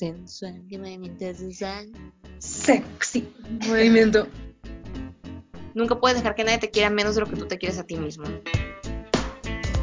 sensual, 0.00 0.62
qué 0.70 0.78
movimiento 0.78 1.26
sensual. 1.34 1.92
Sexy 2.38 3.28
movimiento. 3.68 4.26
Nunca 5.74 6.00
puedes 6.00 6.16
dejar 6.16 6.34
que 6.34 6.42
nadie 6.42 6.58
te 6.58 6.70
quiera 6.70 6.88
menos 6.88 7.14
de 7.16 7.20
lo 7.20 7.26
que 7.26 7.36
tú 7.36 7.46
te 7.46 7.58
quieres 7.58 7.78
a 7.78 7.84
ti 7.84 7.96
mismo. 7.96 8.24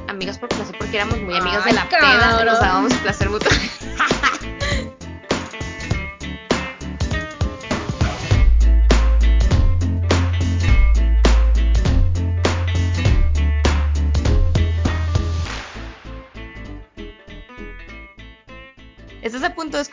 Amigas 0.08 0.40
por 0.40 0.50
placer, 0.50 0.76
porque 0.80 0.98
éramos 0.98 1.22
muy 1.22 1.36
amigas 1.36 1.64
de 1.66 1.74
la 1.74 1.88
peda, 1.88 2.00
cabrón. 2.00 2.46
nos 2.48 2.60
dábamos 2.60 2.94
placer 2.96 3.30
mutuo. 3.30 3.52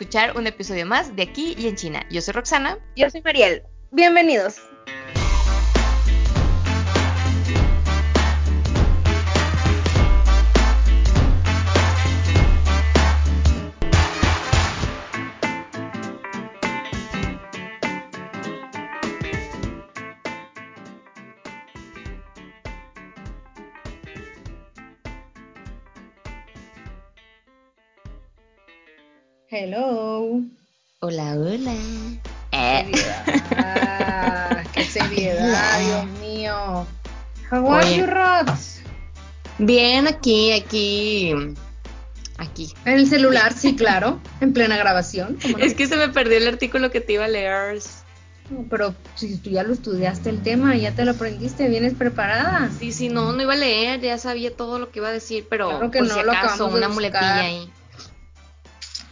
escuchar 0.05 0.37
un 0.37 0.45
episodio 0.45 0.85
más 0.85 1.15
de 1.15 1.23
Aquí 1.23 1.55
y 1.57 1.67
en 1.67 1.75
China. 1.75 2.05
Yo 2.11 2.21
soy 2.21 2.35
Roxana. 2.35 2.77
Yo 2.95 3.09
soy 3.09 3.23
Mariel. 3.23 3.63
Bienvenidos. 3.89 4.61
Hello. 29.57 30.41
Hola, 30.99 31.33
hola. 31.37 31.71
Eh, 32.51 32.91
Seriedad. 32.93 34.65
Qué 34.73 34.83
seriedad, 34.83 35.79
Dios 35.79 36.19
mío. 36.19 36.85
How 37.49 37.71
are 37.71 37.85
Oye. 37.87 37.99
you, 37.99 38.05
Rox? 38.05 38.81
Bien, 39.57 40.07
aquí, 40.07 40.51
aquí. 40.51 41.33
Aquí. 42.37 42.73
En 42.83 42.95
el 42.95 43.07
celular, 43.07 43.53
sí, 43.53 43.77
claro. 43.77 44.19
En 44.41 44.51
plena 44.51 44.75
grabación. 44.75 45.37
Es 45.57 45.73
que 45.73 45.87
se 45.87 45.95
me 45.95 46.09
perdió 46.09 46.35
el 46.35 46.49
artículo 46.49 46.91
que 46.91 46.99
te 46.99 47.13
iba 47.13 47.23
a 47.23 47.29
leer. 47.29 47.79
No, 48.49 48.65
Pero 48.69 48.93
si 49.15 49.37
tú 49.37 49.51
ya 49.51 49.63
lo 49.63 49.71
estudiaste 49.71 50.31
el 50.31 50.43
tema, 50.43 50.75
ya 50.75 50.91
te 50.91 51.05
lo 51.05 51.11
aprendiste, 51.11 51.69
vienes 51.69 51.93
preparada. 51.93 52.69
Sí, 52.77 52.91
sí, 52.91 53.07
no, 53.07 53.31
no 53.31 53.41
iba 53.41 53.53
a 53.53 53.55
leer, 53.55 54.01
ya 54.01 54.17
sabía 54.17 54.53
todo 54.53 54.79
lo 54.79 54.91
que 54.91 54.99
iba 54.99 55.07
a 55.07 55.13
decir, 55.13 55.47
pero 55.49 55.69
Claro 55.69 55.91
que 55.91 55.99
por 55.99 56.09
no, 56.09 56.13
si 56.13 56.19
acaso, 56.19 56.67
una 56.67 56.89
muletilla 56.89 57.37
ahí. 57.37 57.71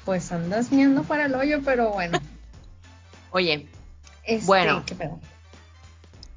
Pues 0.06 0.32
andas 0.32 0.72
miando 0.72 1.04
para 1.04 1.26
el 1.26 1.36
hoyo, 1.36 1.62
pero 1.64 1.92
bueno. 1.92 2.20
Oye, 3.32 3.68
Este, 4.24 4.46
Bueno. 4.46 4.84
¿qué 4.86 4.96
pedo? 4.96 5.20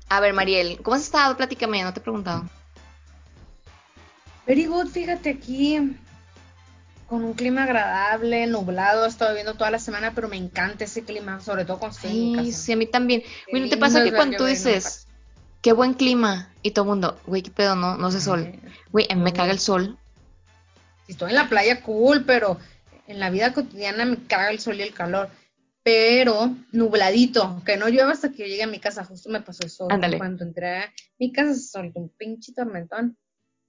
a 0.08 0.20
ver, 0.20 0.32
Mariel, 0.32 0.80
¿cómo 0.82 0.94
has 0.94 1.02
estado? 1.02 1.36
Platícame, 1.36 1.82
no 1.82 1.92
te 1.92 2.00
he 2.00 2.02
preguntado. 2.02 2.48
Very 4.46 4.66
good, 4.66 4.88
fíjate 4.88 5.30
aquí 5.30 5.96
con 7.08 7.24
un 7.24 7.34
clima 7.34 7.64
agradable, 7.64 8.46
nublado, 8.46 9.04
he 9.04 9.08
estado 9.08 9.34
viendo 9.34 9.54
toda 9.54 9.70
la 9.70 9.78
semana, 9.78 10.12
pero 10.14 10.28
me 10.28 10.36
encanta 10.36 10.84
ese 10.84 11.04
clima, 11.04 11.40
sobre 11.40 11.64
todo 11.64 11.78
mi 11.86 11.92
Sí, 11.92 12.52
sí, 12.52 12.72
a 12.72 12.76
mí 12.76 12.86
también. 12.86 13.22
Güey, 13.50 13.62
¿no 13.62 13.68
te 13.68 13.76
pasa 13.76 14.02
que 14.02 14.12
cuando 14.12 14.36
tú 14.36 14.44
dices, 14.44 15.06
qué 15.62 15.72
buen 15.72 15.94
clima, 15.94 16.52
y 16.62 16.72
todo 16.72 16.84
el 16.84 16.88
mundo, 16.90 17.20
güey, 17.26 17.42
qué 17.42 17.50
pedo, 17.50 17.76
no, 17.76 17.96
no 17.96 18.08
hace 18.08 18.20
sol. 18.20 18.52
Güey, 18.90 19.06
a 19.10 19.14
mí 19.14 19.22
me 19.22 19.32
caga 19.32 19.52
el 19.52 19.60
sol. 19.60 19.96
Si 21.06 21.12
estoy 21.12 21.30
en 21.30 21.36
la 21.36 21.48
playa, 21.48 21.80
cool, 21.82 22.24
pero 22.24 22.58
en 23.06 23.20
la 23.20 23.30
vida 23.30 23.52
cotidiana 23.52 24.04
me 24.04 24.26
caga 24.26 24.50
el 24.50 24.58
sol 24.58 24.78
y 24.78 24.82
el 24.82 24.94
calor. 24.94 25.30
Pero 25.82 26.54
nubladito, 26.72 27.62
que 27.64 27.76
no 27.76 27.88
llueva 27.88 28.12
hasta 28.12 28.30
que 28.30 28.38
yo 28.38 28.46
llegue 28.46 28.64
a 28.64 28.66
mi 28.66 28.80
casa. 28.80 29.04
Justo 29.04 29.30
me 29.30 29.40
pasó 29.40 29.64
eso. 29.64 29.86
Ándale. 29.88 30.18
Cuando 30.18 30.44
entré 30.44 30.78
a 30.78 30.92
mi 31.18 31.32
casa 31.32 31.54
se 31.54 31.68
soltó 31.68 32.00
un 32.00 32.08
pinche 32.08 32.52
tormentón. 32.52 33.16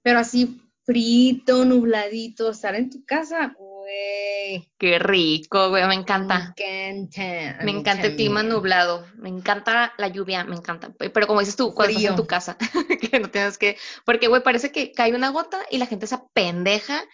Pero 0.02 0.18
así 0.18 0.60
frito, 0.88 1.66
nubladito, 1.66 2.50
estar 2.50 2.74
en 2.74 2.88
tu 2.88 3.04
casa, 3.04 3.54
güey. 3.58 4.72
Qué 4.78 4.98
rico, 4.98 5.68
güey, 5.68 5.86
me 5.86 5.94
encanta. 5.94 6.54
Me 6.56 6.88
encanta. 6.88 7.62
Me 7.62 7.70
encanta 7.72 8.06
el 8.06 8.16
clima 8.16 8.42
nublado, 8.42 9.06
me 9.16 9.28
encanta 9.28 9.92
la 9.98 10.08
lluvia, 10.08 10.44
me 10.44 10.56
encanta. 10.56 10.90
Pero 10.98 11.26
como 11.26 11.40
dices 11.40 11.56
tú, 11.56 11.74
cuando 11.74 11.94
estás 11.94 12.10
en 12.10 12.16
tu 12.16 12.26
casa, 12.26 12.56
que 13.12 13.20
no 13.20 13.28
tienes 13.28 13.58
que, 13.58 13.76
porque 14.06 14.28
güey, 14.28 14.42
parece 14.42 14.72
que 14.72 14.92
cae 14.92 15.14
una 15.14 15.28
gota 15.28 15.58
y 15.70 15.76
la 15.76 15.84
gente 15.84 16.06
se 16.06 16.18
pendeja 16.32 17.04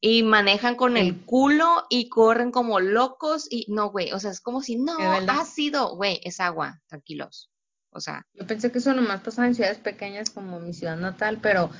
y 0.00 0.22
manejan 0.22 0.76
con 0.76 0.94
Sí. 0.94 1.00
el 1.00 1.24
culo 1.24 1.84
y 1.90 2.08
corren 2.08 2.50
como 2.50 2.80
locos 2.80 3.46
y 3.50 3.66
no, 3.68 3.90
güey, 3.90 4.12
o 4.12 4.20
sea, 4.20 4.30
es 4.30 4.40
como 4.40 4.62
si 4.62 4.76
no, 4.76 4.96
ha 4.98 5.44
sido, 5.44 5.96
güey, 5.96 6.20
es 6.24 6.40
agua, 6.40 6.80
tranquilos. 6.86 7.50
O 7.90 8.00
sea, 8.00 8.24
Yo 8.34 8.46
pensé 8.46 8.70
que 8.70 8.78
eso 8.78 8.92
nomás 8.94 9.22
pasaba 9.22 9.48
en 9.48 9.54
ciudades 9.54 9.78
pequeñas 9.78 10.30
como 10.30 10.60
mi 10.60 10.72
ciudad 10.74 10.96
natal, 10.96 11.38
pero 11.42 11.70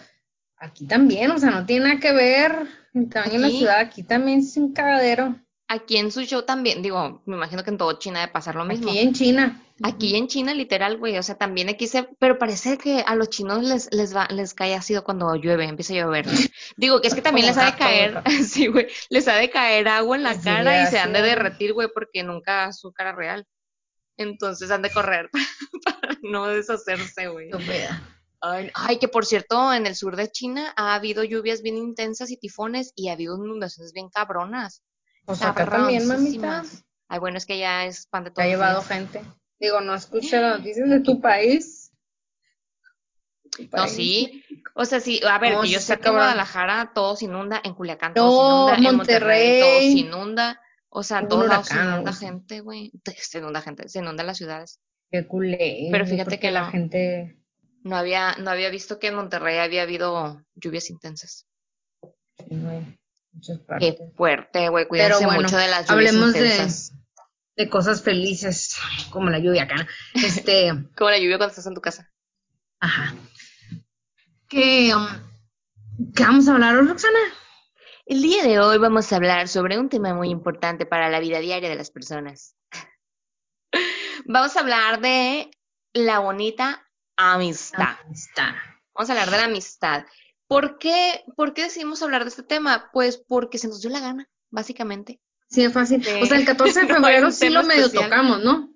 aquí 0.57 0.87
también, 0.87 1.31
o 1.31 1.39
sea, 1.39 1.51
no 1.51 1.67
tiene 1.67 1.87
nada 1.87 2.01
que 2.01 2.13
ver. 2.13 2.67
También 2.93 3.37
en 3.37 3.43
la 3.43 3.51
ciudad, 3.51 3.79
aquí 3.79 4.03
también 4.03 4.41
es 4.41 4.57
un 4.57 4.73
cagadero. 4.73 5.37
Aquí 5.69 5.99
en 5.99 6.11
su 6.11 6.23
show 6.23 6.43
también, 6.43 6.83
digo, 6.83 7.23
me 7.27 7.37
imagino 7.37 7.63
que 7.63 7.71
en 7.71 7.79
todo 7.79 7.99
China 7.99 8.21
debe 8.21 8.33
pasar 8.33 8.57
lo 8.57 8.65
mismo. 8.65 8.91
Aquí 8.91 8.99
en 8.99 9.13
China. 9.13 9.63
Aquí 9.81 10.17
en 10.17 10.27
China, 10.27 10.55
literal, 10.55 10.97
güey, 10.97 11.17
o 11.19 11.23
sea, 11.23 11.37
también 11.37 11.69
aquí 11.69 11.87
se, 11.87 12.03
pero 12.19 12.37
parece 12.37 12.79
que 12.79 13.05
a 13.07 13.15
los 13.15 13.31
chinos 13.31 13.63
les, 13.63 13.89
les 13.93 14.17
va, 14.17 14.27
les 14.29 14.53
cae 14.53 14.75
ácido 14.75 15.05
cuando 15.05 15.37
llueve, 15.37 15.67
empieza 15.67 15.93
a 15.93 15.99
llover. 15.99 16.27
Digo, 16.77 17.01
que 17.01 17.07
es 17.07 17.15
que 17.15 17.23
también 17.23 17.47
les 17.47 17.57
ha 17.59 17.67
de 17.67 17.77
caer, 17.77 18.23
sí, 18.45 18.67
güey, 18.67 18.89
les 19.09 19.29
ha 19.29 19.37
de 19.37 19.51
caer 19.51 19.87
agua 19.87 20.17
en 20.17 20.25
la 20.25 20.41
cara 20.41 20.83
y 20.83 20.87
se 20.87 20.99
han 20.99 21.13
de 21.13 21.23
derretir, 21.23 21.75
güey, 21.75 21.89
porque 21.95 22.25
nunca 22.25 22.73
su 22.73 22.93
cara 22.93 23.13
real. 23.13 23.47
Entonces 24.17 24.73
han 24.73 24.83
de 24.83 24.91
correr 24.91 25.31
para 25.85 26.19
no 26.23 26.49
deshacerse, 26.49 27.29
güey. 27.29 27.51
Ay, 28.41 28.71
ay, 28.75 28.99
que 28.99 29.09
por 29.09 29.27
cierto, 29.27 29.73
en 29.73 29.87
el 29.87 29.95
sur 29.95 30.17
de 30.17 30.31
China 30.31 30.73
ha 30.77 30.95
habido 30.95 31.23
lluvias 31.23 31.63
bien 31.63 31.77
intensas 31.77 32.31
y 32.31 32.37
tifones 32.37 32.93
y 32.97 33.09
ha 33.09 33.13
habido 33.13 33.37
inundaciones 33.37 33.93
bien 33.93 34.09
cabronas. 34.11 34.83
Pues 35.29 35.43
acá 35.43 35.67
también, 35.67 36.09
mamita. 36.09 36.65
Ay, 37.07 37.19
bueno, 37.19 37.37
es 37.37 37.45
que 37.45 37.59
ya 37.59 37.85
es 37.85 38.07
pan 38.07 38.25
de 38.25 38.31
Te 38.31 38.37
todos 38.37 38.47
ha 38.47 38.49
llevado 38.49 38.81
gente. 38.81 39.21
Digo, 39.61 39.83
no 39.83 39.95
escuché 39.95 40.41
las 40.41 40.57
noticias 40.57 40.89
de 40.89 41.01
tu 41.01 41.21
país. 41.21 41.93
Tu 43.55 43.69
No, 43.77 43.87
sí. 43.89 44.43
O 44.75 44.87
sea, 44.87 45.01
sí, 45.01 45.21
a 45.29 45.39
ver, 45.39 45.53
No, 45.53 45.63
que 45.63 45.69
yo 45.69 45.81
sé 45.81 45.99
que 45.99 46.09
en. 46.09 46.15
Guadalajara 46.15 46.93
todo 46.95 47.15
se 47.15 47.27
inunda, 47.27 47.61
en 47.63 47.75
Culiacán 47.75 48.13
No, 48.17 48.23
todo 48.23 48.69
se 48.69 48.75
inunda, 48.77 48.89
en 48.91 48.97
Monterrey 48.97 49.61
todo 49.61 49.79
se 49.81 49.87
inunda. 49.87 50.63
O 50.89 51.03
sea, 51.03 51.19
en 51.19 51.29
todos 51.29 51.47
lados 51.47 51.67
se 51.67 51.75
inunda 51.75 52.13
gente, 52.15 52.61
güey. 52.61 52.91
Se 53.19 53.37
inunda 53.37 53.61
gente, 53.61 53.87
se 53.91 53.99
inundan 53.99 54.27
las 54.27 54.39
ciudades. 54.39 54.81
Qué 55.11 55.27
culé. 55.27 55.89
Pero 55.93 56.07
fíjate 56.07 56.41
que 56.41 56.51
la 56.51 56.63
no. 56.63 56.71
gente. 56.71 57.37
No 57.83 57.97
había, 57.97 58.35
no 58.37 58.51
había 58.51 58.71
visto 58.71 58.99
que 58.99 59.09
en 59.09 59.17
Monterrey 59.17 59.59
había 59.59 59.83
habido 59.83 60.43
lluvias 60.55 60.89
intensas. 60.89 61.47
sí, 62.39 62.47
güey, 62.49 62.99
muchas 63.39 63.59
Qué 63.59 63.65
partes. 63.65 64.15
fuerte, 64.17 64.69
güey. 64.69 64.87
Cuídense 64.87 65.25
bueno, 65.25 65.43
mucho 65.43 65.57
de 65.57 65.69
las 65.69 65.89
lluvias 65.89 66.13
hablemos 66.15 66.33
de-. 66.33 66.99
De 67.57 67.69
cosas 67.69 68.03
felices, 68.03 68.77
como 69.11 69.31
la 69.31 69.39
lluvia 69.39 69.65
acá. 69.65 69.87
Este. 70.15 70.73
Como 70.97 71.11
la 71.11 71.19
lluvia 71.19 71.39
cuando 71.39 71.51
estás 71.51 71.67
en 71.67 71.75
tu 71.75 71.81
casa. 71.81 72.09
Ajá. 72.79 73.15
¿Qué, 74.49 74.95
um, 74.95 76.13
¿Qué 76.15 76.23
vamos 76.23 76.47
a 76.47 76.53
hablar 76.53 76.77
hoy, 76.77 76.87
Roxana? 76.87 77.19
El 78.07 78.23
día 78.23 78.45
de 78.45 78.61
hoy 78.61 78.79
vamos 78.79 79.13
a 79.13 79.17
hablar 79.17 79.49
sobre 79.49 79.77
un 79.77 79.89
tema 79.89 80.15
muy 80.15 80.31
importante 80.31 80.87
para 80.87 81.11
la 81.11 81.19
vida 81.19 81.41
diaria 81.41 81.69
de 81.69 81.75
las 81.75 81.91
personas. 81.91 82.57
Vamos 84.25 84.57
a 84.57 84.61
hablar 84.61 85.01
de 85.01 85.51
la 85.93 86.21
bonita 86.21 86.87
amistad. 87.17 87.97
Amistad. 88.05 88.55
Vamos 88.95 89.11
a 89.11 89.13
hablar 89.13 89.31
de 89.31 89.37
la 89.37 89.45
amistad. 89.45 90.07
¿Por 90.49 90.79
qué, 90.79 91.25
¿Por 91.37 91.53
qué 91.53 91.65
decidimos 91.65 92.03
hablar 92.03 92.25
de 92.25 92.31
este 92.31 92.43
tema? 92.43 92.91
Pues 92.93 93.19
porque 93.19 93.59
se 93.59 93.69
nos 93.69 93.83
dio 93.83 93.91
la 93.91 94.01
gana, 94.01 94.29
básicamente. 94.51 95.21
Sí, 95.51 95.63
es 95.63 95.73
fácil. 95.73 96.03
O 96.23 96.27
sea, 96.27 96.39
el 96.39 96.47
14 96.47 96.81
de 96.81 96.87
febrero 96.95 97.31
sí 97.31 97.51
lo 97.51 97.63
medio 97.63 97.87
especial. 97.87 98.11
tocamos, 98.11 98.43
¿no? 98.43 98.73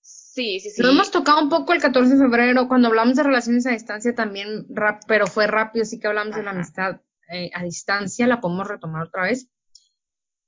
Sí, 0.00 0.60
sí, 0.60 0.70
sí. 0.70 0.82
Lo 0.82 0.90
hemos 0.90 1.10
tocado 1.10 1.42
un 1.42 1.50
poco 1.50 1.74
el 1.74 1.80
14 1.80 2.14
de 2.14 2.18
febrero, 2.18 2.68
cuando 2.68 2.88
hablamos 2.88 3.16
de 3.16 3.22
relaciones 3.22 3.66
a 3.66 3.70
distancia 3.70 4.14
también, 4.14 4.64
rap, 4.70 5.02
pero 5.06 5.26
fue 5.26 5.46
rápido, 5.46 5.84
sí 5.84 6.00
que 6.00 6.06
hablamos 6.06 6.34
de 6.34 6.42
la 6.42 6.52
amistad 6.52 7.00
eh, 7.30 7.50
a 7.52 7.62
distancia, 7.62 8.26
la 8.26 8.40
podemos 8.40 8.66
retomar 8.66 9.06
otra 9.06 9.24
vez. 9.24 9.48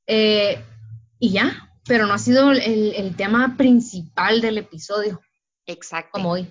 Eh, 0.06 0.58
y 1.18 1.32
ya, 1.32 1.70
pero 1.84 2.06
no 2.06 2.14
ha 2.14 2.18
sido 2.18 2.50
el, 2.50 2.94
el 2.94 3.14
tema 3.16 3.56
principal 3.58 4.40
del 4.40 4.58
episodio, 4.58 5.20
Exacto. 5.66 6.10
como 6.12 6.30
hoy. 6.30 6.48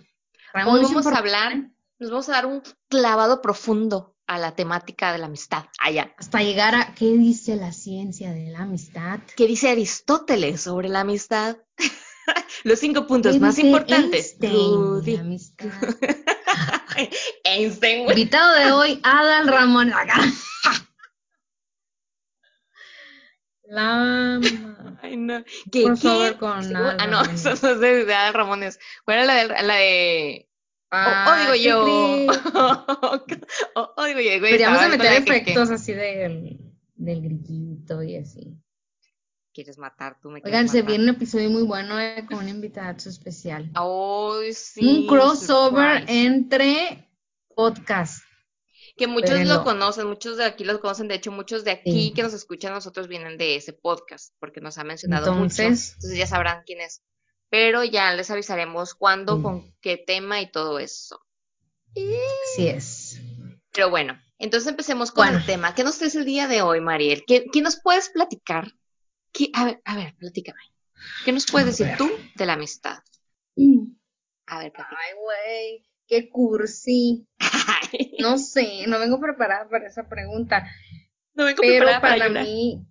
Hoy 0.54 0.84
vamos 0.84 1.08
a 1.08 1.18
hablar, 1.18 1.70
nos 2.00 2.12
vamos 2.12 2.30
a 2.30 2.34
dar 2.34 2.46
un 2.46 2.62
clavado 2.90 3.42
profundo 3.42 4.11
a 4.32 4.38
la 4.38 4.56
temática 4.56 5.12
de 5.12 5.18
la 5.18 5.26
amistad. 5.26 5.66
Allá. 5.78 6.16
Hasta 6.18 6.42
llegar 6.42 6.74
a 6.74 6.96
qué 6.96 7.18
dice 7.18 7.58
la 7.58 7.74
ciencia 7.74 8.32
de 8.32 8.50
la 8.50 8.60
amistad. 8.60 9.20
¿Qué 9.36 9.46
dice 9.46 9.70
Aristóteles 9.70 10.62
sobre 10.62 10.88
la 10.88 11.02
amistad? 11.02 11.58
Los 12.64 12.80
cinco 12.80 13.08
puntos 13.08 13.34
¿Qué 13.34 13.42
más 13.42 13.60
importantes. 13.60 14.38
Einstein 14.40 15.02
de 15.04 15.12
la 15.12 15.20
amistad? 15.20 15.68
Einstein. 17.44 18.08
Invitado 18.08 18.56
de 18.56 18.72
hoy, 18.72 19.00
Adal 19.04 19.50
Ramón. 19.50 19.92
Acá. 19.94 20.22
La 23.66 24.40
Ay, 25.02 25.18
no. 25.18 25.44
¿Qué? 25.72 25.84
Crossover 25.84 26.34
qué? 26.34 26.40
con 26.40 26.64
Sí, 26.64 26.74
ah, 26.74 27.08
no, 27.08 27.22
eso 27.24 27.50
no 27.50 27.70
es 27.70 27.80
de, 27.82 28.06
de 28.06 28.14
Adal 28.14 28.34
Ramones. 28.34 28.80
¿Cuál 29.04 29.18
era 29.18 29.26
la 29.26 29.36
de, 29.36 29.64
la 29.64 29.76
de 29.76 30.51
o, 30.92 31.32
o 31.32 31.36
digo 31.36 31.56
yo? 31.56 31.86
¿qué 33.28 33.42
o, 33.76 33.94
o 33.98 34.04
digo 34.06 34.20
yo, 34.20 34.40
güey, 34.40 34.64
con 34.64 34.90
meter 34.92 35.24
que- 35.24 35.32
efectos 35.38 35.70
así 35.72 35.94
del, 35.94 36.60
del 36.96 37.22
grillito 37.22 38.04
y 38.04 38.18
así. 38.18 38.58
¿Quieres 39.54 39.78
matar 39.78 40.18
tú? 40.22 40.30
¿Me 40.30 40.42
Oigan, 40.46 40.70
se 40.70 40.82
viene 40.82 41.04
un 41.04 41.10
episodio 41.10 41.50
muy 41.50 41.64
bueno 41.64 42.00
eh, 42.00 42.26
con 42.26 42.40
un 42.40 42.48
invitado 42.48 42.96
especial. 43.10 43.70
Ay, 43.74 44.54
sí. 44.54 45.02
un 45.02 45.08
crossover 45.08 46.00
surprise. 46.00 46.26
entre 46.26 47.10
podcasts. 47.54 48.24
Que 48.96 49.08
muchos 49.08 49.46
lo 49.46 49.64
conocen, 49.64 50.08
muchos 50.08 50.38
de 50.38 50.46
aquí 50.46 50.64
lo 50.64 50.80
conocen. 50.80 51.08
De 51.10 51.16
hecho, 51.16 51.32
muchos 51.32 51.64
de 51.66 51.72
aquí 51.72 51.92
Sí. 51.92 52.14
que 52.14 52.24
nos 52.24 52.34
escuchan 52.34 52.72
nosotros 52.74 53.08
vienen 53.10 53.38
de 53.38 53.56
ese 53.56 53.74
podcast, 53.74 54.34
porque 54.40 54.62
nos 54.62 54.78
ha 54.78 54.84
mencionado 54.86 55.34
mucho. 55.34 55.62
Entonces, 55.64 55.94
Entonces 55.96 56.18
ya 56.20 56.28
sabrán 56.28 56.64
quién 56.66 56.80
es. 56.82 57.02
Pero 57.52 57.84
ya 57.84 58.12
les 58.16 58.32
avisaremos 58.32 58.96
cuándo, 58.96 59.44
con 59.44 59.76
qué 59.82 59.98
tema 59.98 60.42
y 60.42 60.50
todo 60.50 60.80
eso. 60.80 61.20
así 61.94 62.68
es. 62.68 63.22
Pero 63.74 63.90
bueno, 63.92 64.20
entonces 64.40 64.70
empecemos 64.70 65.12
con 65.12 65.26
Bueno. 65.26 65.40
el 65.40 65.46
tema. 65.46 65.76
¿Qué 65.76 65.84
nos 65.84 65.98
traes 66.00 66.16
el 66.16 66.26
día 66.26 66.48
de 66.48 66.62
hoy, 66.64 66.82
Mariel? 66.82 67.24
¿Qué, 67.28 67.46
qué 67.52 67.62
nos 67.62 67.80
puedes 67.80 68.10
platicar? 68.10 68.72
¿Qué- 69.34 69.52
a 69.54 69.66
ver, 69.66 69.82
a 69.86 69.96
ver, 69.96 70.16
platícame. 70.16 70.62
¿Qué 71.26 71.32
nos 71.34 71.46
puedes 71.46 71.68
A 71.68 71.72
decir 71.72 71.88
ver. 71.88 71.98
tú 71.98 72.10
de 72.36 72.46
la 72.46 72.54
amistad? 72.54 73.00
A 74.48 74.60
ver, 74.60 74.72
platícame. 74.72 74.98
Ay, 75.08 75.14
güey, 75.22 75.90
qué 76.08 76.30
cursi. 76.30 77.28
No 78.20 78.38
sé, 78.38 78.86
no 78.88 79.00
vengo 79.00 79.20
preparada 79.20 79.68
para 79.68 79.88
esa 79.88 80.08
pregunta, 80.08 80.66
no 81.34 81.44
vengo 81.46 81.58
pero 81.62 81.74
preparada 81.86 82.02
para 82.02 82.14
para 82.16 82.28
llorar. 82.30 82.44
mí 82.46 82.86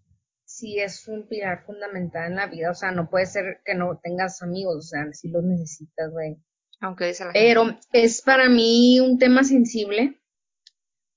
sí 0.60 0.78
es 0.78 1.08
un 1.08 1.26
pilar 1.26 1.64
fundamental 1.64 2.30
en 2.30 2.36
la 2.36 2.46
vida. 2.46 2.70
O 2.70 2.74
sea, 2.74 2.92
no 2.92 3.08
puede 3.08 3.26
ser 3.26 3.60
que 3.64 3.74
no 3.74 3.98
tengas 4.02 4.42
amigos, 4.42 4.76
o 4.76 4.82
sea, 4.82 5.12
sí 5.12 5.28
los 5.28 5.42
necesitas, 5.42 6.10
güey. 6.10 6.36
Aunque 6.80 7.06
dice 7.06 7.24
la 7.24 7.32
gente. 7.32 7.46
Pero 7.46 7.78
es 7.92 8.22
para 8.22 8.48
mí 8.48 9.00
un 9.00 9.18
tema 9.18 9.42
sensible 9.44 10.20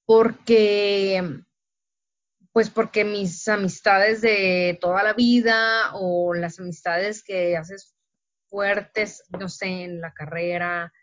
porque, 0.05 1.23
pues 2.51 2.69
porque 2.69 3.05
mis 3.05 3.47
amistades 3.47 4.21
de 4.21 4.77
toda 4.81 5.03
la 5.03 5.13
vida 5.13 5.93
o 5.93 6.33
las 6.33 6.59
amistades 6.59 7.23
que 7.23 7.55
haces 7.57 7.95
fuertes, 8.49 9.23
no 9.39 9.49
sé, 9.49 9.83
en 9.83 10.01
la 10.01 10.13
carrera 10.13 10.93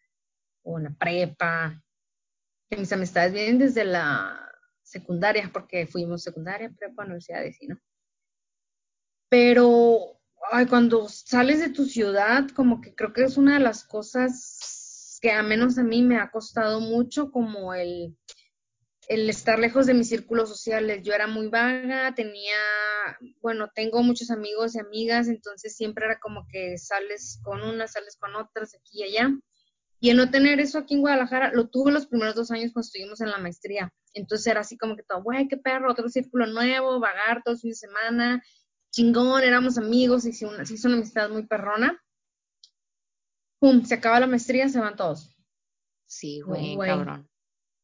o 0.62 0.78
en 0.78 0.84
la 0.84 0.90
prepa, 0.90 1.82
que 2.68 2.76
mis 2.76 2.92
amistades 2.92 3.32
vienen 3.32 3.58
desde 3.58 3.84
la 3.84 4.48
secundaria, 4.82 5.50
porque 5.52 5.86
fuimos 5.86 6.22
secundaria, 6.22 6.70
prepa, 6.70 7.04
universidad, 7.04 7.42
y 7.44 7.48
así, 7.48 7.66
¿no? 7.66 7.76
Pero, 9.30 10.20
ay, 10.50 10.66
cuando 10.66 11.08
sales 11.08 11.60
de 11.60 11.70
tu 11.70 11.86
ciudad, 11.86 12.48
como 12.50 12.80
que 12.82 12.94
creo 12.94 13.14
que 13.14 13.22
es 13.22 13.38
una 13.38 13.54
de 13.54 13.60
las 13.60 13.84
cosas 13.84 15.18
que 15.22 15.30
a 15.30 15.42
menos 15.42 15.78
a 15.78 15.84
mí 15.84 16.02
me 16.02 16.18
ha 16.18 16.30
costado 16.30 16.80
mucho, 16.80 17.30
como 17.30 17.72
el, 17.72 18.16
el 19.08 19.30
estar 19.30 19.58
lejos 19.58 19.86
de 19.86 19.94
mis 19.94 20.08
círculos 20.08 20.48
sociales. 20.48 21.02
Yo 21.04 21.12
era 21.12 21.26
muy 21.26 21.48
vaga, 21.48 22.14
tenía, 22.14 22.56
bueno, 23.40 23.70
tengo 23.74 24.02
muchos 24.02 24.30
amigos 24.30 24.74
y 24.74 24.80
amigas, 24.80 25.28
entonces 25.28 25.76
siempre 25.76 26.06
era 26.06 26.18
como 26.18 26.46
que 26.48 26.76
sales 26.76 27.40
con 27.44 27.62
unas, 27.62 27.92
sales 27.92 28.16
con 28.18 28.34
otras, 28.34 28.74
aquí 28.74 29.00
y 29.00 29.04
allá. 29.04 29.30
Y 30.02 30.10
el 30.10 30.16
no 30.16 30.30
tener 30.30 30.60
eso 30.60 30.78
aquí 30.78 30.94
en 30.94 31.02
Guadalajara, 31.02 31.52
lo 31.52 31.68
tuve 31.68 31.92
los 31.92 32.06
primeros 32.06 32.34
dos 32.34 32.50
años 32.50 32.72
cuando 32.72 32.86
estuvimos 32.86 33.20
en 33.20 33.30
la 33.30 33.38
maestría. 33.38 33.92
Entonces 34.14 34.46
era 34.46 34.60
así 34.60 34.78
como 34.78 34.96
que 34.96 35.02
todo, 35.02 35.22
güey, 35.22 35.46
qué 35.46 35.58
perro, 35.58 35.92
otro 35.92 36.08
círculo 36.08 36.46
nuevo, 36.46 36.98
vagar 36.98 37.42
todo 37.44 37.54
el 37.54 37.60
fin 37.60 37.70
de 37.70 37.76
semana, 37.76 38.42
chingón, 38.90 39.42
éramos 39.42 39.78
amigos, 39.78 40.22
se 40.24 40.30
hizo 40.30 40.48
una, 40.48 40.64
se 40.64 40.74
hizo 40.74 40.88
una 40.88 40.96
amistad 40.96 41.30
muy 41.30 41.46
perrona. 41.46 42.00
Pum, 43.58 43.84
se 43.84 43.94
acaba 43.94 44.20
la 44.20 44.26
maestría, 44.26 44.68
se 44.68 44.80
van 44.80 44.96
todos. 44.96 45.36
Sí, 46.06 46.40
güey, 46.40 46.74
Güey. 46.74 46.88
cabrón. 46.90 47.28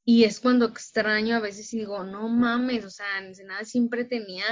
Y 0.05 0.25
es 0.25 0.41
cuando 0.41 0.67
extraño 0.67 1.37
a 1.37 1.41
veces 1.41 1.73
y 1.75 1.79
digo, 1.79 2.05
no 2.05 2.29
mames, 2.29 2.85
o 2.85 2.91
sea, 2.91 3.19
en 3.19 3.27
Ensenada 3.27 3.65
siempre 3.65 4.05
tenía 4.05 4.45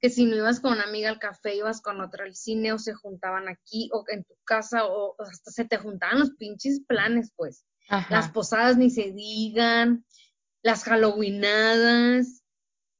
que 0.00 0.10
si 0.10 0.26
no 0.26 0.36
ibas 0.36 0.60
con 0.60 0.72
una 0.74 0.84
amiga 0.84 1.08
al 1.08 1.18
café, 1.18 1.56
ibas 1.56 1.80
con 1.80 2.00
otra 2.00 2.24
al 2.24 2.34
cine 2.36 2.72
o 2.72 2.78
se 2.78 2.94
juntaban 2.94 3.48
aquí 3.48 3.90
o 3.92 4.04
en 4.08 4.24
tu 4.24 4.34
casa 4.44 4.84
o, 4.86 5.14
o 5.18 5.22
hasta 5.22 5.50
se 5.50 5.64
te 5.64 5.76
juntaban 5.76 6.20
los 6.20 6.30
pinches 6.32 6.82
planes, 6.86 7.32
pues. 7.34 7.64
Las 8.10 8.30
posadas 8.30 8.76
ni 8.76 8.90
se 8.90 9.12
digan, 9.12 10.04
las 10.62 10.84
halloweenadas, 10.84 12.44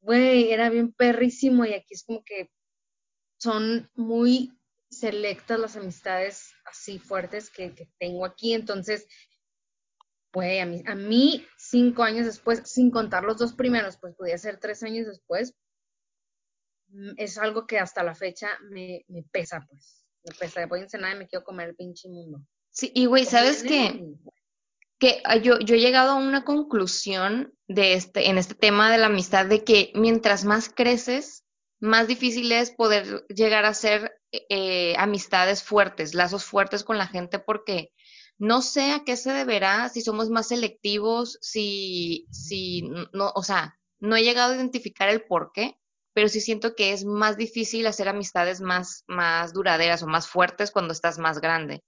güey, 0.00 0.50
era 0.50 0.70
bien 0.70 0.92
perrísimo 0.92 1.64
y 1.66 1.74
aquí 1.74 1.94
es 1.94 2.04
como 2.04 2.24
que 2.24 2.50
son 3.38 3.90
muy 3.94 4.52
selectas 4.90 5.58
las 5.58 5.76
amistades 5.76 6.52
así 6.64 6.99
fuertes 6.99 7.50
que, 7.50 7.75
que 7.75 7.88
tengo 7.99 8.25
aquí, 8.25 8.55
entonces, 8.55 9.06
a 10.32 10.67
mí, 10.67 10.82
a 10.87 10.94
mí 10.94 11.46
cinco 11.56 12.02
años 12.02 12.26
después, 12.26 12.62
sin 12.64 12.90
contar 12.90 13.25
los 13.25 13.38
dos 13.38 13.55
primeros, 13.55 13.96
pues 13.96 14.14
podía 14.14 14.38
ser 14.38 14.58
tres 14.58 14.82
años 14.82 15.06
después, 15.06 15.55
mm, 16.88 17.12
es 17.17 17.38
algo 17.38 17.67
que 17.67 17.79
hasta 17.79 18.02
la 18.02 18.14
fecha 18.14 18.49
me, 18.70 19.05
me 19.08 19.25
pesa, 19.25 19.67
pues, 19.69 20.05
me 20.25 20.35
pesa, 20.35 20.67
voy 20.67 20.81
a 20.81 20.82
Ensenada 20.82 21.14
y 21.14 21.19
me 21.19 21.29
quiero 21.29 21.44
comer 21.44 21.70
el 21.70 21.76
pinche 21.76 22.08
mundo. 22.08 22.40
Sí, 22.70 22.93
y 22.94 23.06
güey, 23.06 23.25
¿sabes 23.25 23.62
qué? 23.62 24.05
que 24.99 25.20
ah, 25.25 25.37
yo, 25.37 25.58
yo 25.61 25.76
he 25.76 25.81
llegado 25.81 26.12
a 26.12 26.17
una 26.17 26.44
conclusión 26.44 27.55
de 27.69 27.94
este, 27.94 28.29
en 28.29 28.38
este 28.38 28.55
tema 28.55 28.90
de 28.90 28.99
la 28.99 29.06
amistad 29.06 29.46
de 29.46 29.62
que 29.62 29.93
mientras 29.94 30.44
más 30.44 30.69
creces, 30.69 31.44
más 31.80 32.08
difícil 32.08 32.50
es 32.52 32.70
poder 32.70 33.25
llegar 33.28 33.64
a 33.64 33.75
ser 33.75 34.20
eh, 34.32 34.94
amistades 34.98 35.62
fuertes, 35.62 36.14
lazos 36.14 36.44
fuertes 36.44 36.84
con 36.84 36.98
la 36.98 37.06
gente, 37.06 37.38
porque 37.38 37.92
no 38.38 38.62
sé 38.62 38.92
a 38.92 39.04
qué 39.04 39.16
se 39.16 39.32
deberá, 39.32 39.88
si 39.88 40.00
somos 40.00 40.30
más 40.30 40.48
selectivos, 40.48 41.38
si, 41.40 42.26
si 42.30 42.82
no, 43.12 43.32
o 43.34 43.42
sea, 43.42 43.78
no 44.00 44.16
he 44.16 44.22
llegado 44.22 44.52
a 44.52 44.56
identificar 44.56 45.08
el 45.08 45.22
por 45.22 45.52
qué, 45.52 45.76
pero 46.12 46.28
sí 46.28 46.40
siento 46.40 46.75
que 46.75 46.92
es 46.92 47.04
más 47.04 47.36
difícil 47.36 47.86
hacer 47.86 48.08
amistades 48.08 48.60
más, 48.60 49.04
más 49.06 49.52
duraderas 49.52 50.02
o 50.02 50.06
más 50.06 50.28
fuertes 50.28 50.70
cuando 50.70 50.92
estás 50.92 51.19
más 51.19 51.40
grande. 51.40 51.84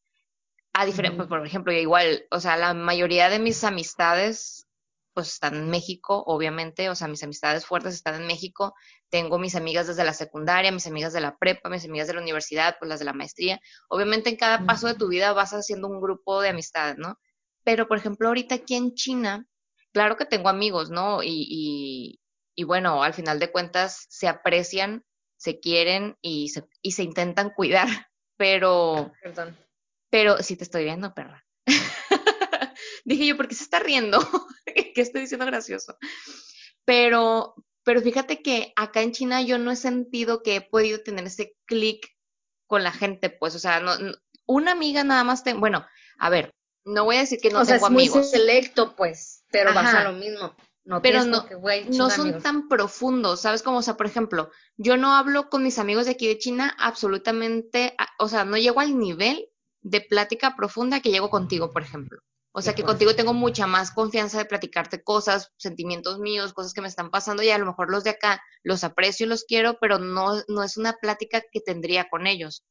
A 0.72 0.86
diferencia, 0.86 1.26
por 1.26 1.44
ejemplo, 1.44 1.72
igual, 1.72 2.26
o 2.30 2.38
sea, 2.38 2.56
la 2.56 2.74
mayoría 2.74 3.28
de 3.28 3.40
mis 3.40 3.64
amistades, 3.64 4.68
pues 5.12 5.28
están 5.28 5.54
en 5.54 5.70
México, 5.70 6.22
obviamente, 6.26 6.88
o 6.88 6.94
sea, 6.94 7.08
mis 7.08 7.22
amistades 7.22 7.66
fuertes 7.66 7.94
están 7.94 8.14
en 8.20 8.26
México. 8.26 8.74
Tengo 9.08 9.38
mis 9.38 9.56
amigas 9.56 9.86
desde 9.86 10.04
la 10.04 10.12
secundaria, 10.12 10.72
mis 10.72 10.86
amigas 10.86 11.12
de 11.12 11.20
la 11.20 11.36
prepa, 11.36 11.68
mis 11.68 11.84
amigas 11.84 12.06
de 12.06 12.14
la 12.14 12.20
universidad, 12.20 12.76
pues 12.78 12.88
las 12.88 12.98
de 13.00 13.04
la 13.06 13.12
maestría. 13.12 13.60
Obviamente 13.88 14.30
en 14.30 14.36
cada 14.36 14.64
paso 14.66 14.86
de 14.86 14.94
tu 14.94 15.08
vida 15.08 15.32
vas 15.32 15.52
haciendo 15.52 15.88
un 15.88 16.00
grupo 16.00 16.40
de 16.40 16.50
amistades, 16.50 16.96
¿no? 16.98 17.18
Pero, 17.64 17.88
por 17.88 17.98
ejemplo, 17.98 18.28
ahorita 18.28 18.54
aquí 18.54 18.74
en 18.74 18.94
China, 18.94 19.46
claro 19.92 20.16
que 20.16 20.24
tengo 20.24 20.48
amigos, 20.48 20.90
¿no? 20.90 21.22
Y, 21.22 21.46
y, 21.48 22.20
y 22.54 22.64
bueno, 22.64 23.02
al 23.02 23.14
final 23.14 23.38
de 23.38 23.50
cuentas 23.50 24.06
se 24.08 24.28
aprecian, 24.28 25.04
se 25.36 25.60
quieren 25.60 26.16
y 26.20 26.48
se, 26.50 26.64
y 26.82 26.92
se 26.92 27.02
intentan 27.02 27.50
cuidar, 27.50 27.88
pero 28.36 29.12
Perdón. 29.22 29.56
pero 30.10 30.38
sí 30.42 30.56
te 30.56 30.64
estoy 30.64 30.84
viendo, 30.84 31.14
perra. 31.14 31.44
Dije 33.04 33.26
yo, 33.26 33.36
¿por 33.36 33.48
qué 33.48 33.54
se 33.54 33.64
está 33.64 33.80
riendo? 33.80 34.18
¿Qué 34.94 35.00
estoy 35.00 35.22
diciendo 35.22 35.46
gracioso? 35.46 35.96
Pero, 36.84 37.54
pero 37.84 38.00
fíjate 38.00 38.42
que 38.42 38.72
acá 38.76 39.02
en 39.02 39.12
China 39.12 39.42
yo 39.42 39.58
no 39.58 39.70
he 39.70 39.76
sentido 39.76 40.42
que 40.42 40.56
he 40.56 40.60
podido 40.60 41.00
tener 41.02 41.26
ese 41.26 41.56
clic 41.66 42.06
con 42.66 42.82
la 42.84 42.92
gente, 42.92 43.30
pues, 43.30 43.54
o 43.54 43.58
sea, 43.58 43.80
no, 43.80 43.98
no- 43.98 44.14
una 44.46 44.72
amiga 44.72 45.04
nada 45.04 45.24
más 45.24 45.44
tengo, 45.44 45.60
bueno, 45.60 45.86
a 46.18 46.30
ver, 46.30 46.54
no 46.84 47.04
voy 47.04 47.16
a 47.16 47.20
decir 47.20 47.38
que 47.40 47.50
no 47.50 47.60
o 47.60 47.64
sea, 47.64 47.76
tengo 47.76 47.86
es 47.86 47.92
muy 47.92 48.02
amigos, 48.04 48.30
selecto, 48.30 48.96
pues, 48.96 49.44
pero 49.50 49.72
vas 49.74 49.86
Ajá. 49.88 50.00
a 50.00 50.12
lo 50.12 50.18
mismo. 50.18 50.54
No 50.82 51.02
Pero 51.02 51.24
no- 51.24 51.46
que, 51.46 51.54
no 51.90 52.08
son 52.10 52.20
amigos. 52.22 52.42
tan 52.42 52.66
profundos, 52.68 53.42
¿sabes? 53.42 53.62
Como, 53.62 53.78
o 53.78 53.82
sea, 53.82 53.96
por 53.96 54.06
ejemplo, 54.06 54.50
yo 54.76 54.96
no 54.96 55.14
hablo 55.14 55.50
con 55.50 55.62
mis 55.62 55.78
amigos 55.78 56.06
de 56.06 56.12
aquí 56.12 56.26
de 56.26 56.38
China 56.38 56.74
absolutamente, 56.78 57.94
o 58.18 58.28
sea, 58.28 58.44
no 58.44 58.56
llego 58.56 58.80
al 58.80 58.98
nivel 58.98 59.50
de 59.82 60.00
plática 60.00 60.56
profunda 60.56 61.00
que 61.00 61.10
llego 61.10 61.28
contigo, 61.30 61.70
por 61.70 61.82
ejemplo. 61.82 62.20
O 62.52 62.62
sea, 62.62 62.74
que 62.74 62.82
contigo 62.82 63.14
tengo 63.14 63.32
mucha 63.32 63.66
más 63.68 63.92
confianza 63.92 64.38
de 64.38 64.44
platicarte 64.44 65.02
cosas, 65.04 65.52
sentimientos 65.56 66.18
míos, 66.18 66.52
cosas 66.52 66.72
que 66.74 66.80
me 66.80 66.88
están 66.88 67.10
pasando 67.10 67.42
y 67.44 67.50
a 67.50 67.58
lo 67.58 67.66
mejor 67.66 67.90
los 67.92 68.02
de 68.02 68.10
acá 68.10 68.42
los 68.64 68.82
aprecio 68.82 69.26
y 69.26 69.28
los 69.28 69.44
quiero, 69.44 69.78
pero 69.80 69.98
no, 70.00 70.42
no 70.48 70.62
es 70.64 70.76
una 70.76 70.94
plática 70.94 71.42
que 71.52 71.60
tendría 71.60 72.08
con 72.08 72.26
ellos. 72.26 72.64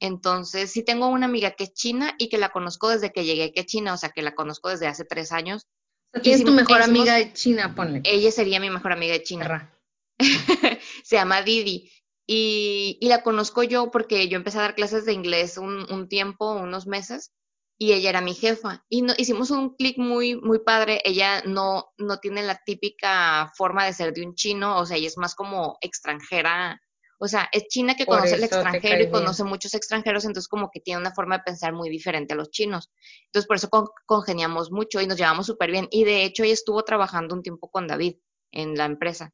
Entonces, 0.00 0.70
sí 0.72 0.84
tengo 0.84 1.06
una 1.08 1.24
amiga 1.26 1.52
que 1.52 1.64
es 1.64 1.72
china 1.72 2.14
y 2.18 2.28
que 2.28 2.36
la 2.36 2.50
conozco 2.50 2.90
desde 2.90 3.12
que 3.12 3.24
llegué 3.24 3.44
aquí 3.44 3.60
a 3.60 3.64
China, 3.66 3.94
o 3.94 3.96
sea, 3.96 4.10
que 4.10 4.20
la 4.22 4.34
conozco 4.34 4.68
desde 4.68 4.86
hace 4.88 5.04
tres 5.06 5.32
años. 5.32 5.66
Sea, 6.12 6.20
tienes 6.22 6.44
tu 6.44 6.52
mejor 6.52 6.80
hicimos- 6.80 6.88
amiga 7.00 7.14
de 7.14 7.32
China, 7.32 7.74
ponle. 7.74 8.02
Ella 8.04 8.30
sería 8.30 8.60
mi 8.60 8.68
mejor 8.68 8.92
amiga 8.92 9.14
de 9.14 9.22
China. 9.22 9.72
Se 11.04 11.16
llama 11.16 11.42
Didi. 11.42 11.90
Y, 12.26 12.98
y 13.00 13.08
la 13.08 13.22
conozco 13.22 13.62
yo 13.62 13.90
porque 13.90 14.28
yo 14.28 14.36
empecé 14.36 14.58
a 14.58 14.62
dar 14.62 14.74
clases 14.74 15.04
de 15.04 15.12
inglés 15.12 15.58
un, 15.58 15.90
un 15.92 16.08
tiempo, 16.08 16.52
unos 16.54 16.86
meses, 16.86 17.32
y 17.78 17.92
ella 17.92 18.10
era 18.10 18.20
mi 18.20 18.34
jefa. 18.34 18.84
Y 18.88 19.02
no, 19.02 19.14
hicimos 19.18 19.50
un 19.50 19.74
clic 19.76 19.98
muy, 19.98 20.36
muy 20.36 20.60
padre. 20.60 21.00
Ella 21.04 21.42
no, 21.44 21.92
no 21.98 22.18
tiene 22.20 22.42
la 22.42 22.60
típica 22.64 23.52
forma 23.56 23.84
de 23.84 23.92
ser 23.92 24.12
de 24.14 24.24
un 24.26 24.34
chino, 24.34 24.78
o 24.78 24.86
sea, 24.86 24.96
ella 24.96 25.08
es 25.08 25.18
más 25.18 25.34
como 25.34 25.76
extranjera, 25.80 26.80
O 27.18 27.28
sea, 27.28 27.48
es 27.52 27.66
China 27.68 27.94
que 27.96 28.06
Por 28.06 28.16
conoce 28.16 28.36
te 28.36 28.44
extranjero 28.44 29.02
y 29.04 29.10
conoce 29.10 29.44
muchos 29.44 29.74
extranjeros, 29.74 30.24
entonces 30.24 30.48
como 30.48 30.70
que 30.70 30.80
tiene 30.80 31.00
una 31.00 31.14
forma 31.14 31.38
de 31.38 31.44
pensar 31.44 31.72
muy 31.72 31.88
diferente 31.90 32.34
a 32.34 32.36
los 32.36 32.50
chinos. 32.50 32.90
Entonces 33.26 33.46
por 33.48 33.56
eso 33.56 33.68
con- 33.70 33.88
congeniamos 34.06 34.70
mucho 34.70 35.00
y 35.00 35.06
nos 35.06 35.16
llevamos 35.18 35.46
súper 35.46 35.70
bien. 35.70 35.88
Y 35.90 36.04
de 36.04 36.24
hecho 36.24 36.44
ella 36.44 36.52
estuvo 36.54 36.82
trabajando 36.84 37.34
un 37.34 37.42
tiempo 37.42 37.68
con 37.70 37.86
David 37.86 38.16
en 38.52 38.74
la 38.76 38.84
empresa. 38.86 39.32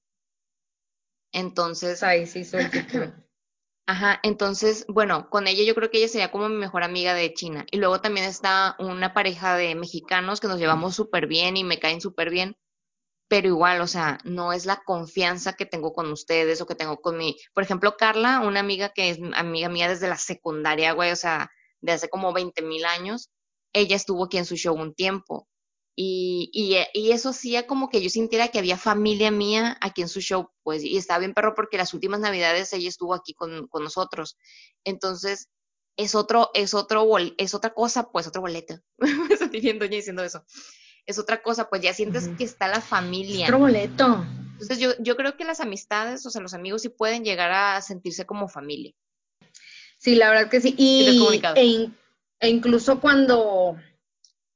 Entonces, 1.33 2.03
Ahí 2.05 2.25
sí 2.27 2.41
el 2.53 2.71
círculo. 2.71 3.13
Ajá, 3.91 4.21
entonces, 4.23 4.85
bueno, 4.89 5.29
con 5.31 5.49
ella 5.49 5.65
yo 5.65 5.75
creo 5.75 5.91
que 5.91 5.99
ella 5.99 6.07
sería 6.07 6.31
como 6.31 6.49
mi 6.49 6.55
mejor 6.57 6.85
amiga 6.85 7.13
de 7.13 7.35
China. 7.35 7.67
Y 7.73 7.79
luego 7.79 8.01
también 8.01 8.25
está 8.27 8.77
una 8.79 9.13
pareja 9.15 9.57
de 9.57 9.75
mexicanos 9.75 10.39
que 10.41 10.47
nos 10.47 10.61
llevamos 10.61 10.95
súper 10.95 11.27
bien 11.27 11.57
y 11.57 11.65
me 11.65 11.81
caen 11.81 12.01
súper 12.01 12.31
bien, 12.31 12.57
pero 13.29 13.49
igual, 13.49 13.83
o 13.83 13.89
sea, 13.89 14.19
no 14.25 14.53
es 14.55 14.67
la 14.67 14.83
confianza 14.85 15.55
que 15.55 15.67
tengo 15.67 15.93
con 15.95 16.13
ustedes 16.13 16.61
o 16.63 16.67
que 16.67 16.77
tengo 16.77 17.03
con 17.03 17.19
mi, 17.19 17.37
por 17.55 17.65
ejemplo, 17.65 17.97
Carla, 17.99 18.41
una 18.41 18.61
amiga 18.61 18.91
que 18.91 19.11
es 19.11 19.21
amiga 19.35 19.69
mía 19.71 19.89
desde 19.91 20.09
la 20.09 20.19
secundaria, 20.19 20.93
güey, 20.95 21.13
o 21.13 21.17
sea, 21.17 21.51
de 21.83 21.93
hace 21.93 22.11
como 22.11 22.33
20 22.35 22.63
mil 22.63 22.87
años, 22.87 23.31
ella 23.75 23.97
estuvo 23.97 24.27
aquí 24.27 24.39
en 24.39 24.47
su 24.47 24.57
show 24.57 24.77
un 24.77 24.95
tiempo. 24.95 25.49
Y, 26.03 26.49
y, 26.55 26.77
eh, 26.77 26.89
y 26.95 27.11
eso 27.11 27.29
hacía 27.29 27.67
como 27.67 27.91
que 27.91 28.01
yo 28.01 28.09
sintiera 28.09 28.49
que 28.49 28.59
había 28.59 28.79
familia 28.79 29.31
mía 29.31 29.77
aquí 29.83 30.01
en 30.01 30.09
su 30.09 30.23
show, 30.23 30.49
pues, 30.63 30.83
y 30.83 30.97
estaba 30.97 31.19
bien 31.19 31.35
perro 31.35 31.55
porque 31.55 31.77
las 31.77 31.93
últimas 31.93 32.21
navidades 32.21 32.73
ella 32.73 32.89
estuvo 32.89 33.13
aquí 33.13 33.35
con, 33.35 33.69
con 33.69 33.85
nosotros. 33.85 34.39
Entonces, 34.85 35.51
es 35.99 36.15
otro, 36.15 36.53
es 36.55 36.73
otro, 36.73 37.05
bol- 37.05 37.35
es 37.37 37.53
otra 37.53 37.75
cosa, 37.75 38.11
pues, 38.11 38.27
otro 38.27 38.41
boleto. 38.41 38.81
Me 38.99 39.35
estoy 39.35 39.61
viendo 39.61 39.85
doña 39.85 39.97
diciendo 39.99 40.25
eso. 40.25 40.43
Es 41.05 41.19
otra 41.19 41.43
cosa, 41.43 41.69
pues 41.69 41.83
ya 41.83 41.93
sientes 41.93 42.29
que 42.39 42.45
está 42.45 42.67
la 42.69 42.79
Es 42.79 42.85
familia. 42.85 43.45
otro 43.45 43.59
boleto. 43.59 44.25
Entonces, 44.53 44.79
yo, 44.79 44.93
yo 45.01 45.17
creo 45.17 45.37
que 45.37 45.45
las 45.45 45.61
amistades, 45.61 46.25
o 46.25 46.31
sea, 46.31 46.41
los 46.41 46.55
amigos 46.55 46.81
sí 46.81 46.89
pueden 46.89 47.25
llegar 47.27 47.51
a 47.53 47.83
sentirse 47.83 48.25
como 48.25 48.49
familia. 48.49 48.95
Sí, 49.99 50.15
la 50.15 50.31
verdad 50.31 50.49
que 50.51 50.63
sí. 50.63 50.75
Y 50.79 51.43
e, 51.57 51.65
in- 51.65 51.95
e 52.41 52.49
incluso 52.49 53.01
cuando 53.01 53.77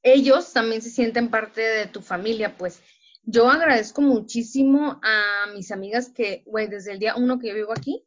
ellos 0.05 0.53
también 0.53 0.83
se 0.83 0.91
sienten 0.91 1.31
parte 1.31 1.61
de 1.63 1.87
tu 1.87 2.01
familia, 2.01 2.57
pues 2.57 2.81
yo 3.23 3.51
agradezco 3.51 4.03
muchísimo 4.03 5.01
a 5.03 5.47
mis 5.55 5.73
amigas 5.73 6.11
que, 6.11 6.45
güey, 6.47 6.69
desde 6.69 6.93
el 6.93 6.99
día 7.01 7.17
uno 7.17 7.39
que 7.39 7.49
yo 7.49 7.55
vivo 7.55 7.73
aquí, 7.73 8.07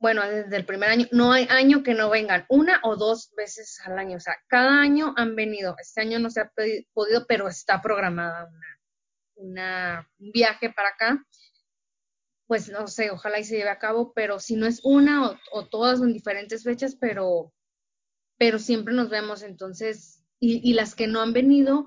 bueno, 0.00 0.22
desde 0.22 0.56
el 0.56 0.64
primer 0.64 0.88
año, 0.88 1.06
no 1.12 1.32
hay 1.32 1.46
año 1.50 1.82
que 1.82 1.92
no 1.92 2.08
vengan, 2.08 2.46
una 2.48 2.80
o 2.84 2.96
dos 2.96 3.30
veces 3.36 3.80
al 3.84 3.98
año, 3.98 4.16
o 4.16 4.20
sea, 4.20 4.36
cada 4.46 4.80
año 4.80 5.12
han 5.16 5.34
venido. 5.34 5.74
Este 5.78 6.00
año 6.00 6.20
no 6.20 6.30
se 6.30 6.40
ha 6.40 6.52
podido, 6.94 7.26
pero 7.26 7.48
está 7.48 7.82
programada 7.82 8.46
una, 8.46 8.80
una, 9.34 10.10
un 10.20 10.30
viaje 10.30 10.70
para 10.70 10.90
acá. 10.90 11.24
Pues 12.46 12.68
no 12.70 12.86
sé, 12.86 13.10
ojalá 13.10 13.40
y 13.40 13.44
se 13.44 13.56
lleve 13.56 13.70
a 13.70 13.78
cabo, 13.78 14.12
pero 14.14 14.38
si 14.38 14.54
no 14.56 14.66
es 14.66 14.80
una 14.84 15.30
o, 15.30 15.38
o 15.52 15.66
todas 15.66 16.00
en 16.00 16.12
diferentes 16.12 16.62
fechas, 16.62 16.96
pero 16.98 17.52
pero 18.38 18.60
siempre 18.60 18.94
nos 18.94 19.10
vemos, 19.10 19.42
entonces, 19.42 20.17
y, 20.40 20.60
y 20.68 20.74
las 20.74 20.94
que 20.94 21.06
no 21.06 21.20
han 21.20 21.32
venido, 21.32 21.86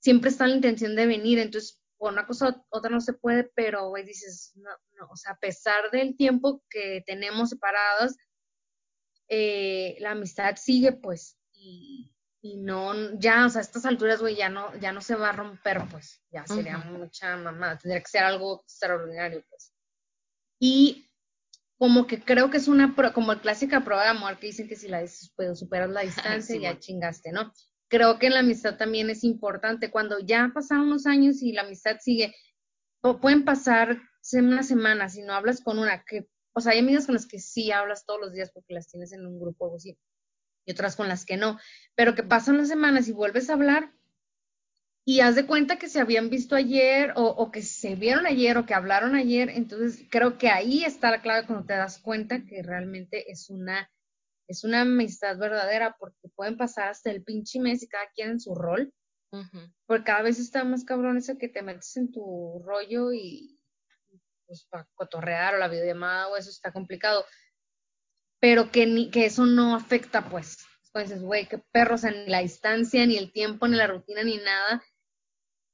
siempre 0.00 0.30
está 0.30 0.46
la 0.46 0.54
intención 0.56 0.96
de 0.96 1.06
venir, 1.06 1.38
entonces, 1.38 1.80
por 1.98 2.12
una 2.12 2.26
cosa 2.26 2.64
otra 2.68 2.90
no 2.90 3.00
se 3.00 3.14
puede, 3.14 3.44
pero, 3.54 3.88
güey, 3.88 4.04
dices, 4.04 4.52
no, 4.56 4.70
no, 4.98 5.08
o 5.10 5.16
sea, 5.16 5.32
a 5.32 5.38
pesar 5.38 5.90
del 5.90 6.16
tiempo 6.16 6.62
que 6.68 7.02
tenemos 7.06 7.48
separadas, 7.50 8.16
eh, 9.28 9.96
la 10.00 10.12
amistad 10.12 10.56
sigue, 10.56 10.92
pues, 10.92 11.36
y, 11.52 12.12
y 12.42 12.56
no, 12.58 13.18
ya, 13.18 13.46
o 13.46 13.48
sea, 13.48 13.60
a 13.60 13.62
estas 13.64 13.86
alturas, 13.86 14.20
güey, 14.20 14.36
ya 14.36 14.48
no, 14.48 14.74
ya 14.78 14.92
no 14.92 15.00
se 15.00 15.16
va 15.16 15.30
a 15.30 15.32
romper, 15.32 15.82
pues, 15.90 16.22
ya 16.30 16.46
sería 16.46 16.78
mucha 16.78 17.36
mamá, 17.36 17.78
tendría 17.78 18.00
que 18.02 18.08
ser 18.10 18.24
algo 18.24 18.62
extraordinario, 18.62 19.44
pues. 19.48 19.72
Y 20.60 21.10
como 21.78 22.06
que 22.06 22.20
creo 22.22 22.50
que 22.50 22.56
es 22.58 22.68
una, 22.68 22.94
pro- 22.94 23.12
como 23.12 23.32
el 23.32 23.40
clásica 23.40 23.84
prueba 23.84 24.04
de 24.04 24.10
amor 24.10 24.38
que 24.38 24.46
dicen 24.46 24.68
que 24.68 24.76
si 24.76 24.88
la 24.88 25.04
pues, 25.34 25.58
superas 25.58 25.90
la 25.90 26.02
distancia 26.02 26.58
ya 26.60 26.78
chingaste, 26.78 27.32
¿no? 27.32 27.52
Creo 27.88 28.18
que 28.18 28.30
la 28.30 28.40
amistad 28.40 28.76
también 28.76 29.10
es 29.10 29.24
importante. 29.24 29.90
Cuando 29.90 30.18
ya 30.20 30.50
pasaron 30.54 30.86
unos 30.86 31.06
años 31.06 31.42
y 31.42 31.52
la 31.52 31.62
amistad 31.62 31.96
sigue, 32.00 32.34
pueden 33.20 33.44
pasar 33.44 34.00
se- 34.20 34.40
una 34.42 34.62
semana 34.62 35.08
si 35.08 35.22
no 35.22 35.32
hablas 35.34 35.60
con 35.62 35.78
una 35.78 36.04
que, 36.04 36.28
o 36.54 36.60
sea, 36.60 36.72
hay 36.72 36.80
amigas 36.80 37.06
con 37.06 37.14
las 37.14 37.26
que 37.26 37.38
sí 37.40 37.70
hablas 37.72 38.04
todos 38.06 38.20
los 38.20 38.32
días 38.32 38.50
porque 38.52 38.74
las 38.74 38.88
tienes 38.88 39.12
en 39.12 39.26
un 39.26 39.38
grupo 39.40 39.66
o 39.66 39.76
así, 39.76 39.98
y 40.66 40.72
otras 40.72 40.96
con 40.96 41.08
las 41.08 41.24
que 41.26 41.36
no, 41.38 41.58
pero 41.96 42.14
que 42.14 42.22
pasan 42.24 42.58
las 42.58 42.68
semanas 42.68 43.08
y 43.08 43.12
vuelves 43.12 43.50
a 43.50 43.54
hablar 43.54 43.92
y 45.06 45.20
haz 45.20 45.36
de 45.36 45.46
cuenta 45.46 45.78
que 45.78 45.88
se 45.88 46.00
habían 46.00 46.30
visto 46.30 46.56
ayer 46.56 47.12
o, 47.16 47.22
o 47.24 47.50
que 47.50 47.62
se 47.62 47.94
vieron 47.94 48.26
ayer 48.26 48.58
o 48.58 48.66
que 48.66 48.74
hablaron 48.74 49.14
ayer, 49.14 49.50
entonces 49.50 50.04
creo 50.10 50.36
que 50.38 50.48
ahí 50.50 50.84
está 50.84 51.10
la 51.10 51.22
clave 51.22 51.46
cuando 51.46 51.64
te 51.66 51.74
das 51.74 51.98
cuenta 51.98 52.44
que 52.44 52.62
realmente 52.62 53.30
es 53.30 53.48
una, 53.50 53.88
es 54.48 54.64
una 54.64 54.82
amistad 54.82 55.38
verdadera 55.38 55.96
porque 55.98 56.28
pueden 56.34 56.56
pasar 56.56 56.88
hasta 56.88 57.10
el 57.10 57.22
pinche 57.22 57.60
mes 57.60 57.82
y 57.82 57.88
cada 57.88 58.08
quien 58.14 58.30
en 58.30 58.40
su 58.40 58.54
rol, 58.54 58.92
porque 59.86 60.04
cada 60.04 60.22
vez 60.22 60.38
está 60.38 60.64
más 60.64 60.84
cabrón 60.84 61.18
eso 61.18 61.36
que 61.36 61.48
te 61.48 61.62
metes 61.62 61.96
en 61.96 62.10
tu 62.10 62.62
rollo 62.64 63.12
y 63.12 63.58
pues 64.46 64.66
para 64.70 64.88
cotorrear 64.94 65.54
o 65.54 65.58
la 65.58 65.68
videollamada 65.68 66.28
o 66.28 66.36
eso 66.36 66.50
está 66.50 66.72
complicado, 66.72 67.24
pero 68.40 68.70
que, 68.70 68.86
ni, 68.86 69.10
que 69.10 69.26
eso 69.26 69.44
no 69.44 69.74
afecta 69.74 70.28
pues. 70.28 70.58
Pues 70.92 71.10
dices, 71.10 71.22
güey, 71.22 71.46
qué 71.46 71.58
perro, 71.58 71.96
o 71.96 71.98
sea, 71.98 72.10
ni 72.10 72.26
la 72.26 72.40
distancia, 72.40 73.04
ni 73.04 73.18
el 73.18 73.30
tiempo, 73.30 73.68
ni 73.68 73.76
la 73.76 73.86
rutina, 73.86 74.22
ni 74.22 74.38
nada 74.38 74.82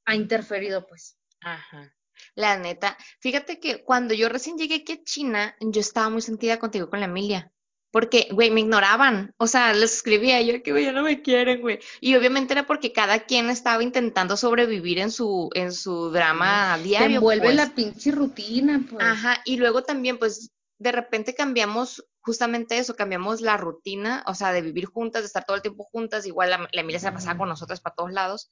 ha 0.04 0.14
interferido, 0.14 0.86
pues. 0.86 1.18
Ajá. 1.40 1.94
La 2.34 2.56
neta, 2.56 2.96
fíjate 3.20 3.60
que 3.60 3.84
cuando 3.84 4.14
yo 4.14 4.28
recién 4.28 4.56
llegué 4.56 4.76
aquí 4.76 4.92
a 4.92 5.04
China, 5.04 5.56
yo 5.60 5.80
estaba 5.80 6.08
muy 6.08 6.22
sentida 6.22 6.58
contigo 6.58 6.88
con 6.88 7.00
la 7.00 7.06
Emilia. 7.06 7.52
Porque, 7.92 8.26
güey, 8.32 8.50
me 8.50 8.60
ignoraban. 8.60 9.34
O 9.36 9.46
sea, 9.46 9.72
les 9.74 9.94
escribía 9.94 10.40
yo 10.42 10.60
que, 10.62 10.72
güey, 10.72 10.86
ya 10.86 10.92
no 10.92 11.02
me 11.02 11.22
quieren, 11.22 11.60
güey. 11.60 11.78
Y 12.00 12.16
obviamente 12.16 12.54
era 12.54 12.66
porque 12.66 12.92
cada 12.92 13.20
quien 13.20 13.50
estaba 13.50 13.82
intentando 13.82 14.36
sobrevivir 14.36 14.98
en 14.98 15.12
su, 15.12 15.50
en 15.54 15.72
su 15.72 16.10
drama 16.10 16.76
Te 16.78 16.82
diario, 16.84 17.16
envuelve 17.18 17.44
pues. 17.44 17.56
la 17.56 17.74
pinche 17.74 18.10
rutina, 18.10 18.84
pues. 18.90 19.04
Ajá, 19.04 19.42
y 19.44 19.58
luego 19.58 19.84
también, 19.84 20.18
pues, 20.18 20.50
de 20.78 20.90
repente 20.90 21.34
cambiamos 21.34 22.04
justamente 22.22 22.78
eso, 22.78 22.96
cambiamos 22.96 23.40
la 23.40 23.56
rutina, 23.56 24.24
o 24.26 24.34
sea, 24.34 24.52
de 24.52 24.62
vivir 24.62 24.86
juntas, 24.86 25.22
de 25.22 25.26
estar 25.26 25.44
todo 25.44 25.56
el 25.56 25.62
tiempo 25.62 25.84
juntas, 25.84 26.26
igual 26.26 26.50
la, 26.50 26.68
la 26.72 26.80
Emilia 26.80 26.98
se 26.98 27.06
la 27.06 27.14
pasaba 27.14 27.38
con 27.38 27.48
nosotras 27.48 27.80
para 27.80 27.94
todos 27.94 28.12
lados, 28.12 28.50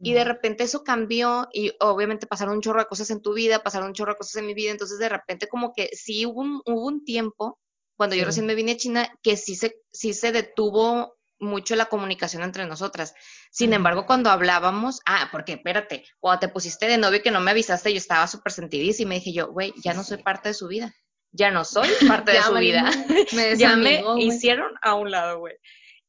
y 0.00 0.14
de 0.14 0.24
repente 0.24 0.64
eso 0.64 0.82
cambió, 0.82 1.48
y 1.52 1.72
obviamente 1.78 2.26
pasaron 2.26 2.56
un 2.56 2.60
chorro 2.62 2.80
de 2.80 2.86
cosas 2.86 3.10
en 3.10 3.22
tu 3.22 3.34
vida, 3.34 3.62
pasaron 3.62 3.88
un 3.88 3.94
chorro 3.94 4.12
de 4.12 4.18
cosas 4.18 4.36
en 4.36 4.46
mi 4.46 4.54
vida, 4.54 4.72
entonces 4.72 4.98
de 4.98 5.08
repente 5.08 5.46
como 5.46 5.72
que 5.72 5.90
sí 5.92 6.26
hubo 6.26 6.40
un, 6.40 6.62
hubo 6.66 6.86
un 6.86 7.04
tiempo, 7.04 7.60
cuando 7.96 8.16
yo 8.16 8.24
recién 8.24 8.46
me 8.46 8.54
vine 8.54 8.72
a 8.72 8.76
China, 8.76 9.08
que 9.22 9.36
sí 9.36 9.54
se, 9.54 9.76
sí 9.92 10.14
se 10.14 10.32
detuvo 10.32 11.16
mucho 11.42 11.76
la 11.76 11.86
comunicación 11.86 12.42
entre 12.42 12.66
nosotras. 12.66 13.14
Sin 13.50 13.72
embargo, 13.72 14.06
cuando 14.06 14.30
hablábamos, 14.30 15.00
ah, 15.06 15.28
porque 15.30 15.54
espérate, 15.54 16.04
cuando 16.20 16.40
te 16.40 16.48
pusiste 16.48 16.86
de 16.86 16.98
novio 16.98 17.18
y 17.18 17.22
que 17.22 17.30
no 17.30 17.40
me 17.40 17.50
avisaste, 17.50 17.92
yo 17.92 17.98
estaba 17.98 18.26
súper 18.28 18.52
sentidísima 18.52 19.14
y 19.14 19.18
dije 19.18 19.32
yo, 19.32 19.52
güey, 19.52 19.74
ya 19.82 19.92
no 19.92 20.04
soy 20.04 20.22
parte 20.22 20.50
de 20.50 20.54
su 20.54 20.68
vida. 20.68 20.94
Ya 21.32 21.50
no 21.50 21.64
soy 21.64 21.88
parte 22.08 22.32
de 22.32 22.42
su 22.42 22.54
vida. 22.54 22.90
me 23.32 23.56
ya 23.58 23.76
me 23.76 24.02
hicieron 24.18 24.72
a 24.82 24.94
un 24.94 25.10
lado, 25.10 25.40
güey. 25.40 25.54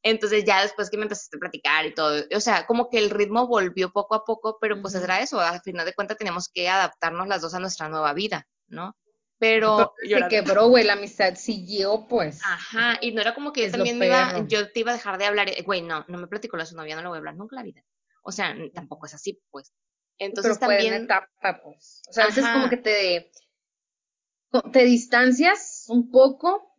Entonces 0.02 0.44
ya 0.44 0.62
después 0.62 0.90
que 0.90 0.98
me 0.98 1.04
empezaste 1.04 1.38
a 1.38 1.40
platicar 1.40 1.86
y 1.86 1.94
todo, 1.94 2.24
o 2.34 2.40
sea, 2.40 2.66
como 2.66 2.90
que 2.90 2.98
el 2.98 3.08
ritmo 3.08 3.46
volvió 3.46 3.90
poco 3.90 4.14
a 4.14 4.24
poco, 4.24 4.58
pero 4.60 4.80
pues 4.82 4.94
Ujú. 4.94 5.04
era 5.04 5.20
eso, 5.20 5.40
al 5.40 5.62
final 5.62 5.86
de 5.86 5.94
cuentas 5.94 6.18
teníamos 6.18 6.50
que 6.52 6.68
adaptarnos 6.68 7.26
las 7.26 7.40
dos 7.40 7.54
a 7.54 7.58
nuestra 7.58 7.88
nueva 7.88 8.12
vida, 8.12 8.46
¿no? 8.68 8.94
Pero 9.44 9.94
se 10.08 10.28
quebró, 10.30 10.68
güey, 10.68 10.84
la 10.84 10.94
amistad 10.94 11.34
siguió, 11.34 12.06
pues. 12.08 12.40
Ajá, 12.42 12.96
y 13.02 13.12
no 13.12 13.20
era 13.20 13.34
como 13.34 13.52
que 13.52 13.60
yo 13.60 13.66
Es 13.66 13.72
también 13.72 13.98
me 13.98 14.06
iba, 14.06 14.46
yo 14.46 14.72
te 14.72 14.80
iba 14.80 14.90
a 14.90 14.94
dejar 14.94 15.18
de 15.18 15.26
hablar, 15.26 15.50
eh, 15.50 15.62
güey, 15.66 15.82
no, 15.82 16.02
no 16.08 16.16
me 16.16 16.28
platicó 16.28 16.56
la 16.56 16.64
su 16.64 16.74
novia, 16.74 16.96
no 16.96 17.02
le 17.02 17.08
voy 17.08 17.16
a 17.16 17.18
hablar 17.18 17.36
nunca 17.36 17.56
la 17.56 17.62
vida. 17.62 17.84
O 18.22 18.32
sea, 18.32 18.56
tampoco 18.72 19.04
es 19.04 19.12
así, 19.12 19.42
pues. 19.50 19.74
Entonces 20.16 20.56
Pero 20.58 20.66
fue 20.66 20.76
en 20.76 20.80
también, 20.80 21.04
etapa, 21.04 21.60
pues. 21.62 22.00
O 22.08 22.12
sea, 22.14 22.24
a 22.24 22.26
veces 22.28 22.46
como 22.48 22.70
que 22.70 22.78
te, 22.78 23.30
te 24.72 24.84
distancias 24.84 25.84
un 25.88 26.10
poco, 26.10 26.74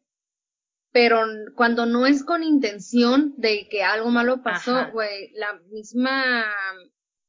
pero 0.92 1.22
cuando 1.56 1.86
no 1.86 2.08
es 2.08 2.24
con 2.24 2.42
intención 2.42 3.36
de 3.38 3.68
que 3.70 3.84
algo 3.84 4.10
malo 4.10 4.42
pasó, 4.42 4.90
güey, 4.92 5.32
la 5.34 5.54
misma 5.70 6.46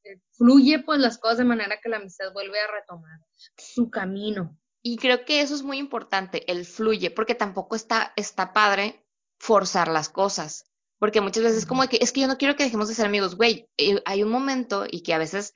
eh, 0.03 0.19
fluye 0.31 0.79
pues 0.79 0.99
las 0.99 1.19
cosas 1.19 1.37
de 1.37 1.43
manera 1.43 1.79
que 1.79 1.89
la 1.89 1.97
amistad 1.97 2.33
vuelve 2.33 2.59
a 2.59 2.71
retomar 2.71 3.19
su 3.55 3.91
camino. 3.91 4.57
Y 4.89 4.97
creo 4.97 5.25
que 5.25 5.41
eso 5.41 5.53
es 5.55 5.63
muy 5.63 5.77
importante, 5.79 6.49
el 6.51 6.65
fluye, 6.65 7.11
porque 7.11 7.35
tampoco 7.35 7.75
está, 7.75 8.13
está 8.15 8.53
padre 8.53 9.03
forzar 9.37 9.87
las 9.89 10.09
cosas. 10.09 10.65
Porque 10.99 11.21
muchas 11.21 11.43
veces 11.43 11.59
es 11.59 11.65
como 11.65 11.81
de 11.83 11.89
que, 11.89 11.99
es 12.01 12.11
que 12.11 12.21
yo 12.21 12.27
no 12.27 12.37
quiero 12.37 12.55
que 12.55 12.63
dejemos 12.63 12.87
de 12.87 12.95
ser 12.95 13.05
amigos, 13.05 13.35
güey. 13.35 13.67
eh, 13.77 14.01
Hay 14.05 14.23
un 14.23 14.29
momento 14.31 14.85
y 14.89 15.01
que 15.03 15.13
a 15.13 15.17
veces 15.19 15.53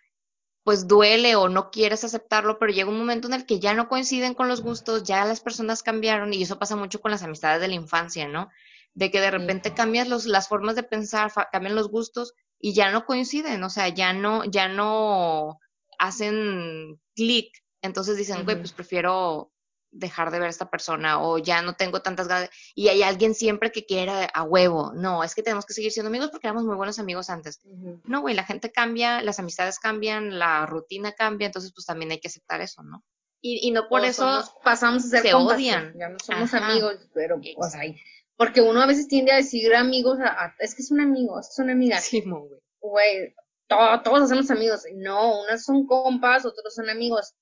pues 0.64 0.88
duele 0.88 1.36
o 1.36 1.50
no 1.50 1.72
quieres 1.72 2.04
aceptarlo, 2.04 2.60
pero 2.60 2.74
llega 2.74 2.90
un 2.90 2.98
momento 2.98 3.28
en 3.28 3.34
el 3.36 3.46
que 3.46 3.60
ya 3.60 3.74
no 3.74 3.90
coinciden 3.90 4.34
con 4.36 4.48
los 4.50 4.62
gustos, 4.62 5.04
ya 5.04 5.26
las 5.26 5.42
personas 5.42 5.84
cambiaron 5.84 6.34
y 6.34 6.44
eso 6.44 6.60
pasa 6.60 6.76
mucho 6.76 7.02
con 7.02 7.12
las 7.12 7.24
amistades 7.24 7.62
de 7.62 7.68
la 7.70 7.76
infancia, 7.76 8.28
¿no? 8.28 8.50
De 8.94 9.12
que 9.12 9.22
de 9.22 9.32
repente 9.32 9.74
cambias 9.74 10.08
los, 10.10 10.26
las 10.26 10.48
formas 10.50 10.76
de 10.76 10.84
pensar, 10.84 11.32
cambian 11.52 11.76
los 11.76 11.90
gustos 11.90 12.34
y 12.60 12.74
ya 12.74 12.92
no 12.92 13.06
coinciden, 13.06 13.64
o 13.64 13.70
sea, 13.70 13.90
ya 13.90 14.14
no, 14.14 14.46
ya 14.46 14.68
no 14.70 15.60
hacen 16.00 17.00
clic. 17.16 17.61
Entonces 17.82 18.18
dicen, 18.18 18.44
güey, 18.44 18.58
pues 18.58 18.74
prefiero 18.74 19.52
dejar 19.92 20.32
de 20.32 20.40
ver 20.40 20.48
a 20.48 20.52
esta 20.52 20.70
persona 20.70 21.22
o 21.22 21.38
ya 21.38 21.62
no 21.62 21.74
tengo 21.74 22.02
tantas 22.02 22.28
ganas 22.28 22.50
y 22.74 22.88
hay 22.88 23.04
alguien 23.04 23.36
siempre 23.36 23.72
que 23.72 23.86
quiera 23.86 24.26
a 24.26 24.44
huevo. 24.44 24.94
No, 24.96 25.24
es 25.24 25.36
que 25.36 25.44
tenemos 25.44 25.66
que 25.66 25.74
seguir 25.74 25.92
siendo 25.92 26.08
amigos 26.08 26.30
porque 26.32 26.48
éramos 26.48 26.64
muy 26.64 26.76
buenos 26.76 26.98
amigos 26.98 27.30
antes. 27.30 27.60
No, 28.06 28.22
güey, 28.22 28.34
la 28.34 28.46
gente 28.46 28.72
cambia, 28.72 29.22
las 29.22 29.40
amistades 29.40 29.80
cambian, 29.80 30.40
la 30.40 30.66
rutina 30.66 31.12
cambia, 31.12 31.48
entonces 31.48 31.74
pues 31.74 31.86
también 31.86 32.12
hay 32.12 32.20
que 32.20 32.30
aceptar 32.30 32.62
eso, 32.62 32.84
¿no? 32.84 33.04
Y, 33.42 33.68
y 33.68 33.72
no 33.72 33.88
por 33.90 34.06
eso 34.06 34.44
pasamos 34.64 35.06
a 35.06 35.08
ser 35.08 35.22
se 35.24 35.34
odian. 35.34 35.94
Ya 35.98 36.10
no 36.10 36.18
somos 36.20 36.54
amigos, 36.54 36.98
pero 37.14 37.40
pues 37.56 37.76
ahí. 37.76 37.98
Porque 38.38 38.62
uno 38.62 38.82
a 38.82 38.88
veces 38.88 39.08
tiende 39.08 39.32
a 39.32 39.38
decir 39.38 39.74
amigos, 39.76 40.20
a, 40.20 40.56
es 40.60 40.74
que 40.74 40.84
es 40.84 40.92
un 40.92 41.02
amigo, 41.02 41.40
es 41.40 41.58
una 41.60 41.74
amiga. 41.74 42.00
Sí, 42.00 42.22
güey. 42.22 42.62
Güey, 42.80 43.36
todos 43.68 44.24
hacemos 44.24 44.50
amigos. 44.52 44.84
No, 44.96 45.42
unas 45.42 45.64
son 45.64 45.86
compas, 45.86 46.46
otros 46.46 46.74
son 46.74 46.90
amigos. 46.90 47.34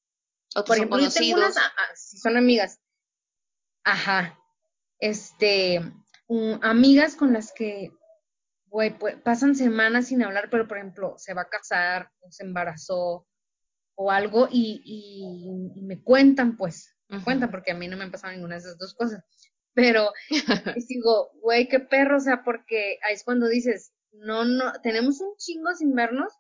Otros 0.56 0.66
Por 0.66 0.76
ejemplo, 0.78 0.98
conocidos. 0.98 1.28
Yo 1.28 1.36
tengo 1.36 1.48
unas, 1.48 2.22
son 2.22 2.38
amigas. 2.38 2.80
Ajá. 3.84 4.38
Este, 5.00 5.82
amigas 6.62 7.16
con 7.16 7.34
las 7.34 7.52
que, 7.54 7.92
güey, 8.68 8.98
pues, 8.98 9.16
pasan 9.18 9.56
semanas 9.56 10.08
sin 10.08 10.24
hablar, 10.24 10.50
pero 10.50 10.68
por 10.68 10.78
ejemplo, 10.78 11.16
se 11.18 11.34
va 11.34 11.44
a 11.44 11.50
casar 11.50 12.12
o 12.22 12.32
se 12.32 12.44
embarazó 12.44 13.28
o 13.96 14.12
algo 14.12 14.48
y, 14.52 14.82
y, 15.76 15.82
me 15.82 16.02
cuentan, 16.02 16.58
pues, 16.58 16.96
me 17.08 17.24
cuentan, 17.24 17.52
porque 17.52 17.72
a 17.72 17.76
mí 17.76 17.88
no 17.88 17.98
me 17.98 18.04
han 18.04 18.12
pasado 18.12 18.34
ninguna 18.34 18.56
de 18.56 18.62
esas 18.62 18.78
dos 18.78 18.94
cosas. 18.94 19.24
Pero 19.74 20.12
digo, 20.88 21.32
güey, 21.42 21.68
qué 21.68 21.80
perro, 21.80 22.18
o 22.18 22.22
sea, 22.22 22.44
porque 22.44 22.98
ahí 23.04 23.14
es 23.14 23.24
cuando 23.24 23.48
dices, 23.48 23.94
no, 24.12 24.46
no, 24.46 24.74
tenemos 24.82 25.20
un 25.22 25.36
chingo 25.38 25.74
sin 25.76 25.94
vernos 25.96 26.34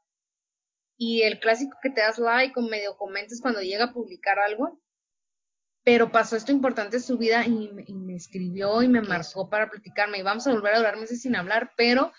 y 1.00 1.22
el 1.22 1.40
clásico 1.40 1.78
que 1.82 1.90
te 1.90 2.02
das 2.02 2.20
like 2.20 2.60
o 2.60 2.62
medio 2.62 2.98
comentas 2.98 3.40
cuando 3.40 3.62
llega 3.62 3.86
a 3.86 3.94
publicar 3.94 4.38
algo, 4.38 4.82
pero 5.86 6.12
pasó 6.12 6.36
esto 6.36 6.52
importante 6.52 6.98
en 6.98 7.02
su 7.02 7.18
vida 7.18 7.46
y 7.46 7.70
me, 7.72 8.16
escribió 8.16 8.84
y 8.84 8.90
me 8.90 9.02
marcó 9.02 9.50
para 9.50 9.70
platicarme 9.70 10.20
y 10.20 10.24
vamos 10.24 10.46
a 10.46 10.52
volver 10.52 10.74
a 10.74 10.80
durar 10.80 10.98
meses 10.98 11.22
sin 11.22 11.38
hablar, 11.38 11.72
pero, 11.78 12.12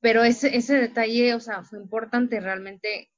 pero 0.00 0.24
ese, 0.24 0.56
ese 0.56 0.76
detalle, 0.76 1.34
o 1.34 1.40
sea, 1.40 1.64
fue 1.64 1.78
importante 1.78 2.40
realmente 2.40 3.12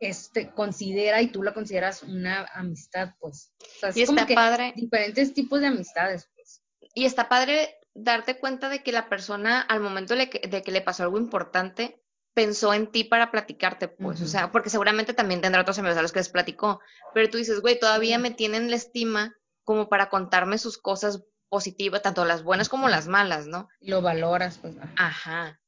este, 0.00 0.50
considera 0.50 1.22
y 1.22 1.28
tú 1.28 1.42
la 1.42 1.54
consideras 1.54 2.02
una 2.02 2.44
amistad, 2.52 3.14
pues. 3.20 3.54
O 3.58 3.78
sea, 3.80 3.88
es 3.88 3.96
y 3.96 4.02
está 4.02 4.26
padre. 4.26 4.74
Diferentes 4.76 5.32
tipos 5.32 5.62
de 5.62 5.68
amistades, 5.68 6.28
pues. 6.34 6.62
Y 6.94 7.06
está 7.06 7.30
padre 7.30 7.74
darte 7.94 8.38
cuenta 8.38 8.68
de 8.68 8.82
que 8.82 8.92
la 8.92 9.08
persona, 9.08 9.62
al 9.62 9.80
momento 9.80 10.14
de 10.14 10.28
que 10.28 10.72
le 10.72 10.82
pasó 10.82 11.04
algo 11.04 11.16
importante, 11.16 12.01
pensó 12.34 12.72
en 12.72 12.90
ti 12.90 13.04
para 13.04 13.30
platicarte, 13.30 13.88
pues, 13.88 14.20
o 14.22 14.26
sea, 14.26 14.52
porque 14.52 14.70
seguramente 14.70 15.14
también 15.14 15.40
tendrá 15.40 15.60
otros 15.60 15.78
amigos 15.78 15.98
a 15.98 16.02
los 16.02 16.12
que 16.12 16.20
les 16.20 16.28
platicó, 16.28 16.80
pero 17.14 17.28
tú 17.28 17.38
dices, 17.38 17.60
güey, 17.60 17.78
todavía 17.78 18.18
me 18.18 18.30
tienen 18.30 18.70
la 18.70 18.76
estima 18.76 19.36
como 19.64 19.88
para 19.88 20.08
contarme 20.08 20.58
sus 20.58 20.78
cosas 20.78 21.24
positivas, 21.48 22.02
tanto 22.02 22.24
las 22.24 22.42
buenas 22.42 22.68
como 22.68 22.88
las 22.88 23.08
malas, 23.08 23.46
¿no? 23.46 23.68
Lo 23.80 24.00
valoras, 24.00 24.58
pues. 24.58 24.74
Ajá. 24.96 25.60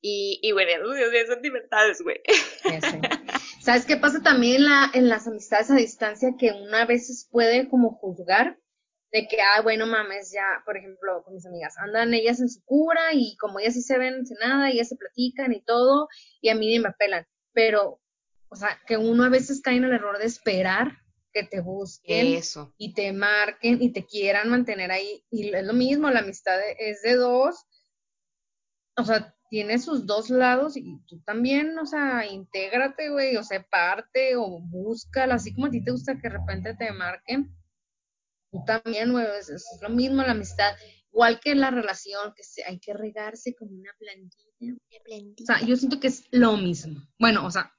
Y, 0.00 0.38
y 0.42 0.52
bueno, 0.52 0.84
son 0.84 1.26
sentimentales, 1.26 2.02
güey. 2.02 2.20
¿Sabes 3.60 3.86
qué 3.86 3.96
pasa 3.96 4.22
también 4.22 4.56
en, 4.56 4.64
la, 4.64 4.90
en 4.92 5.08
las 5.08 5.26
amistades 5.26 5.70
a 5.70 5.76
distancia 5.76 6.34
que 6.38 6.52
una 6.52 6.84
veces 6.84 7.26
puede 7.30 7.68
como 7.68 7.94
juzgar? 7.94 8.58
De 9.14 9.28
que, 9.28 9.36
ah, 9.40 9.60
bueno, 9.62 9.86
mames, 9.86 10.32
ya, 10.32 10.60
por 10.64 10.76
ejemplo, 10.76 11.22
con 11.22 11.34
mis 11.34 11.46
amigas, 11.46 11.78
andan 11.78 12.12
ellas 12.14 12.40
en 12.40 12.48
su 12.48 12.64
cura 12.64 13.12
y 13.12 13.36
como 13.36 13.60
ellas 13.60 13.74
sí 13.74 13.82
se 13.82 13.96
ven 13.96 14.26
sin 14.26 14.36
nada, 14.38 14.68
ellas 14.68 14.88
se 14.88 14.96
platican 14.96 15.52
y 15.52 15.62
todo, 15.62 16.08
y 16.40 16.48
a 16.48 16.56
mí 16.56 16.66
ni 16.66 16.80
me 16.80 16.88
apelan. 16.88 17.24
Pero, 17.52 18.00
o 18.48 18.56
sea, 18.56 18.80
que 18.88 18.96
uno 18.96 19.22
a 19.22 19.28
veces 19.28 19.62
cae 19.62 19.76
en 19.76 19.84
el 19.84 19.92
error 19.92 20.18
de 20.18 20.24
esperar 20.24 20.98
que 21.32 21.44
te 21.44 21.60
busquen 21.60 22.34
Eso. 22.34 22.74
y 22.76 22.92
te 22.94 23.12
marquen 23.12 23.80
y 23.80 23.92
te 23.92 24.04
quieran 24.04 24.50
mantener 24.50 24.90
ahí. 24.90 25.24
Y 25.30 25.54
es 25.54 25.64
lo 25.64 25.74
mismo, 25.74 26.10
la 26.10 26.18
amistad 26.18 26.58
es 26.80 27.02
de 27.02 27.14
dos. 27.14 27.66
O 28.96 29.04
sea, 29.04 29.32
tiene 29.48 29.78
sus 29.78 30.06
dos 30.06 30.28
lados 30.28 30.76
y 30.76 30.98
tú 31.06 31.22
también, 31.22 31.78
o 31.78 31.86
sea, 31.86 32.26
intégrate, 32.26 33.10
güey, 33.10 33.36
o 33.36 33.44
sea, 33.44 33.62
parte 33.62 34.34
o 34.34 34.58
búscala, 34.60 35.36
así 35.36 35.54
como 35.54 35.68
a 35.68 35.70
ti 35.70 35.84
te 35.84 35.92
gusta 35.92 36.16
que 36.16 36.28
de 36.28 36.30
repente 36.30 36.74
te 36.74 36.90
marquen 36.90 37.54
tú 38.54 38.64
también, 38.64 39.10
güey, 39.10 39.26
es, 39.40 39.64
lo 39.82 39.88
mismo 39.88 40.22
la 40.22 40.30
amistad, 40.30 40.76
igual 41.12 41.40
que 41.40 41.56
la 41.56 41.70
relación, 41.70 42.32
que 42.36 42.44
se, 42.44 42.62
hay 42.64 42.78
que 42.78 42.94
regarse 42.94 43.54
como 43.56 43.72
una 43.72 43.92
plantilla. 43.98 44.74
O 45.42 45.44
sea, 45.44 45.60
yo 45.66 45.76
siento 45.76 45.98
que 45.98 46.06
es 46.06 46.24
lo 46.30 46.56
mismo. 46.56 47.02
Bueno, 47.18 47.44
o 47.44 47.50
sea, 47.50 47.74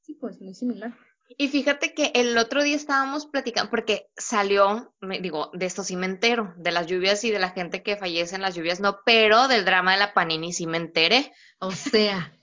sí, 0.00 0.14
pues 0.14 0.40
muy 0.40 0.54
similar. 0.54 0.96
Y 1.36 1.48
fíjate 1.48 1.92
que 1.92 2.12
el 2.14 2.38
otro 2.38 2.62
día 2.62 2.74
estábamos 2.74 3.26
platicando, 3.26 3.70
porque 3.70 4.08
salió, 4.16 4.94
me, 5.02 5.20
digo, 5.20 5.50
de 5.52 5.66
esto 5.66 5.84
sí 5.84 5.94
me 5.96 6.06
entero, 6.06 6.54
de 6.56 6.72
las 6.72 6.86
lluvias 6.86 7.22
y 7.24 7.30
de 7.30 7.38
la 7.38 7.50
gente 7.50 7.82
que 7.82 7.98
fallece 7.98 8.36
en 8.36 8.40
las 8.40 8.54
lluvias, 8.54 8.80
no, 8.80 9.00
pero 9.04 9.48
del 9.48 9.66
drama 9.66 9.92
de 9.92 9.98
la 9.98 10.14
Panini 10.14 10.54
sí 10.54 10.66
me 10.66 10.78
enteré. 10.78 11.30
O 11.58 11.70
sea, 11.72 12.34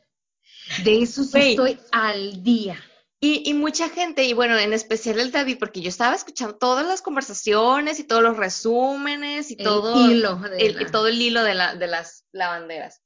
de 0.83 1.01
eso 1.01 1.23
sí 1.23 1.39
estoy 1.39 1.79
al 1.91 2.43
día. 2.43 2.77
Y, 3.21 3.53
mucha 3.55 3.89
gente, 3.89 4.23
y 4.25 4.33
bueno, 4.33 4.57
en 4.57 4.71
especial 4.71 5.19
el 5.19 5.31
David, 5.31 5.57
porque 5.57 5.81
yo 5.81 5.89
estaba 5.89 6.13
escuchando 6.13 6.57
todas 6.57 6.85
las 6.85 7.01
conversaciones 7.01 7.99
y 7.99 8.03
todos 8.03 8.21
los 8.21 8.37
resúmenes 8.37 9.49
y 9.49 9.57
todo, 9.57 10.11
hilo 10.11 10.39
el, 10.59 10.91
todo 10.91 11.07
el 11.07 11.19
hilo 11.19 11.43
de, 11.43 11.55
la, 11.55 11.75
de 11.75 11.87
las 11.87 12.25
lavanderas. 12.31 13.01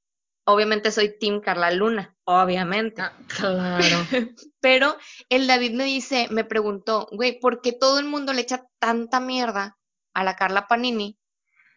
Obviamente 0.45 0.91
soy 0.91 1.17
Team 1.19 1.41
Carla 1.41 1.72
Luna, 1.72 2.17
obviamente. 2.26 3.02
Ah, 3.04 3.13
claro. 3.28 4.08
Pero 4.60 4.98
el 5.30 5.45
David 5.48 5.74
me 5.74 5.86
dice, 5.86 6.28
me 6.32 6.43
preguntó, 6.43 7.08
güey, 7.12 7.39
¿por 7.39 7.62
qué 7.62 7.72
todo 7.72 8.00
el 8.00 8.06
mundo 8.06 8.34
le 8.34 8.41
echa 8.41 8.65
tanta 8.80 9.19
mierda 9.19 9.78
a 10.13 10.24
la 10.24 10.36
Carla 10.36 10.67
Panini 10.67 11.19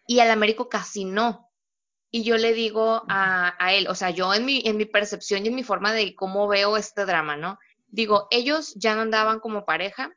y 0.07 0.19
al 0.19 0.31
Américo 0.31 0.69
casi 0.69 1.05
no? 1.05 1.51
Y 2.09 2.23
yo 2.23 2.37
le 2.37 2.53
digo 2.53 3.03
a, 3.07 3.55
a 3.63 3.73
él, 3.73 3.87
o 3.87 3.95
sea, 3.95 4.09
yo 4.09 4.33
en 4.33 4.43
mi, 4.45 4.63
en 4.65 4.77
mi 4.77 4.85
percepción 4.85 5.45
y 5.45 5.49
en 5.49 5.55
mi 5.55 5.63
forma 5.63 5.93
de 5.93 6.15
cómo 6.15 6.47
veo 6.47 6.75
este 6.75 7.05
drama, 7.05 7.37
¿no? 7.37 7.59
Digo, 7.93 8.27
ellos 8.31 8.73
ya 8.73 8.95
no 8.95 9.01
andaban 9.01 9.39
como 9.39 9.65
pareja. 9.65 10.11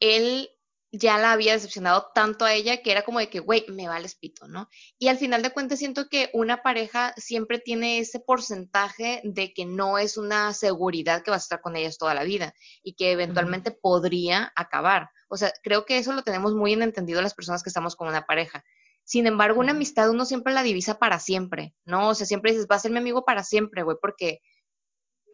Él 0.00 0.48
ya 0.90 1.18
la 1.18 1.32
había 1.32 1.52
decepcionado 1.52 2.10
tanto 2.14 2.46
a 2.46 2.54
ella 2.54 2.80
que 2.80 2.90
era 2.90 3.02
como 3.02 3.18
de 3.18 3.28
que, 3.28 3.40
güey, 3.40 3.66
me 3.68 3.88
vale 3.88 4.08
pito, 4.18 4.48
¿no? 4.48 4.70
Y 4.98 5.08
al 5.08 5.18
final 5.18 5.42
de 5.42 5.50
cuentas 5.50 5.78
siento 5.78 6.08
que 6.08 6.30
una 6.32 6.62
pareja 6.62 7.12
siempre 7.18 7.58
tiene 7.58 7.98
ese 7.98 8.20
porcentaje 8.20 9.20
de 9.22 9.52
que 9.52 9.66
no 9.66 9.98
es 9.98 10.16
una 10.16 10.54
seguridad 10.54 11.22
que 11.22 11.30
vas 11.30 11.42
a 11.42 11.44
estar 11.44 11.60
con 11.60 11.76
ellas 11.76 11.98
toda 11.98 12.14
la 12.14 12.24
vida 12.24 12.54
y 12.82 12.94
que 12.94 13.12
eventualmente 13.12 13.70
podría 13.70 14.50
acabar. 14.56 15.10
O 15.28 15.36
sea, 15.36 15.52
creo 15.62 15.84
que 15.84 15.98
eso 15.98 16.14
lo 16.14 16.22
tenemos 16.22 16.54
muy 16.54 16.72
en 16.72 16.80
entendido 16.80 17.20
las 17.20 17.34
personas 17.34 17.62
que 17.62 17.68
estamos 17.68 17.96
con 17.96 18.08
una 18.08 18.24
pareja. 18.24 18.64
Sin 19.04 19.26
embargo, 19.26 19.60
una 19.60 19.72
amistad 19.72 20.08
uno 20.08 20.24
siempre 20.24 20.54
la 20.54 20.62
divisa 20.62 20.98
para 20.98 21.18
siempre, 21.18 21.74
¿no? 21.84 22.08
O 22.08 22.14
sea, 22.14 22.26
siempre 22.26 22.52
dices, 22.52 22.66
va 22.70 22.76
a 22.76 22.80
ser 22.80 22.92
mi 22.92 22.98
amigo 22.98 23.26
para 23.26 23.44
siempre, 23.44 23.82
güey, 23.82 23.98
porque 24.00 24.40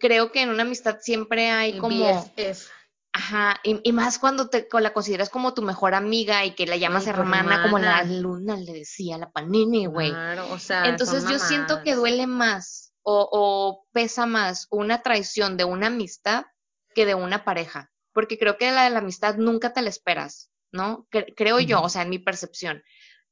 creo 0.03 0.33
que 0.33 0.43
en 0.43 0.51
una 0.51 0.65
amistad 0.65 0.99
siempre 1.01 1.51
hay 1.51 1.79
como... 1.79 2.31
Ajá, 3.15 3.61
y, 3.63 3.93
más 3.93 4.19
cuando 4.19 4.49
te 4.49 4.67
la 4.73 4.95
consideras 4.95 5.29
como 5.29 5.53
tu 5.53 5.61
mejor 5.61 5.95
amiga 5.95 6.47
y 6.47 6.55
que 6.55 6.67
la 6.67 6.79
llamas 6.79 7.07
hermana, 7.07 7.63
como 7.63 7.79
la 7.79 8.03
luna 8.05 8.57
le 8.57 8.73
decía, 8.73 9.19
la 9.19 9.31
panini, 9.31 9.85
güey. 9.85 10.11
Claro, 10.11 10.51
o 10.51 10.59
sea. 10.59 10.87
Entonces 10.87 11.29
yo 11.29 11.39
siento 11.39 11.83
que 11.83 11.95
duele 11.95 12.27
más 12.27 12.95
o, 13.03 13.29
o, 13.31 13.87
pesa 13.93 14.25
más 14.25 14.67
una 14.71 15.03
traición 15.03 15.59
de 15.59 15.65
una 15.65 15.89
amistad 15.89 16.47
que 16.95 17.05
de 17.05 17.15
una 17.15 17.45
pareja. 17.45 17.93
Porque 18.15 18.39
creo 18.39 18.57
que 18.57 18.73
la 18.73 18.85
de 18.85 18.91
la 18.91 19.01
amistad 19.01 19.37
nunca 19.37 19.75
te 19.75 19.83
la 19.83 19.91
esperas, 19.91 20.51
¿no? 20.71 21.07
creo 21.11 21.61
yo, 21.61 21.83
o 21.83 21.91
sea, 21.91 22.03
en 22.03 22.11
mi 22.11 22.19
percepción. 22.19 22.83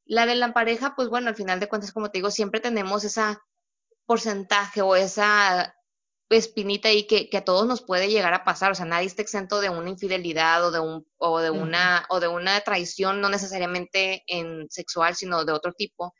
La 0.04 0.26
de 0.26 0.34
la 0.34 0.52
pareja, 0.52 0.94
pues 0.94 1.08
bueno, 1.08 1.28
al 1.28 1.36
final 1.36 1.58
de 1.58 1.68
cuentas, 1.68 1.92
como 1.92 2.10
te 2.10 2.18
digo, 2.18 2.30
siempre 2.30 2.60
tenemos 2.60 3.04
esa 3.04 3.40
porcentaje 4.04 4.82
o 4.82 4.94
esa 4.94 5.74
espinita 6.36 6.88
ahí 6.88 7.06
que, 7.06 7.28
que, 7.28 7.36
a 7.36 7.44
todos 7.44 7.66
nos 7.66 7.82
puede 7.82 8.08
llegar 8.08 8.34
a 8.34 8.44
pasar, 8.44 8.72
o 8.72 8.74
sea, 8.74 8.86
nadie 8.86 9.06
está 9.06 9.22
exento 9.22 9.60
de 9.60 9.70
una 9.70 9.90
infidelidad 9.90 10.64
o 10.64 10.70
de 10.70 10.80
un 10.80 11.06
o 11.18 11.40
de 11.40 11.50
una 11.50 12.06
o 12.08 12.20
de 12.20 12.28
una 12.28 12.60
traición 12.60 13.20
no 13.20 13.28
necesariamente 13.28 14.22
en 14.26 14.70
sexual, 14.70 15.16
sino 15.16 15.44
de 15.44 15.52
otro 15.52 15.72
tipo, 15.72 16.14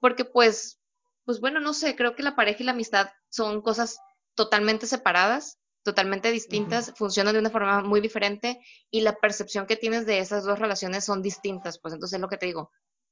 porque 0.00 0.24
pues 0.24 0.78
pues 1.24 1.40
bueno, 1.40 1.58
no 1.60 1.74
sé, 1.74 1.96
creo 1.96 2.14
que 2.14 2.22
la 2.22 2.36
pareja 2.36 2.62
y 2.62 2.66
la 2.66 2.72
amistad 2.72 3.10
son 3.28 3.60
cosas 3.60 3.98
totalmente 4.34 4.86
separadas, 4.86 5.58
totalmente 5.82 6.30
distintas, 6.30 6.92
funcionan 6.96 7.32
de 7.32 7.40
una 7.40 7.50
forma 7.50 7.80
muy 7.82 8.00
diferente 8.00 8.60
y 8.90 9.00
la 9.00 9.16
percepción 9.16 9.66
que 9.66 9.76
tienes 9.76 10.06
de 10.06 10.20
esas 10.20 10.44
dos 10.44 10.58
relaciones 10.58 11.04
son 11.04 11.22
distintas, 11.22 11.80
pues 11.80 11.94
entonces 11.94 12.16
es 12.16 12.20
lo 12.20 12.28
que 12.28 12.36
te 12.36 12.46
digo. 12.46 12.70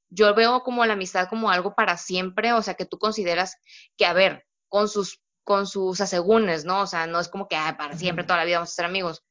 Yo 0.09 0.33
veo 0.33 0.61
como 0.63 0.85
la 0.85 0.93
amistad 0.93 1.27
como 1.29 1.49
algo 1.49 1.75
para 1.75 1.97
siempre, 1.97 2.53
o 2.53 2.61
sea, 2.61 2.75
que 2.75 2.85
tú 2.85 2.97
consideras 2.99 3.57
que, 3.97 4.05
a 4.05 4.13
ver, 4.13 4.45
con 4.69 4.87
sus 4.87 5.21
con 5.45 5.67
sus 5.67 6.01
asegúnes, 6.01 6.65
¿no? 6.65 6.81
O 6.81 6.87
sea, 6.87 7.07
no 7.07 7.19
es 7.19 7.29
como 7.29 7.47
que 7.47 7.55
para 7.77 7.95
siempre, 7.95 8.25
toda 8.25 8.39
la 8.39 8.45
vida 8.45 8.57
vamos 8.57 8.71
a 8.71 8.75
ser 8.75 8.85
amigos. 8.85 9.23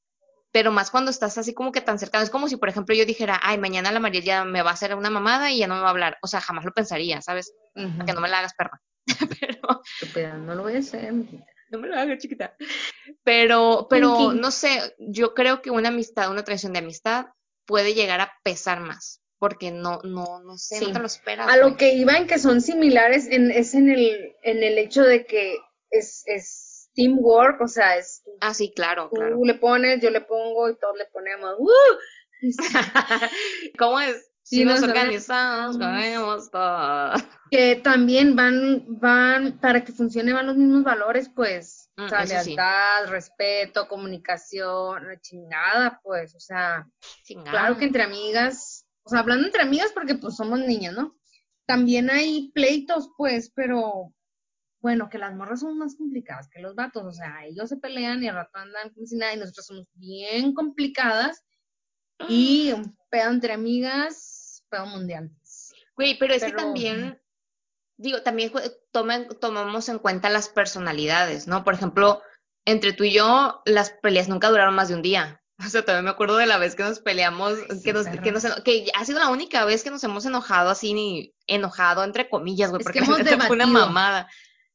Pero 0.53 0.70
más 0.70 0.92
cuando 0.92 1.11
estás 1.11 1.37
así 1.37 1.53
como 1.53 1.72
que 1.72 1.81
tan 1.81 1.98
cercano. 1.98 2.22
Es 2.22 2.31
como 2.31 2.48
si, 2.48 2.57
por 2.57 2.68
ejemplo, 2.68 2.94
yo 2.94 3.05
dijera, 3.05 3.40
ay, 3.42 3.59
mañana 3.59 3.90
la 3.90 3.98
María 3.98 4.20
ya 4.20 4.44
me 4.44 4.62
va 4.62 4.70
a 4.70 4.74
hacer 4.74 4.94
una 4.94 5.11
mamada 5.11 5.50
y 5.50 5.59
ya 5.59 5.66
no 5.66 5.74
me 5.74 5.81
va 5.81 5.88
a 5.88 5.90
hablar. 5.90 6.16
O 6.22 6.29
sea, 6.29 6.40
jamás 6.40 6.64
lo 6.64 6.72
pensaría, 6.72 7.20
¿sabes? 7.20 7.53
que 7.74 8.12
no 8.12 8.20
me 8.20 8.29
la 8.29 8.38
hagas 8.38 8.55
perra. 8.55 8.81
Pero... 10.14 10.38
no 10.38 10.55
lo 10.55 10.62
voy 10.62 10.77
a 10.77 10.79
hacer. 10.79 11.12
no 11.12 11.79
me 11.79 11.88
lo 11.88 11.98
hagas 11.98 12.18
chiquita. 12.18 12.57
Pero, 13.24 13.88
pero 13.90 14.33
no 14.33 14.53
sé, 14.53 14.94
yo 14.98 15.35
creo 15.35 15.61
que 15.61 15.70
una 15.70 15.88
amistad, 15.88 16.31
una 16.31 16.44
traición 16.44 16.72
de 16.72 16.79
amistad 16.79 17.27
puede 17.66 17.94
llegar 17.94 18.20
a 18.20 18.33
pesar 18.44 18.79
más, 18.79 19.20
porque 19.40 19.72
no, 19.72 19.98
no, 20.05 20.40
no 20.40 20.57
sé, 20.57 20.81
no 20.81 20.92
te 20.92 20.98
lo 21.00 21.07
esperas. 21.07 21.48
A 21.48 21.57
lo 21.57 21.77
que 21.77 21.94
iba 21.94 22.16
en 22.16 22.29
que 22.29 22.38
son 22.38 22.61
similares 22.61 23.27
en, 23.29 23.50
es 23.50 23.74
en 23.74 23.90
el, 23.90 24.37
en 24.44 24.62
el 24.62 24.79
hecho 24.79 25.03
de 25.03 25.27
que 25.27 25.57
es, 25.98 26.22
es 26.26 26.90
teamwork, 26.94 27.61
o 27.61 27.68
sea, 27.68 27.96
es... 27.96 28.22
Ah, 28.40 28.54
sí, 28.54 28.72
claro, 28.74 29.09
tú 29.11 29.16
claro. 29.16 29.38
le 29.44 29.54
pones, 29.54 30.00
yo 30.00 30.11
le 30.11 30.20
pongo 30.20 30.68
y 30.68 30.76
todos 30.78 30.96
le 30.96 31.07
ponemos. 31.07 31.54
¡Uh! 31.59 31.70
¿Cómo 33.78 34.00
es? 34.00 34.30
Si 34.42 34.57
Sí, 34.59 34.64
nos 34.64 34.80
nos 34.80 34.90
organizamos, 34.90 35.78
comemos 35.78 36.50
todo. 36.50 37.12
que 37.50 37.76
también 37.76 38.37
van, 38.37 38.85
van, 38.87 39.59
para 39.59 39.85
que 39.85 39.92
funcione 39.92 40.33
van 40.33 40.46
los 40.46 40.57
mismos 40.57 40.85
valores, 40.85 41.30
pues, 41.35 41.85
Mm, 41.96 42.04
o 42.04 42.09
sea, 42.09 42.26
sí. 42.26 42.33
lealtad, 42.33 43.07
respeto, 43.09 43.87
comunicación, 43.87 45.07
la 45.07 45.20
chingada, 45.20 46.00
pues, 46.02 46.35
o 46.35 46.40
sea, 46.40 46.87
Chingada. 47.24 47.50
claro 47.50 47.78
que 47.78 47.85
entre 47.85 48.02
amigas, 48.02 48.87
o 49.04 49.11
sea, 49.11 49.20
hablando 49.20 49.46
entre 49.46 49.62
amigas 49.62 49.92
porque 49.92 50.16
pues 50.16 50.37
somos 50.37 50.59
niñas, 50.59 50.94
¿no? 50.94 51.16
También 51.66 52.11
hay 52.11 52.50
pleitos, 52.52 53.11
pues, 53.16 53.52
pero 53.54 54.12
bueno, 54.85 55.09
que 55.09 55.16
las 55.16 55.35
morras 55.35 55.61
son 55.61 55.79
más 55.79 55.97
complicadas 55.97 56.47
que 56.51 56.61
los 56.61 56.75
vatos, 56.75 57.03
o 57.07 57.11
sea, 57.11 57.47
ellos 57.47 57.70
se 57.70 57.79
pelean 57.79 58.23
y 58.23 58.29
al 58.29 58.35
rato 58.35 58.59
andan 58.59 58.90
como 58.92 59.07
si 59.07 59.16
nada 59.16 59.33
y 59.33 59.38
nosotros 59.38 59.64
somos 59.64 59.87
bien 59.94 60.53
complicadas 60.53 61.42
y 62.29 62.70
un 62.73 62.94
pedo 63.09 63.31
entre 63.31 63.55
amigas, 63.55 64.62
pedo 64.68 64.85
mundial. 64.85 65.31
Güey, 65.97 66.18
pero 66.18 66.35
es 66.35 66.44
que 66.44 66.53
también, 66.53 67.18
digo, 67.97 68.20
también 68.20 68.53
tomen- 68.92 69.38
tomamos 69.40 69.88
en 69.88 69.99
cuenta 69.99 70.29
las 70.29 70.51
personalidades, 70.51 71.47
¿no? 71.47 71.64
Por 71.64 71.73
ejemplo, 71.73 72.20
entre 72.66 72.92
tú 72.92 73.05
y 73.05 73.14
yo, 73.14 73.62
las 73.64 73.88
peleas 73.90 74.29
nunca 74.29 74.51
duraron 74.51 74.75
más 74.75 74.88
de 74.88 74.97
un 74.97 75.03
día. 75.03 75.40
O 75.66 75.68
sea, 75.70 75.85
también 75.85 76.05
me 76.05 76.11
acuerdo 76.11 76.37
de 76.37 76.47
la 76.47 76.59
vez 76.59 76.75
que 76.75 76.83
nos 76.83 76.99
peleamos, 77.01 77.57
sí, 77.70 77.83
que, 77.85 77.92
nos, 77.94 78.07
que, 78.09 78.33
nos 78.33 78.44
que 78.64 78.90
ha 78.94 79.05
sido 79.05 79.20
la 79.20 79.29
única 79.31 79.64
vez 79.64 79.83
que 79.85 79.90
nos 79.90 80.03
hemos 80.05 80.27
enojado 80.27 80.68
así, 80.68 80.92
ni 80.92 81.33
enojado 81.47 82.03
entre 82.05 82.29
comillas, 82.29 82.70
güey, 82.70 82.83
porque 82.83 82.99
que 82.99 83.05
hemos 83.35 83.47
fue 83.47 83.57
una 83.57 83.66
mamada. 83.68 84.29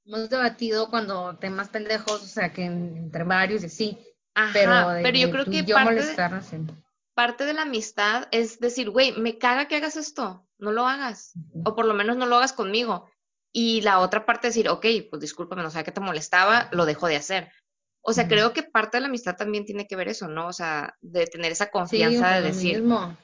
Hemos 0.06 0.30
debatido 0.30 0.90
cuando 0.90 1.38
temas 1.38 1.70
pendejos, 1.70 2.24
o 2.24 2.26
sea, 2.26 2.52
que 2.52 2.66
en- 2.66 2.98
entre 2.98 3.24
varios 3.24 3.64
y 3.80 3.98
Ajá, 4.34 4.54
pero, 5.02 5.10
yo 5.12 5.32
creo 5.32 5.46
que 5.46 5.64
yo 5.66 5.76
parte 5.76 5.96
de, 5.96 6.02
molestarnos, 6.02 6.46
sí. 6.46 6.58
parte 7.14 7.46
de 7.46 7.54
la 7.54 7.64
amistad 7.64 8.28
es 8.32 8.60
decir, 8.60 8.90
güey, 8.90 9.12
me 9.14 9.38
caga 9.38 9.68
que 9.68 9.76
hagas 9.76 9.98
esto, 9.98 10.48
no 10.58 10.72
lo 10.72 10.88
hagas, 10.88 11.34
o 11.66 11.76
por 11.76 11.86
lo 11.86 11.94
menos 11.94 12.16
no 12.18 12.26
lo 12.26 12.38
hagas 12.38 12.54
conmigo. 12.54 13.10
Y 13.52 13.82
la 13.82 14.00
otra 14.00 14.26
parte 14.26 14.48
es 14.48 14.54
decir, 14.54 14.70
ok, 14.70 14.86
pues 15.10 15.20
discúlpame, 15.22 15.64
no 15.64 15.72
sabía 15.72 15.84
que 15.86 15.92
te 15.92 16.02
molestaba, 16.02 16.70
lo 16.72 16.86
dejo 16.86 17.08
de 17.08 17.16
hacer. 17.18 17.52
O 18.02 18.14
sea, 18.14 18.28
creo 18.28 18.54
que 18.54 18.64
parte 18.64 18.98
de 18.98 19.02
la 19.02 19.08
amistad 19.08 19.36
también 19.36 19.66
tiene 19.66 19.88
que 19.88 19.96
ver 19.96 20.08
eso, 20.08 20.28
¿no? 20.28 20.48
O 20.48 20.54
sea, 20.54 20.96
de 21.02 21.26
tener 21.28 21.52
esa 21.52 21.66
Sí, 21.66 21.72
confianza 21.72 22.30
de 22.32 22.42
decir, 22.44 22.82
mismo, 22.82 23.18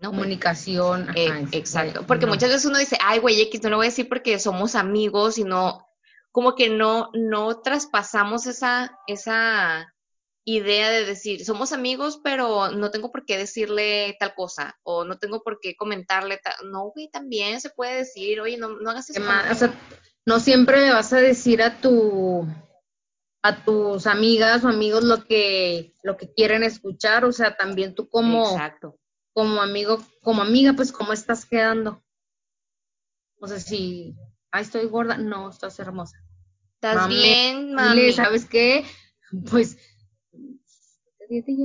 no, 0.00 0.10
comunicación, 0.10 1.10
Eh, 1.14 1.46
sí, 1.50 1.56
exacto, 1.58 2.06
porque 2.06 2.26
no. 2.26 2.32
muchas 2.32 2.48
veces 2.48 2.64
uno 2.64 2.78
dice, 2.78 2.98
ay, 3.04 3.18
güey, 3.20 3.40
X, 3.42 3.62
no 3.62 3.70
lo 3.70 3.76
voy 3.76 3.86
a 3.86 3.90
decir 3.90 4.08
porque 4.08 4.38
somos 4.38 4.74
amigos 4.74 5.38
y 5.38 5.44
no, 5.44 5.86
como 6.32 6.54
que 6.54 6.68
no, 6.68 7.10
no 7.14 7.60
traspasamos 7.60 8.46
esa, 8.46 8.98
esa 9.06 9.92
idea 10.44 10.90
de 10.90 11.04
decir, 11.04 11.44
somos 11.44 11.72
amigos, 11.72 12.20
pero 12.22 12.70
no 12.70 12.90
tengo 12.90 13.12
por 13.12 13.24
qué 13.24 13.36
decirle 13.36 14.16
tal 14.18 14.34
cosa, 14.34 14.78
o 14.82 15.04
no 15.04 15.18
tengo 15.18 15.42
por 15.42 15.60
qué 15.60 15.76
comentarle 15.76 16.38
tal, 16.38 16.70
no, 16.70 16.90
güey, 16.90 17.08
también 17.10 17.60
se 17.60 17.70
puede 17.70 17.98
decir, 17.98 18.40
oye, 18.40 18.56
no, 18.56 18.68
no 18.68 18.90
hagas 18.90 19.10
eso. 19.10 19.20
ma- 19.20 19.38
conmigo". 19.38 19.54
o 19.54 19.58
sea, 19.58 19.74
no 20.26 20.40
siempre 20.40 20.80
le 20.80 20.92
vas 20.92 21.12
a 21.12 21.18
decir 21.18 21.62
a 21.62 21.80
tu 21.80 22.46
a 23.42 23.64
tus 23.64 24.06
amigas 24.06 24.64
o 24.64 24.68
amigos 24.68 25.02
lo 25.02 25.24
que 25.24 25.94
lo 26.02 26.16
que 26.16 26.32
quieren 26.32 26.62
escuchar, 26.62 27.24
o 27.24 27.32
sea, 27.32 27.56
también 27.56 27.94
tú 27.94 28.08
como 28.08 28.50
Exacto. 28.50 28.98
como 29.32 29.62
amigo, 29.62 29.98
como 30.22 30.42
amiga, 30.42 30.74
pues 30.74 30.92
cómo 30.92 31.12
estás 31.12 31.46
quedando. 31.46 32.02
O 33.40 33.46
sea, 33.46 33.58
si, 33.58 34.14
ay, 34.52 34.62
estoy 34.62 34.86
gorda, 34.86 35.16
no, 35.16 35.50
estás 35.50 35.78
hermosa. 35.78 36.16
¿Estás 36.74 36.96
Mami, 36.96 37.14
bien, 37.14 37.56
Dile, 37.68 37.74
mami? 37.74 38.12
¿sabes 38.12 38.46
qué? 38.46 38.84
Pues, 39.50 39.76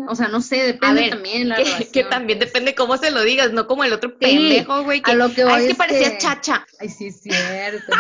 o 0.08 0.16
sea, 0.16 0.28
no 0.28 0.42
sé, 0.42 0.58
depende 0.58 1.02
ver, 1.02 1.10
también 1.12 1.50
la 1.50 1.56
Que, 1.92 2.04
también 2.04 2.38
depende 2.38 2.76
cómo 2.76 2.98
se 2.98 3.10
lo 3.12 3.24
digas, 3.24 3.52
no 3.52 3.66
como 3.66 3.84
el 3.84 3.94
otro 3.94 4.18
pendejo, 4.20 4.84
güey, 4.84 5.02
que, 5.02 5.12
a 5.12 5.16
lo 5.16 5.34
que 5.34 5.42
"Ay, 5.44 5.48
voy 5.48 5.60
es 5.62 5.66
que 5.66 5.72
es 5.72 5.78
parecías 5.78 6.12
que- 6.12 6.18
chacha. 6.20 6.66
Ay, 6.80 6.90
sí, 6.90 7.08
es 7.08 7.22
cierto. 7.22 7.94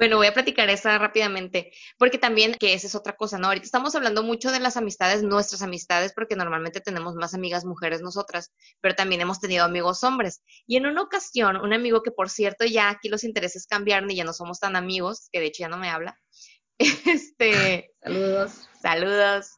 Bueno, 0.00 0.16
voy 0.16 0.28
a 0.28 0.32
platicar 0.32 0.70
esa 0.70 0.96
rápidamente, 0.96 1.72
porque 1.98 2.16
también 2.16 2.54
que 2.58 2.72
esa 2.72 2.86
es 2.86 2.94
otra 2.94 3.16
cosa, 3.16 3.36
¿no? 3.36 3.48
Ahorita 3.48 3.66
estamos 3.66 3.94
hablando 3.94 4.22
mucho 4.22 4.50
de 4.50 4.58
las 4.58 4.78
amistades, 4.78 5.22
nuestras 5.22 5.60
amistades, 5.60 6.14
porque 6.14 6.36
normalmente 6.36 6.80
tenemos 6.80 7.16
más 7.16 7.34
amigas 7.34 7.66
mujeres 7.66 8.00
nosotras, 8.00 8.50
pero 8.80 8.94
también 8.94 9.20
hemos 9.20 9.40
tenido 9.40 9.62
amigos 9.62 10.02
hombres. 10.02 10.40
Y 10.66 10.76
en 10.78 10.86
una 10.86 11.02
ocasión, 11.02 11.58
un 11.58 11.74
amigo 11.74 12.02
que 12.02 12.12
por 12.12 12.30
cierto 12.30 12.64
ya 12.64 12.88
aquí 12.88 13.10
los 13.10 13.24
intereses 13.24 13.66
cambiaron 13.66 14.10
y 14.10 14.16
ya 14.16 14.24
no 14.24 14.32
somos 14.32 14.58
tan 14.58 14.74
amigos, 14.74 15.28
que 15.32 15.38
de 15.40 15.46
hecho 15.48 15.64
ya 15.64 15.68
no 15.68 15.76
me 15.76 15.90
habla, 15.90 16.18
este, 16.78 17.92
Saludos. 18.02 18.52
saludos. 18.80 19.50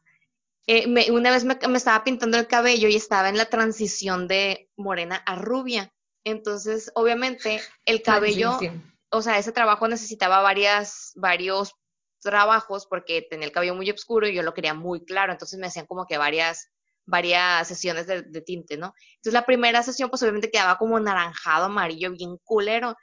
Eh, 0.67 0.87
me- 0.87 1.09
una 1.11 1.31
vez 1.31 1.45
me, 1.45 1.57
me 1.69 1.77
estaba 1.77 2.03
pintando 2.03 2.37
el 2.37 2.47
cabello 2.47 2.89
y 2.89 2.97
estaba 2.97 3.29
en 3.29 3.37
la 3.37 3.45
transición 3.45 4.27
de 4.27 4.69
morena 4.75 5.23
a 5.25 5.35
rubia. 5.35 5.93
Entonces, 6.25 6.91
obviamente, 6.95 7.61
el 7.85 8.01
cabello, 8.01 8.57
sí. 8.59 8.69
O 9.13 9.21
sea, 9.21 9.37
ese 9.37 9.51
trabajo 9.51 9.87
necesitaba 9.87 10.41
varias, 10.41 11.11
varios 11.15 11.75
trabajos 12.19 12.87
porque 12.87 13.21
tenía 13.29 13.45
el 13.45 13.51
cabello 13.51 13.75
muy 13.75 13.89
oscuro 13.91 14.27
y 14.27 14.33
yo 14.33 14.41
lo 14.41 14.53
quería 14.53 14.73
muy 14.73 15.05
claro, 15.05 15.31
entonces 15.31 15.59
me 15.59 15.67
hacían 15.67 15.85
como 15.85 16.07
que 16.07 16.17
varias, 16.17 16.71
varias 17.05 17.67
sesiones 17.67 18.07
de, 18.07 18.41
tinte, 18.41 18.75
¿no? 18.77 18.95
Entonces 19.15 19.33
la 19.33 19.45
primera 19.45 19.83
sesión 19.83 20.09
pues 20.09 20.23
obviamente 20.23 20.49
quedaba 20.49 20.77
como 20.79 20.99
naranjado, 20.99 21.65
amarillo, 21.65 22.11
bien 22.11 22.37
culero. 22.43 22.95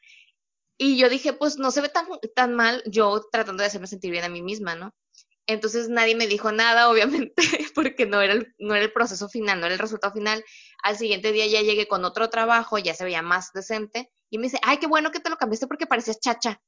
Y 0.79 0.99
yo 0.99 1.09
dije, 1.09 1.33
pues 1.33 1.59
no 1.59 1.71
se 1.71 1.83
ve 1.83 1.91
tan, 1.91 2.07
tan 2.35 2.55
mal, 2.55 2.83
yo 2.87 3.23
tratando 3.31 3.63
de 3.63 3.69
hacerme 3.69 3.87
sentir 3.87 4.11
bien 4.11 4.25
a 4.25 4.29
mí 4.29 4.43
misma, 4.43 4.75
¿no? 4.75 4.93
Entonces 5.47 5.89
nadie 5.89 6.17
me 6.17 6.27
dijo 6.27 6.51
nada, 6.51 6.89
obviamente, 6.91 7.43
porque 7.75 8.07
no 8.07 8.21
era, 8.21 8.35
no 8.59 8.75
era 8.75 8.85
el 8.85 8.93
proceso 8.93 9.29
final, 9.29 9.61
no 9.61 9.67
era 9.67 9.75
el 9.75 9.81
resultado 9.81 10.13
final. 10.15 10.45
Al 10.83 10.97
siguiente 10.97 11.31
día 11.31 11.47
ya 11.47 11.61
llegué 11.61 11.87
con 11.87 12.05
otro 12.05 12.31
trabajo, 12.31 12.79
ya 12.79 12.95
se 12.95 13.05
veía 13.05 13.23
más 13.23 13.53
decente, 13.53 14.11
y 14.31 14.39
me 14.39 14.45
dice, 14.45 14.59
ay, 14.63 14.79
qué 14.79 14.87
bueno 14.87 15.11
que 15.11 15.21
te 15.21 15.29
lo 15.29 15.37
cambiaste 15.37 15.67
porque 15.67 15.87
parecías 15.87 16.21
chacha. 16.21 16.61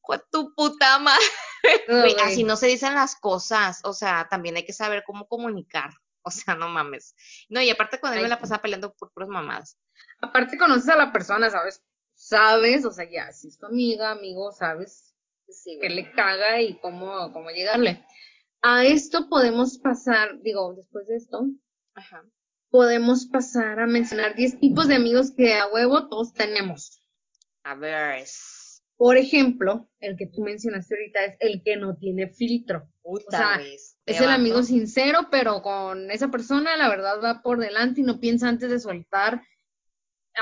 ¡Jue 0.00 0.20
tu 0.30 0.52
puta 0.54 0.98
madre! 0.98 1.24
Así 2.24 2.42
no 2.42 2.56
se 2.56 2.66
dicen 2.66 2.94
las 2.94 3.14
cosas, 3.14 3.80
o 3.84 3.92
sea, 3.92 4.26
también 4.28 4.56
hay 4.56 4.64
que 4.64 4.72
saber 4.72 5.04
cómo 5.06 5.28
comunicar, 5.28 5.90
o 6.22 6.30
sea, 6.30 6.56
no 6.56 6.68
mames. 6.68 7.14
No, 7.48 7.60
y 7.60 7.70
aparte 7.70 8.00
con 8.00 8.12
él 8.12 8.22
me 8.22 8.28
la 8.28 8.40
pasaba 8.40 8.62
peleando 8.62 8.92
por 8.94 9.12
puras 9.12 9.28
mamadas. 9.28 9.78
Aparte 10.20 10.58
conoces 10.58 10.88
a 10.88 10.96
la 10.96 11.12
persona, 11.12 11.50
¿sabes? 11.50 11.82
Sabes, 12.14 12.84
o 12.84 12.90
sea, 12.90 13.08
ya, 13.08 13.32
si 13.32 13.48
es 13.48 13.58
tu 13.58 13.66
amiga, 13.66 14.10
amigo, 14.10 14.52
sabes 14.52 15.12
Sí, 15.52 15.78
qué 15.80 15.90
le 15.90 16.10
caga 16.12 16.60
y 16.60 16.78
cómo, 16.78 17.32
cómo 17.32 17.50
llegarle. 17.50 18.04
A 18.62 18.84
esto 18.84 19.28
podemos 19.28 19.78
pasar, 19.78 20.40
digo, 20.40 20.74
después 20.74 21.08
de 21.08 21.16
esto, 21.16 21.46
Ajá. 21.94 22.24
Podemos 22.72 23.26
pasar 23.26 23.78
a 23.80 23.86
mencionar 23.86 24.34
10 24.34 24.58
tipos 24.58 24.88
de 24.88 24.94
amigos 24.96 25.32
que 25.36 25.54
a 25.54 25.68
huevo 25.68 26.08
todos 26.08 26.32
tenemos. 26.32 27.02
A 27.64 27.74
ver. 27.74 28.24
Por 28.96 29.18
ejemplo, 29.18 29.90
el 30.00 30.16
que 30.16 30.26
tú 30.26 30.40
mencionaste 30.40 30.94
ahorita 30.94 31.24
es 31.24 31.36
el 31.40 31.62
que 31.62 31.76
no 31.76 31.96
tiene 31.96 32.28
filtro. 32.28 32.88
Puta, 33.02 33.36
sea, 33.36 33.56
güey, 33.58 33.76
Es 34.06 34.20
el 34.20 34.30
amigo 34.30 34.62
sincero, 34.62 35.28
pero 35.30 35.60
con 35.60 36.10
esa 36.10 36.30
persona 36.30 36.76
la 36.78 36.88
verdad 36.88 37.22
va 37.22 37.42
por 37.42 37.58
delante 37.60 38.00
y 38.00 38.04
no 38.04 38.20
piensa 38.20 38.48
antes 38.48 38.70
de 38.70 38.80
soltar. 38.80 39.42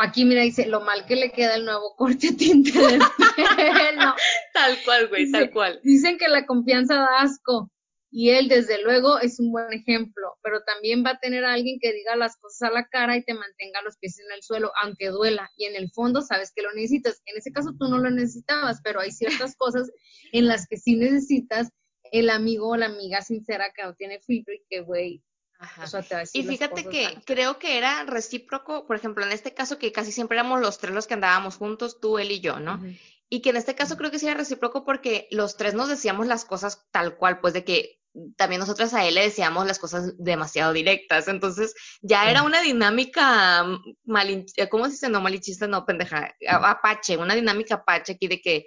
Aquí 0.01 0.25
mira, 0.25 0.43
dice, 0.43 0.67
lo 0.67 0.83
mal 0.83 1.07
que 1.07 1.17
le 1.17 1.33
queda 1.33 1.57
el 1.57 1.65
nuevo 1.65 1.97
corte 1.97 2.33
tinte 2.33 2.71
de 2.79 2.99
pelo. 3.57 4.15
Tal 4.55 4.79
cual, 4.85 5.09
güey, 5.09 5.33
tal 5.33 5.51
cual. 5.51 5.81
Dicen 5.83 6.17
que 6.17 6.29
la 6.29 6.47
confianza 6.47 6.95
da 6.95 7.23
asco 7.23 7.73
y 8.11 8.31
él 8.31 8.49
desde 8.49 8.83
luego 8.83 9.21
es 9.21 9.39
un 9.39 9.53
buen 9.53 9.73
ejemplo, 9.73 10.37
pero 10.43 10.63
también 10.65 11.05
va 11.05 11.11
a 11.11 11.21
tener 11.21 11.45
a 11.45 11.53
alguien 11.53 11.79
que 11.81 11.93
diga 11.93 12.17
las 12.17 12.37
cosas 12.37 12.71
a 12.71 12.73
la 12.73 12.89
cara 12.89 13.17
y 13.17 13.25
te 13.25 13.35
mantenga 13.35 13.83
los 13.83 13.97
pies 13.99 14.19
en 14.19 14.33
el 14.35 14.43
suelo, 14.43 14.73
aunque 14.83 15.09
duela, 15.11 15.49
y 15.57 15.67
en 15.67 15.77
el 15.77 15.91
fondo 15.93 16.21
sabes 16.21 16.53
que 16.53 16.63
lo 16.63 16.73
necesitas. 16.73 17.23
En 17.27 17.39
ese 17.39 17.53
caso 17.53 17.71
tú 17.79 17.89
no 17.89 17.99
lo 17.99 18.11
necesitabas, 18.11 18.81
pero 18.83 19.01
hay 19.01 19.13
ciertas 19.13 19.55
cosas 19.57 19.91
en 20.33 20.49
las 20.49 20.67
que 20.67 20.77
sí 20.77 20.97
necesitas 20.97 21.69
el 22.11 22.31
amigo 22.31 22.71
o 22.71 22.77
la 22.77 22.87
amiga 22.87 23.23
sincera 23.23 23.73
que 23.75 23.85
no 23.85 23.95
tiene 23.95 24.19
filtro 24.21 24.55
y 24.55 24.65
que, 24.69 24.81
güey, 24.81 25.23
Ajá. 25.61 25.85
o 25.85 25.87
sea, 25.87 26.03
te 26.03 26.15
va 26.15 26.19
a 26.19 26.21
decir 26.23 26.45
Y 26.45 26.49
fíjate 26.49 26.87
que 26.87 27.23
creo 27.25 27.61
que 27.61 27.79
era 27.79 28.03
recíproco, 28.05 28.87
por 28.87 28.97
ejemplo, 28.97 29.25
en 29.25 29.31
este 29.31 29.55
caso 29.55 29.79
que 29.79 29.93
casi 29.93 30.11
siempre 30.11 30.37
éramos 30.37 30.61
los 30.61 30.79
tres 30.79 30.95
los 30.95 31.07
que 31.07 31.15
andábamos 31.15 31.57
juntos, 31.57 32.01
tú, 32.01 32.19
él 32.19 32.33
y 32.33 32.41
yo, 32.41 32.59
¿no? 32.59 32.83
Y 33.29 33.43
que 33.43 33.51
en 33.51 33.57
este 33.57 33.77
caso 33.77 33.97
creo 33.97 34.11
que 34.11 34.19
sí 34.19 34.27
era 34.27 34.35
recíproco 34.35 34.85
porque 34.85 35.29
los 35.31 35.57
tres 35.57 35.75
nos 35.75 35.89
decíamos 35.89 36.27
las 36.27 36.45
cosas 36.45 36.89
tal 36.91 37.17
cual, 37.17 37.39
pues 37.39 37.55
de 37.55 37.63
que 37.65 38.00
también 38.37 38.61
nosotras 38.61 38.93
a 38.95 39.07
él 39.07 39.15
le 39.15 39.23
decíamos 39.23 39.67
las 39.67 39.79
cosas 39.79 40.15
demasiado 40.19 40.73
directas. 40.73 41.29
Entonces 41.29 41.75
ya 42.01 42.31
era 42.31 42.43
una 42.43 42.61
dinámica 42.61 43.65
malin, 44.05 44.47
¿cómo 44.71 44.87
se 44.87 44.93
dice? 44.93 45.09
No, 45.09 45.21
malinchista, 45.21 45.67
no, 45.67 45.85
pendeja, 45.85 46.35
apache, 46.49 47.17
una 47.17 47.35
dinámica 47.35 47.77
apache 47.77 48.13
aquí 48.13 48.29
de 48.29 48.41
que 48.41 48.67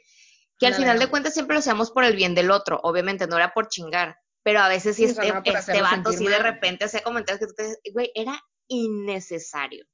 Que 0.60 0.68
al 0.68 0.76
final 0.76 1.00
de 1.00 1.08
cuentas 1.08 1.34
siempre 1.34 1.56
lo 1.56 1.60
hacíamos 1.60 1.92
por 1.92 2.04
el 2.04 2.16
bien 2.16 2.36
del 2.36 2.52
otro, 2.52 2.80
obviamente, 2.84 3.28
no 3.28 3.38
era 3.38 3.54
por 3.54 3.68
chingar. 3.68 4.18
Pero 4.44 4.60
a 4.60 4.68
veces 4.68 4.98
sí, 4.98 5.06
este, 5.06 5.34
este 5.46 5.82
vato 5.82 6.12
sí 6.12 6.26
de 6.26 6.32
mal. 6.32 6.44
repente 6.44 6.86
hacía 6.86 7.02
comentarios 7.02 7.40
que 7.40 7.48
tú 7.48 7.54
te 7.56 7.64
dices, 7.64 7.80
güey, 7.94 8.12
era 8.14 8.42
innecesario. 8.68 9.86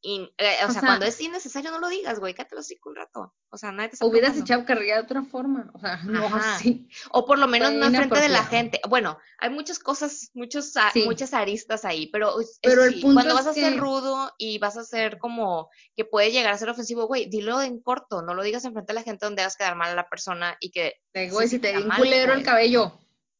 Eh, 0.00 0.20
o, 0.20 0.66
O 0.68 0.70
sea, 0.70 0.70
sea- 0.72 0.80
cuando 0.82 1.06
es 1.06 1.20
innecesario 1.20 1.70
no 1.72 1.80
lo 1.80 1.88
digas, 1.88 2.20
güey, 2.20 2.32
cállate 2.32 2.54
los 2.54 2.68
un 2.84 2.94
rato. 2.94 3.34
O 3.50 3.56
sea, 3.58 3.72
nadie 3.72 3.90
te 3.90 4.04
Hubieras 4.04 4.36
echado 4.36 4.64
carrilla 4.64 4.94
de 4.96 5.02
otra 5.02 5.22
forma. 5.24 5.70
O 5.74 5.78
sea, 5.80 5.96
no 6.04 6.26
Ajá. 6.26 6.54
así. 6.56 6.88
O 7.10 7.26
por 7.26 7.38
lo 7.38 7.48
menos 7.48 7.70
Fue 7.70 7.78
no 7.78 7.86
enfrente 7.86 8.20
de 8.20 8.28
la 8.28 8.44
gente. 8.44 8.80
Bueno, 8.88 9.18
hay 9.38 9.50
muchas 9.50 9.78
cosas, 9.78 10.30
muchos, 10.34 10.76
a- 10.76 10.90
Sí. 10.92 11.04
muchas 11.04 11.34
aristas 11.34 11.84
ahí, 11.84 12.06
pero, 12.12 12.34
Pero 12.62 12.84
el 12.84 12.94
sí, 12.94 13.00
punto 13.00 13.14
cuando 13.14 13.30
es 13.38 13.44
vas 13.44 13.46
a 13.48 13.54
ser 13.54 13.76
rudo 13.76 14.32
y 14.38 14.58
vas 14.58 14.76
a 14.76 14.84
ser 14.84 15.18
como 15.18 15.68
que 15.96 16.04
puede 16.04 16.30
llegar 16.30 16.52
a 16.52 16.58
ser 16.58 16.68
ofensivo, 16.70 17.06
güey, 17.08 17.28
dilo 17.28 17.60
en 17.60 17.80
corto, 17.80 18.22
no 18.22 18.34
lo 18.34 18.42
digas 18.44 18.64
enfrente 18.64 18.92
de 18.92 19.00
la 19.00 19.02
gente 19.02 19.26
donde 19.26 19.42
hagas 19.42 19.56
quedar 19.56 19.74
mal 19.76 19.90
a 19.90 19.94
la 19.96 20.08
persona 20.08 20.56
y 20.60 20.70
que, 20.70 20.94
güey, 21.32 21.48
si 21.48 21.58
te 21.58 21.72
di 21.76 21.82
un 21.82 21.90
culero 21.90 22.34
el 22.34 22.44
cabello. 22.44 22.92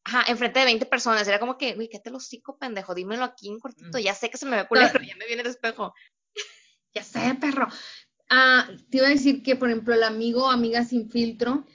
ajá, 0.03 0.23
enfrente 0.27 0.59
de 0.59 0.65
20 0.65 0.85
personas, 0.87 1.27
era 1.27 1.39
como 1.39 1.57
que, 1.57 1.75
güey, 1.75 1.87
¿qué 1.87 1.99
te 1.99 2.09
lo 2.09 2.19
cico, 2.19 2.57
pendejo? 2.57 2.95
Dímelo 2.95 3.23
aquí 3.25 3.47
en 3.47 3.59
cortito, 3.59 3.97
Mm. 3.99 4.01
ya 4.01 4.15
sé 4.15 4.29
que 4.31 4.37
se 4.37 4.45
me 4.47 4.57
ve 4.57 4.67
culero, 4.67 4.91
ya 5.13 5.15
me 5.17 5.27
viene 5.27 5.43
el 5.43 5.47
espejo. 5.49 5.93
Ya 6.93 7.03
sé, 7.03 7.35
perro. 7.39 7.67
Ah, 8.29 8.67
te 8.89 8.97
iba 8.97 9.07
a 9.07 9.11
decir 9.11 9.41
que, 9.43 9.55
por 9.55 9.69
ejemplo, 9.69 9.93
el 9.93 10.03
amigo 10.03 10.45
o 10.45 10.49
amiga 10.51 10.83
sin 10.83 11.09
filtro 11.09 11.65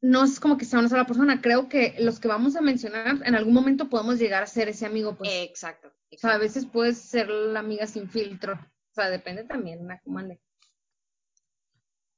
no 0.00 0.24
es 0.24 0.38
como 0.38 0.58
que 0.58 0.64
sea 0.64 0.78
una 0.80 0.88
sola 0.88 1.06
persona. 1.06 1.40
Creo 1.40 1.68
que 1.68 1.96
los 1.98 2.20
que 2.20 2.28
vamos 2.28 2.56
a 2.56 2.60
mencionar, 2.60 3.20
en 3.24 3.34
algún 3.34 3.54
momento 3.54 3.88
podemos 3.88 4.18
llegar 4.18 4.42
a 4.42 4.46
ser 4.46 4.68
ese 4.68 4.86
amigo, 4.86 5.16
pues. 5.16 5.30
Exacto. 5.32 5.88
o 5.88 6.18
sea, 6.18 6.34
a 6.34 6.38
veces 6.38 6.66
puedes 6.66 6.98
ser 6.98 7.28
la 7.28 7.60
amiga 7.60 7.86
sin 7.86 8.08
filtro. 8.08 8.54
O 8.54 8.94
sea, 8.94 9.10
depende 9.10 9.44
también 9.44 9.86
de 9.86 10.00
cómo 10.04 10.18
ande. 10.18 10.40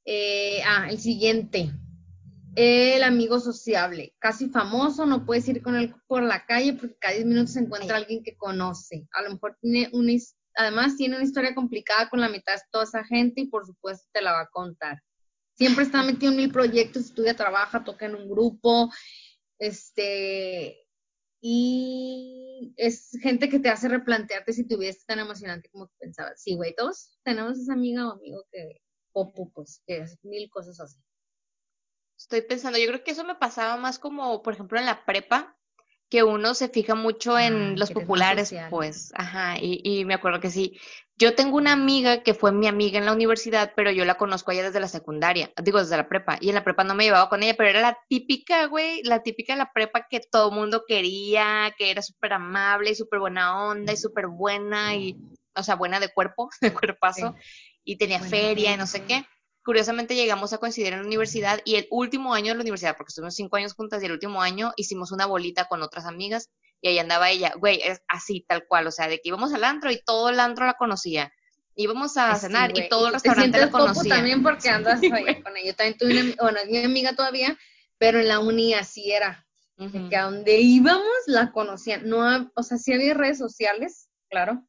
Eh, 0.04 0.60
ah, 0.64 0.88
el 0.90 0.98
siguiente. 0.98 1.70
El 2.54 3.02
amigo 3.02 3.38
sociable, 3.38 4.14
casi 4.18 4.48
famoso, 4.48 5.04
no 5.04 5.26
puedes 5.26 5.46
ir 5.46 5.60
con 5.62 5.76
él 5.76 5.94
por 6.06 6.22
la 6.22 6.46
calle 6.46 6.72
porque 6.72 6.96
cada 6.98 7.14
10 7.14 7.26
minutos 7.26 7.52
se 7.52 7.60
encuentra 7.60 7.96
alguien 7.98 8.22
que 8.22 8.36
conoce. 8.36 9.06
A 9.12 9.22
lo 9.22 9.32
mejor 9.32 9.58
tiene 9.60 9.90
una, 9.92 10.12
his- 10.12 10.36
además 10.56 10.96
tiene 10.96 11.16
una 11.16 11.24
historia 11.24 11.54
complicada 11.54 12.08
con 12.08 12.20
la 12.20 12.28
mitad 12.28 12.54
de 12.54 12.62
toda 12.70 12.84
esa 12.84 13.04
gente 13.04 13.42
y 13.42 13.48
por 13.48 13.66
supuesto 13.66 14.08
te 14.12 14.22
la 14.22 14.32
va 14.32 14.40
a 14.40 14.48
contar. 14.48 15.02
Siempre 15.54 15.84
está 15.84 16.02
metido 16.02 16.32
en 16.32 16.38
mil 16.38 16.52
proyectos, 16.52 17.06
estudia, 17.06 17.34
trabaja, 17.34 17.84
toca 17.84 18.06
en 18.06 18.14
un 18.14 18.28
grupo, 18.28 18.90
este, 19.58 20.86
y 21.40 22.74
es 22.76 23.10
gente 23.22 23.48
que 23.48 23.58
te 23.58 23.68
hace 23.68 23.88
replantearte 23.88 24.52
si 24.52 24.66
tu 24.66 24.78
vida 24.78 24.90
es 24.90 25.04
tan 25.06 25.18
emocionante 25.18 25.68
como 25.70 25.90
pensabas. 25.98 26.42
Sí, 26.42 26.56
güey, 26.56 26.74
todos 26.74 27.18
tenemos 27.22 27.58
esa 27.58 27.72
amiga 27.72 28.08
o 28.08 28.12
amigo 28.12 28.44
que, 28.50 28.80
popo, 29.12 29.50
pues, 29.52 29.82
que 29.86 30.02
hace 30.02 30.16
mil 30.22 30.50
cosas 30.50 30.80
así. 30.80 30.98
Estoy 32.18 32.42
pensando, 32.42 32.78
yo 32.78 32.86
creo 32.86 33.04
que 33.04 33.10
eso 33.12 33.24
me 33.24 33.34
pasaba 33.34 33.76
más 33.76 33.98
como, 33.98 34.42
por 34.42 34.54
ejemplo, 34.54 34.78
en 34.78 34.86
la 34.86 35.04
prepa, 35.04 35.56
que 36.08 36.22
uno 36.22 36.54
se 36.54 36.68
fija 36.68 36.94
mucho 36.94 37.38
en 37.38 37.54
Ah, 37.54 37.74
los 37.76 37.90
populares, 37.90 38.54
pues, 38.70 39.12
ajá, 39.14 39.56
y, 39.60 39.80
y 39.82 40.04
me 40.04 40.14
acuerdo 40.14 40.40
que 40.40 40.50
sí. 40.50 40.78
Yo 41.18 41.34
tengo 41.34 41.56
una 41.56 41.72
amiga 41.72 42.22
que 42.22 42.34
fue 42.34 42.52
mi 42.52 42.66
amiga 42.66 42.98
en 42.98 43.06
la 43.06 43.12
universidad, 43.12 43.72
pero 43.74 43.90
yo 43.90 44.04
la 44.04 44.16
conozco 44.16 44.50
a 44.50 44.54
ella 44.54 44.64
desde 44.64 44.80
la 44.80 44.88
secundaria, 44.88 45.50
digo, 45.62 45.78
desde 45.78 45.96
la 45.96 46.08
prepa, 46.08 46.38
y 46.40 46.50
en 46.50 46.54
la 46.54 46.62
prepa 46.64 46.84
no 46.84 46.94
me 46.94 47.04
llevaba 47.04 47.28
con 47.28 47.42
ella, 47.42 47.54
pero 47.56 47.70
era 47.70 47.80
la 47.80 47.98
típica, 48.08 48.66
güey, 48.66 49.02
la 49.02 49.22
típica 49.22 49.54
de 49.54 49.58
la 49.58 49.72
prepa 49.72 50.06
que 50.08 50.20
todo 50.20 50.50
mundo 50.50 50.84
quería, 50.86 51.74
que 51.78 51.90
era 51.90 52.02
súper 52.02 52.34
amable 52.34 52.90
y 52.90 52.94
súper 52.94 53.18
buena 53.18 53.66
onda 53.66 53.92
y 53.92 53.96
súper 53.96 54.26
buena 54.26 54.94
y, 54.94 55.16
o 55.54 55.62
sea, 55.62 55.74
buena 55.74 56.00
de 56.00 56.12
cuerpo, 56.12 56.50
de 56.60 56.72
cuerpazo, 56.72 57.34
y 57.82 57.96
tenía 57.96 58.18
Buena 58.18 58.30
feria 58.30 58.74
y 58.74 58.76
no 58.76 58.86
sé 58.86 59.04
qué 59.04 59.24
curiosamente 59.66 60.14
llegamos 60.14 60.54
a 60.54 60.58
coincidir 60.58 60.92
en 60.94 61.00
la 61.00 61.06
universidad 61.06 61.60
y 61.64 61.74
el 61.76 61.88
último 61.90 62.34
año 62.34 62.52
de 62.52 62.54
la 62.54 62.62
universidad, 62.62 62.96
porque 62.96 63.10
estuvimos 63.10 63.34
cinco 63.34 63.56
años 63.56 63.74
juntas 63.74 64.02
y 64.02 64.06
el 64.06 64.12
último 64.12 64.40
año 64.40 64.72
hicimos 64.76 65.12
una 65.12 65.26
bolita 65.26 65.66
con 65.66 65.82
otras 65.82 66.06
amigas 66.06 66.50
y 66.80 66.88
ahí 66.88 67.00
andaba 67.00 67.30
ella, 67.30 67.52
güey, 67.58 67.80
es 67.82 68.00
así, 68.08 68.46
tal 68.48 68.66
cual, 68.68 68.86
o 68.86 68.92
sea, 68.92 69.08
de 69.08 69.16
que 69.20 69.28
íbamos 69.30 69.52
al 69.52 69.64
antro 69.64 69.90
y 69.90 70.00
todo 70.04 70.30
el 70.30 70.40
antro 70.40 70.66
la 70.66 70.74
conocía. 70.74 71.32
Íbamos 71.74 72.16
a 72.16 72.36
sí, 72.36 72.42
cenar 72.42 72.70
güey. 72.70 72.86
y 72.86 72.88
todo 72.88 73.06
el 73.08 73.12
te 73.12 73.14
restaurante 73.16 73.58
la 73.58 73.70
conocía. 73.70 74.14
también 74.14 74.42
porque 74.42 74.68
andas 74.70 75.00
Sí, 75.00 75.10
con 75.10 75.18
ella. 75.18 75.66
Yo 75.72 75.74
también 75.74 75.98
tuve 75.98 76.20
una, 76.22 76.34
bueno, 76.40 76.58
mi 76.70 76.78
amiga 76.84 77.14
todavía, 77.16 77.58
pero 77.98 78.20
en 78.20 78.28
la 78.28 78.38
uni 78.38 78.72
así 78.74 79.10
era. 79.10 79.46
de 79.76 80.08
que 80.08 80.16
a 80.16 80.24
donde 80.24 80.58
íbamos 80.60 81.04
la 81.26 81.50
conocían. 81.52 82.08
No, 82.08 82.50
o 82.54 82.62
sea, 82.62 82.78
sí 82.78 82.92
había 82.94 83.14
redes 83.14 83.38
sociales, 83.38 84.08
claro, 84.30 84.64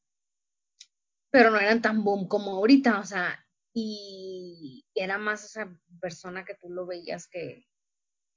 pero 1.30 1.52
no 1.52 1.60
eran 1.60 1.82
tan 1.82 2.04
boom 2.04 2.28
como 2.28 2.52
ahorita, 2.56 3.00
o 3.00 3.06
sea, 3.06 3.47
y 3.80 4.86
era 4.96 5.20
más 5.20 5.46
esa 5.46 5.72
persona 6.02 6.44
que 6.46 6.56
tú 6.56 6.72
lo 6.72 6.88
veías 6.88 7.28
que, 7.28 7.68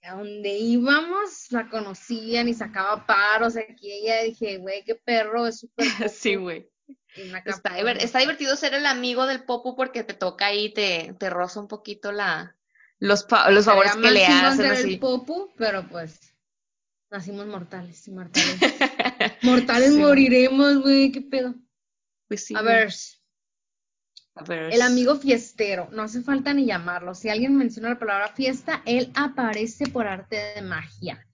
que 0.02 0.08
a 0.08 0.16
donde 0.16 0.50
íbamos 0.50 1.50
la 1.50 1.70
conocían 1.70 2.46
y 2.46 2.52
sacaba 2.52 3.06
paros 3.06 3.56
aquí 3.56 3.90
ella 3.90 4.22
dije, 4.22 4.58
güey, 4.58 4.84
qué 4.84 4.96
perro, 4.96 5.46
es 5.46 5.60
súper 5.60 5.86
Sí, 6.12 6.34
popo", 6.34 6.42
güey. 6.42 6.70
Está, 7.46 7.78
está 7.78 8.18
divertido 8.18 8.54
ser 8.54 8.74
el 8.74 8.84
amigo 8.84 9.24
del 9.24 9.44
popo 9.44 9.76
porque 9.76 10.04
te 10.04 10.12
toca 10.12 10.46
ahí, 10.46 10.74
te, 10.74 11.14
te 11.18 11.30
roza 11.30 11.60
un 11.60 11.68
poquito 11.68 12.12
la, 12.12 12.58
los, 12.98 13.26
los 13.50 13.64
favores 13.64 13.96
que 13.96 14.10
le 14.10 14.26
hacen 14.26 14.66
así. 14.66 14.92
el 14.92 15.00
popu, 15.00 15.54
pero 15.56 15.88
pues 15.88 16.20
nacimos 17.10 17.46
mortales, 17.46 18.06
mortales. 19.42 19.94
Sí, 19.94 20.00
moriremos, 20.00 20.82
güey, 20.82 21.10
qué 21.10 21.22
pedo. 21.22 21.54
Pues 22.28 22.44
sí, 22.44 22.54
A 22.54 22.62
ver, 22.62 22.92
El 24.48 24.82
amigo 24.82 25.16
fiestero, 25.16 25.88
no 25.92 26.02
hace 26.02 26.22
falta 26.22 26.52
ni 26.54 26.66
llamarlo. 26.66 27.14
Si 27.14 27.28
alguien 27.28 27.56
menciona 27.56 27.90
la 27.90 27.98
palabra 27.98 28.28
fiesta, 28.28 28.82
él 28.86 29.10
aparece 29.14 29.86
por 29.86 30.06
arte 30.06 30.36
de 30.54 30.62
magia. 30.62 31.26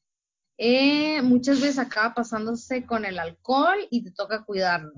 Eh, 0.59 1.21
muchas 1.23 1.61
veces 1.61 1.79
acaba 1.79 2.15
pasándose 2.15 2.85
con 2.85 3.05
el 3.05 3.19
alcohol 3.19 3.79
y 3.91 4.03
te 4.05 4.11
toca 4.11 4.45
cuidarlo. 4.45 4.93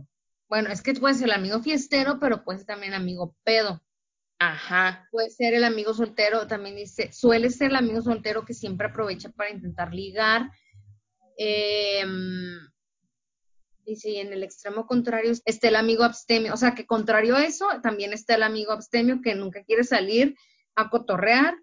Bueno, 0.48 0.70
es 0.70 0.82
que 0.82 0.94
puede 0.94 1.14
ser 1.14 1.26
el 1.26 1.34
amigo 1.34 1.60
fiestero, 1.60 2.18
pero 2.18 2.44
puede 2.44 2.58
ser 2.58 2.66
también 2.66 2.94
amigo 2.94 3.36
pedo. 3.44 3.82
Ajá. 4.38 5.06
Puede 5.10 5.30
ser 5.30 5.54
el 5.54 5.64
amigo 5.64 5.92
soltero, 5.92 6.46
también 6.46 6.76
dice, 6.76 7.12
suele 7.12 7.50
ser 7.50 7.70
el 7.70 7.76
amigo 7.76 8.00
soltero 8.02 8.44
que 8.44 8.54
siempre 8.54 8.86
aprovecha 8.86 9.30
para 9.30 9.50
intentar 9.50 9.92
ligar. 9.92 10.50
Eh, 11.36 12.04
dice, 13.90 14.10
y 14.10 14.16
en 14.18 14.32
el 14.32 14.42
extremo 14.42 14.86
contrario 14.86 15.32
está 15.44 15.68
el 15.68 15.76
amigo 15.76 16.04
abstemio. 16.04 16.54
O 16.54 16.56
sea, 16.56 16.74
que 16.74 16.86
contrario 16.86 17.36
a 17.36 17.44
eso, 17.44 17.66
también 17.82 18.12
está 18.12 18.34
el 18.34 18.42
amigo 18.42 18.72
abstemio 18.72 19.20
que 19.22 19.34
nunca 19.34 19.62
quiere 19.64 19.84
salir 19.84 20.34
a 20.76 20.90
cotorrear 20.90 21.54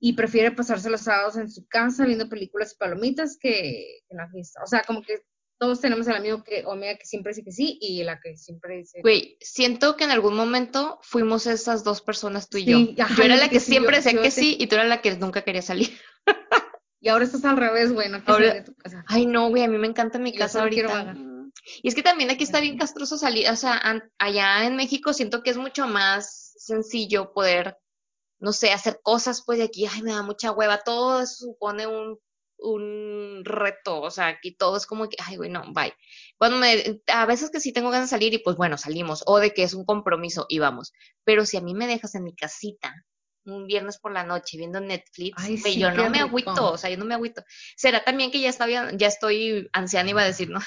y 0.00 0.12
prefiere 0.14 0.50
pasarse 0.50 0.90
los 0.90 1.00
sábados 1.02 1.36
en 1.36 1.50
su 1.50 1.66
casa 1.66 2.04
viendo 2.04 2.28
películas 2.28 2.72
y 2.72 2.76
palomitas 2.76 3.38
que 3.40 4.00
en 4.08 4.16
la 4.18 4.28
fiesta. 4.28 4.60
O 4.62 4.66
sea, 4.66 4.82
como 4.86 5.02
que 5.02 5.22
todos 5.58 5.80
tenemos 5.80 6.06
el 6.06 6.14
amigo 6.16 6.44
que, 6.44 6.64
o 6.66 6.72
amiga 6.72 6.98
que 6.98 7.06
siempre 7.06 7.30
dice 7.30 7.42
que 7.42 7.52
sí 7.52 7.78
y 7.80 8.02
la 8.04 8.20
que 8.20 8.36
siempre 8.36 8.76
dice 8.76 9.00
Güey, 9.00 9.38
siento 9.40 9.96
que 9.96 10.04
en 10.04 10.10
algún 10.10 10.34
momento 10.36 10.98
fuimos 11.02 11.46
esas 11.46 11.82
dos 11.82 12.02
personas, 12.02 12.50
tú 12.50 12.58
y 12.58 12.64
Sí, 12.66 12.94
yo. 12.94 13.04
ajá, 13.04 13.14
yo 13.16 13.22
era 13.22 13.36
la 13.36 13.48
que 13.48 13.58
siempre 13.60 13.96
decía 13.96 14.12
que 14.12 14.18
te- 14.18 14.30
sí 14.30 14.56
y 14.60 14.66
tú 14.66 14.74
eras 14.74 14.88
la 14.88 15.00
que 15.00 15.16
nunca 15.16 15.42
quería 15.42 15.62
salir. 15.62 15.88
Y 16.98 17.08
ahora 17.08 17.24
estás 17.24 17.44
al 17.44 17.56
revés, 17.56 17.92
güey, 17.92 18.08
no 18.08 18.18
quieres 18.24 18.28
Ahora- 18.28 18.48
salir 18.48 18.62
de 18.64 18.72
tu 18.72 18.74
casa. 18.76 19.04
Ay, 19.06 19.26
no, 19.26 19.48
güey, 19.48 19.62
a 19.62 19.68
mí 19.68 19.78
me 19.78 19.86
encanta 19.86 20.18
mi 20.18 20.34
casa 20.34 20.62
ahorita. 20.62 21.14
Y 21.82 21.88
es 21.88 21.94
que 21.94 22.02
también 22.02 22.30
aquí 22.30 22.44
está 22.44 22.60
bien 22.60 22.78
castroso 22.78 23.18
salir, 23.18 23.48
o 23.50 23.56
sea, 23.56 23.76
an- 23.78 24.10
allá 24.18 24.64
en 24.66 24.76
México 24.76 25.12
siento 25.12 25.42
que 25.42 25.50
es 25.50 25.56
mucho 25.56 25.86
más 25.86 26.54
sencillo 26.58 27.32
poder, 27.32 27.76
no 28.38 28.52
sé, 28.52 28.72
hacer 28.72 29.00
cosas, 29.02 29.42
pues 29.44 29.58
de 29.58 29.64
aquí, 29.64 29.86
ay, 29.86 30.02
me 30.02 30.12
da 30.12 30.22
mucha 30.22 30.52
hueva, 30.52 30.78
todo 30.84 31.20
eso 31.22 31.46
supone 31.46 31.86
un, 31.86 32.18
un 32.58 33.42
reto, 33.44 34.00
o 34.00 34.10
sea, 34.10 34.28
aquí 34.28 34.56
todo 34.56 34.76
es 34.76 34.86
como 34.86 35.08
que, 35.08 35.16
ay, 35.24 35.36
güey, 35.36 35.50
no, 35.50 35.62
bye. 35.72 35.94
Cuando 36.38 36.58
me, 36.58 37.00
a 37.08 37.26
veces 37.26 37.50
que 37.50 37.60
sí 37.60 37.72
tengo 37.72 37.90
ganas 37.90 38.08
de 38.08 38.16
salir 38.16 38.34
y 38.34 38.38
pues 38.38 38.56
bueno, 38.56 38.78
salimos, 38.78 39.22
o 39.26 39.38
de 39.38 39.52
que 39.52 39.62
es 39.62 39.74
un 39.74 39.84
compromiso 39.84 40.46
y 40.48 40.58
vamos, 40.58 40.92
pero 41.24 41.44
si 41.46 41.56
a 41.56 41.60
mí 41.60 41.74
me 41.74 41.86
dejas 41.86 42.14
en 42.14 42.24
mi 42.24 42.34
casita 42.34 42.94
un 43.44 43.66
viernes 43.66 43.98
por 43.98 44.12
la 44.12 44.24
noche 44.24 44.56
viendo 44.58 44.80
Netflix, 44.80 45.36
Ay, 45.38 45.56
sí, 45.56 45.78
yo 45.78 45.90
no 45.92 46.10
me 46.10 46.18
agüito, 46.18 46.50
o 46.72 46.78
sea, 46.78 46.90
yo 46.90 46.96
no 46.96 47.04
me 47.04 47.14
agüito. 47.14 47.42
Será 47.76 48.02
también 48.02 48.30
que 48.32 48.40
ya 48.40 48.48
estaba, 48.48 48.90
ya 48.92 49.06
estoy 49.06 49.68
anciana, 49.72 50.10
iba 50.10 50.22
a 50.22 50.26
decir, 50.26 50.50
¿no? 50.50 50.58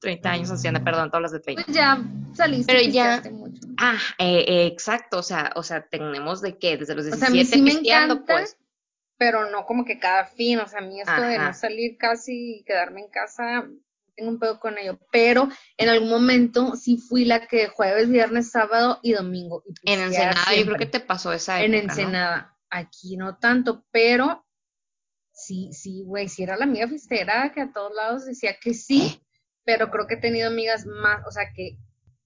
30 0.00 0.30
años 0.30 0.50
anciana, 0.50 0.82
perdón, 0.82 1.10
todas 1.10 1.22
las 1.22 1.32
de 1.32 1.40
30. 1.40 1.64
Pues 1.64 1.76
ya 1.76 2.02
saliste, 2.34 2.72
Pero 2.72 2.90
ya- 2.90 3.22
mucho. 3.30 3.60
Ah, 3.78 3.98
eh, 4.18 4.44
eh, 4.48 4.66
exacto, 4.66 5.18
o 5.18 5.22
sea, 5.22 5.52
o 5.56 5.62
sea, 5.62 5.86
tenemos 5.86 6.40
de 6.40 6.58
qué, 6.58 6.76
desde 6.76 6.94
los 6.94 7.06
O 7.06 7.16
sea, 7.16 7.28
a 7.28 7.30
mí 7.30 7.38
17 7.38 7.56
sí 7.56 7.62
me 7.62 7.88
encanta, 7.88 8.24
pues. 8.26 8.56
pero 9.18 9.50
no 9.50 9.66
como 9.66 9.84
que 9.84 9.98
cada 9.98 10.26
fin, 10.26 10.58
o 10.60 10.66
sea, 10.66 10.78
a 10.80 10.82
mí 10.82 11.00
esto 11.00 11.20
de 11.20 11.38
no 11.38 11.52
salir 11.54 11.96
casi 11.98 12.56
y 12.60 12.64
quedarme 12.64 13.02
en 13.02 13.08
casa, 13.10 13.66
tengo 14.16 14.30
un 14.30 14.38
pedo 14.38 14.58
con 14.60 14.76
ello, 14.78 14.98
pero 15.12 15.48
en 15.78 15.88
algún 15.88 16.08
momento 16.10 16.76
sí 16.76 16.96
fui 16.98 17.24
la 17.24 17.46
que 17.46 17.68
jueves, 17.68 18.08
viernes, 18.08 18.50
sábado 18.50 18.98
y 19.02 19.12
domingo. 19.12 19.62
y 19.84 19.92
En 19.92 20.00
Ensenada, 20.00 20.34
yo 20.34 20.44
creo 20.44 20.54
siempre. 20.64 20.78
que 20.78 20.86
te 20.86 21.00
pasó 21.00 21.32
esa 21.32 21.62
En 21.62 21.74
época, 21.74 21.94
¿no? 21.94 22.00
Ensenada, 22.00 22.56
aquí 22.70 23.16
no 23.16 23.36
tanto, 23.38 23.84
pero 23.90 24.46
sí, 25.32 25.70
sí, 25.72 26.02
güey, 26.04 26.28
sí 26.28 26.42
era 26.42 26.56
la 26.56 26.64
amiga 26.64 26.86
fiestera 26.88 27.50
que 27.54 27.62
a 27.62 27.72
todos 27.72 27.94
lados 27.94 28.26
decía 28.26 28.56
que 28.60 28.74
sí, 28.74 29.22
pero 29.64 29.90
creo 29.90 30.06
que 30.06 30.14
he 30.14 30.20
tenido 30.20 30.48
amigas 30.48 30.86
más, 30.86 31.26
o 31.26 31.30
sea, 31.30 31.52
que 31.54 31.76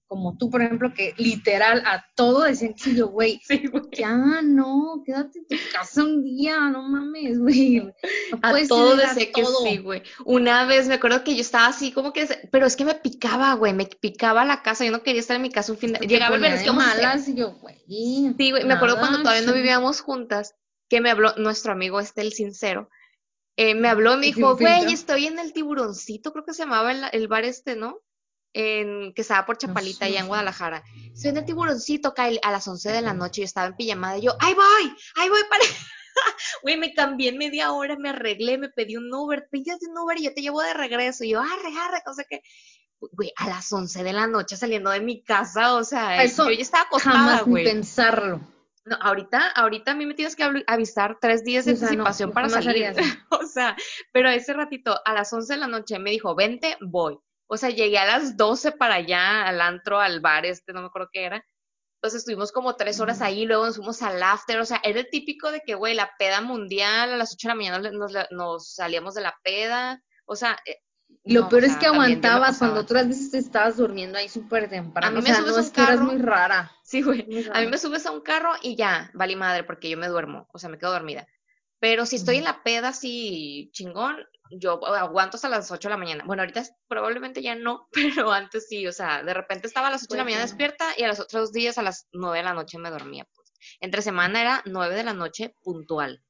como 0.06 0.36
tú, 0.36 0.50
por 0.50 0.62
ejemplo, 0.62 0.92
que 0.94 1.14
literal 1.16 1.82
a 1.86 2.04
todo 2.14 2.42
decían 2.42 2.74
que 2.74 2.94
yo, 2.94 3.08
güey, 3.08 3.40
Sí, 3.48 3.66
güey. 3.66 3.84
ya 3.92 4.42
no, 4.42 5.02
quédate 5.04 5.40
en 5.40 5.46
tu 5.46 5.56
casa 5.72 6.04
un 6.04 6.22
día, 6.22 6.56
no 6.70 6.82
mames, 6.82 7.38
güey. 7.38 7.80
No 7.80 7.92
A 8.42 8.54
todo 8.68 8.96
decía 8.96 9.32
que 9.32 9.44
sí, 9.44 9.78
güey. 9.78 10.02
Una 10.24 10.66
vez 10.66 10.86
me 10.86 10.94
acuerdo 10.94 11.24
que 11.24 11.34
yo 11.34 11.40
estaba 11.40 11.66
así 11.66 11.90
como 11.90 12.12
que, 12.12 12.28
pero 12.52 12.66
es 12.66 12.76
que 12.76 12.84
me 12.84 12.94
picaba, 12.94 13.54
güey, 13.54 13.72
me 13.72 13.86
picaba 13.86 14.44
la 14.44 14.62
casa, 14.62 14.84
yo 14.84 14.92
no 14.92 15.02
quería 15.02 15.20
estar 15.20 15.36
en 15.36 15.42
mi 15.42 15.50
casa 15.50 15.72
un 15.72 15.78
fin 15.78 15.92
de, 15.92 16.06
llegaba 16.06 16.36
el 16.36 16.42
ponía 16.42 16.56
viernes, 16.56 16.60
de 16.60 16.64
¿qué 16.64 16.70
vamos 16.70 16.84
a 16.84 16.90
hacer? 16.90 17.02
malas 17.02 17.28
y 17.28 17.34
yo, 17.34 17.52
güey. 17.54 17.74
Sí, 18.38 18.50
güey, 18.50 18.64
me 18.64 18.74
acuerdo 18.74 18.98
cuando 18.98 19.18
todavía 19.18 19.42
no 19.42 19.52
vivíamos 19.52 20.00
juntas, 20.00 20.54
que 20.88 21.00
me 21.00 21.10
habló 21.10 21.34
nuestro 21.38 21.72
amigo 21.72 21.98
este, 21.98 22.20
el 22.20 22.32
sincero, 22.32 22.88
eh, 23.56 23.74
me 23.74 23.88
habló 23.88 24.14
y 24.14 24.16
me 24.16 24.26
dijo, 24.26 24.56
güey, 24.56 24.92
estoy 24.92 25.26
en 25.26 25.38
el 25.38 25.52
tiburoncito, 25.52 26.32
creo 26.32 26.44
que 26.44 26.54
se 26.54 26.64
llamaba 26.64 26.90
el, 26.90 27.04
el 27.12 27.28
bar 27.28 27.44
este, 27.44 27.76
¿no? 27.76 28.00
En, 28.52 29.12
que 29.14 29.22
estaba 29.22 29.46
por 29.46 29.58
Chapalita, 29.58 30.00
sé, 30.00 30.04
allá 30.04 30.20
en. 30.20 30.28
Guadalajara. 30.28 30.84
Estoy 31.12 31.30
en 31.30 31.38
el 31.38 31.44
tiburoncito, 31.44 32.14
Kyle, 32.14 32.40
a 32.42 32.52
las 32.52 32.66
11 32.66 32.92
de 32.92 33.02
la 33.02 33.14
noche, 33.14 33.42
yo 33.42 33.44
estaba 33.46 33.66
en 33.66 33.76
pijamada, 33.76 34.18
y 34.18 34.22
yo, 34.22 34.32
¡ahí 34.40 34.54
voy! 34.54 34.96
¡ahí 35.16 35.28
voy 35.28 35.42
para... 35.48 35.64
Güey, 36.62 36.76
me 36.76 36.94
cambié 36.94 37.30
en 37.30 37.38
media 37.38 37.72
hora, 37.72 37.96
me 37.96 38.10
arreglé, 38.10 38.56
me 38.56 38.68
pedí 38.68 38.96
un 38.96 39.12
Uber, 39.12 39.48
pídate 39.50 39.86
un 39.88 39.98
Uber 39.98 40.16
y 40.16 40.24
yo 40.24 40.34
te 40.34 40.42
llevo 40.42 40.62
de 40.62 40.72
regreso. 40.72 41.24
Y 41.24 41.30
yo, 41.30 41.40
arre, 41.40 41.76
arre, 41.76 42.02
cosa 42.04 42.24
que... 42.28 42.40
Güey, 43.00 43.32
a 43.36 43.48
las 43.48 43.70
11 43.72 44.04
de 44.04 44.12
la 44.12 44.28
noche 44.28 44.56
saliendo 44.56 44.90
de 44.90 45.00
mi 45.00 45.22
casa, 45.22 45.74
o 45.74 45.82
sea, 45.84 46.22
Eso 46.22 46.44
yo 46.48 46.52
ya 46.52 46.62
estaba 46.62 46.84
acostada, 46.84 47.16
Jamás 47.16 47.44
güey. 47.44 47.64
pensarlo. 47.64 48.40
No, 48.86 48.96
ahorita, 49.00 49.48
ahorita 49.50 49.92
a 49.92 49.94
mí 49.94 50.04
me 50.06 50.14
tienes 50.14 50.36
que 50.36 50.44
avi- 50.44 50.64
avisar 50.66 51.16
tres 51.20 51.42
días 51.44 51.64
de 51.64 51.72
O 51.72 51.76
sea, 51.76 51.86
no, 51.88 51.92
anticipación 52.06 52.32
para 52.32 52.48
jamás 52.48 52.64
salir. 52.64 52.92
O 53.30 53.46
sea, 53.46 53.76
pero 54.12 54.28
ese 54.28 54.52
ratito, 54.52 55.00
a 55.04 55.12
las 55.14 55.32
11 55.32 55.54
de 55.54 55.60
la 55.60 55.66
noche, 55.68 55.98
me 55.98 56.10
dijo, 56.10 56.34
vente, 56.34 56.76
voy. 56.80 57.18
O 57.46 57.56
sea, 57.56 57.70
llegué 57.70 57.98
a 57.98 58.06
las 58.06 58.36
12 58.36 58.72
para 58.72 58.96
allá, 58.96 59.44
al 59.46 59.60
antro, 59.60 60.00
al 60.00 60.20
bar 60.20 60.44
este, 60.46 60.72
no 60.72 60.80
me 60.80 60.86
acuerdo 60.88 61.08
qué 61.12 61.24
era. 61.24 61.44
Entonces 62.02 62.18
estuvimos 62.20 62.52
como 62.52 62.76
tres 62.76 63.00
horas 63.00 63.22
ahí, 63.22 63.46
luego 63.46 63.64
nos 63.64 63.76
fuimos 63.76 64.02
al 64.02 64.22
after, 64.22 64.60
o 64.60 64.66
sea, 64.66 64.78
era 64.84 65.00
el 65.00 65.08
típico 65.10 65.50
de 65.50 65.62
que, 65.64 65.74
güey, 65.74 65.94
la 65.94 66.10
peda 66.18 66.42
mundial, 66.42 67.10
a 67.12 67.16
las 67.16 67.32
8 67.32 67.48
de 67.48 67.52
la 67.52 67.54
mañana 67.54 67.90
nos, 67.92 68.12
nos 68.30 68.74
salíamos 68.74 69.14
de 69.14 69.22
la 69.22 69.34
peda, 69.42 70.02
o 70.26 70.36
sea... 70.36 70.58
eh, 70.66 70.76
lo 71.26 71.40
no, 71.42 71.46
o 71.46 71.48
peor 71.48 71.64
es 71.64 71.70
sea, 71.70 71.80
que 71.80 71.86
aguantabas 71.86 72.58
cuando 72.58 72.80
otras 72.80 73.08
veces 73.08 73.30
te 73.30 73.38
estabas 73.38 73.78
durmiendo 73.78 74.18
ahí 74.18 74.28
súper 74.28 74.68
temprano. 74.68 75.06
A 75.06 75.10
mí 75.10 75.18
o 75.18 75.22
me 75.22 75.28
sea, 75.28 75.36
subes 75.36 75.52
no 75.54 75.60
es 75.60 75.70
que 75.70 75.82
eras 75.82 76.00
muy 76.00 76.18
rara. 76.18 76.70
Sí, 76.94 77.02
güey. 77.02 77.26
muy 77.26 77.44
A 77.52 77.60
mí 77.60 77.66
me 77.66 77.78
subes 77.78 78.06
a 78.06 78.10
un 78.12 78.20
carro 78.20 78.52
y 78.62 78.76
ya, 78.76 79.10
vale 79.14 79.36
madre, 79.36 79.64
porque 79.64 79.90
yo 79.90 79.96
me 79.96 80.08
duermo, 80.08 80.48
o 80.52 80.58
sea, 80.58 80.68
me 80.68 80.78
quedo 80.78 80.92
dormida. 80.92 81.26
Pero 81.80 82.06
si 82.06 82.16
estoy 82.16 82.36
en 82.36 82.44
la 82.44 82.62
peda 82.62 82.88
así 82.88 83.70
chingón, 83.72 84.16
yo 84.50 84.84
aguanto 84.86 85.36
hasta 85.36 85.48
las 85.48 85.70
8 85.70 85.88
de 85.88 85.92
la 85.94 85.98
mañana. 85.98 86.24
Bueno, 86.24 86.42
ahorita 86.42 86.62
probablemente 86.88 87.42
ya 87.42 87.54
no, 87.54 87.88
pero 87.92 88.32
antes 88.32 88.68
sí, 88.68 88.86
o 88.86 88.92
sea, 88.92 89.22
de 89.22 89.34
repente 89.34 89.66
estaba 89.66 89.88
a 89.88 89.90
las 89.90 90.04
8 90.04 90.12
de 90.14 90.18
la 90.18 90.24
mañana 90.24 90.42
despierta 90.42 90.86
y 90.96 91.02
a 91.02 91.08
los 91.08 91.20
otros 91.20 91.52
días 91.52 91.76
a 91.78 91.82
las 91.82 92.06
9 92.12 92.38
de 92.38 92.44
la 92.44 92.54
noche 92.54 92.78
me 92.78 92.90
dormía, 92.90 93.26
pues. 93.34 93.52
Entre 93.80 94.02
semana 94.02 94.40
era 94.40 94.62
9 94.66 94.94
de 94.94 95.04
la 95.04 95.14
noche 95.14 95.54
puntual, 95.62 96.22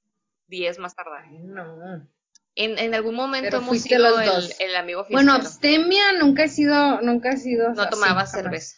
10 0.48 0.79
más 0.79 0.94
tardar. 0.94 1.24
Ay, 1.24 1.38
no. 1.38 2.09
En, 2.57 2.79
en 2.79 2.94
algún 2.94 3.16
momento 3.16 3.57
hemos 3.57 3.81
sido 3.81 4.20
el, 4.20 4.31
el 4.61 4.77
amigo 4.77 5.05
Bueno, 5.11 5.33
fiestero. 5.33 5.37
abstemia 5.37 6.12
nunca 6.20 6.44
he 6.44 6.48
sido, 6.48 7.00
nunca 7.00 7.31
he 7.31 7.37
sido 7.37 7.74
no 7.74 7.83
así, 7.83 7.90
tomaba 7.90 8.27
jamás. 8.27 8.31
cerveza. 8.31 8.77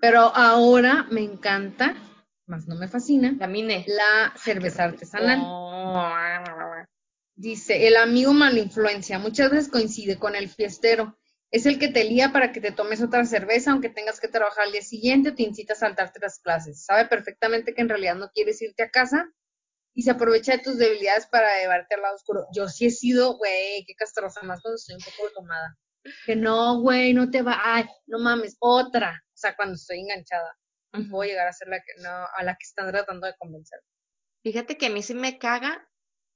Pero 0.00 0.20
ahora 0.20 1.06
me 1.10 1.22
encanta, 1.22 1.94
más 2.46 2.66
no 2.66 2.76
me 2.76 2.88
fascina, 2.88 3.34
La 3.38 3.46
mine. 3.46 3.84
la 3.88 4.32
cerveza 4.36 4.84
artesanal. 4.84 5.40
Dice, 7.34 7.86
el 7.86 7.96
amigo 7.96 8.34
mala 8.34 8.58
influencia, 8.58 9.18
muchas 9.18 9.50
veces 9.50 9.70
coincide 9.70 10.18
con 10.18 10.36
el 10.36 10.48
fiestero. 10.50 11.16
Es 11.50 11.66
el 11.66 11.78
que 11.78 11.88
te 11.88 12.04
lía 12.04 12.32
para 12.32 12.52
que 12.52 12.60
te 12.60 12.70
tomes 12.70 13.02
otra 13.02 13.24
cerveza, 13.24 13.72
aunque 13.72 13.88
tengas 13.88 14.20
que 14.20 14.28
trabajar 14.28 14.66
al 14.66 14.72
día 14.72 14.82
siguiente 14.82 15.30
o 15.30 15.34
te 15.34 15.42
incita 15.42 15.72
a 15.72 15.76
saltarte 15.76 16.20
las 16.20 16.38
clases. 16.38 16.84
Sabe 16.84 17.06
perfectamente 17.06 17.74
que 17.74 17.80
en 17.80 17.88
realidad 17.88 18.14
no 18.14 18.30
quieres 18.30 18.60
irte 18.62 18.82
a 18.82 18.90
casa 18.90 19.32
y 19.94 20.02
se 20.02 20.10
aprovecha 20.12 20.52
de 20.52 20.62
tus 20.62 20.76
debilidades 20.78 21.26
para 21.26 21.58
llevarte 21.58 21.94
al 21.94 22.02
lado 22.02 22.14
oscuro. 22.14 22.46
Yo 22.54 22.68
sí 22.68 22.86
he 22.86 22.90
sido, 22.90 23.36
güey, 23.36 23.84
qué 23.86 23.94
castrosa, 23.94 24.42
más 24.42 24.60
cuando 24.60 24.76
estoy 24.76 24.94
un 24.96 25.02
poco 25.02 25.32
tomada. 25.34 25.76
Que 26.26 26.36
no, 26.36 26.80
güey, 26.80 27.14
no 27.14 27.30
te 27.30 27.42
va, 27.42 27.58
ay, 27.62 27.84
no 28.06 28.18
mames, 28.18 28.56
otra. 28.60 29.22
O 29.40 29.46
sea, 29.48 29.56
cuando 29.56 29.76
estoy 29.76 30.00
enganchada. 30.00 30.54
Y 30.92 31.04
puedo 31.04 31.26
llegar 31.26 31.48
a 31.48 31.52
ser 31.54 31.68
la 31.68 31.78
que, 31.78 32.02
no, 32.02 32.10
a 32.10 32.42
la 32.42 32.52
que 32.56 32.64
están 32.64 32.90
tratando 32.90 33.26
de 33.26 33.34
convencer. 33.38 33.78
Fíjate 34.42 34.76
que 34.76 34.86
a 34.86 34.90
mí 34.90 35.02
sí 35.02 35.14
me 35.14 35.38
caga 35.38 35.88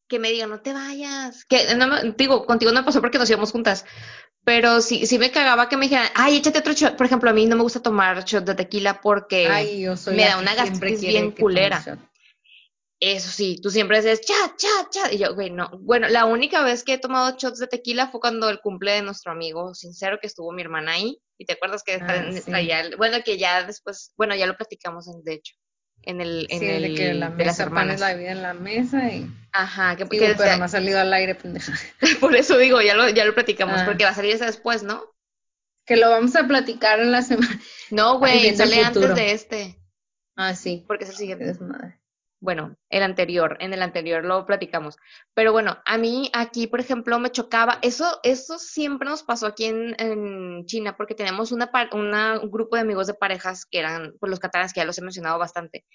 que 0.09 0.19
me 0.19 0.31
digan, 0.31 0.49
no 0.49 0.63
te 0.63 0.73
vayas. 0.73 1.45
Que 1.45 1.75
no 1.75 1.87
me- 1.87 2.13
digo, 2.17 2.47
contigo 2.47 2.73
no 2.73 2.83
pasó 2.83 3.03
porque 3.03 3.19
nos 3.19 3.29
íbamos 3.29 3.53
juntas. 3.53 3.85
Pero 4.43 4.81
sí, 4.81 5.07
sí 5.07 5.19
me 5.19 5.31
cagaba 5.31 5.69
que 5.69 5.77
me 5.77 5.85
dijeran, 5.87 6.09
ay, 6.15 6.37
échate 6.37 6.61
otro 6.61 6.73
shot. 6.73 6.97
Por 6.97 7.05
ejemplo, 7.05 7.29
a 7.29 7.35
mí 7.35 7.45
no 7.45 7.57
me 7.57 7.63
gusta 7.63 7.83
tomar 7.83 8.25
shot 8.25 8.45
de 8.47 8.55
tequila 8.55 9.03
porque 9.03 9.49
Ay, 9.49 9.87
me 10.07 10.25
da 10.25 10.39
una 10.39 10.55
gastritis 10.55 11.01
bien 11.03 11.31
culera. 11.33 11.85
Eso 13.01 13.29
sí, 13.31 13.59
tú 13.63 13.71
siempre 13.71 13.99
dices, 14.01 14.21
chat, 14.23 14.57
chat, 14.57 14.91
chat. 14.91 15.13
Y 15.13 15.19
yo, 15.19 15.35
güey, 15.35 15.51
no. 15.51 15.69
Bueno, 15.81 16.09
la 16.09 16.25
única 16.25 16.63
vez 16.63 16.85
que 16.85 16.95
he 16.95 16.99
tomado 16.99 17.37
shots 17.37 17.59
de 17.59 17.67
tequila 17.67 18.09
fue 18.09 18.21
cuando 18.21 18.49
el 18.49 18.61
cumple 18.61 18.93
de 18.93 19.03
nuestro 19.03 19.33
amigo 19.33 19.75
sincero, 19.75 20.19
que 20.21 20.27
estuvo 20.29 20.53
mi 20.53 20.63
hermana 20.63 20.93
ahí. 20.93 21.19
Y 21.37 21.45
te 21.45 21.55
acuerdas 21.55 21.83
que 21.83 21.95
Ah, 22.01 22.31
sí. 22.33 22.71
el- 22.71 22.97
bueno, 22.97 23.19
que 23.25 23.37
ya 23.37 23.65
después, 23.67 24.13
bueno, 24.17 24.35
ya 24.37 24.47
lo 24.47 24.57
platicamos, 24.57 25.09
en- 25.09 25.23
de 25.25 25.35
hecho, 25.35 25.55
en 26.03 26.21
el, 26.21 26.47
en 26.49 26.61
Sí, 26.61 26.67
el, 26.67 26.83
de 26.83 26.95
que 26.95 27.15
la 27.15 27.31
de 27.31 27.45
las 27.45 27.47
mesa 27.55 27.63
hermanas. 27.65 28.01
la 28.01 28.15
vida 28.15 28.31
en 28.33 28.43
la 28.43 28.55
mesa 28.55 29.09
y 29.09 29.27
Ajá, 29.53 29.97
que, 29.97 30.05
sí, 30.05 30.11
que 30.11 30.35
pero 30.39 30.57
no 30.57 30.65
ha 30.65 30.69
salido 30.69 31.01
al 31.01 31.13
aire, 31.13 31.35
pendeja. 31.35 31.73
por 32.21 32.37
eso 32.37 32.57
digo, 32.57 32.81
ya 32.81 32.95
lo, 32.95 33.09
ya 33.11 33.25
lo 33.25 33.35
platicamos, 33.35 33.81
Ah. 33.81 33.85
porque 33.85 34.05
va 34.05 34.11
a 34.11 34.15
salir 34.15 34.35
ese 34.35 34.47
después, 34.47 34.83
¿no? 34.85 35.03
Que 35.85 35.97
lo 35.97 36.09
vamos 36.09 36.35
a 36.37 36.47
platicar 36.47 37.01
en 37.01 37.11
la 37.13 37.23
semana. 37.23 37.61
No, 37.91 38.19
güey, 38.19 38.55
sale 38.57 38.83
antes 38.85 39.15
de 39.15 39.33
este, 39.33 39.79
Ah, 40.37 40.55
sí. 40.55 40.85
porque 40.87 41.05
es 41.05 41.11
el 41.11 41.17
siguiente. 41.17 41.45
desmadre. 41.45 42.01
Bueno, 42.41 42.77
el 42.91 43.03
anterior, 43.03 43.57
en 43.61 43.73
el 43.73 43.81
anterior 43.81 44.23
lo 44.23 44.45
platicamos. 44.45 44.97
Pero 45.33 45.53
bueno, 45.53 45.79
a 45.87 45.97
mí 45.97 46.31
aquí, 46.35 46.67
por 46.67 46.79
ejemplo, 46.79 47.19
me 47.19 47.31
chocaba, 47.33 47.79
eso, 47.81 48.21
eso 48.23 48.59
siempre 48.59 49.09
nos 49.09 49.23
pasó 49.23 49.47
aquí 49.47 49.65
en, 49.65 49.95
en 49.99 50.67
China, 50.67 50.95
porque 50.97 51.15
tenemos 51.15 51.53
una, 51.53 51.71
una- 51.93 52.39
un 52.41 52.51
grupo 52.51 52.77
de 52.77 52.83
amigos 52.83 53.07
de 53.07 53.15
parejas 53.15 53.65
que 53.65 53.79
eran, 53.79 54.13
pues 54.21 54.29
los 54.29 54.41
catalanes, 54.41 54.75
que 54.75 54.81
ya 54.81 54.85
los 54.85 54.99
he 54.99 55.03
mencionado 55.03 55.39
bastante. 55.39 55.87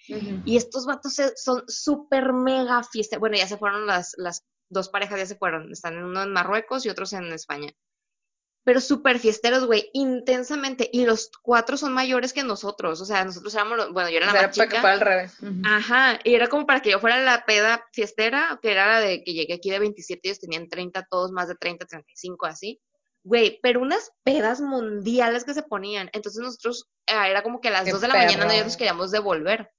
Y 0.45 0.57
estos 0.57 0.87
vatos 0.87 1.15
son 1.35 1.63
súper 1.67 2.33
mega 2.33 2.81
fiesta. 2.83 3.19
Bueno, 3.19 3.37
ya 3.37 3.45
se 3.47 3.57
fueron 3.57 3.85
las, 3.85 4.13
las 4.17 4.43
dos 4.69 4.89
parejas, 4.89 5.19
ya 5.19 5.25
se 5.27 5.35
fueron. 5.35 5.71
Están 5.71 6.03
uno 6.03 6.23
en 6.23 6.31
Marruecos 6.33 6.83
y 6.85 6.89
otros 6.89 7.13
en 7.13 7.25
España. 7.31 7.71
Pero 8.69 8.81
súper 8.81 9.17
fiesteros, 9.17 9.65
güey, 9.65 9.89
intensamente. 9.93 10.87
Y 10.93 11.03
los 11.03 11.31
cuatro 11.41 11.75
son 11.75 11.91
mayores 11.91 12.33
que 12.33 12.43
nosotros. 12.43 13.01
O 13.01 13.05
sea, 13.05 13.25
nosotros 13.25 13.51
éramos, 13.55 13.77
los- 13.77 13.91
bueno, 13.93 14.11
yo 14.11 14.17
era 14.17 14.27
O 14.29 14.31
la 14.31 14.39
sea, 14.39 14.47
más 14.47 14.55
para 14.57 14.67
que 14.67 14.75
chica. 14.75 14.81
fuera 14.81 14.93
al 14.93 14.99
revés. 15.01 15.33
Ajá, 15.65 16.19
y 16.23 16.35
era 16.35 16.47
como 16.49 16.67
para 16.67 16.79
que 16.83 16.91
yo 16.91 16.99
fuera 16.99 17.17
la 17.23 17.45
peda 17.45 17.83
fiestera, 17.93 18.59
que 18.61 18.71
era 18.71 18.85
la 18.85 18.99
de 18.99 19.23
que 19.23 19.33
llegué 19.33 19.55
aquí 19.55 19.71
de 19.71 19.79
27, 19.79 20.21
ellos 20.29 20.39
tenían 20.39 20.69
30, 20.69 21.03
todos 21.09 21.31
más 21.31 21.47
de 21.47 21.55
30, 21.55 21.87
35, 21.87 22.45
así. 22.45 22.79
Güey, 23.23 23.59
pero 23.63 23.81
unas 23.81 24.11
pedas 24.23 24.61
mundiales 24.61 25.45
que 25.45 25.55
se 25.55 25.63
ponían. 25.63 26.11
Entonces 26.13 26.39
nosotros, 26.43 26.85
eh, 27.07 27.13
era 27.27 27.41
como 27.41 27.61
que 27.61 27.69
a 27.69 27.71
las 27.71 27.85
Qué 27.85 27.91
2 27.91 28.01
de 28.01 28.07
la 28.07 28.13
mañana 28.13 28.43
perro. 28.45 28.55
ya 28.55 28.63
nos 28.65 28.77
queríamos 28.77 29.09
devolver. 29.09 29.71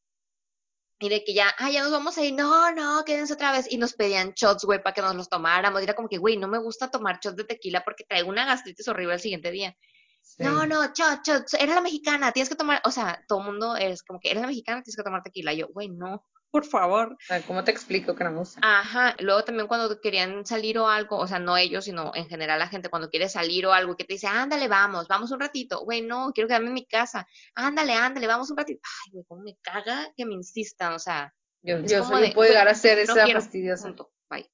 Y 1.02 1.08
de 1.08 1.24
que 1.24 1.32
ya, 1.32 1.50
ah, 1.56 1.70
ya 1.70 1.82
nos 1.82 1.92
vamos 1.92 2.18
a 2.18 2.24
ir, 2.24 2.34
no, 2.34 2.70
no, 2.72 3.02
quédense 3.06 3.32
otra 3.32 3.52
vez. 3.52 3.66
Y 3.72 3.78
nos 3.78 3.94
pedían 3.94 4.34
shots, 4.36 4.64
güey, 4.64 4.82
para 4.82 4.92
que 4.92 5.00
nos 5.00 5.16
los 5.16 5.30
tomáramos. 5.30 5.80
Y 5.80 5.84
era 5.84 5.94
como 5.94 6.10
que, 6.10 6.18
güey, 6.18 6.36
no 6.36 6.46
me 6.46 6.58
gusta 6.58 6.90
tomar 6.90 7.18
shots 7.22 7.36
de 7.36 7.44
tequila 7.44 7.82
porque 7.82 8.04
traigo 8.04 8.28
una 8.28 8.44
gastritis 8.44 8.86
horrible 8.86 9.14
el 9.14 9.20
siguiente 9.20 9.50
día. 9.50 9.74
Sí. 10.20 10.44
No, 10.44 10.66
no, 10.66 10.84
shot, 10.92 11.24
shot, 11.24 11.54
eres 11.58 11.74
la 11.74 11.80
mexicana, 11.80 12.32
tienes 12.32 12.50
que 12.50 12.54
tomar, 12.54 12.82
o 12.84 12.90
sea, 12.90 13.24
todo 13.26 13.40
el 13.40 13.46
mundo 13.46 13.76
es 13.76 14.02
como 14.02 14.20
que 14.20 14.30
eres 14.30 14.42
la 14.42 14.48
mexicana, 14.48 14.82
tienes 14.82 14.96
que 14.96 15.02
tomar 15.02 15.22
tequila. 15.22 15.54
Y 15.54 15.58
yo, 15.58 15.68
güey, 15.68 15.88
no, 15.88 16.26
por 16.50 16.64
favor. 16.64 17.16
¿cómo 17.46 17.64
te 17.64 17.70
explico 17.70 18.14
que 18.14 18.24
no 18.24 18.32
me 18.32 18.38
gusta? 18.38 18.60
Ajá, 18.62 19.14
luego 19.20 19.44
también 19.44 19.68
cuando 19.68 20.00
querían 20.00 20.44
salir 20.44 20.78
o 20.78 20.88
algo, 20.88 21.18
o 21.18 21.26
sea, 21.26 21.38
no 21.38 21.56
ellos, 21.56 21.84
sino 21.84 22.12
en 22.14 22.26
general 22.28 22.58
la 22.58 22.68
gente 22.68 22.88
cuando 22.88 23.08
quiere 23.08 23.28
salir 23.28 23.66
o 23.66 23.72
algo, 23.72 23.96
que 23.96 24.04
te 24.04 24.14
dice, 24.14 24.26
ándale, 24.26 24.68
vamos, 24.68 25.08
vamos 25.08 25.30
un 25.30 25.40
ratito, 25.40 25.84
güey, 25.84 26.02
no, 26.02 26.32
quiero 26.34 26.48
quedarme 26.48 26.68
en 26.68 26.74
mi 26.74 26.86
casa, 26.86 27.26
ándale, 27.54 27.94
ándale, 27.94 28.26
vamos 28.26 28.50
un 28.50 28.56
ratito. 28.56 28.80
Ay, 28.82 29.12
güey, 29.12 29.24
cómo 29.26 29.42
me 29.42 29.56
caga 29.62 30.12
que 30.16 30.26
me 30.26 30.34
insistan, 30.34 30.94
o 30.94 30.98
sea, 30.98 31.32
Yo, 31.62 31.80
yo, 31.80 32.00
como 32.00 32.12
soy, 32.12 32.22
de, 32.22 32.28
yo 32.28 32.34
puedo 32.34 32.50
llegar 32.50 32.68
a 32.68 32.74
ser 32.74 32.98
no 32.98 33.04
esa 33.04 33.24
quiero, 33.24 33.40
fastidiosa. 33.40 33.84
punto, 33.84 34.12
bye. 34.28 34.50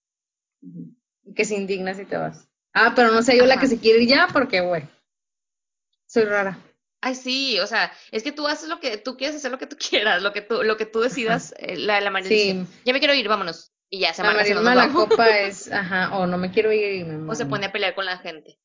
Ujú. 0.63 0.95
Y 1.25 1.35
que 1.35 1.45
se 1.45 1.55
indigna 1.55 1.95
si 1.95 2.05
te 2.05 2.17
vas. 2.17 2.49
Ah, 2.73 2.93
pero 2.95 3.11
no 3.11 3.23
sé 3.23 3.37
yo 3.37 3.47
la 3.47 3.59
que 3.59 3.69
se 3.69 3.79
quiere 3.79 4.03
ir 4.03 4.09
ya 4.09 4.29
porque, 4.33 4.61
güey, 4.61 4.87
soy 6.07 6.25
rara. 6.25 6.59
Ay, 7.01 7.15
sí, 7.15 7.61
o 7.61 7.67
sea, 7.67 7.93
es 8.11 8.23
que 8.23 8.33
tú 8.33 8.47
haces 8.47 8.69
lo 8.69 8.81
que, 8.81 8.97
tú 8.97 9.17
quieres 9.17 9.37
hacer 9.37 9.51
lo 9.51 9.59
que 9.59 9.67
tú 9.67 9.77
quieras, 9.91 10.23
lo 10.23 10.33
que 10.33 10.43
tú, 10.43 10.63
lo 10.63 10.77
que 10.77 10.87
tú 10.87 11.01
decidas, 11.01 11.55
eh, 11.59 11.77
la, 11.77 12.01
la 12.01 12.11
María 12.11 12.29
Sí. 12.29 12.67
ya 12.85 12.93
me 12.93 12.99
quiero 12.99 13.15
ir, 13.15 13.29
vámonos, 13.29 13.73
y 13.89 14.01
ya 14.01 14.13
se 14.13 14.23
amarga 14.23 14.43
no 14.55 14.75
la 14.75 14.93
copa 14.93 15.39
es, 15.39 15.71
ajá, 15.73 16.17
o 16.17 16.27
no 16.27 16.39
me 16.39 16.51
quiero 16.51 16.73
ir 16.73 17.07
me 17.07 17.31
O 17.31 17.35
se 17.35 17.47
pone 17.47 17.67
a 17.67 17.73
pelear 17.73 17.95
con 17.95 18.05
la 18.05 18.19
gente. 18.19 18.59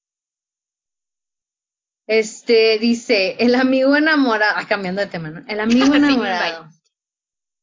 Este, 2.07 2.77
dice, 2.79 3.37
el 3.39 3.55
amigo 3.55 3.95
enamorado, 3.95 4.53
ah, 4.57 4.67
cambiando 4.67 5.01
de 5.01 5.07
tema, 5.07 5.29
¿no? 5.29 5.45
El 5.47 5.59
amigo 5.61 5.85
Sí, 5.85 5.95
enamorado. 5.95 6.67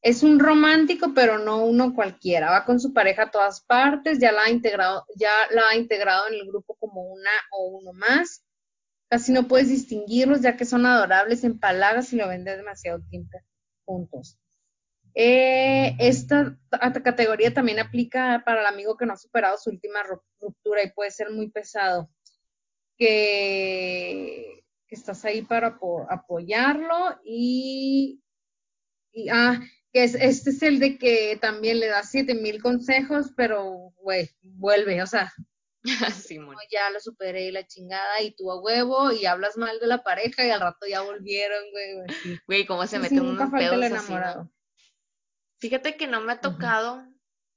Es 0.01 0.23
un 0.23 0.39
romántico, 0.39 1.13
pero 1.13 1.39
no 1.39 1.65
uno 1.65 1.93
cualquiera. 1.93 2.51
Va 2.51 2.65
con 2.65 2.79
su 2.79 2.95
pareja 2.95 3.25
a 3.25 3.31
todas 3.31 3.61
partes, 3.63 4.21
ya 4.21 4.31
la 4.33 4.43
ha 4.45 4.51
integrado, 4.51 5.05
ya 5.17 5.33
la 5.51 5.69
ha 5.69 5.77
integrado 5.77 6.29
en 6.29 6.35
el 6.35 6.47
grupo 6.47 6.77
como 6.77 7.03
una 7.03 7.31
o 7.51 7.67
uno 7.67 7.93
más. 7.93 8.45
Casi 9.09 9.33
no 9.33 9.49
puedes 9.49 9.69
distinguirlos 9.69 10.43
ya 10.43 10.57
que 10.57 10.65
son 10.65 10.85
adorables 10.85 11.45
en 11.45 11.59
palabras 11.59 12.13
y 12.13 12.17
lo 12.17 12.29
ven 12.29 12.45
demasiado 12.45 13.01
tiempo 13.11 13.39
juntos. 13.85 14.39
Eh, 15.15 15.97
esta 15.99 16.57
categoría 17.03 17.53
también 17.53 17.81
aplica 17.81 18.43
para 18.45 18.61
el 18.61 18.67
amigo 18.67 18.97
que 18.97 19.07
no 19.07 19.15
ha 19.15 19.17
superado 19.17 19.59
su 19.59 19.71
última 19.71 20.01
ruptura 20.41 20.85
y 20.85 20.93
puede 20.93 21.11
ser 21.11 21.31
muy 21.31 21.51
pesado. 21.51 22.11
Que, 22.97 24.63
estás 24.91 25.25
ahí 25.25 25.43
para 25.43 25.79
apoyarlo 26.09 27.21
y, 27.23 28.23
y 29.13 29.29
ah, 29.29 29.61
que 29.93 30.05
es, 30.05 30.15
este 30.15 30.51
es 30.51 30.63
el 30.63 30.79
de 30.79 30.99
que 30.99 31.37
también 31.41 31.79
le 31.79 31.89
da 31.89 32.03
siete 32.03 32.35
mil 32.35 32.63
consejos, 32.63 33.33
pero 33.37 33.93
güey, 34.01 34.31
vuelve, 34.41 35.03
o 35.03 35.07
sea, 35.07 35.33
ya 36.71 36.91
lo 36.91 37.01
superé 37.01 37.47
y 37.47 37.53
la 37.53 37.67
chingada 37.67 38.23
y 38.23 38.35
tú 38.35 38.51
a 38.51 38.61
huevo 38.61 39.13
y 39.13 39.27
hablas 39.27 39.57
mal 39.57 39.79
de 39.81 39.87
la 39.87 40.03
pareja 40.03 40.45
y 40.45 40.51
al 40.51 40.61
rato 40.61 40.87
ya 40.89 41.03
volvieron, 41.03 41.65
güey. 41.71 42.39
Güey, 42.47 42.67
¿cómo 42.67 42.87
se 42.87 42.99
mete 42.99 43.21
un 43.21 43.37
pedos 43.51 43.83
enamorado. 43.83 44.51
Fíjate 45.61 45.97
que 45.97 46.07
no 46.07 46.21
me 46.21 46.33
ha 46.33 46.41
tocado 46.41 47.05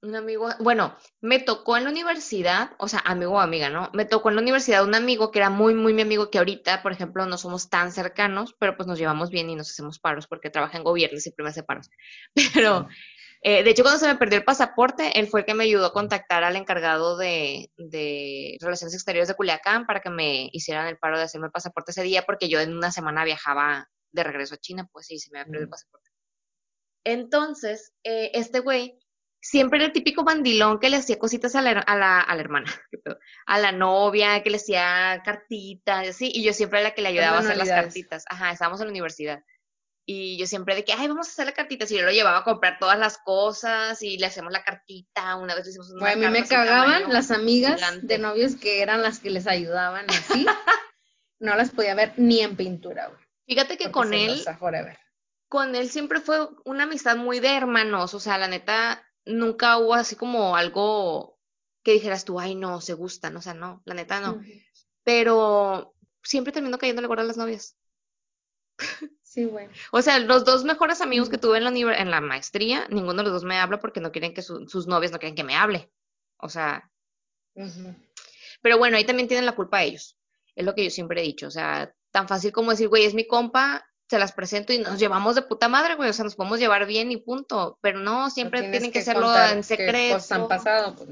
un 0.01 0.15
amigo, 0.15 0.49
bueno, 0.59 0.95
me 1.21 1.39
tocó 1.39 1.77
en 1.77 1.83
la 1.83 1.91
universidad, 1.91 2.71
o 2.79 2.87
sea, 2.87 2.99
amigo 3.05 3.33
o 3.33 3.39
amiga, 3.39 3.69
¿no? 3.69 3.91
Me 3.93 4.05
tocó 4.05 4.29
en 4.29 4.35
la 4.35 4.41
universidad 4.41 4.83
un 4.83 4.95
amigo 4.95 5.31
que 5.31 5.39
era 5.39 5.49
muy, 5.49 5.75
muy 5.75 5.93
mi 5.93 6.01
amigo, 6.01 6.31
que 6.31 6.39
ahorita, 6.39 6.81
por 6.81 6.91
ejemplo, 6.91 7.25
no 7.27 7.37
somos 7.37 7.69
tan 7.69 7.91
cercanos, 7.91 8.55
pero 8.59 8.75
pues 8.75 8.87
nos 8.87 8.97
llevamos 8.97 9.29
bien 9.29 9.49
y 9.49 9.55
nos 9.55 9.69
hacemos 9.69 9.99
paros 9.99 10.27
porque 10.27 10.49
trabaja 10.49 10.77
en 10.77 10.83
gobierno 10.83 11.17
y 11.17 11.21
siempre 11.21 11.43
me 11.43 11.49
hace 11.49 11.63
paros. 11.63 11.89
Pero, 12.53 12.87
eh, 13.43 13.63
de 13.63 13.69
hecho, 13.71 13.81
cuando 13.81 13.99
se 13.99 14.07
me 14.07 14.17
perdió 14.17 14.37
el 14.37 14.45
pasaporte, 14.45 15.19
él 15.19 15.27
fue 15.27 15.39
el 15.41 15.45
que 15.45 15.55
me 15.55 15.63
ayudó 15.63 15.87
a 15.87 15.93
contactar 15.93 16.43
al 16.43 16.55
encargado 16.55 17.17
de, 17.17 17.71
de 17.75 18.57
Relaciones 18.61 18.93
Exteriores 18.93 19.27
de 19.27 19.35
Culiacán 19.35 19.87
para 19.87 19.99
que 19.99 20.11
me 20.11 20.49
hicieran 20.51 20.87
el 20.87 20.97
paro 20.97 21.17
de 21.17 21.23
hacerme 21.23 21.47
el 21.47 21.51
pasaporte 21.51 21.91
ese 21.91 22.03
día, 22.03 22.23
porque 22.23 22.49
yo 22.49 22.59
en 22.59 22.75
una 22.75 22.91
semana 22.91 23.23
viajaba 23.23 23.89
de 24.11 24.23
regreso 24.23 24.55
a 24.55 24.59
China, 24.59 24.87
pues 24.91 25.07
sí, 25.07 25.17
se 25.17 25.31
me 25.31 25.39
había 25.39 25.51
perdido 25.51 25.63
el 25.63 25.69
pasaporte. 25.69 26.09
Entonces, 27.03 27.93
eh, 28.03 28.29
este 28.35 28.59
güey 28.59 28.99
siempre 29.41 29.77
era 29.77 29.87
el 29.87 29.93
típico 29.93 30.23
bandilón 30.23 30.79
que 30.79 30.91
le 30.91 30.97
hacía 30.97 31.17
cositas 31.17 31.55
a 31.55 31.61
la, 31.63 31.71
a 31.71 31.97
la, 31.97 32.21
a 32.21 32.35
la 32.35 32.41
hermana, 32.41 32.71
a 33.47 33.59
la 33.59 33.71
novia, 33.71 34.43
que 34.43 34.51
le 34.51 34.57
hacía 34.57 35.21
cartitas, 35.25 36.07
así, 36.07 36.31
y 36.31 36.43
yo 36.43 36.53
siempre 36.53 36.79
era 36.79 36.89
la 36.89 36.95
que 36.95 37.01
le 37.01 37.09
ayudaba 37.09 37.37
a 37.37 37.39
hacer 37.39 37.57
las 37.57 37.69
cartitas. 37.69 38.23
Ajá, 38.29 38.51
estábamos 38.51 38.79
en 38.81 38.87
la 38.87 38.91
universidad. 38.91 39.43
Y 40.13 40.35
yo 40.37 40.45
siempre 40.45 40.75
de 40.75 40.83
que, 40.83 40.91
ay, 40.91 41.07
vamos 41.07 41.29
a 41.29 41.31
hacer 41.31 41.45
la 41.45 41.53
cartita. 41.53 41.85
Y 41.85 41.95
yo 41.95 42.03
lo 42.03 42.11
llevaba 42.11 42.39
a 42.39 42.43
comprar 42.43 42.77
todas 42.79 42.99
las 42.99 43.17
cosas 43.17 44.03
y 44.03 44.17
le 44.17 44.25
hacemos 44.25 44.51
la 44.51 44.61
cartita. 44.61 45.37
Una 45.37 45.55
vez 45.55 45.63
le 45.63 45.69
hicimos 45.69 45.89
una 45.91 46.11
A 46.11 46.15
mí 46.17 46.27
me 46.27 46.45
cagaban 46.45 47.13
las 47.13 47.31
amigas 47.31 47.81
de 48.01 48.17
novios 48.17 48.57
que 48.57 48.81
eran 48.81 49.01
las 49.01 49.19
que 49.19 49.29
les 49.29 49.47
ayudaban 49.47 50.05
así. 50.09 50.45
no 51.39 51.55
las 51.55 51.69
podía 51.69 51.95
ver 51.95 52.13
ni 52.17 52.41
en 52.41 52.57
pintura, 52.57 53.07
güey. 53.07 53.19
Fíjate 53.47 53.77
que 53.77 53.89
con 53.89 54.13
él, 54.13 54.43
con 55.47 55.75
él 55.75 55.89
siempre 55.89 56.19
fue 56.19 56.45
una 56.65 56.83
amistad 56.83 57.15
muy 57.15 57.39
de 57.39 57.55
hermanos. 57.55 58.13
O 58.13 58.19
sea, 58.19 58.37
la 58.37 58.49
neta, 58.49 59.01
nunca 59.23 59.77
hubo 59.77 59.93
así 59.93 60.17
como 60.17 60.57
algo 60.57 61.39
que 61.83 61.93
dijeras 61.93 62.25
tú, 62.25 62.37
ay, 62.37 62.55
no, 62.55 62.81
se 62.81 62.95
gustan. 62.95 63.37
O 63.37 63.41
sea, 63.41 63.53
no, 63.53 63.81
la 63.85 63.93
neta 63.93 64.19
no. 64.19 64.41
Pero 65.03 65.95
siempre 66.21 66.51
terminó 66.51 66.77
cayéndole 66.77 67.07
gorda 67.07 67.23
a 67.23 67.27
las 67.27 67.37
novias. 67.37 67.77
Sí, 69.31 69.45
güey. 69.45 69.69
O 69.93 70.01
sea, 70.01 70.19
los 70.19 70.43
dos 70.43 70.65
mejores 70.65 70.99
amigos 70.99 71.29
que 71.29 71.37
tuve 71.37 71.57
en 71.57 71.63
la, 71.63 71.97
en 71.97 72.11
la 72.11 72.19
maestría, 72.19 72.85
ninguno 72.89 73.13
de 73.13 73.23
los 73.23 73.31
dos 73.31 73.43
me 73.45 73.57
habla 73.57 73.79
porque 73.79 74.01
no 74.01 74.11
quieren 74.11 74.33
que 74.33 74.41
sus 74.41 74.87
novias 74.87 75.13
no 75.13 75.19
quieren 75.19 75.37
que 75.37 75.45
me 75.45 75.55
hable. 75.55 75.89
O 76.35 76.49
sea. 76.49 76.91
Pero 78.61 78.77
bueno, 78.77 78.97
ahí 78.97 79.05
también 79.05 79.29
tienen 79.29 79.45
la 79.45 79.55
culpa 79.55 79.83
ellos. 79.83 80.17
Es 80.53 80.65
lo 80.65 80.75
que 80.75 80.83
yo 80.83 80.89
siempre 80.89 81.21
he 81.21 81.23
dicho. 81.23 81.47
O 81.47 81.49
sea, 81.49 81.95
tan 82.11 82.27
fácil 82.27 82.51
como 82.51 82.71
decir, 82.71 82.89
güey, 82.89 83.05
es 83.05 83.13
mi 83.13 83.25
compa, 83.25 83.89
se 84.11 84.19
las 84.19 84.33
presento 84.33 84.73
y 84.73 84.79
nos 84.79 84.99
llevamos 84.99 85.35
de 85.35 85.41
puta 85.41 85.69
madre, 85.69 85.95
güey, 85.95 86.09
o 86.09 86.13
sea, 86.13 86.25
nos 86.25 86.35
podemos 86.35 86.59
llevar 86.59 86.85
bien 86.85 87.13
y 87.13 87.17
punto, 87.17 87.79
pero 87.79 87.97
no, 87.97 88.29
siempre 88.29 88.59
tienen 88.69 88.91
que, 88.91 88.99
hacerlo 88.99 89.33
en 89.33 89.63
secreto. 89.63 90.15
Cosas 90.15 90.31
han 90.33 90.47
pasado. 90.49 90.95
Pues, 90.97 91.07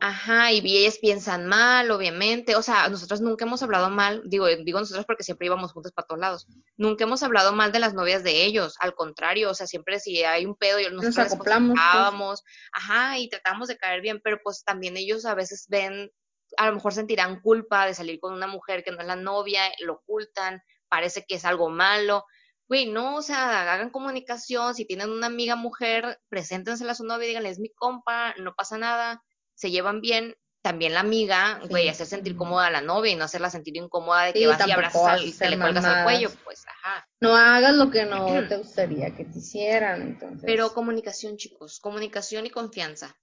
Ajá, 0.00 0.52
y 0.52 0.58
ellas 0.76 0.98
piensan 0.98 1.46
mal, 1.46 1.90
obviamente, 1.90 2.54
o 2.54 2.62
sea, 2.62 2.88
nosotros 2.88 3.20
nunca 3.20 3.44
hemos 3.44 3.64
hablado 3.64 3.90
mal, 3.90 4.22
digo, 4.26 4.46
digo 4.46 4.78
nosotros 4.78 5.04
porque 5.04 5.24
siempre 5.24 5.48
íbamos 5.48 5.72
juntos 5.72 5.90
para 5.90 6.06
todos 6.06 6.20
lados, 6.20 6.46
nunca 6.76 7.02
hemos 7.02 7.24
hablado 7.24 7.52
mal 7.52 7.72
de 7.72 7.80
las 7.80 7.92
novias 7.92 8.22
de 8.22 8.44
ellos, 8.44 8.76
al 8.78 8.94
contrario, 8.94 9.50
o 9.50 9.54
sea, 9.54 9.66
siempre 9.66 9.98
si 9.98 10.22
hay 10.22 10.46
un 10.46 10.54
pedo, 10.54 10.78
nosotros 10.92 11.16
nos 11.16 11.32
acoplamos, 11.32 12.42
pues. 12.42 12.54
ajá, 12.70 13.18
y 13.18 13.28
tratamos 13.28 13.66
de 13.66 13.76
caer 13.76 14.00
bien, 14.00 14.20
pero 14.22 14.38
pues 14.44 14.62
también 14.62 14.96
ellos 14.96 15.24
a 15.24 15.34
veces 15.34 15.66
ven, 15.68 16.12
a 16.56 16.68
lo 16.68 16.76
mejor 16.76 16.94
sentirán 16.94 17.40
culpa 17.40 17.84
de 17.84 17.94
salir 17.94 18.20
con 18.20 18.32
una 18.32 18.46
mujer 18.46 18.84
que 18.84 18.92
no 18.92 19.00
es 19.00 19.08
la 19.08 19.16
novia, 19.16 19.62
lo 19.80 19.94
ocultan, 19.94 20.62
parece 20.88 21.24
que 21.26 21.34
es 21.34 21.44
algo 21.44 21.68
malo, 21.68 22.24
güey, 22.68 22.90
no, 22.90 23.16
o 23.16 23.22
sea, 23.22 23.72
hagan 23.72 23.90
comunicación, 23.90 24.74
si 24.74 24.84
tienen 24.84 25.10
una 25.10 25.26
amiga 25.26 25.56
mujer, 25.56 26.20
preséntensela 26.28 26.92
a 26.92 26.94
su 26.94 27.04
novia 27.04 27.26
y 27.26 27.28
díganle, 27.28 27.50
es 27.50 27.58
mi 27.58 27.70
compa, 27.70 28.34
no 28.38 28.54
pasa 28.54 28.78
nada, 28.78 29.22
se 29.54 29.70
llevan 29.70 30.00
bien, 30.00 30.36
también 30.62 30.94
la 30.94 31.00
amiga, 31.00 31.60
güey, 31.68 31.90
hacer 31.90 32.06
sentir 32.06 32.36
cómoda 32.36 32.68
a 32.68 32.70
la 32.70 32.80
novia 32.80 33.12
y 33.12 33.16
no 33.16 33.24
hacerla 33.24 33.50
sentir 33.50 33.76
incómoda 33.76 34.24
de 34.24 34.32
que 34.32 34.46
vas 34.46 34.66
y 34.66 34.70
abrazas 34.70 35.02
al, 35.04 35.20
que 35.20 35.48
le 35.50 35.58
cuelgas 35.58 35.84
al 35.84 36.04
cuello, 36.04 36.30
pues, 36.42 36.64
ajá. 36.66 37.06
No 37.20 37.36
hagas 37.36 37.74
lo 37.74 37.90
que 37.90 38.06
no 38.06 38.48
te 38.48 38.56
gustaría 38.56 39.14
que 39.14 39.26
te 39.26 39.40
hicieran, 39.40 40.00
entonces. 40.00 40.42
Pero 40.46 40.72
comunicación, 40.72 41.36
chicos, 41.36 41.80
comunicación 41.80 42.46
y 42.46 42.50
confianza. 42.50 43.14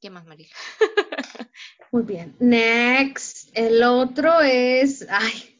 ¿Qué 0.00 0.08
más, 0.08 0.24
María? 0.24 0.48
Muy 1.92 2.04
bien. 2.04 2.36
Next. 2.38 3.50
El 3.52 3.82
otro 3.82 4.40
es, 4.40 5.06
ay, 5.10 5.57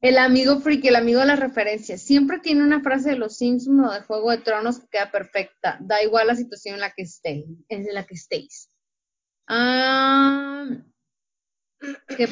el 0.00 0.18
amigo 0.18 0.60
freak, 0.60 0.84
el 0.84 0.96
amigo 0.96 1.20
de 1.20 1.26
las 1.26 1.40
referencias. 1.40 2.00
Siempre 2.02 2.38
tiene 2.38 2.62
una 2.62 2.80
frase 2.80 3.10
de 3.10 3.16
los 3.16 3.36
Simpsons 3.36 3.88
o 3.88 3.92
de 3.92 4.00
Juego 4.02 4.30
de 4.30 4.38
Tronos 4.38 4.78
que 4.78 4.88
queda 4.88 5.10
perfecta. 5.10 5.78
Da 5.80 6.02
igual 6.02 6.28
la 6.28 6.36
situación 6.36 6.76
en 6.76 6.80
la 6.80 6.92
que 6.92 7.02
estéis. 7.02 7.46
En 7.68 7.86
la 7.92 8.06
que 8.06 8.14
estéis. 8.14 8.70
Ah, 9.48 10.68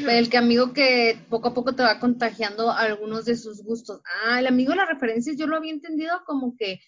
el 0.07 0.29
que 0.29 0.37
amigo 0.37 0.73
que 0.73 1.19
poco 1.29 1.49
a 1.49 1.55
poco 1.55 1.75
te 1.75 1.83
va 1.83 1.99
contagiando 1.99 2.71
algunos 2.71 3.25
de 3.25 3.37
sus 3.37 3.63
gustos. 3.63 4.01
Ah, 4.25 4.41
el 4.41 4.47
amigo 4.47 4.71
de 4.71 4.77
las 4.77 4.89
referencias 4.89 5.37
yo 5.37 5.47
lo 5.47 5.57
había 5.57 5.73
entendido 5.73 6.23
como 6.25 6.57
que 6.57 6.81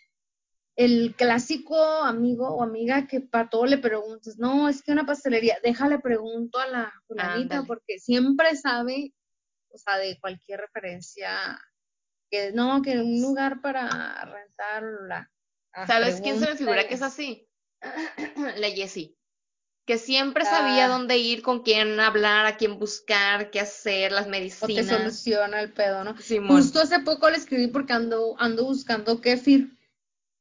el 0.77 1.17
clásico 1.17 1.77
amigo 1.77 2.49
o 2.49 2.63
amiga 2.63 3.09
que 3.09 3.21
para 3.21 3.49
todo 3.49 3.67
le 3.67 3.79
preguntas, 3.79 4.39
no, 4.39 4.69
es 4.69 4.81
que 4.81 4.93
una 4.93 5.05
pastelería, 5.05 5.59
déjale 5.61 5.99
pregunto 5.99 6.61
a 6.61 6.69
la 6.69 6.93
fulanita 7.09 7.65
porque 7.65 7.99
siempre 7.99 8.55
sabe 8.55 9.13
o 9.79 9.81
sea, 9.81 9.99
de 9.99 10.19
cualquier 10.21 10.61
referencia, 10.61 11.59
que 12.31 12.53
no, 12.53 12.83
que 12.83 12.99
un 12.99 13.21
lugar 13.21 13.61
para 13.61 14.25
rentarla. 14.25 15.31
¿Sabes 15.87 16.21
quién 16.21 16.41
se 16.41 16.51
me 16.51 16.57
figura 16.57 16.89
que 16.89 16.95
es 16.95 17.03
así? 17.03 17.49
la 18.57 18.71
Jessie. 18.71 19.15
Que 19.87 19.97
siempre 19.97 20.45
sabía 20.45 20.87
ah. 20.87 20.89
dónde 20.89 21.17
ir, 21.17 21.41
con 21.41 21.63
quién 21.63 21.99
hablar, 22.01 22.45
a 22.45 22.57
quién 22.57 22.79
buscar, 22.79 23.51
qué 23.51 23.61
hacer, 23.61 24.13
las 24.13 24.27
medicinas. 24.27 24.85
O 24.85 24.89
te 24.89 24.99
soluciona 24.99 25.61
el 25.61 25.73
pedo, 25.73 26.05
¿no? 26.05 26.15
Justo 26.49 26.81
hace 26.81 26.99
poco 27.01 27.31
le 27.31 27.37
escribí 27.37 27.69
porque 27.69 27.95
ando, 27.95 28.35
ando 28.39 28.65
buscando 28.65 29.21
kéfir. 29.21 29.79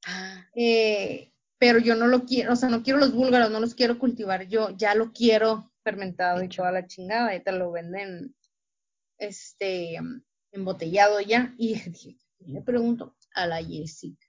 Ah. 0.06 0.46
Eh, 0.54 1.32
pero 1.60 1.80
yo 1.80 1.96
no 1.96 2.08
lo 2.08 2.26
quiero, 2.26 2.54
o 2.54 2.56
sea, 2.56 2.70
no 2.70 2.84
quiero 2.84 3.00
los 3.00 3.14
búlgaros, 3.14 3.50
no 3.50 3.60
los 3.60 3.74
quiero 3.74 3.98
cultivar 3.98 4.48
yo, 4.48 4.70
ya 4.78 4.94
lo 4.96 5.12
quiero 5.12 5.72
fermentado 5.84 6.44
y 6.44 6.50
toda 6.50 6.72
la 6.72 6.86
chingada, 6.86 7.34
y 7.34 7.42
te 7.42 7.52
lo 7.52 7.72
venden 7.72 8.36
este, 9.18 10.00
embotellado 10.52 11.20
ya, 11.22 11.54
y 11.58 11.76
le 12.40 12.62
pregunto 12.62 13.16
a 13.34 13.48
la 13.48 13.64
Jessica. 13.64 14.26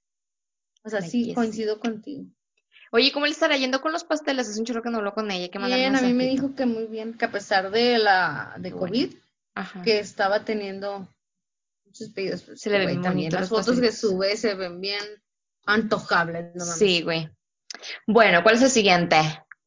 O 0.83 0.91
sea, 0.91 1.03
sí, 1.03 1.35
coincido 1.35 1.81
contigo. 1.81 2.25
Oye, 2.91 3.13
¿cómo 3.13 3.27
le 3.27 3.33
estará 3.33 3.57
yendo 3.57 3.81
con 3.81 3.93
los 3.93 4.05
pasteles? 4.05 4.49
Es 4.49 4.59
un 4.59 4.65
chorro 4.65 4.83
que 4.83 4.91
no 4.91 4.99
habló 4.99 5.13
con 5.13 5.31
ella. 5.31 5.49
Que 5.49 5.59
bien, 5.59 5.95
a 5.95 6.01
mí 6.01 6.15
me 6.15 6.27
dijo 6.27 6.55
que 6.55 6.65
muy 6.65 6.87
bien, 6.87 7.15
que 7.15 7.27
a 7.27 7.31
pesar 7.31 7.71
de 7.71 7.99
la 7.99 8.55
de 8.59 8.73
COVID, 8.73 9.15
que 9.85 9.99
estaba 9.99 10.45
teniendo 10.45 11.07
muchos 11.85 12.09
pedidos. 12.11 12.43
Pues, 12.43 12.61
se 12.61 12.71
le 12.71 12.87
ven 12.87 13.03
también 13.03 13.33
las 13.33 13.49
fotos 13.49 13.81
que 13.81 13.93
sube 13.93 14.37
se 14.37 14.55
ven 14.55 14.81
bien 14.81 15.03
antojables. 15.67 16.55
No 16.55 16.65
sí, 16.65 17.03
güey. 17.03 17.29
Bueno, 18.07 18.43
¿cuál 18.43 18.55
es 18.55 18.63
el 18.63 18.71
siguiente? 18.71 19.17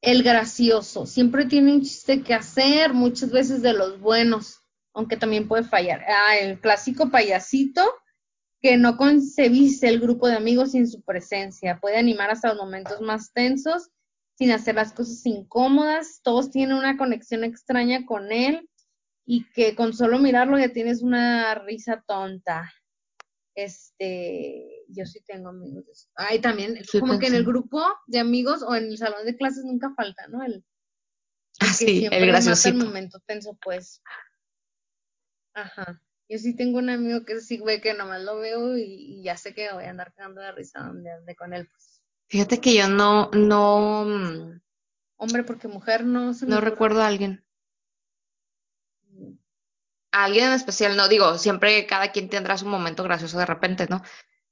El 0.01 0.23
gracioso. 0.23 1.05
Siempre 1.05 1.45
tiene 1.45 1.73
un 1.73 1.81
chiste 1.81 2.23
que 2.23 2.33
hacer, 2.33 2.93
muchas 2.93 3.29
veces 3.29 3.61
de 3.61 3.73
los 3.73 3.99
buenos 3.99 4.60
aunque 4.93 5.17
también 5.17 5.47
puede 5.47 5.63
fallar. 5.63 6.03
Ah, 6.07 6.37
el 6.37 6.59
clásico 6.59 7.09
payasito 7.09 7.81
que 8.61 8.77
no 8.77 8.95
concebiste 8.95 9.87
el 9.87 9.99
grupo 9.99 10.27
de 10.27 10.35
amigos 10.35 10.71
sin 10.71 10.87
su 10.87 11.01
presencia. 11.01 11.79
Puede 11.79 11.97
animar 11.97 12.29
hasta 12.29 12.49
los 12.49 12.57
momentos 12.57 13.01
más 13.01 13.33
tensos, 13.33 13.89
sin 14.37 14.51
hacer 14.51 14.75
las 14.75 14.93
cosas 14.93 15.25
incómodas. 15.25 16.21
Todos 16.23 16.51
tienen 16.51 16.77
una 16.77 16.97
conexión 16.97 17.43
extraña 17.43 18.05
con 18.05 18.31
él 18.31 18.69
y 19.25 19.49
que 19.51 19.75
con 19.75 19.93
solo 19.93 20.19
mirarlo 20.19 20.59
ya 20.59 20.71
tienes 20.71 21.01
una 21.01 21.55
risa 21.55 22.03
tonta. 22.07 22.71
Este, 23.55 24.83
yo 24.87 25.05
sí 25.05 25.21
tengo 25.25 25.49
amigos. 25.49 26.09
Ay, 26.15 26.39
también, 26.39 26.77
como 26.99 27.17
que 27.17 27.27
en 27.27 27.35
el 27.35 27.43
grupo 27.43 27.83
de 28.05 28.19
amigos 28.19 28.61
o 28.61 28.75
en 28.75 28.85
el 28.85 28.97
salón 28.97 29.25
de 29.25 29.35
clases 29.35 29.63
nunca 29.65 29.91
falta, 29.95 30.27
¿no? 30.27 30.43
El, 30.43 30.63
ah, 31.59 31.73
sí, 31.73 32.07
el 32.09 32.27
gracioso. 32.27 32.69
el 32.69 32.75
momento 32.75 33.19
tenso, 33.25 33.57
pues. 33.61 34.01
Ajá. 35.53 36.01
Yo 36.29 36.37
sí 36.37 36.55
tengo 36.55 36.79
un 36.79 36.89
amigo 36.89 37.25
que 37.25 37.39
sí, 37.41 37.57
güey, 37.57 37.81
que 37.81 37.93
nomás 37.93 38.21
lo 38.23 38.37
veo 38.37 38.77
y, 38.77 38.83
y 38.83 39.23
ya 39.23 39.35
sé 39.37 39.53
que 39.53 39.71
voy 39.73 39.83
a 39.85 39.89
andar 39.89 40.13
cagando 40.13 40.41
de 40.41 40.51
risa 40.51 40.79
donde 40.81 41.11
ande 41.11 41.35
con 41.35 41.53
él, 41.53 41.67
pues. 41.67 42.01
Fíjate 42.29 42.61
que 42.61 42.73
yo 42.75 42.87
no, 42.87 43.29
no, 43.31 44.05
mm, 44.05 44.61
Hombre, 45.17 45.43
porque 45.43 45.67
mujer 45.67 46.03
no 46.05 46.33
se 46.33 46.45
me 46.45 46.51
no 46.51 46.57
ocurre. 46.57 46.71
recuerdo 46.71 47.01
a 47.01 47.07
alguien. 47.07 47.43
A 50.13 50.25
alguien 50.25 50.45
en 50.47 50.53
especial, 50.53 50.97
no 50.97 51.07
digo, 51.07 51.37
siempre 51.37 51.85
cada 51.85 52.11
quien 52.11 52.29
tendrá 52.29 52.57
su 52.57 52.65
momento 52.65 53.03
gracioso 53.03 53.37
de 53.37 53.45
repente, 53.45 53.87
¿no? 53.89 54.01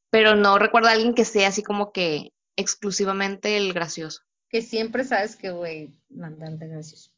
Pero 0.10 0.36
no 0.36 0.60
recuerdo 0.60 0.90
a 0.90 0.92
alguien 0.92 1.14
que 1.14 1.26
sea 1.26 1.48
así 1.50 1.64
como 1.64 1.92
que 1.92 2.34
exclusivamente 2.56 3.58
el 3.58 3.74
gracioso. 3.74 4.22
Que 4.50 4.62
siempre 4.62 5.04
sabes 5.04 5.36
que, 5.36 5.52
güey, 5.52 5.94
mandar 6.10 6.58
de 6.58 6.68
gracioso. 6.68 7.12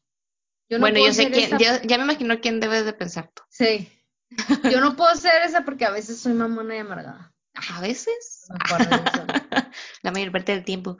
Yo 0.72 0.78
no 0.78 0.84
bueno, 0.84 1.04
yo 1.04 1.12
sé 1.12 1.30
quién, 1.30 1.50
ya, 1.58 1.82
ya 1.82 1.98
me 1.98 2.04
imagino 2.04 2.40
quién 2.40 2.58
debes 2.58 2.86
de 2.86 2.94
pensar 2.94 3.30
tú. 3.34 3.42
Sí. 3.50 3.90
Yo 4.72 4.80
no 4.80 4.96
puedo 4.96 5.14
ser 5.16 5.42
esa 5.44 5.66
porque 5.66 5.84
a 5.84 5.90
veces 5.90 6.18
soy 6.18 6.32
mamona 6.32 6.74
y 6.74 6.78
amargada. 6.78 7.34
A 7.74 7.82
veces, 7.82 8.46
No 8.48 8.56
la 10.02 10.12
mayor 10.12 10.32
parte 10.32 10.52
del 10.52 10.64
tiempo. 10.64 10.96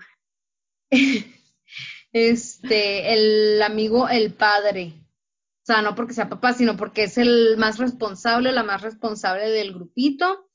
Este, 2.14 3.14
el 3.14 3.62
amigo, 3.62 4.06
el 4.10 4.34
padre. 4.34 4.92
O 5.62 5.64
sea, 5.64 5.80
no 5.80 5.94
porque 5.94 6.12
sea 6.12 6.28
papá, 6.28 6.52
sino 6.52 6.76
porque 6.76 7.04
es 7.04 7.16
el 7.16 7.56
más 7.56 7.78
responsable, 7.78 8.52
la 8.52 8.64
más 8.64 8.82
responsable 8.82 9.48
del 9.48 9.72
grupito. 9.72 10.50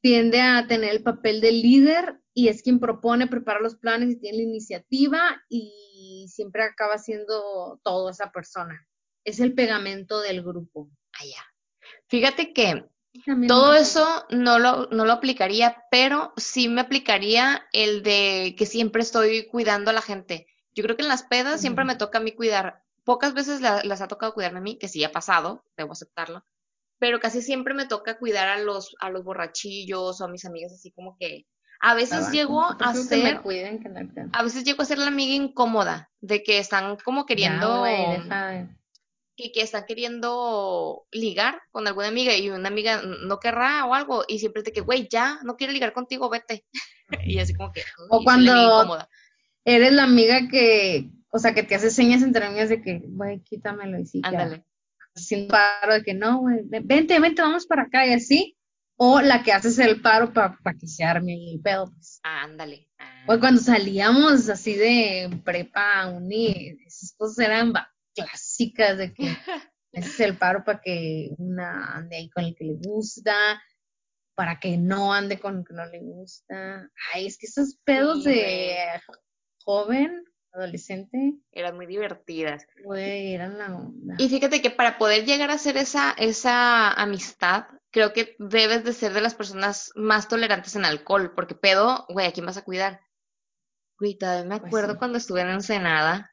Tiende 0.00 0.40
a 0.40 0.66
tener 0.66 0.90
el 0.90 1.04
papel 1.04 1.40
de 1.40 1.52
líder 1.52 2.20
y 2.34 2.48
es 2.48 2.64
quien 2.64 2.80
propone, 2.80 3.28
prepara 3.28 3.60
los 3.60 3.76
planes 3.76 4.10
y 4.10 4.16
tiene 4.18 4.38
la 4.38 4.42
iniciativa 4.42 5.20
y 5.48 5.87
siempre 6.28 6.62
acaba 6.62 6.98
siendo 6.98 7.80
todo 7.82 8.10
esa 8.10 8.30
persona. 8.32 8.86
Es 9.24 9.40
el 9.40 9.54
pegamento 9.54 10.20
del 10.20 10.42
grupo. 10.42 10.88
Allá. 11.20 11.44
Fíjate 12.08 12.52
que 12.52 12.84
También 13.24 13.48
todo 13.48 13.72
me- 13.72 13.80
eso 13.80 14.24
no 14.30 14.58
lo, 14.58 14.86
no 14.86 15.04
lo 15.04 15.12
aplicaría, 15.12 15.84
pero 15.90 16.32
sí 16.36 16.68
me 16.68 16.80
aplicaría 16.80 17.66
el 17.72 18.02
de 18.02 18.54
que 18.56 18.66
siempre 18.66 19.02
estoy 19.02 19.46
cuidando 19.46 19.90
a 19.90 19.94
la 19.94 20.02
gente. 20.02 20.46
Yo 20.74 20.84
creo 20.84 20.96
que 20.96 21.02
en 21.02 21.08
las 21.08 21.24
pedas 21.24 21.60
siempre 21.60 21.84
me 21.84 21.96
toca 21.96 22.18
a 22.18 22.22
mí 22.22 22.32
cuidar. 22.32 22.84
Pocas 23.04 23.34
veces 23.34 23.60
la- 23.60 23.82
las 23.84 24.00
ha 24.00 24.08
tocado 24.08 24.34
cuidarme 24.34 24.58
a 24.58 24.62
mí, 24.62 24.78
que 24.78 24.88
sí 24.88 25.02
ha 25.02 25.12
pasado, 25.12 25.64
debo 25.76 25.92
aceptarlo, 25.92 26.44
pero 26.98 27.20
casi 27.20 27.42
siempre 27.42 27.74
me 27.74 27.86
toca 27.86 28.18
cuidar 28.18 28.48
a 28.48 28.58
los, 28.58 28.94
a 29.00 29.10
los 29.10 29.24
borrachillos 29.24 30.20
o 30.20 30.24
a 30.24 30.28
mis 30.28 30.44
amigas 30.44 30.72
así 30.72 30.90
como 30.92 31.16
que 31.18 31.46
a 31.80 31.94
veces 31.94 32.30
llego 32.32 32.64
a 32.64 32.94
ser, 32.94 33.40
cuiden 33.42 33.80
que 33.80 33.88
a 34.32 34.42
veces 34.42 34.64
llego 34.64 34.82
a 34.82 34.86
ser 34.86 34.98
la 34.98 35.06
amiga 35.08 35.34
incómoda, 35.34 36.10
de 36.20 36.42
que 36.42 36.58
están 36.58 36.96
como 37.04 37.22
Ya, 37.22 37.26
queriendo, 37.26 37.78
güey, 37.80 37.94
que, 39.36 39.52
que 39.52 39.62
están 39.62 39.84
queriendo 39.86 41.06
ligar 41.12 41.60
con 41.70 41.86
alguna 41.86 42.08
amiga 42.08 42.34
y 42.34 42.50
una 42.50 42.68
amiga 42.68 43.02
no 43.02 43.38
querrá 43.38 43.84
o 43.86 43.94
algo, 43.94 44.24
y 44.26 44.40
siempre 44.40 44.64
te 44.64 44.72
que, 44.72 44.80
güey, 44.80 45.06
ya, 45.08 45.38
no 45.44 45.56
quiero 45.56 45.72
ligar 45.72 45.92
contigo, 45.92 46.28
vete. 46.28 46.64
Y 47.36 47.38
así 47.38 47.54
como 47.54 47.72
que, 47.72 47.82
O 48.10 48.18
"Uy, 48.18 48.24
soy 48.24 48.42
la 48.44 48.52
amiga 48.52 48.74
cuando-. 48.74 49.08
Eres 49.64 49.92
la 49.92 50.04
amiga 50.04 50.48
que, 50.50 51.08
o 51.30 51.38
sea, 51.38 51.54
que 51.54 51.62
te 51.62 51.74
hace 51.74 51.90
señas 51.90 52.22
entre 52.22 52.44
amigas 52.44 52.68
de 52.68 52.82
que, 52.82 53.00
güey, 53.04 53.40
quítamelo 53.40 53.98
y 53.98 54.06
sí. 54.06 54.20
Ándale. 54.24 54.64
Haciendo 55.14 55.48
paro 55.48 55.94
de 55.94 56.02
que 56.02 56.14
no, 56.14 56.38
güey, 56.40 56.60
ven- 56.64 56.86
vente, 56.86 57.18
vente, 57.20 57.40
vamos 57.42 57.66
para 57.66 57.82
acá 57.84 58.06
y 58.06 58.12
así. 58.12 58.57
O 59.00 59.20
la 59.20 59.42
que 59.44 59.52
haces 59.52 59.78
el 59.78 60.02
paro 60.02 60.32
para 60.32 60.56
que 60.78 60.86
se 60.88 61.04
arme 61.04 61.34
el 61.52 61.60
pedo, 61.60 61.90
pues. 61.92 62.20
Ah, 62.24 62.42
ándale. 62.42 62.88
Ah. 62.98 63.24
O 63.28 63.38
cuando 63.38 63.60
salíamos 63.60 64.48
así 64.48 64.74
de 64.74 65.30
prepa, 65.44 66.08
uni, 66.08 66.76
esas 66.84 67.14
cosas 67.16 67.38
eran 67.46 67.72
clásicas 68.14 68.98
de 68.98 69.14
que 69.14 69.22
haces 69.94 70.20
el 70.20 70.36
paro 70.36 70.64
para 70.64 70.80
que 70.80 71.30
una 71.38 71.94
ande 71.96 72.16
ahí 72.16 72.30
con 72.30 72.44
el 72.44 72.56
que 72.56 72.64
le 72.64 72.74
gusta, 72.74 73.62
para 74.34 74.58
que 74.58 74.76
no 74.76 75.12
ande 75.12 75.38
con 75.38 75.58
el 75.58 75.64
que 75.64 75.74
no 75.74 75.86
le 75.86 76.00
gusta. 76.00 76.90
Ay, 77.14 77.26
es 77.26 77.38
que 77.38 77.46
esos 77.46 77.76
pedos 77.84 78.24
Sí, 78.24 78.30
de 78.30 78.76
joven, 79.64 80.24
adolescente, 80.52 81.34
Eran 81.52 81.76
muy 81.76 81.86
divertidas. 81.86 82.66
güey, 82.84 83.32
eran 83.34 83.58
la 83.58 83.76
onda. 83.76 84.16
Y 84.18 84.28
fíjate 84.28 84.60
que 84.60 84.70
para 84.70 84.98
poder 84.98 85.24
llegar 85.24 85.50
a 85.50 85.54
hacer 85.54 85.76
esa, 85.76 86.12
esa 86.18 86.92
amistad, 86.94 87.64
creo 87.98 88.12
que 88.12 88.36
debes 88.38 88.84
de 88.84 88.92
ser 88.92 89.12
de 89.12 89.20
las 89.20 89.34
personas 89.34 89.90
más 89.96 90.28
tolerantes 90.28 90.76
en 90.76 90.84
alcohol, 90.84 91.32
porque 91.34 91.56
pedo, 91.56 92.06
güey, 92.08 92.28
¿a 92.28 92.32
quién 92.32 92.46
vas 92.46 92.56
a 92.56 92.62
cuidar? 92.62 93.00
Güey, 93.98 94.16
todavía 94.16 94.44
me 94.44 94.60
Pues 94.60 94.68
acuerdo 94.68 94.92
sí. 94.92 94.98
cuando 95.00 95.18
estuve 95.18 95.40
en 95.40 95.48
Ensenada 95.48 96.32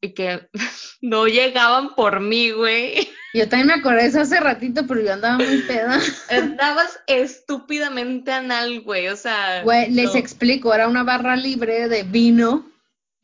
y 0.00 0.14
que 0.14 0.48
no 1.00 1.28
llegaban 1.28 1.94
por 1.94 2.18
mí, 2.18 2.50
güey. 2.50 3.08
Yo 3.34 3.48
también 3.48 3.68
me 3.68 3.74
acordé 3.74 4.02
de 4.02 4.08
eso 4.08 4.20
hace 4.20 4.40
ratito, 4.40 4.84
pero 4.88 5.00
yo 5.00 5.12
andaba 5.12 5.36
muy 5.36 5.58
peda. 5.62 6.00
Andabas 6.28 6.98
estúpidamente 7.06 8.32
anal, 8.32 8.80
güey, 8.80 9.06
o 9.06 9.16
sea, 9.16 9.62
Güey, 9.62 9.92
les 9.92 10.16
explico, 10.16 10.74
era 10.74 10.88
una 10.88 11.04
barra 11.04 11.36
libre 11.36 11.88
de 11.88 12.02
vino. 12.02 12.68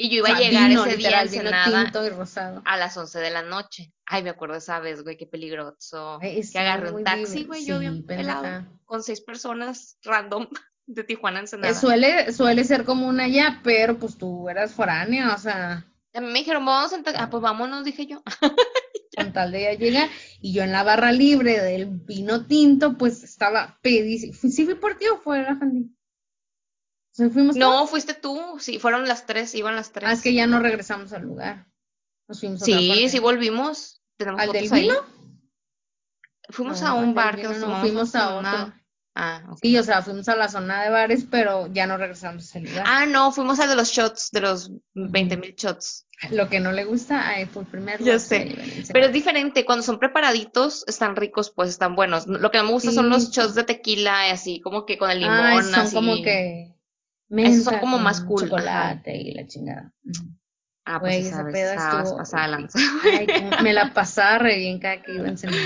Y 0.02 0.08
yo 0.10 0.24
o 0.24 0.26
iba 0.26 0.34
a 0.34 0.38
sea, 0.38 0.48
llegar 0.48 0.68
vino, 0.68 0.84
ese 0.84 0.96
día 0.96 1.22
literal, 1.22 1.28
vino 1.28 1.42
Ensenada 1.42 1.84
tinto 1.84 2.04
y 2.06 2.08
rosado. 2.10 2.62
a 2.64 2.76
las 2.76 2.96
11 2.96 3.18
de 3.20 3.30
la 3.30 3.42
noche. 3.42 3.92
Ay, 4.06 4.22
me 4.22 4.30
acuerdo 4.30 4.56
esa 4.56 4.80
vez, 4.80 5.02
güey, 5.04 5.16
qué 5.16 5.26
peligroso. 5.26 6.18
Ay, 6.20 6.34
Que 6.34 6.40
estuvo 6.40 6.60
agarré 6.62 6.90
un 6.92 7.04
taxi, 7.04 7.44
güey, 7.44 7.64
yo 7.64 7.76
Sí, 7.76 7.80
bien 7.80 8.04
pelado, 8.04 8.66
con 8.84 9.02
seis 9.02 9.20
personas 9.20 9.98
random 10.02 10.48
de 10.86 11.04
Tijuana 11.04 11.38
a 11.38 11.40
Eh, 11.40 11.44
Ensenada. 11.44 11.74
suele, 11.74 12.32
suele 12.32 12.64
ser 12.64 12.84
común 12.84 13.20
allá, 13.20 13.60
pero 13.62 13.96
pues 13.98 14.16
tú 14.18 14.48
eras 14.48 14.72
foránea, 14.74 15.34
o 15.34 15.38
sea, 15.38 15.86
A 16.14 16.20
mí 16.20 16.26
me 16.26 16.40
dijeron, 16.40 16.64
vamos 16.66 16.92
a 16.92 17.02
ta-". 17.02 17.12
Ah, 17.16 17.30
pues 17.30 17.42
vámonos, 17.42 17.84
dije 17.84 18.06
yo. 18.06 18.22
con 19.16 19.32
tal 19.32 19.52
de 19.52 19.62
ya 19.62 19.72
llega. 19.74 20.08
Y 20.40 20.52
yo 20.52 20.62
en 20.62 20.72
la 20.72 20.82
barra 20.82 21.12
libre 21.12 21.60
del 21.60 21.86
vino 21.86 22.46
tinto, 22.46 22.96
pues 22.98 23.22
estaba 23.22 23.78
pedísima. 23.82 24.34
¿Sí 24.34 24.64
fui 24.64 24.74
por 24.74 24.96
ti 24.96 25.06
o 25.08 25.18
fue 25.18 25.42
la? 25.42 25.58
Todos. 27.16 27.56
No, 27.56 27.86
fuiste 27.86 28.14
tú. 28.14 28.56
Sí, 28.58 28.78
fueron 28.78 29.06
las 29.06 29.26
tres, 29.26 29.54
iban 29.54 29.76
las 29.76 29.92
tres. 29.92 30.08
Ah, 30.08 30.12
es 30.12 30.22
que 30.22 30.32
ya 30.34 30.46
no 30.46 30.60
regresamos 30.60 31.12
al 31.12 31.22
lugar. 31.22 31.66
Nos 32.28 32.40
fuimos 32.40 32.62
a 32.62 32.64
otra 32.64 32.78
Sí, 32.78 32.88
parte. 32.88 33.08
sí 33.10 33.18
volvimos. 33.18 34.02
Tenemos 34.16 34.40
¿Al 34.40 34.52
del 34.52 34.70
vino? 34.70 34.94
Fuimos 36.48 36.80
No, 36.82 36.88
a 36.88 36.94
un 36.94 37.14
bar 37.14 37.36
que 37.36 37.44
nos 37.44 37.58
no, 37.58 37.80
fuimos 37.80 38.14
a 38.14 38.34
otro. 38.36 38.72
Ah, 39.14 39.42
ok. 39.50 39.58
Sí, 39.60 39.76
o 39.76 39.82
sea, 39.82 40.00
fuimos 40.02 40.26
a 40.28 40.36
la 40.36 40.48
zona 40.48 40.82
de 40.84 40.90
bares, 40.90 41.26
pero 41.30 41.66
ya 41.72 41.86
no 41.86 41.98
regresamos 41.98 42.54
al 42.56 42.62
lugar. 42.64 42.84
Ah, 42.86 43.04
no, 43.06 43.30
fuimos 43.30 43.60
al 43.60 43.68
de 43.68 43.76
los 43.76 43.90
shots, 43.90 44.30
de 44.32 44.40
los 44.40 44.70
20 44.94 45.36
mil 45.36 45.54
shots. 45.54 46.06
Lo 46.30 46.48
que 46.48 46.60
no 46.60 46.72
le 46.72 46.84
gusta 46.84 47.28
a 47.30 47.46
por 47.46 47.66
primer 47.66 48.00
lugar 48.00 48.20
sé, 48.20 48.56
Pero 48.92 49.06
es 49.06 49.12
diferente, 49.12 49.64
cuando 49.66 49.82
son 49.82 49.98
preparaditos, 49.98 50.84
están 50.86 51.16
ricos, 51.16 51.50
pues 51.50 51.68
están 51.68 51.94
buenos. 51.94 52.26
Lo 52.26 52.50
que 52.50 52.58
no 52.58 52.64
me 52.64 52.72
gusta 52.72 52.92
son 52.92 53.10
los 53.10 53.30
shots 53.30 53.54
de 53.54 53.64
tequila, 53.64 54.30
así 54.30 54.60
como 54.60 54.86
que 54.86 54.96
con 54.98 55.10
el 55.10 55.20
limón, 55.20 55.36
Ay, 55.40 55.62
son 55.64 55.74
así. 55.74 55.94
como 55.94 56.14
que 56.22 56.71
Esos 57.38 57.64
son 57.64 57.72
menta 57.74 57.80
como 57.80 57.98
más 57.98 58.20
cool, 58.22 58.42
chocolate 58.44 59.16
y 59.16 59.32
la 59.32 59.46
chingada. 59.46 59.92
Ah, 60.84 60.98
pues 60.98 61.14
esa 61.26 61.28
esa 61.28 61.42
vez 61.44 61.52
peda 61.52 61.74
estabas 61.74 62.02
estuvo 62.04 62.18
pasada 62.18 62.48
lanza. 62.48 62.78
Ay, 63.04 63.26
me 63.62 63.72
la 63.72 63.94
pasaba 63.94 64.38
re 64.38 64.58
bien 64.58 64.80
cada 64.80 65.00
que 65.00 65.12
iba 65.12 65.22
en 65.22 65.28
Ensenada. 65.30 65.62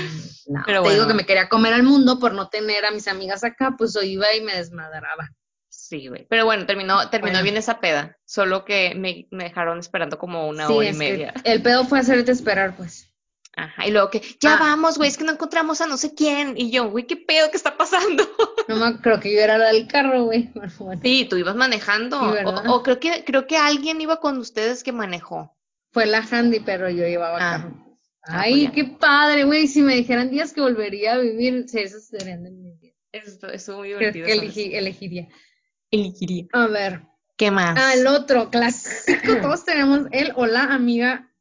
No, 0.47 0.61
Pero 0.65 0.83
te 0.83 0.91
digo 0.91 1.07
que 1.07 1.13
me 1.15 1.25
quería 1.25 1.49
comer 1.49 1.73
al 1.73 1.81
mundo 1.83 2.19
por 2.19 2.33
no 2.33 2.49
tener 2.49 2.85
a 2.85 2.91
mis 2.91 3.07
amigas 3.07 3.43
acá, 3.43 3.73
pues 3.77 3.93
yo 3.95 4.01
iba 4.03 4.33
y 4.35 4.41
me 4.41 4.53
desmadraba. 4.55 5.29
Sí, 5.69 6.07
güey. 6.07 6.27
Pero 6.29 6.45
bueno, 6.45 6.65
terminó, 6.65 7.09
terminó 7.09 7.33
Bueno. 7.33 7.43
bien 7.43 7.57
esa 7.57 7.79
peda. 7.79 8.15
Solo 8.25 8.63
que 8.63 8.93
me, 8.95 9.27
me 9.31 9.45
dejaron 9.45 9.79
esperando 9.79 10.17
como 10.19 10.47
una 10.47 10.67
sí, 10.67 10.73
hora 10.73 10.85
y 10.85 10.89
es 10.89 10.97
media. 10.97 11.33
que 11.33 11.51
el 11.51 11.61
pedo 11.63 11.85
fue 11.85 11.99
hacerte 11.99 12.31
esperar, 12.31 12.75
pues. 12.75 13.11
Ajá. 13.55 13.87
Y 13.87 13.91
luego 13.91 14.11
que, 14.11 14.21
ya 14.39 14.53
Ah. 14.53 14.57
vamos, 14.59 14.97
güey, 14.99 15.09
es 15.09 15.17
que 15.17 15.23
no 15.23 15.31
encontramos 15.31 15.81
a 15.81 15.87
no 15.87 15.97
sé 15.97 16.13
quién. 16.13 16.53
Y 16.57 16.69
yo, 16.69 16.91
güey, 16.91 17.07
¿qué 17.07 17.15
pedo 17.17 17.49
que 17.49 17.57
está 17.57 17.75
pasando? 17.75 18.23
No 18.77 18.91
me 18.91 19.01
creo 19.01 19.19
que 19.19 19.33
yo 19.33 19.39
era 19.39 19.57
la 19.57 19.67
del 19.73 19.87
carro, 19.87 20.25
güey. 20.25 20.51
Bueno. 20.79 21.01
Sí, 21.03 21.25
tú 21.29 21.37
ibas 21.37 21.55
manejando. 21.55 22.19
Sí, 22.33 22.37
o, 22.69 22.83
creo 22.83 22.99
que, 22.99 23.23
creo 23.25 23.47
que 23.47 23.57
alguien 23.57 23.99
iba 24.01 24.19
con 24.19 24.37
ustedes 24.37 24.83
que 24.83 24.91
manejó. 24.91 25.55
Fue 25.91 26.05
la 26.05 26.19
handy, 26.29 26.59
pero 26.59 26.89
yo 26.89 27.05
llevaba 27.07 27.37
Ah. 27.39 27.57
carro. 27.61 27.83
Ah, 28.29 28.41
Ay, 28.41 28.53
pues 28.53 28.63
ya. 28.63 28.71
qué 28.71 28.97
padre, 28.97 29.43
güey. 29.45 29.67
Si 29.67 29.81
me 29.81 29.95
dijeran 29.95 30.29
días 30.29 30.51
que 30.53 30.59
volvería 30.61 31.13
a 31.13 31.17
vivir, 31.17 31.65
sí, 31.69 31.79
esos 31.79 32.07
serían 32.07 32.43
de 32.43 32.51
mis 32.51 32.79
días. 32.81 32.95
Esto 33.13 33.47
estuvo 33.47 33.77
muy 33.77 33.93
Creo 33.95 34.11
divertido. 34.11 34.25
que 34.25 34.33
vez. 34.33 34.41
elegí- 34.57 34.75
elegiría. 34.75 35.27
Elegiría. 35.91 36.45
A 36.51 36.67
ver. 36.67 37.01
¿Qué 37.37 37.51
más? 37.51 37.77
Ah, 37.79 37.93
el 37.93 38.05
otro, 38.07 38.49
clásico. 38.49 38.97
Todos 39.41 39.63
tenemos 39.63 40.01
el 40.11 40.33
o 40.35 40.45
la 40.45 40.63
amiga 40.63 41.31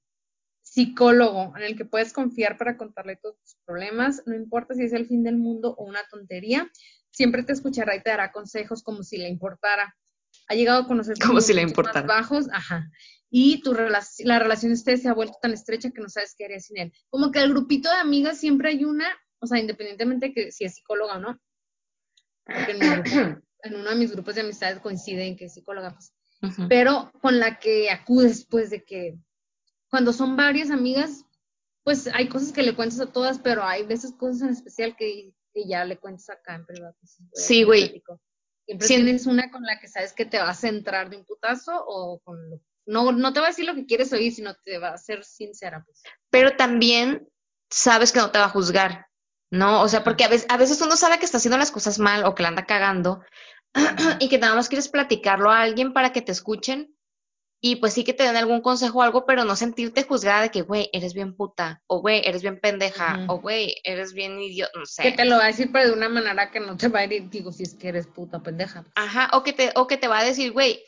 psicólogo 0.62 1.55
en 1.57 1.62
el 1.62 1.76
que 1.76 1.84
puedes 1.84 2.12
confiar 2.12 2.59
para 2.59 2.76
contarle 2.76 3.16
todos 3.16 3.37
tus 3.41 3.57
problemas. 3.64 4.22
No 4.26 4.34
importa 4.34 4.74
si 4.74 4.84
es 4.84 4.93
el 4.93 5.07
fin 5.07 5.22
del 5.22 5.37
mundo 5.39 5.74
o 5.76 5.84
una 5.84 6.01
tontería. 6.11 6.70
Siempre 7.17 7.43
te 7.43 7.55
escuchará 7.55 7.97
y 7.97 8.03
te 8.03 8.11
dará 8.11 8.31
consejos 8.31 8.83
como 8.83 9.03
si 9.03 9.17
le 9.17 9.27
importara. 9.29 9.97
Ha 10.49 10.55
llegado 10.55 10.83
a 10.83 10.87
conocer 10.87 11.17
Como 11.19 11.41
si 11.41 11.55
le 11.55 11.62
momentos 11.62 11.85
más 11.87 11.95
importara. 11.97 12.07
bajos, 12.07 12.47
ajá. 12.53 12.91
Y 13.31 13.62
tu 13.62 13.73
relac- 13.73 14.23
la 14.25 14.39
relación 14.39 14.71
de 14.71 14.75
ustedes 14.75 15.01
se 15.01 15.09
ha 15.09 15.14
vuelto 15.14 15.39
tan 15.41 15.53
estrecha 15.55 15.91
que 15.91 16.03
no 16.03 16.11
sabes 16.11 16.35
qué 16.37 16.45
harías 16.45 16.67
sin 16.67 16.77
él. 16.77 16.93
Como 17.09 17.31
que 17.33 17.41
el 17.41 17.49
grupito 17.49 17.89
de 17.89 17.97
amigas 17.97 18.39
siempre 18.39 18.69
hay 18.69 18.85
una, 18.85 19.07
o 19.39 19.47
sea, 19.47 19.59
independientemente 19.59 20.35
que 20.35 20.53
si 20.53 20.64
es 20.67 20.75
psicóloga 20.75 21.17
o 21.17 21.21
no. 21.21 21.41
Porque 22.45 22.73
en, 22.73 22.81
grupo- 22.81 23.03
en 23.62 23.75
uno 23.77 23.89
de 23.91 23.97
mis 23.97 24.12
grupos 24.12 24.35
de 24.35 24.43
amistades 24.43 24.79
coinciden 24.81 25.37
que 25.39 25.47
es 25.47 25.55
psicóloga, 25.55 25.95
pues 25.95 26.12
pero 26.69 27.11
con 27.23 27.39
la 27.41 27.59
que 27.59 27.91
acudes, 27.91 28.47
pues, 28.47 28.69
de 28.69 28.85
que 28.85 29.17
cuando 29.89 30.12
son 30.12 30.37
varias 30.37 30.71
amigas, 30.71 31.25
pues 31.83 32.09
hay 32.12 32.29
cosas 32.29 32.53
que 32.53 32.62
le 32.62 32.75
cuentas 32.77 33.01
a 33.01 33.11
todas, 33.11 33.39
pero 33.39 33.64
hay 33.64 33.87
veces 33.87 34.12
cosas 34.12 34.43
en 34.43 34.49
especial 34.51 34.95
que, 34.97 35.33
que 35.57 35.67
ya 35.67 35.87
le 35.87 35.97
cuentas 35.97 36.29
acá 36.29 36.55
en 36.55 36.67
privado. 36.67 36.95
Pues, 37.01 37.17
sí, 37.33 37.63
güey. 37.63 38.03
Siempre 38.67 38.87
tienes 38.87 39.27
una 39.27 39.51
con 39.51 39.63
la 39.63 39.81
que 39.81 39.89
sabes 39.89 40.13
que 40.13 40.27
te 40.27 40.39
vas 40.39 40.51
a 40.51 40.61
centrar 40.61 41.09
de 41.09 41.17
un 41.17 41.25
putazo 41.25 41.73
o 41.87 42.21
con 42.21 42.51
lo, 42.51 42.61
no, 42.85 43.11
no 43.13 43.33
te 43.33 43.41
va 43.41 43.47
a 43.47 43.51
decir 43.51 43.65
lo 43.65 43.75
que 43.75 43.87
quieres 43.87 44.13
oír, 44.13 44.35
sino 44.35 44.55
te 44.65 44.79
va 44.79 44.91
a 44.91 44.99
ser 44.99 45.25
sincera. 45.25 45.83
Pues. 45.85 46.03
Pero 46.31 46.57
también 46.57 47.27
sabes 47.71 48.13
que 48.13 48.19
no 48.19 48.31
te 48.31 48.39
va 48.39 48.45
a 48.45 48.51
juzgar, 48.51 49.07
¿no? 49.51 49.83
O 49.83 49.89
sea, 49.89 50.05
porque 50.05 50.25
a 50.25 50.29
veces, 50.29 50.47
a 50.51 50.59
veces 50.59 50.81
uno 50.83 50.97
sabe 50.97 51.19
que 51.19 51.25
está 51.25 51.39
haciendo 51.39 51.57
las 51.57 51.71
cosas 51.71 51.99
mal 51.99 52.25
o 52.25 52.35
que 52.35 52.43
la 52.43 52.51
anda 52.51 52.67
cagando 52.67 53.23
y 54.21 54.29
que 54.29 54.39
nada 54.39 54.55
más 54.55 54.69
quieres 54.69 54.89
platicarlo 54.89 55.51
a 55.51 55.63
alguien 55.63 55.95
para 55.95 56.13
que 56.13 56.21
te 56.21 56.33
escuchen 56.33 56.96
y 57.61 57.77
pues 57.77 57.95
sí 57.95 58.05
que 58.05 58.13
te 58.13 58.23
den 58.23 58.37
algún 58.37 58.61
consejo 58.61 58.99
o 58.99 59.03
algo, 59.03 59.27
pero 59.27 59.45
no 59.45 59.57
sentirte 59.57 60.03
juzgada 60.03 60.43
de 60.43 60.51
que, 60.51 60.63
güey, 60.63 60.91
eres 60.93 61.15
bien 61.15 61.35
puta, 61.35 61.83
o 61.87 62.01
güey, 62.01 62.23
eres 62.25 62.43
bien 62.43 62.61
pendeja, 62.61 63.25
o 63.29 63.41
güey, 63.41 63.77
eres 63.85 64.13
bien 64.13 64.41
idiota, 64.41 64.79
no 64.79 64.87
sé. 64.87 65.03
Que 65.03 65.13
te 65.13 65.25
lo 65.25 65.37
va 65.37 65.45
a 65.45 65.49
decir, 65.49 65.71
pero 65.73 65.89
de 65.89 65.95
una 65.95 66.09
manera 66.09 66.51
que 66.51 66.61
no 66.61 66.77
te 66.77 66.89
va 66.89 67.01
a 67.01 67.05
ir, 67.05 67.31
digo, 67.31 67.53
si 67.53 67.63
es 67.63 67.75
que 67.75 67.89
eres 67.89 68.07
puta 68.07 68.43
pendeja. 68.43 68.85
Ajá, 68.95 69.31
o 69.33 69.43
que 69.43 69.53
te, 69.53 69.73
o 69.75 69.87
que 69.87 69.97
te 69.97 70.09
va 70.09 70.19
a 70.19 70.25
decir, 70.25 70.53
güey, 70.53 70.83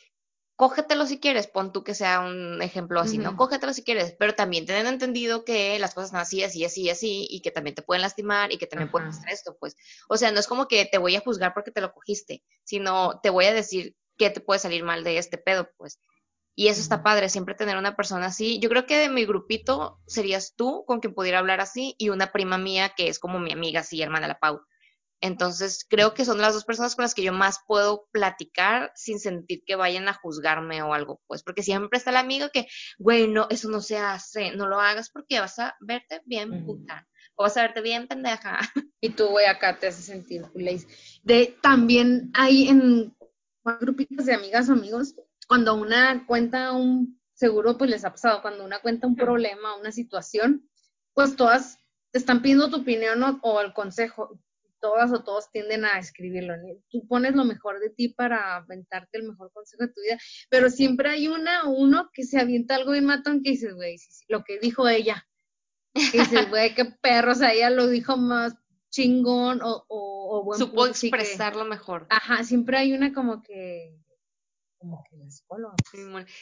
cógetelo 0.59 1.05
si 1.05 1.21
quieres, 1.21 1.47
pon 1.47 1.71
tú 1.71 1.85
que 1.85 1.95
sea 1.95 2.19
un 2.19 2.61
ejemplo 2.61 2.99
así, 2.99 3.17
¿no? 3.17 3.37
Cógetelo 3.37 3.73
si 3.73 3.81
quieres, 3.81 4.13
pero 4.19 4.35
también 4.35 4.65
ten 4.65 4.85
entendido 4.85 5.45
que 5.45 5.79
las 5.79 5.93
cosas 5.93 6.09
son 6.09 6.19
así, 6.19 6.43
así, 6.43 6.65
así, 6.65 6.89
así, 6.89 7.27
y 7.29 7.41
que 7.41 7.49
también 7.49 7.75
te 7.75 7.81
pueden 7.81 8.01
lastimar 8.01 8.51
y 8.51 8.57
que 8.57 8.67
también 8.67 8.91
pueden 8.91 9.07
hacer 9.07 9.29
esto, 9.29 9.55
pues. 9.57 9.77
O 10.09 10.17
sea, 10.17 10.31
no 10.31 10.39
es 10.41 10.47
como 10.47 10.67
que 10.67 10.83
te 10.85 10.97
voy 10.97 11.15
a 11.15 11.21
juzgar 11.21 11.53
porque 11.53 11.71
te 11.71 11.79
lo 11.79 11.93
cogiste, 11.93 12.43
sino 12.65 13.21
te 13.21 13.29
voy 13.29 13.45
a 13.45 13.53
decir 13.53 13.95
qué 14.17 14.29
te 14.29 14.41
puede 14.41 14.59
salir 14.59 14.83
mal 14.83 15.05
de 15.05 15.17
este 15.17 15.37
pedo, 15.37 15.69
pues. 15.77 15.97
Y 16.59 16.67
eso 16.67 16.81
está 16.81 17.03
padre, 17.03 17.29
siempre 17.29 17.55
tener 17.55 17.77
una 17.77 17.95
persona 17.95 18.25
así. 18.25 18.59
Yo 18.59 18.67
creo 18.67 18.85
que 18.85 18.97
de 18.97 19.07
mi 19.07 19.23
grupito 19.23 20.01
serías 20.05 20.55
tú 20.57 20.83
con 20.85 20.99
quien 20.99 21.13
pudiera 21.13 21.39
hablar 21.39 21.61
así 21.61 21.95
y 21.97 22.09
una 22.09 22.33
prima 22.33 22.57
mía 22.57 22.91
que 22.97 23.07
es 23.07 23.17
como 23.17 23.39
mi 23.39 23.53
amiga, 23.53 23.79
así, 23.79 24.01
hermana 24.01 24.27
la 24.27 24.39
Pau. 24.39 24.59
Entonces, 25.21 25.85
creo 25.89 26.13
que 26.13 26.25
son 26.25 26.41
las 26.41 26.53
dos 26.53 26.65
personas 26.65 26.97
con 26.97 27.03
las 27.03 27.15
que 27.15 27.23
yo 27.23 27.31
más 27.31 27.59
puedo 27.65 28.09
platicar 28.11 28.91
sin 28.93 29.21
sentir 29.21 29.63
que 29.65 29.77
vayan 29.77 30.09
a 30.09 30.13
juzgarme 30.15 30.81
o 30.81 30.93
algo, 30.93 31.21
pues, 31.27 31.43
porque 31.43 31.63
siempre 31.63 31.97
está 31.97 32.11
la 32.11 32.19
amiga 32.19 32.49
que, 32.49 32.67
güey, 32.97 33.29
no, 33.29 33.47
eso 33.49 33.69
no 33.69 33.79
se 33.79 33.97
hace, 33.97 34.51
no 34.51 34.67
lo 34.67 34.81
hagas 34.81 35.11
porque 35.11 35.39
vas 35.39 35.59
a 35.59 35.77
verte 35.79 36.21
bien 36.25 36.65
puta, 36.65 37.07
o 37.35 37.43
vas 37.43 37.55
a 37.55 37.61
verte 37.61 37.79
bien 37.79 38.09
pendeja. 38.09 38.59
Y 38.99 39.11
tú, 39.11 39.27
güey, 39.27 39.45
acá 39.45 39.79
te 39.79 39.87
hace 39.87 40.01
sentir 40.01 40.45
De, 41.23 41.57
también 41.61 42.31
hay 42.33 42.67
en 42.67 43.15
grupitos 43.79 44.25
de 44.25 44.33
amigas 44.33 44.67
o 44.67 44.73
amigos, 44.73 45.15
cuando 45.49 45.73
una 45.73 46.27
cuenta 46.27 46.73
un, 46.73 47.19
seguro 47.33 47.75
pues 47.77 47.89
les 47.89 48.05
ha 48.05 48.11
pasado, 48.11 48.43
cuando 48.43 48.63
una 48.63 48.79
cuenta 48.79 49.07
un 49.07 49.15
problema, 49.15 49.75
una 49.75 49.91
situación, 49.91 50.69
pues 51.13 51.35
todas 51.35 51.79
te 52.11 52.19
están 52.19 52.41
pidiendo 52.43 52.69
tu 52.69 52.77
opinión 52.77 53.23
o, 53.23 53.39
o 53.41 53.59
el 53.59 53.73
consejo 53.73 54.39
todas 54.79 55.11
o 55.11 55.23
todos 55.23 55.51
tienden 55.51 55.85
a 55.85 55.99
escribirlo. 55.99 56.53
Tú 56.89 57.05
pones 57.07 57.35
lo 57.35 57.43
mejor 57.43 57.79
de 57.79 57.89
ti 57.89 58.09
para 58.09 58.57
aventarte 58.57 59.17
el 59.17 59.27
mejor 59.27 59.51
consejo 59.51 59.87
de 59.87 59.91
tu 59.91 60.01
vida, 60.01 60.19
pero 60.49 60.69
siempre 60.69 61.09
hay 61.09 61.27
una 61.27 61.63
o 61.63 61.71
uno 61.71 62.09
que 62.13 62.23
se 62.23 62.39
avienta 62.39 62.75
algo 62.75 62.91
bien 62.91 63.05
matón 63.05 63.41
que 63.43 63.51
dices, 63.51 63.73
güey, 63.73 63.97
lo 64.27 64.43
que 64.43 64.59
dijo 64.59 64.87
ella. 64.87 65.27
Que 65.93 66.19
dices, 66.19 66.49
güey, 66.49 66.75
qué 66.75 66.85
perro, 66.85 67.31
o 67.31 67.35
sea, 67.35 67.53
ella 67.53 67.71
lo 67.71 67.87
dijo 67.87 68.15
más 68.15 68.53
chingón 68.91 69.61
o, 69.61 69.85
o, 69.87 70.45
o 70.47 70.55
Supo 70.55 70.85
expresarlo 70.85 71.65
mejor. 71.65 72.07
Ajá, 72.09 72.43
siempre 72.43 72.77
hay 72.77 72.93
una 72.93 73.13
como 73.13 73.41
que 73.41 73.95
como 74.79 75.03
que 75.03 75.17
la 75.17 75.29
psicóloga. 75.29 75.75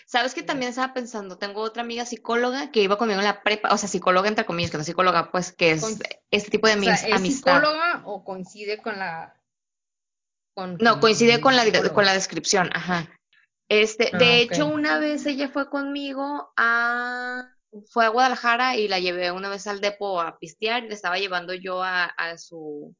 Sabes 0.05 0.33
que 0.33 0.43
también 0.43 0.69
estaba 0.69 0.93
pensando, 0.93 1.38
tengo 1.38 1.61
otra 1.61 1.81
amiga 1.81 2.05
psicóloga 2.05 2.71
que 2.71 2.81
iba 2.81 2.97
conmigo 2.97 3.19
en 3.19 3.25
la 3.25 3.43
prepa, 3.43 3.73
o 3.73 3.77
sea, 3.77 3.89
psicóloga 3.89 4.29
entre 4.29 4.45
comillas, 4.45 4.71
que 4.71 4.77
no 4.77 4.83
psicóloga, 4.83 5.31
pues 5.31 5.51
que 5.51 5.71
es 5.71 5.99
este 6.31 6.51
tipo 6.51 6.67
de 6.67 6.75
o 6.77 6.83
sea, 6.83 6.93
¿es 6.93 7.21
psicóloga 7.21 8.03
o 8.05 8.23
coincide 8.23 8.81
con 8.81 8.97
la 8.97 9.35
No, 10.55 10.99
coincide 10.99 11.41
con 11.41 11.55
la 11.55 11.63
con 11.91 12.05
la 12.05 12.13
descripción, 12.13 12.69
ajá. 12.73 13.09
Este, 13.69 14.11
de 14.17 14.25
ah, 14.25 14.38
hecho, 14.38 14.67
una 14.67 14.97
vez 14.97 15.25
ella 15.25 15.49
fue 15.49 15.69
conmigo 15.69 16.53
a 16.55 17.51
fue 17.89 18.05
a 18.05 18.09
Guadalajara 18.09 18.77
y 18.77 18.88
la 18.88 18.99
llevé 18.99 19.31
una 19.31 19.49
vez 19.49 19.67
al 19.67 19.81
depo 19.81 20.21
a 20.21 20.38
pistear 20.38 20.85
y 20.85 20.88
le 20.88 20.93
estaba 20.93 21.17
llevando 21.17 21.53
yo 21.53 21.83
a, 21.83 22.05
a 22.05 22.38
su 22.38 22.95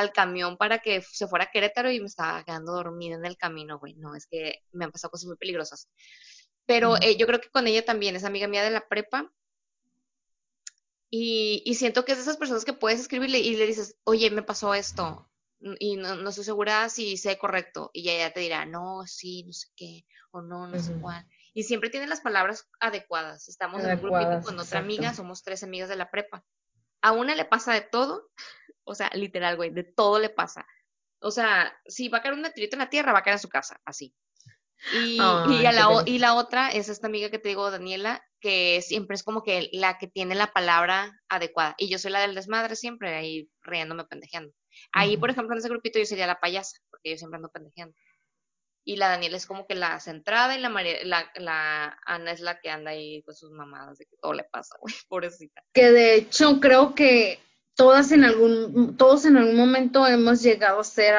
al 0.00 0.12
camión 0.12 0.56
para 0.56 0.78
que 0.80 1.02
se 1.02 1.26
fuera 1.26 1.46
a 1.46 1.50
Querétaro 1.50 1.90
y 1.90 2.00
me 2.00 2.06
estaba 2.06 2.44
quedando 2.44 2.72
dormida 2.72 3.16
en 3.16 3.24
el 3.24 3.36
camino, 3.36 3.78
güey. 3.78 3.94
No, 3.94 4.14
es 4.14 4.26
que 4.26 4.62
me 4.72 4.84
han 4.84 4.92
pasado 4.92 5.10
cosas 5.10 5.26
muy 5.26 5.36
peligrosas. 5.36 5.88
Pero 6.66 6.96
eh, 7.00 7.16
yo 7.16 7.26
creo 7.26 7.40
que 7.40 7.50
con 7.50 7.66
ella 7.66 7.84
también 7.84 8.16
es 8.16 8.24
amiga 8.24 8.48
mía 8.48 8.62
de 8.62 8.70
la 8.70 8.86
prepa. 8.88 9.32
Y, 11.10 11.62
y, 11.64 11.74
siento 11.74 12.04
que 12.04 12.12
es 12.12 12.18
de 12.18 12.22
esas 12.22 12.36
personas 12.36 12.64
que 12.64 12.72
puedes 12.72 13.00
escribirle 13.00 13.40
y 13.40 13.56
le 13.56 13.66
dices, 13.66 13.96
oye, 14.04 14.30
me 14.30 14.42
pasó 14.42 14.74
esto. 14.74 15.28
Y 15.78 15.96
no, 15.96 16.14
no 16.14 16.30
estoy 16.30 16.44
segura 16.44 16.88
si 16.88 17.16
sé 17.16 17.36
correcto. 17.38 17.90
Y 17.92 18.08
ella 18.08 18.32
te 18.32 18.40
dirá, 18.40 18.64
no, 18.64 19.04
sí, 19.06 19.42
no 19.44 19.52
sé 19.52 19.68
qué, 19.76 20.04
o 20.30 20.40
no, 20.40 20.68
no 20.68 20.78
sé 20.78 20.92
cuál. 21.00 21.26
Y 21.52 21.64
siempre 21.64 21.90
tiene 21.90 22.06
las 22.06 22.20
palabras 22.20 22.68
adecuadas. 22.78 23.48
Estamos 23.48 23.82
en 23.82 23.90
un 23.90 24.00
grupito 24.00 24.40
con 24.42 24.58
otra 24.58 24.78
amiga, 24.78 25.12
somos 25.12 25.42
tres 25.42 25.62
amigas 25.62 25.88
de 25.88 25.96
la 25.96 26.10
prepa. 26.10 26.44
A 27.02 27.12
una 27.12 27.34
le 27.34 27.44
pasa 27.44 27.72
de 27.74 27.80
todo 27.80 28.30
o 28.84 28.94
sea, 28.94 29.10
literal, 29.14 29.56
güey, 29.56 29.70
de 29.70 29.84
todo 29.84 30.18
le 30.18 30.30
pasa. 30.30 30.66
O 31.20 31.30
sea, 31.30 31.72
si 31.86 32.08
va 32.08 32.18
a 32.18 32.22
caer 32.22 32.34
un 32.34 32.40
meteorito 32.40 32.76
en 32.76 32.80
la 32.80 32.90
Tierra, 32.90 33.12
va 33.12 33.20
a 33.20 33.22
caer 33.22 33.34
en 33.34 33.40
su 33.40 33.48
casa, 33.48 33.80
así. 33.84 34.14
Y, 34.94 35.16
y, 35.16 35.18
la, 35.18 36.02
y 36.06 36.18
la 36.18 36.34
otra 36.34 36.70
es 36.70 36.88
esta 36.88 37.06
amiga 37.06 37.30
que 37.30 37.38
te 37.38 37.50
digo, 37.50 37.70
Daniela, 37.70 38.24
que 38.40 38.80
siempre 38.82 39.14
es 39.14 39.22
como 39.22 39.42
que 39.42 39.68
la 39.72 39.98
que 39.98 40.06
tiene 40.06 40.34
la 40.34 40.52
palabra 40.52 41.20
adecuada. 41.28 41.74
Y 41.76 41.90
yo 41.90 41.98
soy 41.98 42.10
la 42.10 42.20
del 42.20 42.34
desmadre 42.34 42.76
siempre, 42.76 43.14
ahí 43.14 43.50
riéndome, 43.62 44.04
pendejeando. 44.04 44.52
Ahí, 44.92 45.16
por 45.16 45.30
ejemplo, 45.30 45.54
en 45.54 45.58
ese 45.58 45.68
grupito 45.68 45.98
yo 45.98 46.06
sería 46.06 46.26
la 46.26 46.40
payasa, 46.40 46.78
porque 46.90 47.10
yo 47.10 47.18
siempre 47.18 47.36
ando 47.36 47.50
pendejeando. 47.50 47.94
Y 48.82 48.96
la 48.96 49.10
Daniela 49.10 49.36
es 49.36 49.46
como 49.46 49.66
que 49.66 49.74
la 49.74 50.00
centrada 50.00 50.56
y 50.56 50.60
la, 50.60 50.70
la, 51.04 51.30
la 51.34 51.98
Ana 52.06 52.32
es 52.32 52.40
la 52.40 52.58
que 52.60 52.70
anda 52.70 52.92
ahí 52.92 53.22
con 53.22 53.34
sus 53.34 53.50
mamadas 53.50 53.98
de 53.98 54.06
que 54.06 54.16
todo 54.16 54.32
le 54.32 54.44
pasa, 54.44 54.76
güey, 54.80 54.94
pobrecita. 55.08 55.62
Que 55.74 55.90
de 55.92 56.14
hecho 56.14 56.58
creo 56.60 56.94
que 56.94 57.38
todas 57.80 58.12
en 58.12 58.24
algún, 58.24 58.94
todos 58.98 59.24
en 59.24 59.38
algún 59.38 59.56
momento 59.56 60.06
hemos 60.06 60.42
llegado 60.42 60.80
a 60.80 60.84
ser 60.84 61.14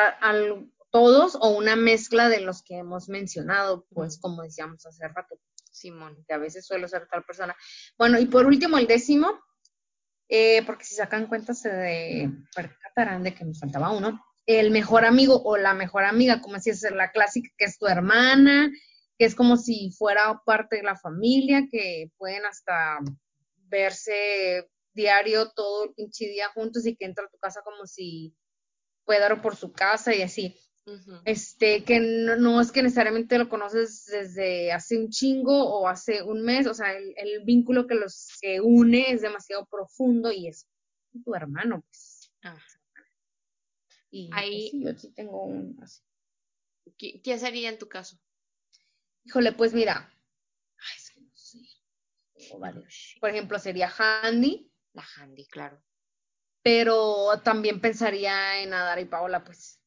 todos 0.91 1.35
o 1.41 1.57
una 1.57 1.75
mezcla 1.75 2.29
de 2.29 2.39
los 2.39 2.61
que 2.61 2.77
hemos 2.77 3.09
mencionado, 3.09 3.87
pues 3.91 4.19
como 4.19 4.43
decíamos 4.43 4.85
hace 4.85 5.07
rato. 5.07 5.39
Simón. 5.71 6.23
Que 6.27 6.35
a 6.35 6.37
veces 6.37 6.67
suelo 6.67 6.87
ser 6.87 7.07
tal 7.07 7.23
persona. 7.23 7.55
Bueno, 7.97 8.19
y 8.19 8.27
por 8.27 8.45
último, 8.45 8.77
el 8.77 8.85
décimo, 8.85 9.39
eh, 10.29 10.61
porque 10.67 10.85
si 10.85 10.93
sacan 10.93 11.25
cuenta 11.25 11.55
se 11.55 11.69
de 11.69 12.29
percatarán 12.55 13.23
de 13.23 13.33
que 13.33 13.43
nos 13.43 13.59
faltaba 13.59 13.89
uno. 13.89 14.23
El 14.45 14.69
mejor 14.69 15.03
amigo 15.03 15.41
o 15.43 15.57
la 15.57 15.73
mejor 15.73 16.03
amiga, 16.03 16.41
como 16.41 16.57
decías, 16.57 16.83
es 16.83 16.91
la 16.91 17.11
clásica, 17.11 17.49
que 17.57 17.65
es 17.65 17.79
tu 17.79 17.87
hermana, 17.87 18.71
que 19.17 19.25
es 19.25 19.33
como 19.33 19.57
si 19.57 19.89
fuera 19.97 20.39
parte 20.45 20.75
de 20.75 20.83
la 20.83 20.95
familia, 20.95 21.67
que 21.71 22.11
pueden 22.19 22.45
hasta 22.45 22.99
verse 23.67 24.69
diario 24.93 25.51
todo 25.51 25.85
el 25.85 25.93
pinche 25.93 26.25
día 26.27 26.49
juntos 26.49 26.85
y 26.85 26.95
que 26.95 27.05
entra 27.05 27.25
a 27.25 27.29
tu 27.29 27.37
casa 27.37 27.61
como 27.63 27.85
si 27.85 28.35
fuera 29.05 29.41
por 29.41 29.55
su 29.55 29.71
casa 29.71 30.15
y 30.15 30.21
así. 30.21 30.57
Este, 31.25 31.83
que 31.83 31.99
no, 31.99 32.59
es 32.59 32.71
que 32.71 32.81
necesariamente 32.81 33.37
lo 33.37 33.47
conoces 33.49 34.05
desde 34.05 34.71
hace 34.71 34.97
un 34.97 35.09
chingo 35.09 35.63
o 35.63 35.87
hace 35.87 36.23
un 36.23 36.41
mes, 36.41 36.65
o 36.67 36.73
sea, 36.73 36.97
el, 36.97 37.43
vínculo 37.45 37.87
que 37.87 37.95
los 37.95 38.37
que 38.41 38.59
une 38.59 39.11
es 39.11 39.21
demasiado 39.21 39.65
profundo 39.67 40.31
y 40.31 40.47
es 40.47 40.67
tu 41.23 41.35
hermano, 41.35 41.83
pues. 41.87 42.33
Y 44.09 44.27
pues, 44.27 44.41
Ahí, 44.41 44.71
yo 44.73 44.93
sí 44.97 45.13
tengo 45.13 45.45
un 45.45 45.77
así. 45.81 46.01
¿Qué, 46.97 47.37
sería 47.37 47.69
en 47.69 47.77
tu 47.77 47.87
caso? 47.87 48.19
Híjole, 49.23 49.53
pues 49.53 49.73
mira, 49.73 50.11
es 50.97 51.11
que 51.11 51.21
no 51.21 51.31
sé. 51.35 51.59
Por 53.19 53.29
ejemplo, 53.29 53.59
sería 53.59 53.91
Handy, 53.97 54.70
la 54.93 55.03
Handy, 55.17 55.45
claro. 55.47 55.81
Pero 56.63 57.39
también 57.43 57.81
pensaría 57.81 58.61
en 58.61 58.73
Adara 58.73 59.01
y 59.01 59.05
Paola, 59.05 59.43
pues. 59.43 59.79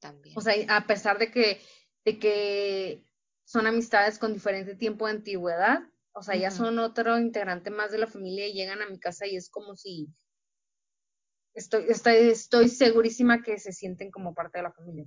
También. 0.00 0.36
O 0.36 0.40
sea, 0.40 0.54
a 0.76 0.86
pesar 0.86 1.18
de 1.18 1.30
que, 1.30 1.60
de 2.04 2.18
que 2.18 3.06
son 3.44 3.66
amistades 3.66 4.18
con 4.18 4.32
diferente 4.32 4.74
tiempo 4.74 5.06
de 5.06 5.12
antigüedad, 5.12 5.80
o 6.14 6.22
sea, 6.22 6.36
ya 6.36 6.50
son 6.50 6.78
otro 6.78 7.18
integrante 7.18 7.70
más 7.70 7.92
de 7.92 7.98
la 7.98 8.06
familia 8.06 8.46
y 8.46 8.52
llegan 8.52 8.82
a 8.82 8.88
mi 8.88 8.98
casa 8.98 9.26
y 9.26 9.36
es 9.36 9.48
como 9.48 9.76
si 9.76 10.08
estoy, 11.54 11.86
estoy, 11.88 12.16
estoy 12.30 12.68
segurísima 12.68 13.42
que 13.42 13.58
se 13.58 13.72
sienten 13.72 14.10
como 14.10 14.34
parte 14.34 14.58
de 14.58 14.64
la 14.64 14.72
familia. 14.72 15.06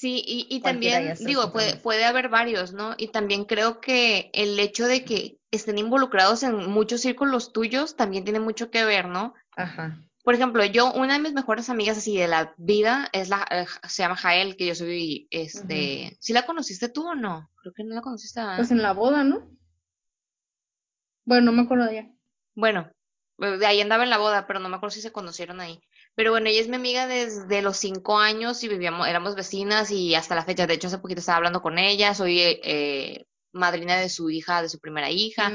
Sí, 0.00 0.24
y, 0.26 0.46
y 0.48 0.62
también, 0.62 1.14
digo, 1.20 1.52
puede, 1.52 1.76
puede 1.76 2.06
haber 2.06 2.30
varios, 2.30 2.72
¿no? 2.72 2.94
Y 2.96 3.08
también 3.08 3.44
creo 3.44 3.82
que 3.82 4.30
el 4.32 4.58
hecho 4.58 4.86
de 4.86 5.04
que 5.04 5.38
estén 5.50 5.76
involucrados 5.76 6.42
en 6.42 6.70
muchos 6.70 7.02
círculos 7.02 7.52
tuyos 7.52 7.96
también 7.96 8.24
tiene 8.24 8.40
mucho 8.40 8.70
que 8.70 8.82
ver, 8.82 9.08
¿no? 9.08 9.34
Ajá. 9.58 10.00
Por 10.24 10.34
ejemplo, 10.34 10.64
yo, 10.64 10.90
una 10.94 11.12
de 11.12 11.20
mis 11.20 11.34
mejores 11.34 11.68
amigas 11.68 11.98
así 11.98 12.16
de 12.16 12.28
la 12.28 12.54
vida 12.56 13.10
es 13.12 13.28
la, 13.28 13.46
eh, 13.50 13.66
se 13.86 14.02
llama 14.02 14.16
Jael, 14.16 14.56
que 14.56 14.68
yo 14.68 14.74
soy, 14.74 15.28
este, 15.30 16.16
¿sí 16.18 16.32
la 16.32 16.46
conociste 16.46 16.88
tú 16.88 17.06
o 17.06 17.14
no? 17.14 17.50
Creo 17.60 17.74
que 17.74 17.84
no 17.84 17.94
la 17.94 18.00
conociste. 18.00 18.40
Pues 18.56 18.70
en 18.70 18.80
la 18.80 18.94
boda, 18.94 19.22
¿no? 19.22 19.50
Bueno, 21.26 21.44
no 21.44 21.52
me 21.52 21.62
acuerdo 21.64 21.84
de 21.84 21.98
ella. 21.98 22.10
Bueno, 22.54 22.90
de 23.36 23.66
ahí 23.66 23.82
andaba 23.82 24.04
en 24.04 24.10
la 24.10 24.16
boda, 24.16 24.46
pero 24.46 24.60
no 24.60 24.70
me 24.70 24.76
acuerdo 24.76 24.94
si 24.94 25.02
se 25.02 25.12
conocieron 25.12 25.60
ahí. 25.60 25.78
Pero 26.20 26.32
bueno, 26.32 26.50
ella 26.50 26.60
es 26.60 26.68
mi 26.68 26.76
amiga 26.76 27.06
desde 27.06 27.62
los 27.62 27.78
cinco 27.78 28.18
años 28.18 28.62
y 28.62 28.68
vivíamos, 28.68 29.08
éramos 29.08 29.34
vecinas 29.34 29.90
y 29.90 30.14
hasta 30.14 30.34
la 30.34 30.44
fecha. 30.44 30.66
De 30.66 30.74
hecho, 30.74 30.88
hace 30.88 30.98
poquito 30.98 31.20
estaba 31.20 31.38
hablando 31.38 31.62
con 31.62 31.78
ella. 31.78 32.12
Soy 32.12 32.40
eh, 32.40 33.24
madrina 33.52 33.96
de 33.96 34.10
su 34.10 34.28
hija, 34.28 34.60
de 34.60 34.68
su 34.68 34.80
primera 34.80 35.08
hija. 35.10 35.50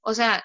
O 0.00 0.12
sea, 0.12 0.42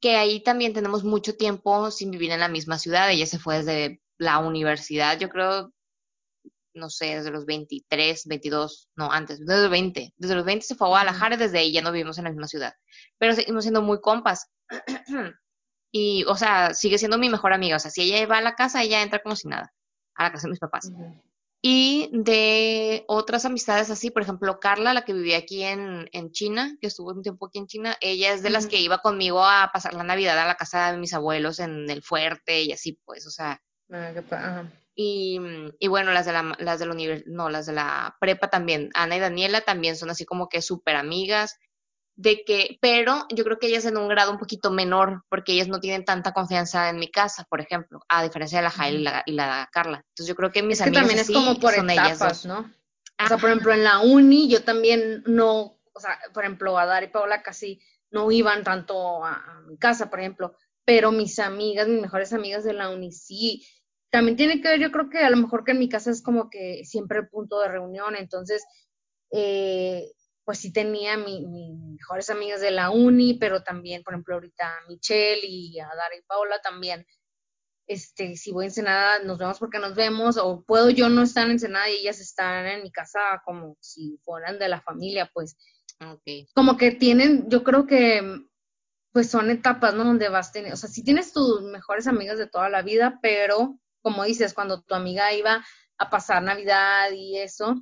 que 0.00 0.16
ahí 0.16 0.42
también 0.42 0.72
tenemos 0.72 1.04
mucho 1.04 1.36
tiempo 1.36 1.90
sin 1.90 2.10
vivir 2.10 2.30
en 2.30 2.40
la 2.40 2.48
misma 2.48 2.78
ciudad. 2.78 3.10
Ella 3.10 3.26
se 3.26 3.38
fue 3.38 3.58
desde 3.58 4.00
la 4.16 4.38
universidad, 4.38 5.18
yo 5.18 5.28
creo, 5.28 5.74
no 6.72 6.88
sé, 6.88 7.16
desde 7.16 7.32
los 7.32 7.44
23, 7.44 8.24
22, 8.24 8.88
no, 8.96 9.12
antes, 9.12 9.40
desde 9.40 9.60
los 9.60 9.70
20. 9.70 10.14
Desde 10.16 10.34
los 10.36 10.46
20 10.46 10.64
se 10.64 10.74
fue 10.74 10.86
a 10.86 10.88
Guadalajara 10.88 11.34
y 11.34 11.38
desde 11.38 11.58
ahí 11.58 11.70
ya 11.70 11.82
no 11.82 11.92
vivimos 11.92 12.16
en 12.16 12.24
la 12.24 12.30
misma 12.30 12.48
ciudad. 12.48 12.72
Pero 13.18 13.34
seguimos 13.34 13.64
siendo 13.64 13.82
muy 13.82 14.00
compas. 14.00 14.48
y, 15.92 16.24
o 16.26 16.36
sea, 16.36 16.72
sigue 16.72 16.98
siendo 16.98 17.18
mi 17.18 17.28
mejor 17.28 17.52
amiga. 17.52 17.76
O 17.76 17.78
sea, 17.78 17.90
si 17.90 18.02
ella 18.02 18.26
va 18.26 18.38
a 18.38 18.42
la 18.42 18.54
casa, 18.54 18.82
ella 18.82 19.02
entra 19.02 19.22
como 19.22 19.36
si 19.36 19.46
nada, 19.46 19.72
a 20.14 20.24
la 20.24 20.32
casa 20.32 20.48
de 20.48 20.52
mis 20.52 20.58
papás. 20.58 20.90
Y 21.64 22.10
de 22.12 23.04
otras 23.06 23.44
amistades 23.44 23.88
así, 23.90 24.10
por 24.10 24.22
ejemplo, 24.22 24.58
Carla, 24.58 24.94
la 24.94 25.04
que 25.04 25.12
vivía 25.12 25.36
aquí 25.36 25.62
en, 25.62 26.08
en 26.10 26.32
China, 26.32 26.76
que 26.80 26.88
estuvo 26.88 27.12
un 27.12 27.22
tiempo 27.22 27.46
aquí 27.46 27.58
en 27.58 27.68
China, 27.68 27.96
ella 28.00 28.32
es 28.32 28.42
de 28.42 28.50
las 28.50 28.66
que 28.66 28.80
iba 28.80 28.98
conmigo 28.98 29.44
a 29.44 29.70
pasar 29.72 29.94
la 29.94 30.02
Navidad 30.02 30.36
a 30.38 30.46
la 30.46 30.56
casa 30.56 30.90
de 30.90 30.98
mis 30.98 31.14
abuelos 31.14 31.60
en 31.60 31.88
el 31.88 32.02
fuerte 32.02 32.62
y 32.62 32.72
así, 32.72 32.98
pues, 33.04 33.26
o 33.26 33.30
sea. 33.30 33.62
Ah, 33.92 34.64
y, 34.94 35.38
y, 35.78 35.88
bueno, 35.88 36.12
las 36.12 36.26
de 36.26 36.32
la, 36.32 36.56
las 36.58 36.80
de 36.80 36.86
la 36.86 37.22
no, 37.26 37.48
las 37.48 37.66
de 37.66 37.74
la 37.74 38.16
prepa 38.18 38.48
también, 38.48 38.90
Ana 38.94 39.16
y 39.16 39.20
Daniela 39.20 39.60
también 39.60 39.96
son 39.96 40.10
así 40.10 40.24
como 40.24 40.48
que 40.48 40.62
súper 40.62 40.96
amigas 40.96 41.58
de 42.14 42.44
que, 42.44 42.78
pero 42.80 43.26
yo 43.30 43.44
creo 43.44 43.58
que 43.58 43.68
ellas 43.68 43.84
en 43.86 43.96
un 43.96 44.08
grado 44.08 44.32
un 44.32 44.38
poquito 44.38 44.70
menor, 44.70 45.24
porque 45.28 45.52
ellas 45.52 45.68
no 45.68 45.80
tienen 45.80 46.04
tanta 46.04 46.32
confianza 46.32 46.90
en 46.90 46.98
mi 46.98 47.10
casa, 47.10 47.44
por 47.48 47.60
ejemplo, 47.60 48.00
a 48.08 48.22
diferencia 48.22 48.58
de 48.58 48.64
la 48.64 48.70
Jael 48.70 49.00
y 49.00 49.02
la, 49.02 49.22
y 49.26 49.32
la 49.32 49.68
Carla. 49.72 50.04
Entonces 50.08 50.26
yo 50.26 50.34
creo 50.34 50.52
que 50.52 50.62
mis 50.62 50.80
es 50.80 50.86
que 50.86 50.92
también 50.92 51.18
es 51.18 51.30
como 51.30 51.58
por 51.58 51.74
etapas, 51.74 52.44
¿no? 52.44 52.70
O 53.24 53.28
sea, 53.28 53.38
por 53.38 53.50
ejemplo, 53.50 53.72
en 53.72 53.84
la 53.84 54.00
uni 54.00 54.48
yo 54.48 54.64
también 54.64 55.22
no, 55.26 55.78
o 55.92 56.00
sea, 56.00 56.18
por 56.34 56.44
ejemplo, 56.44 56.78
Adar 56.78 57.04
y 57.04 57.08
Paola 57.08 57.42
casi 57.42 57.80
no 58.10 58.30
iban 58.30 58.62
tanto 58.64 59.24
a, 59.24 59.62
mi 59.66 59.78
casa, 59.78 60.10
por 60.10 60.20
ejemplo, 60.20 60.54
pero 60.84 61.12
mis 61.12 61.38
amigas, 61.38 61.88
mis 61.88 62.02
mejores 62.02 62.32
amigas 62.32 62.64
de 62.64 62.74
la 62.74 62.90
uni 62.90 63.12
sí. 63.12 63.66
También 64.10 64.36
tiene 64.36 64.60
que 64.60 64.68
ver, 64.68 64.80
yo 64.80 64.92
creo 64.92 65.08
que 65.08 65.18
a 65.18 65.30
lo 65.30 65.38
mejor 65.38 65.64
que 65.64 65.72
en 65.72 65.78
mi 65.78 65.88
casa 65.88 66.10
es 66.10 66.22
como 66.22 66.50
que 66.50 66.84
siempre 66.84 67.18
el 67.18 67.28
punto 67.28 67.60
de 67.60 67.68
reunión, 67.68 68.14
entonces 68.14 68.62
eh, 69.30 70.12
pues 70.44 70.58
sí 70.58 70.72
tenía 70.72 71.16
mis 71.16 71.46
mejores 71.46 72.30
amigas 72.30 72.60
de 72.60 72.70
la 72.70 72.90
uni, 72.90 73.34
pero 73.34 73.62
también, 73.62 74.02
por 74.02 74.14
ejemplo, 74.14 74.34
ahorita 74.34 74.80
Michelle 74.88 75.46
y 75.46 75.78
a 75.78 75.86
Dara 75.86 76.16
y 76.16 76.22
Paula 76.22 76.60
también, 76.60 77.06
este, 77.86 78.36
si 78.36 78.52
voy 78.52 78.64
a 78.64 78.68
Ensenada, 78.68 79.18
nos 79.20 79.38
vemos 79.38 79.58
porque 79.58 79.78
nos 79.78 79.94
vemos, 79.94 80.36
o 80.36 80.64
puedo 80.64 80.90
yo 80.90 81.08
no 81.08 81.22
estar 81.22 81.44
en 81.44 81.52
Ensenada 81.52 81.90
y 81.90 81.98
ellas 81.98 82.20
están 82.20 82.66
en 82.66 82.82
mi 82.82 82.90
casa 82.90 83.42
como 83.44 83.76
si 83.80 84.18
fueran 84.24 84.58
de 84.58 84.68
la 84.68 84.80
familia, 84.80 85.30
pues. 85.32 85.56
Okay. 86.00 86.48
Como 86.54 86.76
que 86.76 86.90
tienen, 86.92 87.48
yo 87.48 87.62
creo 87.62 87.86
que, 87.86 88.22
pues 89.12 89.30
son 89.30 89.50
etapas, 89.50 89.94
¿no? 89.94 90.04
Donde 90.04 90.28
vas 90.28 90.52
teniendo, 90.52 90.74
o 90.74 90.78
sea, 90.78 90.88
sí 90.88 91.04
tienes 91.04 91.32
tus 91.32 91.62
mejores 91.62 92.06
amigas 92.06 92.38
de 92.38 92.48
toda 92.48 92.68
la 92.68 92.82
vida, 92.82 93.18
pero, 93.22 93.78
como 94.00 94.24
dices, 94.24 94.54
cuando 94.54 94.82
tu 94.82 94.94
amiga 94.94 95.32
iba 95.32 95.64
a 95.98 96.10
pasar 96.10 96.42
Navidad 96.42 97.10
y 97.12 97.38
eso, 97.38 97.76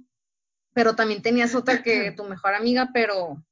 pero 0.72 0.94
también 0.94 1.22
tenías 1.22 1.54
otra 1.54 1.82
que 1.82 2.12
tu 2.16 2.24
mejor 2.24 2.54
amiga, 2.54 2.90
pero 2.92 3.42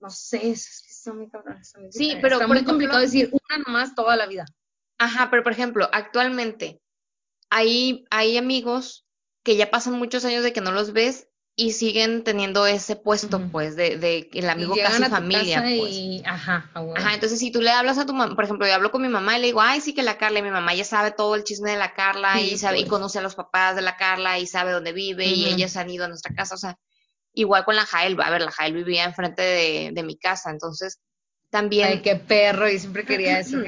no 0.00 0.10
sé, 0.10 0.50
es 0.50 0.84
está 0.88 1.12
muy 1.14 1.28
cabrón. 1.28 1.62
sí, 1.90 2.18
pero 2.20 2.34
está 2.34 2.46
muy 2.46 2.64
complicado 2.64 3.00
decir 3.00 3.30
una 3.32 3.62
nomás 3.66 3.94
toda 3.94 4.16
la 4.16 4.26
vida. 4.26 4.44
Ajá, 4.98 5.30
pero 5.30 5.42
por 5.42 5.52
ejemplo, 5.52 5.88
actualmente 5.92 6.82
hay, 7.48 8.04
hay 8.10 8.36
amigos 8.36 9.06
que 9.42 9.56
ya 9.56 9.70
pasan 9.70 9.94
muchos 9.94 10.24
años 10.26 10.44
de 10.44 10.52
que 10.52 10.60
no 10.60 10.72
los 10.72 10.92
ves 10.92 11.29
y 11.60 11.72
siguen 11.72 12.24
teniendo 12.24 12.66
ese 12.66 12.96
puesto, 12.96 13.38
pues, 13.52 13.76
de, 13.76 13.98
de 13.98 14.30
el 14.32 14.48
amigo 14.48 14.74
casi 14.74 15.04
familia. 15.04 15.60
Pues. 15.60 15.92
Y, 15.92 16.22
ajá, 16.24 16.70
ajá, 16.72 17.14
entonces 17.14 17.38
si 17.38 17.50
tú 17.50 17.60
le 17.60 17.70
hablas 17.70 17.98
a 17.98 18.06
tu 18.06 18.14
mamá, 18.14 18.34
por 18.34 18.44
ejemplo, 18.44 18.66
yo 18.66 18.72
hablo 18.72 18.90
con 18.90 19.02
mi 19.02 19.08
mamá 19.08 19.36
y 19.36 19.40
le 19.42 19.46
digo, 19.48 19.60
ay, 19.60 19.82
sí 19.82 19.94
que 19.94 20.02
la 20.02 20.16
Carla, 20.16 20.38
y 20.38 20.42
mi 20.42 20.50
mamá 20.50 20.74
ya 20.74 20.84
sabe 20.84 21.10
todo 21.10 21.34
el 21.34 21.44
chisme 21.44 21.72
de 21.72 21.76
la 21.76 21.92
Carla 21.92 22.40
y 22.40 22.56
sabe, 22.56 22.78
y 22.78 22.84
pues. 22.84 22.90
conoce 22.90 23.18
a 23.18 23.22
los 23.22 23.34
papás 23.34 23.76
de 23.76 23.82
la 23.82 23.98
Carla 23.98 24.38
y 24.38 24.46
sabe 24.46 24.72
dónde 24.72 24.92
vive 24.92 25.26
y 25.26 25.48
ellas 25.48 25.76
han 25.76 25.90
ido 25.90 26.06
a 26.06 26.08
nuestra 26.08 26.34
casa, 26.34 26.54
o 26.54 26.58
sea, 26.58 26.78
igual 27.34 27.66
con 27.66 27.76
la 27.76 27.84
Jael, 27.84 28.18
a 28.22 28.30
ver, 28.30 28.40
la 28.40 28.52
Jael 28.52 28.72
vivía 28.72 29.04
enfrente 29.04 29.42
de, 29.42 29.90
de 29.92 30.02
mi 30.02 30.16
casa, 30.16 30.50
entonces 30.50 30.98
también. 31.50 31.88
Ay, 31.88 32.00
qué 32.00 32.16
perro, 32.16 32.70
y 32.70 32.78
siempre 32.78 33.04
quería 33.04 33.38
eso. 33.38 33.58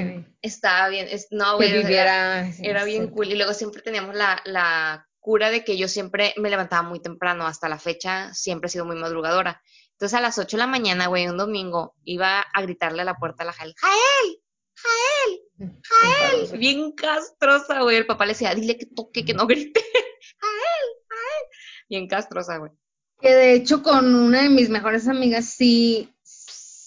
Estaba 0.40 0.88
bien, 0.88 1.08
es, 1.10 1.26
no, 1.30 1.56
güey, 1.56 1.70
era, 1.70 2.48
era, 2.62 2.84
bien 2.84 3.08
cool. 3.08 3.28
Y 3.28 3.36
luego 3.36 3.52
siempre 3.52 3.82
teníamos 3.82 4.14
la, 4.14 4.40
la 4.44 5.06
cura 5.22 5.50
de 5.50 5.64
que 5.64 5.78
yo 5.78 5.88
siempre 5.88 6.34
me 6.36 6.50
levantaba 6.50 6.82
muy 6.82 7.00
temprano, 7.00 7.46
hasta 7.46 7.68
la 7.68 7.78
fecha 7.78 8.34
siempre 8.34 8.66
he 8.66 8.70
sido 8.70 8.84
muy 8.84 8.96
madrugadora. 8.96 9.62
Entonces 9.92 10.18
a 10.18 10.20
las 10.20 10.36
8 10.36 10.56
de 10.56 10.60
la 10.60 10.66
mañana, 10.66 11.06
güey, 11.06 11.28
un 11.28 11.36
domingo, 11.36 11.94
iba 12.02 12.40
a 12.40 12.62
gritarle 12.62 13.02
a 13.02 13.04
la 13.04 13.14
puerta 13.14 13.44
a 13.44 13.46
la 13.46 13.52
Jael, 13.52 13.72
¡Jael! 13.78 14.42
¡Jael! 14.74 15.78
¡Jael! 15.84 16.58
Bien 16.58 16.92
castrosa, 16.92 17.82
güey. 17.82 17.98
El 17.98 18.06
papá 18.06 18.26
le 18.26 18.32
decía, 18.32 18.52
dile 18.52 18.76
que 18.76 18.86
toque, 18.86 19.24
que 19.24 19.32
no 19.32 19.46
grite. 19.46 19.80
¡Jael! 20.40 21.06
¡Jael! 21.08 21.44
Bien 21.88 22.08
castrosa, 22.08 22.58
güey. 22.58 22.72
Que 23.20 23.32
de 23.32 23.54
hecho 23.54 23.80
con 23.84 24.12
una 24.16 24.42
de 24.42 24.48
mis 24.48 24.70
mejores 24.70 25.06
amigas 25.06 25.44
sí, 25.44 26.12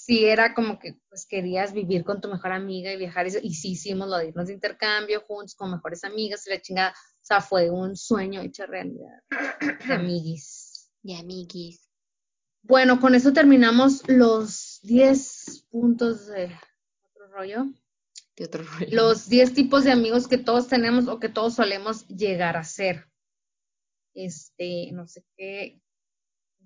sí 0.05 0.25
era 0.25 0.53
como 0.53 0.77
que 0.77 0.99
pues 1.09 1.25
querías 1.25 1.73
vivir 1.73 2.03
con 2.03 2.21
tu 2.21 2.29
mejor 2.29 2.51
amiga 2.51 2.91
y 2.93 2.97
viajar 2.97 3.27
y, 3.27 3.31
y 3.41 3.53
sí 3.53 3.71
hicimos 3.71 4.07
lo 4.07 4.17
de 4.17 4.27
irnos 4.27 4.47
de 4.47 4.53
intercambio 4.53 5.21
juntos 5.21 5.55
con 5.55 5.71
mejores 5.71 6.03
amigas 6.03 6.45
y 6.45 6.51
la 6.51 6.61
chingada 6.61 6.93
o 7.25 7.27
sea, 7.27 7.41
fue 7.41 7.71
un 7.71 7.97
sueño 7.97 8.41
hecho 8.41 8.67
realidad. 8.67 9.23
De 9.87 9.93
amiguis. 9.95 10.91
De 11.01 11.15
amiguis. 11.15 11.89
Bueno, 12.61 12.99
con 12.99 13.15
eso 13.15 13.33
terminamos 13.33 14.07
los 14.07 14.79
10 14.83 15.65
puntos 15.71 16.27
de 16.27 16.55
otro 17.09 17.27
rollo. 17.31 17.65
De 18.35 18.45
otro 18.45 18.63
rollo. 18.63 18.87
Los 18.91 19.27
10 19.27 19.55
tipos 19.55 19.85
de 19.85 19.91
amigos 19.91 20.27
que 20.27 20.37
todos 20.37 20.67
tenemos 20.67 21.07
o 21.07 21.19
que 21.19 21.29
todos 21.29 21.55
solemos 21.55 22.07
llegar 22.07 22.57
a 22.57 22.63
ser. 22.63 23.07
Este, 24.13 24.91
no 24.91 25.07
sé 25.07 25.25
qué, 25.35 25.81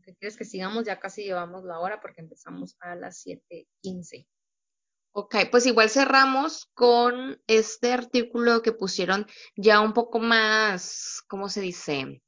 ¿qué 0.10 0.18
quieres 0.18 0.38
que 0.38 0.45
sigamos? 0.45 0.86
Ya 0.86 0.99
casi 0.99 1.24
llevamos 1.24 1.64
la 1.64 1.80
hora 1.80 2.01
porque 2.01 2.22
empezamos 2.22 2.76
a 2.80 2.95
las 2.95 3.24
7:15. 3.26 4.28
Ok, 5.12 5.36
pues 5.51 5.66
igual 5.66 5.89
cerramos 5.89 6.70
con 6.74 7.41
este 7.47 7.91
artículo 7.91 8.62
que 8.62 8.72
pusieron 8.72 9.26
ya 9.55 9.82
un 9.82 9.93
poco 9.93 10.20
más, 10.20 11.24
¿cómo 11.28 11.49
se 11.49 11.62
dice? 11.62 12.22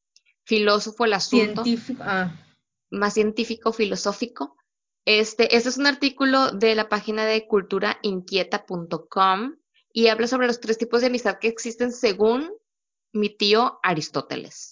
Filósofo 0.43 1.05
el 1.05 1.13
asunto. 1.13 1.63
Científico. 1.63 2.03
Ah. 2.05 2.35
Más 2.89 3.13
científico, 3.13 3.71
filosófico. 3.71 4.57
Este, 5.05 5.55
este 5.55 5.69
es 5.69 5.77
un 5.77 5.87
artículo 5.87 6.51
de 6.51 6.75
la 6.75 6.89
página 6.89 7.25
de 7.25 7.47
culturainquieta.com 7.47 9.55
y 9.93 10.07
habla 10.07 10.27
sobre 10.27 10.47
los 10.47 10.59
tres 10.59 10.77
tipos 10.77 11.01
de 11.01 11.07
amistad 11.07 11.39
que 11.39 11.47
existen 11.47 11.91
según 11.91 12.51
mi 13.13 13.35
tío 13.35 13.79
Aristóteles. 13.83 14.70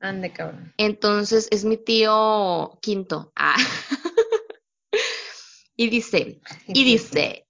Ande, 0.00 0.32
cabrón. 0.32 0.74
Entonces 0.76 1.48
es 1.50 1.64
mi 1.64 1.76
tío 1.76 2.78
quinto. 2.82 3.32
Ah. 3.36 3.56
y 5.76 5.88
dice, 5.88 6.40
y 6.68 6.84
dice, 6.84 7.46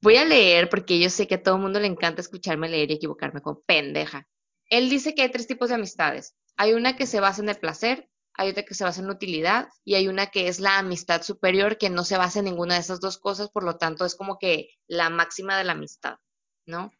Voy 0.00 0.16
a 0.16 0.24
leer 0.24 0.68
porque 0.68 1.00
yo 1.00 1.10
sé 1.10 1.26
que 1.26 1.36
a 1.36 1.42
todo 1.42 1.56
el 1.56 1.62
mundo 1.62 1.80
le 1.80 1.88
encanta 1.88 2.20
escucharme 2.20 2.68
leer 2.68 2.90
y 2.90 2.94
equivocarme 2.94 3.40
como 3.40 3.62
pendeja. 3.62 4.28
Él 4.70 4.90
dice 4.90 5.14
que 5.14 5.22
hay 5.22 5.30
tres 5.30 5.48
tipos 5.48 5.70
de 5.70 5.74
amistades. 5.74 6.36
Hay 6.56 6.72
una 6.72 6.96
que 6.96 7.06
se 7.06 7.20
basa 7.20 7.42
en 7.42 7.48
el 7.48 7.56
placer, 7.56 8.08
hay 8.34 8.50
otra 8.50 8.62
que 8.62 8.74
se 8.74 8.84
basa 8.84 9.00
en 9.00 9.08
la 9.08 9.14
utilidad 9.14 9.68
y 9.84 9.94
hay 9.94 10.06
una 10.06 10.28
que 10.28 10.46
es 10.46 10.60
la 10.60 10.78
amistad 10.78 11.22
superior 11.22 11.78
que 11.78 11.90
no 11.90 12.04
se 12.04 12.16
basa 12.16 12.38
en 12.38 12.44
ninguna 12.44 12.74
de 12.74 12.80
esas 12.80 13.00
dos 13.00 13.18
cosas, 13.18 13.50
por 13.50 13.64
lo 13.64 13.76
tanto 13.76 14.04
es 14.04 14.14
como 14.14 14.38
que 14.38 14.68
la 14.86 15.10
máxima 15.10 15.58
de 15.58 15.64
la 15.64 15.72
amistad, 15.72 16.16
¿no? 16.64 16.92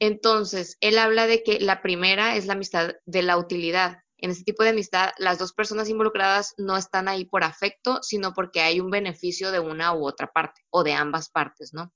Entonces, 0.00 0.76
él 0.80 0.98
habla 0.98 1.28
de 1.28 1.44
que 1.44 1.60
la 1.60 1.80
primera 1.80 2.34
es 2.34 2.46
la 2.46 2.54
amistad 2.54 2.94
de 3.06 3.22
la 3.22 3.36
utilidad. 3.36 3.98
En 4.22 4.30
este 4.30 4.44
tipo 4.44 4.62
de 4.62 4.70
amistad, 4.70 5.10
las 5.18 5.38
dos 5.38 5.52
personas 5.52 5.88
involucradas 5.88 6.54
no 6.56 6.76
están 6.76 7.08
ahí 7.08 7.24
por 7.24 7.42
afecto, 7.42 7.98
sino 8.02 8.32
porque 8.32 8.60
hay 8.60 8.78
un 8.78 8.88
beneficio 8.88 9.50
de 9.50 9.58
una 9.58 9.94
u 9.94 10.06
otra 10.06 10.28
parte 10.32 10.62
o 10.70 10.84
de 10.84 10.94
ambas 10.94 11.28
partes, 11.28 11.74
¿no? 11.74 11.92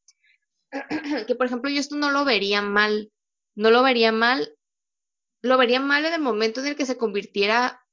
que 1.27 1.37
por 1.37 1.47
ejemplo 1.47 1.70
yo 1.70 1.79
esto 1.79 1.95
no 1.95 2.11
lo 2.11 2.24
vería 2.24 2.62
mal, 2.62 3.12
no 3.55 3.70
lo 3.70 3.85
vería 3.85 4.11
mal, 4.11 4.57
lo 5.41 5.57
vería 5.57 5.79
mal 5.79 6.05
en 6.05 6.14
el 6.14 6.20
momento 6.20 6.61
en 6.61 6.66
el 6.66 6.77
que 6.77 6.85
se 6.85 6.99
convirtiera 6.99 7.87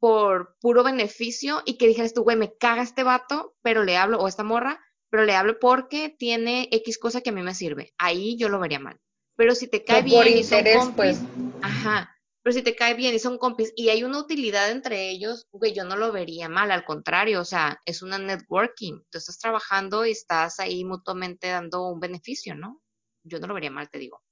por 0.00 0.56
puro 0.58 0.82
beneficio 0.82 1.62
y 1.64 1.76
que 1.76 1.86
dijeras 1.86 2.14
tú, 2.14 2.22
güey, 2.22 2.36
me 2.36 2.56
caga 2.56 2.82
este 2.82 3.04
vato, 3.04 3.54
pero 3.62 3.84
le 3.84 3.96
hablo, 3.98 4.18
o 4.18 4.26
esta 4.26 4.42
morra, 4.42 4.80
pero 5.10 5.24
le 5.24 5.36
hablo 5.36 5.58
porque 5.60 6.08
tiene 6.18 6.68
X 6.72 6.98
cosa 6.98 7.20
que 7.20 7.30
a 7.30 7.32
mí 7.34 7.42
me 7.42 7.54
sirve. 7.54 7.92
Ahí 7.98 8.36
yo 8.38 8.48
lo 8.48 8.58
vería 8.58 8.80
mal. 8.80 8.98
Pero 9.36 9.54
si 9.54 9.68
te 9.68 9.84
cae 9.84 10.02
bien 10.02 10.38
y 10.38 10.42
son 10.42 10.94
pues. 10.94 11.20
ajá, 11.60 12.16
pero 12.42 12.54
si 12.54 12.62
te 12.62 12.74
cae 12.74 12.94
bien 12.94 13.14
y 13.14 13.18
son 13.18 13.38
compis 13.38 13.72
y 13.76 13.88
hay 13.90 14.04
una 14.04 14.18
utilidad 14.18 14.70
entre 14.70 15.10
ellos, 15.10 15.46
güey, 15.52 15.72
yo 15.74 15.84
no 15.84 15.96
lo 15.96 16.12
vería 16.12 16.48
mal, 16.48 16.70
al 16.70 16.84
contrario, 16.84 17.40
o 17.40 17.44
sea, 17.44 17.80
es 17.86 18.02
una 18.02 18.18
networking. 18.18 19.00
Tú 19.10 19.18
estás 19.18 19.38
trabajando 19.38 20.04
y 20.06 20.10
estás 20.12 20.58
ahí 20.60 20.84
mutuamente 20.84 21.48
dando 21.48 21.88
un 21.88 22.00
beneficio, 22.00 22.54
¿no? 22.54 22.82
yo 23.24 23.38
no 23.38 23.46
lo 23.46 23.54
vería 23.54 23.70
mal, 23.70 23.88
te 23.90 23.98
digo. 23.98 24.22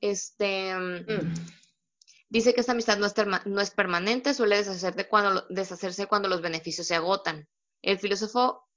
Este, 0.00 0.74
Mm. 0.74 1.34
dice 2.28 2.54
que 2.54 2.60
esta 2.60 2.72
amistad 2.72 2.98
no 2.98 3.06
es, 3.06 3.14
no 3.44 3.60
es 3.60 3.70
permanente, 3.70 4.34
suele 4.34 4.56
deshacerse 4.56 5.08
cuando, 5.08 5.46
deshacerse 5.50 6.06
cuando 6.06 6.28
los 6.28 6.40
beneficios 6.40 6.86
se 6.86 6.94
agotan. 6.94 7.48
El 7.82 7.98
filósofo 7.98 8.69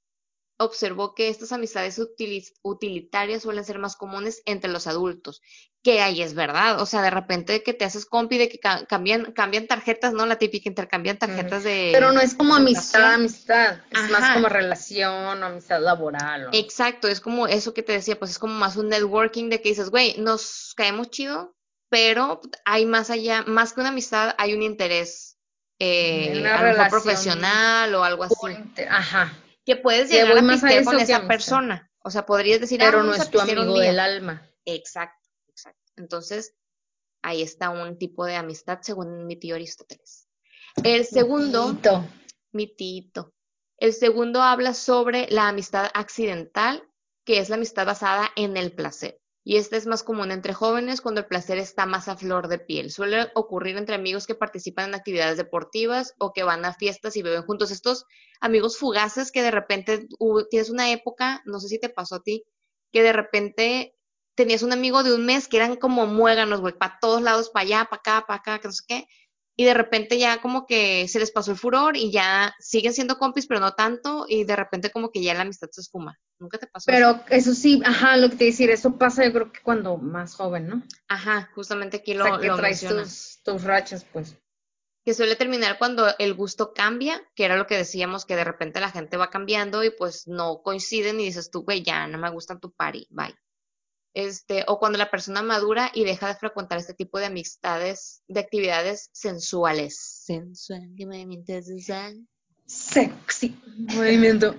observó 0.57 1.13
que 1.15 1.29
estas 1.29 1.51
amistades 1.51 1.99
utilitarias 2.61 3.41
suelen 3.43 3.65
ser 3.65 3.79
más 3.79 3.95
comunes 3.95 4.41
entre 4.45 4.69
los 4.71 4.87
adultos, 4.87 5.41
que 5.83 6.01
ahí 6.01 6.21
es 6.21 6.33
verdad, 6.33 6.79
o 6.79 6.85
sea, 6.85 7.01
de 7.01 7.09
repente 7.09 7.63
que 7.63 7.73
te 7.73 7.83
haces 7.85 8.05
compi 8.05 8.37
de 8.37 8.47
que 8.49 8.59
ca- 8.59 8.85
cambian, 8.85 9.33
cambian 9.33 9.67
tarjetas, 9.67 10.13
¿no? 10.13 10.25
La 10.25 10.37
típica, 10.37 10.69
intercambian 10.69 11.17
tarjetas 11.17 11.63
de... 11.63 11.89
Pero 11.91 12.11
no 12.13 12.21
es 12.21 12.35
como 12.35 12.55
amistad, 12.55 13.15
amistad. 13.15 13.79
Es 13.91 13.99
Ajá. 13.99 14.07
más 14.09 14.33
como 14.35 14.47
relación 14.49 15.43
o 15.43 15.45
amistad 15.45 15.81
laboral. 15.81 16.47
o- 16.47 16.49
Exacto, 16.53 17.07
es 17.09 17.19
como 17.19 17.47
eso 17.47 17.73
que 17.73 17.83
te 17.83 17.91
decía, 17.93 18.17
pues 18.17 18.31
es 18.31 18.39
como 18.39 18.53
más 18.53 18.77
un 18.77 18.87
networking 18.89 19.49
de 19.49 19.61
que 19.61 19.69
dices, 19.69 19.89
güey, 19.89 20.15
nos 20.19 20.73
caemos 20.77 21.09
chido, 21.09 21.53
pero 21.89 22.39
hay 22.63 22.85
más 22.85 23.09
allá, 23.09 23.43
más 23.45 23.73
que 23.73 23.81
una 23.81 23.89
amistad, 23.89 24.33
hay 24.37 24.53
un 24.53 24.61
interés, 24.63 25.37
eh, 25.79 26.29
Una 26.39 26.39
a 26.39 26.41
lo 26.41 26.43
mejor 26.43 26.61
relación 26.63 26.89
profesional 26.89 27.95
o 27.95 28.03
algo 28.03 28.23
así, 28.23 28.35
Ajá. 28.89 29.33
Que 29.65 29.75
puedes 29.75 30.09
llegar 30.09 30.29
voy 30.29 30.39
a 30.39 30.41
más 30.41 30.63
a 30.63 30.83
con 30.83 30.99
esa 30.99 31.27
persona, 31.27 31.91
o 32.03 32.09
sea, 32.09 32.25
podrías 32.25 32.59
decir, 32.59 32.81
ah, 32.81 32.87
Pero 32.87 33.03
no 33.03 33.13
es 33.13 33.29
tu 33.29 33.39
amigo 33.39 33.79
del 33.79 33.99
alma. 33.99 34.49
Exacto, 34.65 35.29
exacto. 35.47 35.91
Entonces, 35.95 36.55
ahí 37.21 37.41
está 37.41 37.69
un 37.69 37.97
tipo 37.97 38.25
de 38.25 38.35
amistad 38.35 38.79
según 38.81 39.25
mi 39.25 39.35
tío 39.35 39.55
Aristóteles. 39.55 40.27
El 40.83 41.05
segundo, 41.05 41.73
Tito. 41.75 42.05
mi 42.51 42.67
tito. 42.67 43.33
El 43.77 43.93
segundo 43.93 44.41
habla 44.41 44.73
sobre 44.73 45.27
la 45.29 45.47
amistad 45.47 45.89
accidental, 45.93 46.83
que 47.25 47.39
es 47.39 47.49
la 47.49 47.55
amistad 47.55 47.85
basada 47.85 48.29
en 48.35 48.57
el 48.57 48.73
placer. 48.73 49.19
Y 49.45 49.57
esta 49.57 49.75
es 49.75 49.85
más 49.85 50.03
común 50.03 50.31
entre 50.31 50.53
jóvenes 50.53 51.01
cuando 51.01 51.21
el 51.21 51.27
placer 51.27 51.57
está 51.57 51.85
más 51.85 52.07
a 52.07 52.15
flor 52.15 52.47
de 52.47 52.59
piel. 52.59 52.91
Suele 52.91 53.29
ocurrir 53.35 53.75
entre 53.75 53.95
amigos 53.95 54.25
que 54.25 54.35
participan 54.35 54.89
en 54.89 54.95
actividades 54.95 55.37
deportivas 55.37 56.13
o 56.17 56.31
que 56.31 56.43
van 56.43 56.63
a 56.63 56.73
fiestas 56.73 57.17
y 57.17 57.21
beben 57.23 57.43
juntos. 57.43 57.69
Estos 57.69 58.05
amigos 58.39 58.77
fugaces 58.77 59.31
que 59.31 59.41
de 59.41 59.51
repente 59.51 60.07
tienes 60.49 60.69
una 60.69 60.91
época, 60.91 61.41
no 61.45 61.59
sé 61.59 61.67
si 61.67 61.79
te 61.79 61.89
pasó 61.89 62.15
a 62.15 62.23
ti, 62.23 62.45
que 62.93 63.03
de 63.03 63.11
repente 63.11 63.95
tenías 64.35 64.63
un 64.63 64.71
amigo 64.71 65.03
de 65.03 65.13
un 65.13 65.25
mes 65.25 65.47
que 65.47 65.57
eran 65.57 65.75
como 65.75 66.07
muéganos, 66.07 66.61
güey, 66.61 66.73
para 66.73 66.97
todos 67.01 67.21
lados, 67.21 67.49
para 67.49 67.63
allá, 67.63 67.85
para 67.85 67.99
acá, 67.99 68.25
para 68.25 68.39
acá, 68.39 68.59
que 68.59 68.67
no 68.69 68.73
sé 68.73 68.83
qué. 68.87 69.07
Y 69.55 69.65
de 69.65 69.73
repente 69.73 70.17
ya 70.17 70.41
como 70.41 70.65
que 70.65 71.07
se 71.07 71.19
les 71.19 71.31
pasó 71.31 71.51
el 71.51 71.57
furor 71.57 71.95
y 71.95 72.11
ya 72.11 72.55
siguen 72.59 72.93
siendo 72.93 73.17
compis, 73.17 73.45
pero 73.45 73.59
no 73.59 73.73
tanto, 73.73 74.25
y 74.27 74.45
de 74.45 74.55
repente 74.55 74.91
como 74.91 75.11
que 75.11 75.21
ya 75.21 75.33
la 75.35 75.41
amistad 75.41 75.69
se 75.71 75.81
esfuma. 75.81 76.19
¿Nunca 76.39 76.57
te 76.57 76.67
pasó? 76.67 76.85
Pero 76.87 77.23
eso 77.29 77.53
sí, 77.53 77.81
ajá, 77.85 78.17
lo 78.17 78.29
que 78.29 78.35
te 78.35 78.45
decir, 78.45 78.71
eso 78.71 78.97
pasa 78.97 79.23
yo 79.25 79.31
creo 79.31 79.51
que 79.51 79.61
cuando 79.61 79.97
más 79.97 80.35
joven, 80.35 80.67
¿no? 80.67 80.83
Ajá, 81.07 81.51
justamente 81.53 81.97
aquí 81.97 82.13
O 82.13 82.17
lo, 82.17 82.25
sea, 82.25 82.39
que 82.39 82.47
lo 82.47 82.55
traes 82.57 82.81
tus, 82.81 83.41
tus 83.43 83.63
rachas, 83.63 84.05
pues. 84.11 84.35
Que 85.05 85.13
suele 85.13 85.35
terminar 85.35 85.77
cuando 85.77 86.07
el 86.17 86.33
gusto 86.33 86.73
cambia, 86.73 87.21
que 87.35 87.45
era 87.45 87.57
lo 87.57 87.67
que 87.67 87.77
decíamos, 87.77 88.25
que 88.25 88.35
de 88.35 88.45
repente 88.45 88.79
la 88.79 88.89
gente 88.89 89.17
va 89.17 89.29
cambiando 89.29 89.83
y 89.83 89.91
pues 89.91 90.27
no 90.27 90.61
coinciden 90.63 91.19
y 91.19 91.25
dices 91.25 91.51
tú, 91.51 91.63
güey, 91.63 91.83
ya 91.83 92.07
no 92.07 92.17
me 92.17 92.29
gusta 92.31 92.57
tu 92.57 92.71
party, 92.71 93.07
bye. 93.09 93.35
Este, 94.13 94.63
o 94.67 94.79
cuando 94.79 94.97
la 94.97 95.09
persona 95.09 95.41
madura 95.41 95.91
y 95.93 96.03
deja 96.03 96.27
de 96.27 96.35
frecuentar 96.35 96.77
este 96.77 96.93
tipo 96.93 97.17
de 97.17 97.25
amistades, 97.25 98.23
de 98.27 98.39
actividades 98.39 99.09
sensuales. 99.11 99.97
Sensual, 100.25 100.93
que 100.95 101.05
movimiento 101.05 101.53
sensual. 101.61 102.27
Sexy. 102.65 103.55
Movimiento. 103.95 104.55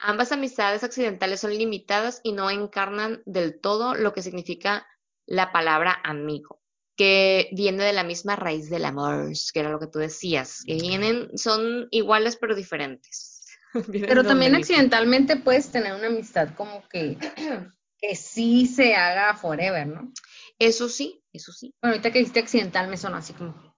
Ambas 0.00 0.32
amistades 0.32 0.84
accidentales 0.84 1.40
son 1.40 1.56
limitadas 1.56 2.20
y 2.22 2.32
no 2.32 2.50
encarnan 2.50 3.22
del 3.26 3.60
todo 3.60 3.94
lo 3.94 4.12
que 4.12 4.22
significa 4.22 4.86
la 5.26 5.52
palabra 5.52 6.00
amigo, 6.04 6.60
que 6.96 7.48
viene 7.52 7.84
de 7.84 7.92
la 7.92 8.04
misma 8.04 8.36
raíz 8.36 8.70
del 8.70 8.84
amor, 8.84 9.32
que 9.52 9.60
era 9.60 9.70
lo 9.70 9.80
que 9.80 9.86
tú 9.86 9.98
decías, 9.98 10.62
que 10.64 10.74
vienen, 10.74 11.36
son 11.36 11.88
iguales 11.90 12.36
pero 12.36 12.54
diferentes. 12.54 13.32
Pero 13.90 14.22
también 14.22 14.54
accidentalmente 14.54 15.36
puedes 15.36 15.68
tener 15.72 15.94
una 15.94 16.06
amistad 16.06 16.54
como 16.54 16.88
que, 16.88 17.18
que 18.08 18.16
sí 18.16 18.66
se 18.66 18.94
haga 18.94 19.34
forever, 19.34 19.86
¿no? 19.86 20.12
Eso 20.58 20.88
sí, 20.88 21.22
eso 21.32 21.52
sí. 21.52 21.74
Bueno, 21.80 21.94
ahorita 21.94 22.12
que 22.12 22.18
dijiste 22.18 22.40
accidental 22.40 22.88
me 22.88 22.96
sonó 22.96 23.16
así 23.16 23.32
como. 23.32 23.74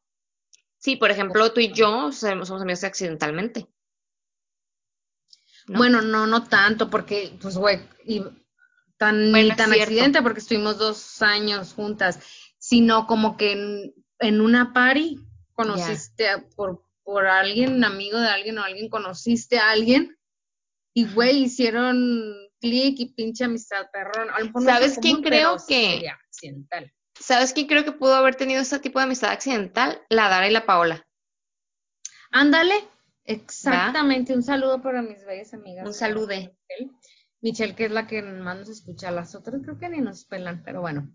Sí, 0.78 0.96
por 0.96 1.10
ejemplo, 1.10 1.52
tú 1.52 1.60
y 1.60 1.72
yo 1.72 2.12
somos, 2.12 2.48
somos 2.48 2.62
amigos 2.62 2.84
accidentalmente. 2.84 3.66
¿no? 5.68 5.78
Bueno, 5.78 6.02
no, 6.02 6.26
no 6.26 6.44
tanto, 6.44 6.90
porque, 6.90 7.36
pues, 7.40 7.56
güey, 7.56 7.80
y 8.04 8.22
tan, 8.98 9.30
Bueno, 9.32 9.48
ni 9.50 9.56
tan 9.56 9.70
cierto. 9.72 9.82
accidente 9.84 10.22
porque 10.22 10.40
estuvimos 10.40 10.78
dos 10.78 11.22
años 11.22 11.72
juntas, 11.74 12.20
sino 12.58 13.06
como 13.06 13.36
que 13.36 13.52
en, 13.52 13.94
en 14.20 14.40
una 14.40 14.72
party 14.72 15.18
conociste 15.54 16.28
a- 16.28 16.44
por, 16.56 16.82
por 17.02 17.26
alguien, 17.26 17.84
amigo 17.84 18.18
de 18.18 18.28
alguien 18.28 18.58
o 18.58 18.62
alguien 18.62 18.88
conociste 18.88 19.58
a 19.58 19.70
alguien 19.70 20.16
y, 20.94 21.06
güey, 21.12 21.44
hicieron 21.44 22.45
clic 22.60 22.98
y 23.00 23.06
pinche 23.14 23.44
amistad, 23.44 23.86
perrón. 23.92 24.30
A 24.30 24.38
lo 24.40 24.46
mejor 24.46 24.62
no 24.62 24.70
es 24.70 24.74
¿Sabes 24.76 24.98
quién 25.00 25.16
común, 25.16 25.28
creo 25.28 25.56
que- 25.66 26.08
accidental. 26.08 26.92
¿Sabes 27.18 27.52
quién 27.54 27.66
creo 27.66 27.84
que 27.84 27.92
pudo 27.92 28.14
haber 28.14 28.34
tenido 28.34 28.60
este 28.60 28.78
tipo 28.78 28.98
de 28.98 29.04
amistad 29.04 29.30
accidental? 29.30 30.02
La 30.10 30.28
Dara 30.28 30.48
y 30.48 30.52
la 30.52 30.66
Paola. 30.66 31.06
Ándale, 32.30 32.74
exactamente. 33.24 34.34
Un 34.34 34.42
saludo 34.42 34.82
para 34.82 35.00
mis 35.02 35.24
bellas 35.24 35.54
amigas. 35.54 35.86
Un 35.86 35.94
salude. 35.94 36.54
Michelle. 37.40 37.74
Que 37.74 37.86
es 37.86 37.90
la 37.90 38.06
que 38.06 38.22
más 38.22 38.58
nos 38.58 38.68
escucha, 38.68 39.10
las 39.10 39.34
otras 39.34 39.62
creo 39.62 39.78
que 39.78 39.88
ni 39.88 40.00
nos 40.00 40.24
pelan, 40.24 40.62
pero 40.64 40.80
bueno. 40.80 41.10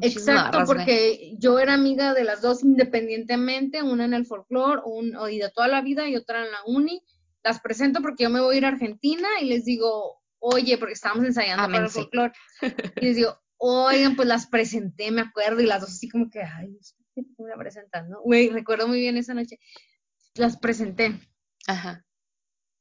Exacto, 0.00 0.58
porque 0.66 1.34
yo 1.38 1.58
era 1.58 1.74
amiga 1.74 2.12
de 2.14 2.24
las 2.24 2.42
dos 2.42 2.62
independientemente, 2.64 3.82
una 3.82 4.04
en 4.04 4.14
el 4.14 4.26
folclore, 4.26 4.82
un, 4.84 5.16
y 5.30 5.38
de 5.38 5.50
toda 5.50 5.68
la 5.68 5.80
vida 5.80 6.08
y 6.08 6.16
otra 6.16 6.44
en 6.44 6.50
la 6.50 6.58
uni. 6.66 7.02
Las 7.44 7.60
presento 7.60 8.00
porque 8.02 8.24
yo 8.24 8.30
me 8.30 8.40
voy 8.40 8.54
a 8.56 8.58
ir 8.58 8.64
a 8.64 8.68
Argentina 8.68 9.28
y 9.40 9.46
les 9.46 9.64
digo, 9.64 10.20
oye, 10.38 10.78
porque 10.78 10.94
estábamos 10.94 11.24
ensayando 11.26 11.64
para 11.64 11.84
el 11.84 11.90
folclore. 11.90 12.32
Y 13.02 13.06
les 13.06 13.16
digo, 13.16 13.38
oigan, 13.58 14.16
pues 14.16 14.28
las 14.28 14.46
presenté, 14.46 15.10
me 15.10 15.22
acuerdo, 15.22 15.60
y 15.60 15.66
las 15.66 15.80
dos 15.80 15.90
así 15.90 16.08
como 16.08 16.30
que, 16.30 16.42
ay, 16.42 16.78
¿qué 17.14 17.22
te 17.22 17.28
voy 17.38 17.50
a 17.52 17.56
presentar, 17.58 18.08
no? 18.08 18.20
Güey, 18.22 18.50
recuerdo 18.50 18.86
muy 18.88 19.00
bien 19.00 19.16
esa 19.16 19.34
noche. 19.34 19.58
Las 20.34 20.56
presenté. 20.58 21.18
Ajá. 21.66 22.04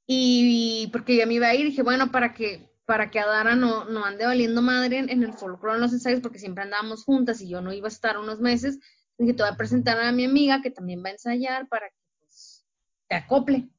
Y 0.07 0.87
porque 0.91 1.15
ya 1.15 1.25
me 1.25 1.35
iba 1.35 1.47
a 1.47 1.55
ir, 1.55 1.65
dije, 1.65 1.81
bueno, 1.81 2.11
para 2.11 2.33
que, 2.33 2.69
para 2.85 3.09
que 3.09 3.19
Adara 3.19 3.55
no, 3.55 3.85
no 3.85 4.05
ande 4.05 4.25
valiendo 4.25 4.61
madre 4.61 4.99
en, 4.99 5.09
en 5.09 5.23
el 5.23 5.33
folclore, 5.33 5.75
en 5.75 5.81
los 5.81 5.93
ensayos, 5.93 6.19
porque 6.21 6.39
siempre 6.39 6.63
andábamos 6.63 7.03
juntas 7.03 7.41
y 7.41 7.49
yo 7.49 7.61
no 7.61 7.73
iba 7.73 7.87
a 7.87 7.91
estar 7.91 8.17
unos 8.17 8.39
meses, 8.39 8.77
dije, 9.17 9.33
te 9.33 9.43
voy 9.43 9.51
a 9.51 9.57
presentar 9.57 9.99
a 9.99 10.11
mi 10.11 10.25
amiga 10.25 10.61
que 10.61 10.69
también 10.71 11.03
va 11.03 11.09
a 11.09 11.13
ensayar 11.13 11.67
para 11.67 11.89
que 11.89 11.95
pues, 12.19 12.65
te 13.07 13.15
acople. 13.15 13.69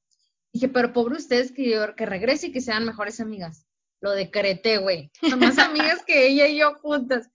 Dije, 0.53 0.69
pero 0.69 0.93
pobre 0.93 1.17
ustedes 1.17 1.53
que, 1.53 1.71
yo- 1.71 1.95
que 1.95 2.07
regrese 2.07 2.49
y 2.49 2.53
que 2.53 2.61
sean 2.61 2.85
mejores 2.87 3.21
amigas. 3.21 3.66
Lo 4.07 4.13
decreté, 4.13 4.79
güey. 4.79 5.11
Son 5.29 5.41
más 5.41 5.59
amigas 5.59 6.05
que 6.05 6.29
ella 6.29 6.47
y 6.47 6.59
yo 6.59 6.77
juntas. 6.77 7.29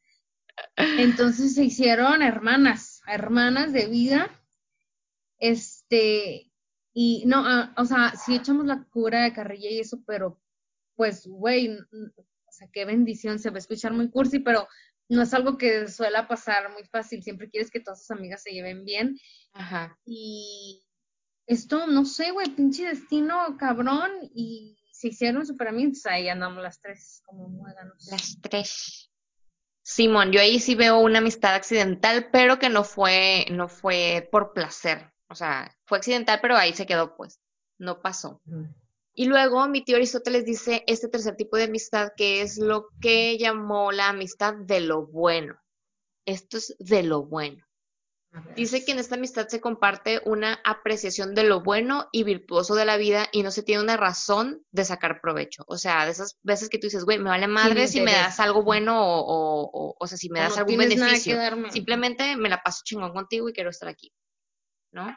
Entonces 0.78 1.54
se 1.54 1.66
hicieron 1.66 2.22
hermanas, 2.22 3.02
hermanas 3.08 3.74
de 3.74 3.88
vida. 3.88 4.32
Este, 5.38 6.50
y 6.94 7.26
no, 7.26 7.44
ah, 7.46 7.74
o 7.76 7.84
sea, 7.84 8.14
sí 8.16 8.36
echamos 8.36 8.66
la 8.68 8.86
cura 8.90 9.24
de 9.24 9.34
carrilla 9.34 9.70
y 9.70 9.82
eso, 9.82 10.02
pero 10.08 10.40
pues, 10.96 11.28
güey, 11.28 11.78
o 11.78 12.52
sea, 12.52 12.70
qué 12.72 12.86
bendición, 12.86 13.38
se 13.38 13.50
va 13.50 13.58
a 13.58 13.60
escuchar 13.60 13.92
muy 13.92 14.10
cursi, 14.10 14.40
pero 14.40 14.66
no 15.10 15.24
es 15.24 15.34
algo 15.34 15.58
que 15.58 15.90
suele 15.90 16.24
pasar 16.24 16.72
muy 16.72 16.86
fácil. 16.86 17.22
Siempre 17.22 17.50
quieres 17.50 17.70
que 17.70 17.82
todas 17.82 18.00
tus 18.00 18.12
amigas 18.12 18.44
se 18.44 18.52
lleven 18.52 18.86
bien. 18.86 19.20
Ajá. 19.52 20.00
Y 20.06 20.86
esto, 21.48 21.86
no 21.88 22.06
sé, 22.06 22.32
güey, 22.32 22.48
pinche 22.56 22.86
destino 22.86 23.58
cabrón. 23.60 24.10
Y 24.34 24.81
se 25.02 25.08
hicieron 25.08 25.46
súper 25.48 25.70
amigos. 25.70 26.06
Ahí 26.06 26.30
andamos 26.30 26.62
las 26.62 26.80
tres 26.80 27.24
como 27.26 27.50
muéganos. 27.50 28.08
Las 28.12 28.38
tres. 28.40 29.10
Simón, 29.82 30.32
yo 30.32 30.40
ahí 30.40 30.60
sí 30.60 30.76
veo 30.76 31.00
una 31.00 31.18
amistad 31.18 31.56
accidental, 31.56 32.30
pero 32.32 32.60
que 32.60 32.70
no 32.70 32.84
fue, 32.84 33.48
no 33.50 33.68
fue 33.68 34.30
por 34.32 34.54
placer. 34.54 35.12
O 35.28 35.34
sea, 35.34 35.76
fue 35.86 35.98
accidental, 35.98 36.38
pero 36.40 36.56
ahí 36.56 36.74
se 36.74 36.86
quedó, 36.86 37.16
pues. 37.16 37.40
No 37.80 38.00
pasó. 38.00 38.44
Y 39.16 39.26
luego 39.26 39.68
mi 39.68 39.84
tío 39.84 39.96
Aristóteles 39.96 40.46
dice 40.46 40.84
este 40.86 41.08
tercer 41.08 41.36
tipo 41.36 41.58
de 41.58 41.64
amistad 41.64 42.12
que 42.16 42.44
es 42.44 42.60
lo 42.60 42.90
que 43.02 43.40
llamó 43.40 43.92
la 43.92 44.10
amistad 44.10 44.54
de 44.54 44.82
lo 44.82 45.08
bueno. 45.08 45.60
Esto 46.26 46.58
es 46.58 46.76
de 46.78 47.02
lo 47.02 47.24
bueno. 47.24 47.66
Dice 48.56 48.86
que 48.86 48.94
en 48.94 49.00
esta 49.00 49.16
amistad 49.16 49.48
se 49.50 49.60
comparte 49.60 50.22
una 50.26 50.60
apreciación 50.64 51.36
de 51.36 51.44
lo 51.44 51.62
bueno 51.62 52.08
y 52.14 52.24
virtuoso 52.24 52.76
de 52.76 52.86
la 52.86 52.96
vida 52.96 53.28
y 53.34 53.44
no 53.44 53.52
se 53.52 53.62
tiene 53.62 53.84
una 53.84 53.98
razón 53.98 54.66
de 54.72 54.86
sacar 54.86 55.20
provecho. 55.20 55.64
O 55.68 55.78
sea, 55.78 56.06
de 56.06 56.12
esas 56.12 56.38
veces 56.42 56.70
que 56.70 56.78
tú 56.78 56.88
dices, 56.88 57.04
güey, 57.04 57.18
me 57.18 57.30
vale 57.30 57.48
madre 57.48 57.88
si 57.90 58.00
me 58.00 58.14
das 58.14 58.40
algo 58.40 58.64
bueno 58.64 58.98
o, 59.04 59.20
o, 59.20 59.70
o, 59.74 59.96
o 60.00 60.08
sea, 60.08 60.18
si 60.18 60.30
me 60.30 60.40
das 60.40 60.52
no 60.52 60.60
algún 60.60 60.78
que 60.80 60.88
beneficio. 60.96 61.38
Simplemente 61.72 62.38
me 62.38 62.48
la 62.48 62.62
paso 62.64 62.82
chingón 62.86 63.12
contigo 63.14 63.50
y 63.50 63.54
quiero 63.54 63.70
estar 63.70 63.90
aquí. 63.90 64.14
¿No? 64.92 65.10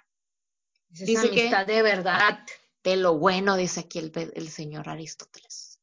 Esa 0.93 1.05
dice 1.05 1.31
que- 1.31 1.41
amistad 1.43 1.67
de 1.67 1.83
verdad. 1.83 2.39
De 2.83 2.97
lo 2.97 3.17
bueno, 3.17 3.57
dice 3.57 3.81
aquí 3.81 3.99
el, 4.01 4.13
el 4.35 4.49
señor 4.49 4.89
Aristóteles. 4.89 5.81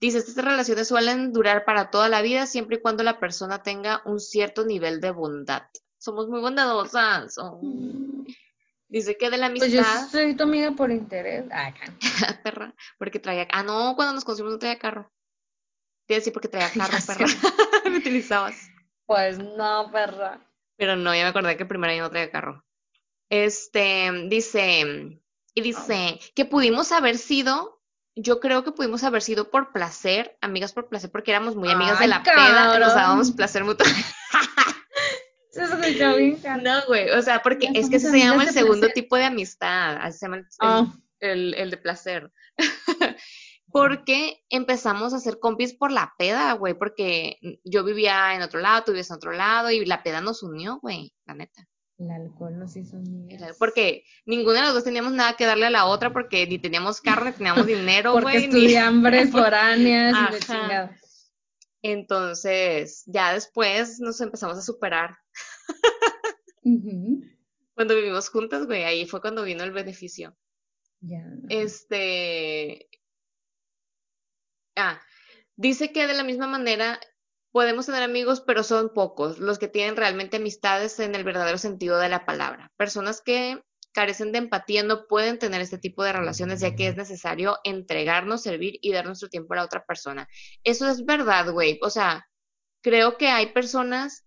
Dice, 0.00 0.18
estas 0.18 0.44
relaciones 0.44 0.86
suelen 0.88 1.32
durar 1.32 1.64
para 1.64 1.90
toda 1.90 2.08
la 2.10 2.20
vida 2.20 2.46
siempre 2.46 2.76
y 2.76 2.80
cuando 2.82 3.02
la 3.02 3.18
persona 3.18 3.62
tenga 3.62 4.02
un 4.04 4.20
cierto 4.20 4.64
nivel 4.66 5.00
de 5.00 5.10
bondad. 5.12 5.62
Somos 6.04 6.28
muy 6.28 6.42
bondadosas. 6.42 7.38
oh. 7.38 7.62
Dice 8.88 9.16
que 9.16 9.30
de 9.30 9.38
la 9.38 9.48
Pues 9.48 9.72
yo 9.72 9.80
amistad, 9.80 10.08
soy 10.10 10.36
tu 10.36 10.42
amiga 10.42 10.72
por 10.72 10.90
interés. 10.90 11.46
Ah, 11.50 11.68
acá. 11.68 11.86
perra, 12.44 12.74
porque 12.98 13.18
traía, 13.18 13.48
ah, 13.50 13.62
no, 13.62 13.94
cuando 13.96 14.12
nos 14.12 14.22
conocimos 14.22 14.52
no 14.52 14.58
traía 14.58 14.78
carro. 14.78 15.10
Te 16.06 16.12
iba 16.12 16.18
a 16.18 16.20
decir 16.20 16.34
porque 16.34 16.48
traía 16.48 16.70
carro, 16.74 16.98
perra. 17.06 17.24
Me 17.90 17.96
utilizabas. 17.96 18.54
Pues 19.06 19.38
no, 19.38 19.90
perra. 19.90 20.46
Pero 20.76 20.94
no, 20.94 21.14
ya 21.14 21.22
me 21.22 21.28
acordé 21.28 21.56
que 21.56 21.62
el 21.62 21.68
primer 21.68 21.88
año 21.88 22.02
no 22.02 22.10
traía 22.10 22.30
carro. 22.30 22.62
Este, 23.30 24.10
dice, 24.28 25.20
y 25.54 25.60
dice 25.62 26.20
que 26.34 26.44
pudimos 26.44 26.92
haber 26.92 27.16
sido, 27.16 27.80
yo 28.14 28.40
creo 28.40 28.62
que 28.62 28.72
pudimos 28.72 29.04
haber 29.04 29.22
sido 29.22 29.50
por 29.50 29.72
placer, 29.72 30.36
amigas 30.42 30.74
por 30.74 30.88
placer, 30.88 31.10
porque 31.10 31.30
éramos 31.30 31.56
muy 31.56 31.70
amigas 31.70 31.98
de 31.98 32.08
la 32.08 32.22
peda 32.22 32.78
nos 32.78 32.94
dábamos 32.94 33.32
placer 33.32 33.64
mutuo. 33.64 33.86
Escuchó 35.56 36.16
bien. 36.16 36.38
No, 36.62 36.80
güey, 36.86 37.10
o 37.10 37.22
sea, 37.22 37.42
porque 37.42 37.68
es 37.74 37.88
que 37.90 37.98
somos 38.00 38.12
se 38.12 38.18
llama 38.24 38.42
el 38.44 38.50
segundo 38.50 38.80
placer. 38.80 38.94
tipo 38.94 39.16
de 39.16 39.24
amistad, 39.24 39.96
así 40.00 40.18
se 40.18 40.26
llama 40.26 40.36
el, 40.38 40.46
Ah. 40.60 40.86
el- 41.20 41.54
el 41.54 41.70
de 41.70 41.76
placer. 41.76 42.32
Porque 43.72 44.44
empezamos 44.50 45.14
a 45.14 45.18
ser 45.18 45.40
compis 45.40 45.74
por 45.74 45.90
la 45.90 46.14
peda, 46.16 46.52
güey, 46.52 46.74
porque 46.74 47.38
yo 47.64 47.82
vivía 47.82 48.34
en 48.36 48.42
otro 48.42 48.60
lado, 48.60 48.84
tú 48.84 48.92
vivías 48.92 49.10
en 49.10 49.16
otro 49.16 49.32
lado 49.32 49.68
y 49.72 49.84
la 49.84 50.04
peda 50.04 50.20
nos 50.20 50.44
unió, 50.44 50.78
güey, 50.80 51.12
la 51.26 51.34
neta. 51.34 51.66
El 51.98 52.10
alcohol 52.12 52.56
nos 52.56 52.76
hizo 52.76 52.96
amigas. 52.98 53.56
Porque 53.58 54.04
ninguno 54.26 54.54
de 54.54 54.62
los 54.62 54.74
dos 54.74 54.84
teníamos 54.84 55.12
nada 55.12 55.34
que 55.36 55.44
darle 55.46 55.66
a 55.66 55.70
la 55.70 55.86
otra 55.86 56.12
porque 56.12 56.46
ni 56.46 56.60
teníamos 56.60 57.00
carro, 57.00 57.24
ni 57.24 57.32
teníamos 57.32 57.66
dinero, 57.66 58.12
Porque 58.12 58.24
güey. 58.24 58.38
ni- 58.38 58.44
estudiambres 58.44 59.30
foráneas 59.32 60.14
y 60.30 60.34
de. 60.34 60.90
Entonces, 61.82 63.02
ya 63.06 63.32
después 63.32 63.98
nos 64.00 64.20
empezamos 64.20 64.56
a 64.56 64.62
superar. 64.62 65.18
Cuando 67.74 67.96
vivimos 67.96 68.28
juntas, 68.28 68.66
güey, 68.66 68.84
ahí 68.84 69.06
fue 69.06 69.20
cuando 69.20 69.42
vino 69.42 69.64
el 69.64 69.72
beneficio. 69.72 70.36
Ya. 71.00 71.24
Este. 71.48 72.88
Ah, 74.76 75.00
dice 75.56 75.92
que 75.92 76.06
de 76.06 76.14
la 76.14 76.24
misma 76.24 76.46
manera 76.46 76.98
podemos 77.52 77.86
tener 77.86 78.02
amigos, 78.02 78.40
pero 78.40 78.64
son 78.64 78.92
pocos 78.92 79.38
los 79.38 79.58
que 79.58 79.68
tienen 79.68 79.96
realmente 79.96 80.38
amistades 80.38 80.98
en 80.98 81.14
el 81.14 81.22
verdadero 81.22 81.58
sentido 81.58 81.98
de 81.98 82.08
la 82.08 82.24
palabra. 82.24 82.72
Personas 82.76 83.20
que 83.20 83.62
carecen 83.92 84.32
de 84.32 84.38
empatía 84.38 84.82
no 84.82 85.06
pueden 85.06 85.38
tener 85.38 85.60
este 85.60 85.78
tipo 85.78 86.02
de 86.02 86.12
relaciones, 86.12 86.60
ya 86.60 86.74
que 86.74 86.88
es 86.88 86.96
necesario 86.96 87.58
entregarnos, 87.62 88.42
servir 88.42 88.78
y 88.82 88.92
dar 88.92 89.06
nuestro 89.06 89.28
tiempo 89.28 89.54
a 89.54 89.58
la 89.58 89.64
otra 89.64 89.84
persona. 89.84 90.28
Eso 90.64 90.88
es 90.88 91.04
verdad, 91.04 91.52
güey. 91.52 91.78
O 91.82 91.90
sea, 91.90 92.26
creo 92.82 93.16
que 93.16 93.28
hay 93.28 93.52
personas 93.52 94.23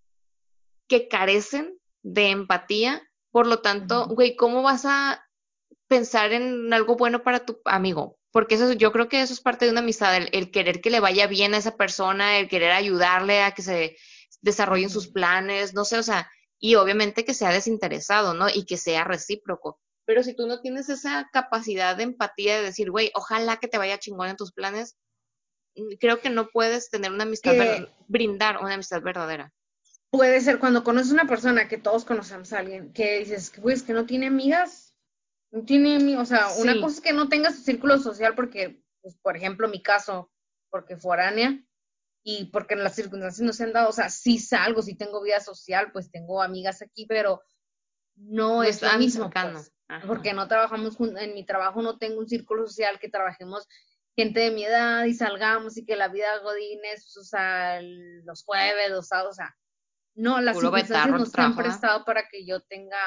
que 0.88 1.08
carecen 1.08 1.78
de 2.04 2.30
empatía, 2.30 3.02
por 3.32 3.48
lo 3.48 3.62
tanto, 3.62 4.08
güey, 4.08 4.36
¿cómo 4.36 4.62
vas 4.64 4.86
a 4.86 5.24
pensar 5.88 6.34
en 6.34 6.74
algo 6.74 6.96
bueno 6.96 7.24
para 7.24 7.46
tu 7.46 7.60
amigo? 7.66 8.18
Porque 8.32 8.56
eso, 8.56 8.74
yo 8.74 8.92
creo 8.92 9.10
que 9.10 9.22
eso 9.22 9.34
es 9.34 9.42
parte 9.42 9.66
de 9.66 9.72
una 9.72 9.82
amistad, 9.82 10.16
el, 10.16 10.30
el 10.32 10.52
querer 10.52 10.82
que 10.82 10.90
le 10.90 11.00
vaya 11.00 11.28
bien 11.28 11.54
a 11.54 11.58
esa 11.58 11.76
persona, 11.76 12.38
el 12.40 12.48
querer 12.48 12.72
ayudarle 12.72 13.42
a 13.42 13.52
que 13.52 13.62
se 13.62 13.98
desarrollen 14.42 14.90
sus 14.90 15.08
planes, 15.08 15.74
no 15.74 15.86
sé, 15.86 15.98
o 15.98 16.04
sea, 16.04 16.30
y 16.60 16.76
obviamente 16.76 17.26
que 17.26 17.34
sea 17.34 17.52
desinteresado, 17.52 18.34
¿no? 18.34 18.48
Y 18.50 18.66
que 18.66 18.78
sea 18.78 19.04
recíproco. 19.04 19.80
Pero 20.06 20.24
si 20.24 20.36
tú 20.36 20.48
no 20.48 20.62
tienes 20.62 20.90
esa 20.90 21.30
capacidad 21.34 21.96
de 21.98 22.04
empatía 22.04 22.58
de 22.58 22.64
decir, 22.64 22.92
güey, 22.92 23.12
ojalá 23.14 23.58
que 23.58 23.68
te 23.68 23.78
vaya 23.78 23.98
chingón 24.00 24.30
en 24.30 24.38
tus 24.38 24.52
planes, 24.54 24.96
mm, 25.76 25.96
creo 26.00 26.20
que 26.22 26.30
no 26.30 26.48
puedes 26.48 26.90
tener 26.90 27.12
una 27.12 27.24
amistad, 27.24 27.54
Que- 27.54 27.88
brindar 28.08 28.58
una 28.64 28.74
amistad 28.76 29.02
verdadera. 29.02 29.52
Puede 30.10 30.40
ser 30.42 30.60
cuando 30.60 30.84
conoces 30.84 31.12
una 31.12 31.28
persona 31.28 31.68
que 31.68 31.78
todos 31.78 32.06
conocemos 32.06 32.54
a 32.54 32.60
alguien, 32.60 32.94
que 32.94 33.20
dices, 33.20 33.52
güey, 33.60 33.76
es 33.76 33.84
que 33.84 33.94
no 33.94 34.06
tiene 34.06 34.28
amigas, 34.28 34.96
no 35.52 35.64
tiene 35.64 35.96
amigos, 35.96 36.24
o 36.24 36.26
sea, 36.26 36.48
una 36.60 36.80
cosa 36.80 36.96
es 36.96 37.02
que 37.02 37.14
no 37.14 37.30
tenga 37.30 37.52
su 37.52 37.62
círculo 37.62 37.98
social 38.00 38.34
porque, 38.36 38.82
pues, 39.02 39.18
por 39.18 39.36
ejemplo, 39.36 39.68
mi 39.68 39.82
caso, 39.82 40.32
porque 40.70 40.98
foránea 40.98 41.62
y 42.24 42.46
porque 42.46 42.76
las 42.76 42.96
circunstancias 42.96 43.46
no 43.46 43.54
se 43.54 43.64
han 43.64 43.74
dado, 43.74 43.90
o 43.90 43.94
sea, 43.94 44.10
sí 44.10 44.40
salgo, 44.40 44.82
sí 44.82 44.96
tengo 44.96 45.22
vida 45.22 45.40
social, 45.40 45.92
pues 45.92 46.12
tengo 46.12 46.42
amigas 46.42 46.82
aquí, 46.82 47.06
pero 47.06 47.42
no, 48.16 48.56
No 48.56 48.64
es 48.64 48.82
lo 48.82 48.98
mismo, 48.98 49.30
pues, 49.30 49.72
porque 50.06 50.34
no 50.34 50.48
trabajamos 50.48 50.98
en 51.00 51.34
mi 51.34 51.46
trabajo 51.46 51.82
no 51.82 51.98
tengo 51.98 52.20
un 52.20 52.28
círculo 52.28 52.68
social 52.68 53.00
que 53.00 53.10
trabajemos 53.10 53.68
gente 54.16 54.40
de 54.40 54.52
mi 54.52 54.66
edad 54.66 55.06
y 55.06 55.14
salgamos 55.14 55.78
y 55.78 55.86
que 55.86 55.96
la 55.96 56.08
vida 56.08 56.40
godines, 56.40 57.16
o 57.18 57.24
sea, 57.24 57.80
los 57.82 58.44
jueves, 58.44 58.90
los 58.90 59.08
sábados, 59.08 59.32
o 59.32 59.36
sea, 59.36 59.56
no, 60.18 60.42
las 60.42 60.58
circunstancias 60.58 60.90
betarro 60.90 61.18
no 61.20 61.26
tu 61.26 61.30
se 61.32 61.42
han 61.42 61.56
prestado 61.56 62.04
para 62.04 62.28
que 62.28 62.44
yo 62.44 62.60
tenga, 62.62 62.98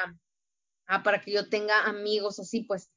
ah, 0.87 1.03
para 1.03 1.19
que 1.19 1.31
yo 1.31 1.49
tenga 1.49 1.85
amigos 1.85 2.39
así, 2.39 2.61
pues. 2.61 2.89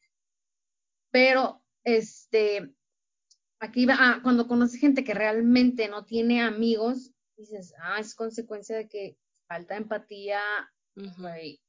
Pero, 1.11 1.65
este, 1.83 2.75
aquí 3.59 3.87
va, 3.87 3.97
ah, 3.99 4.21
cuando 4.23 4.47
conoces 4.47 4.81
gente 4.81 5.03
que 5.03 5.15
realmente 5.15 5.89
no 5.89 6.05
tiene 6.05 6.43
amigos, 6.43 7.13
dices, 7.37 7.75
ah, 7.81 7.99
es 7.99 8.15
consecuencia 8.15 8.77
de 8.77 8.89
que 8.89 9.19
falta 9.49 9.77
empatía, 9.77 10.41
güey, 11.19 11.61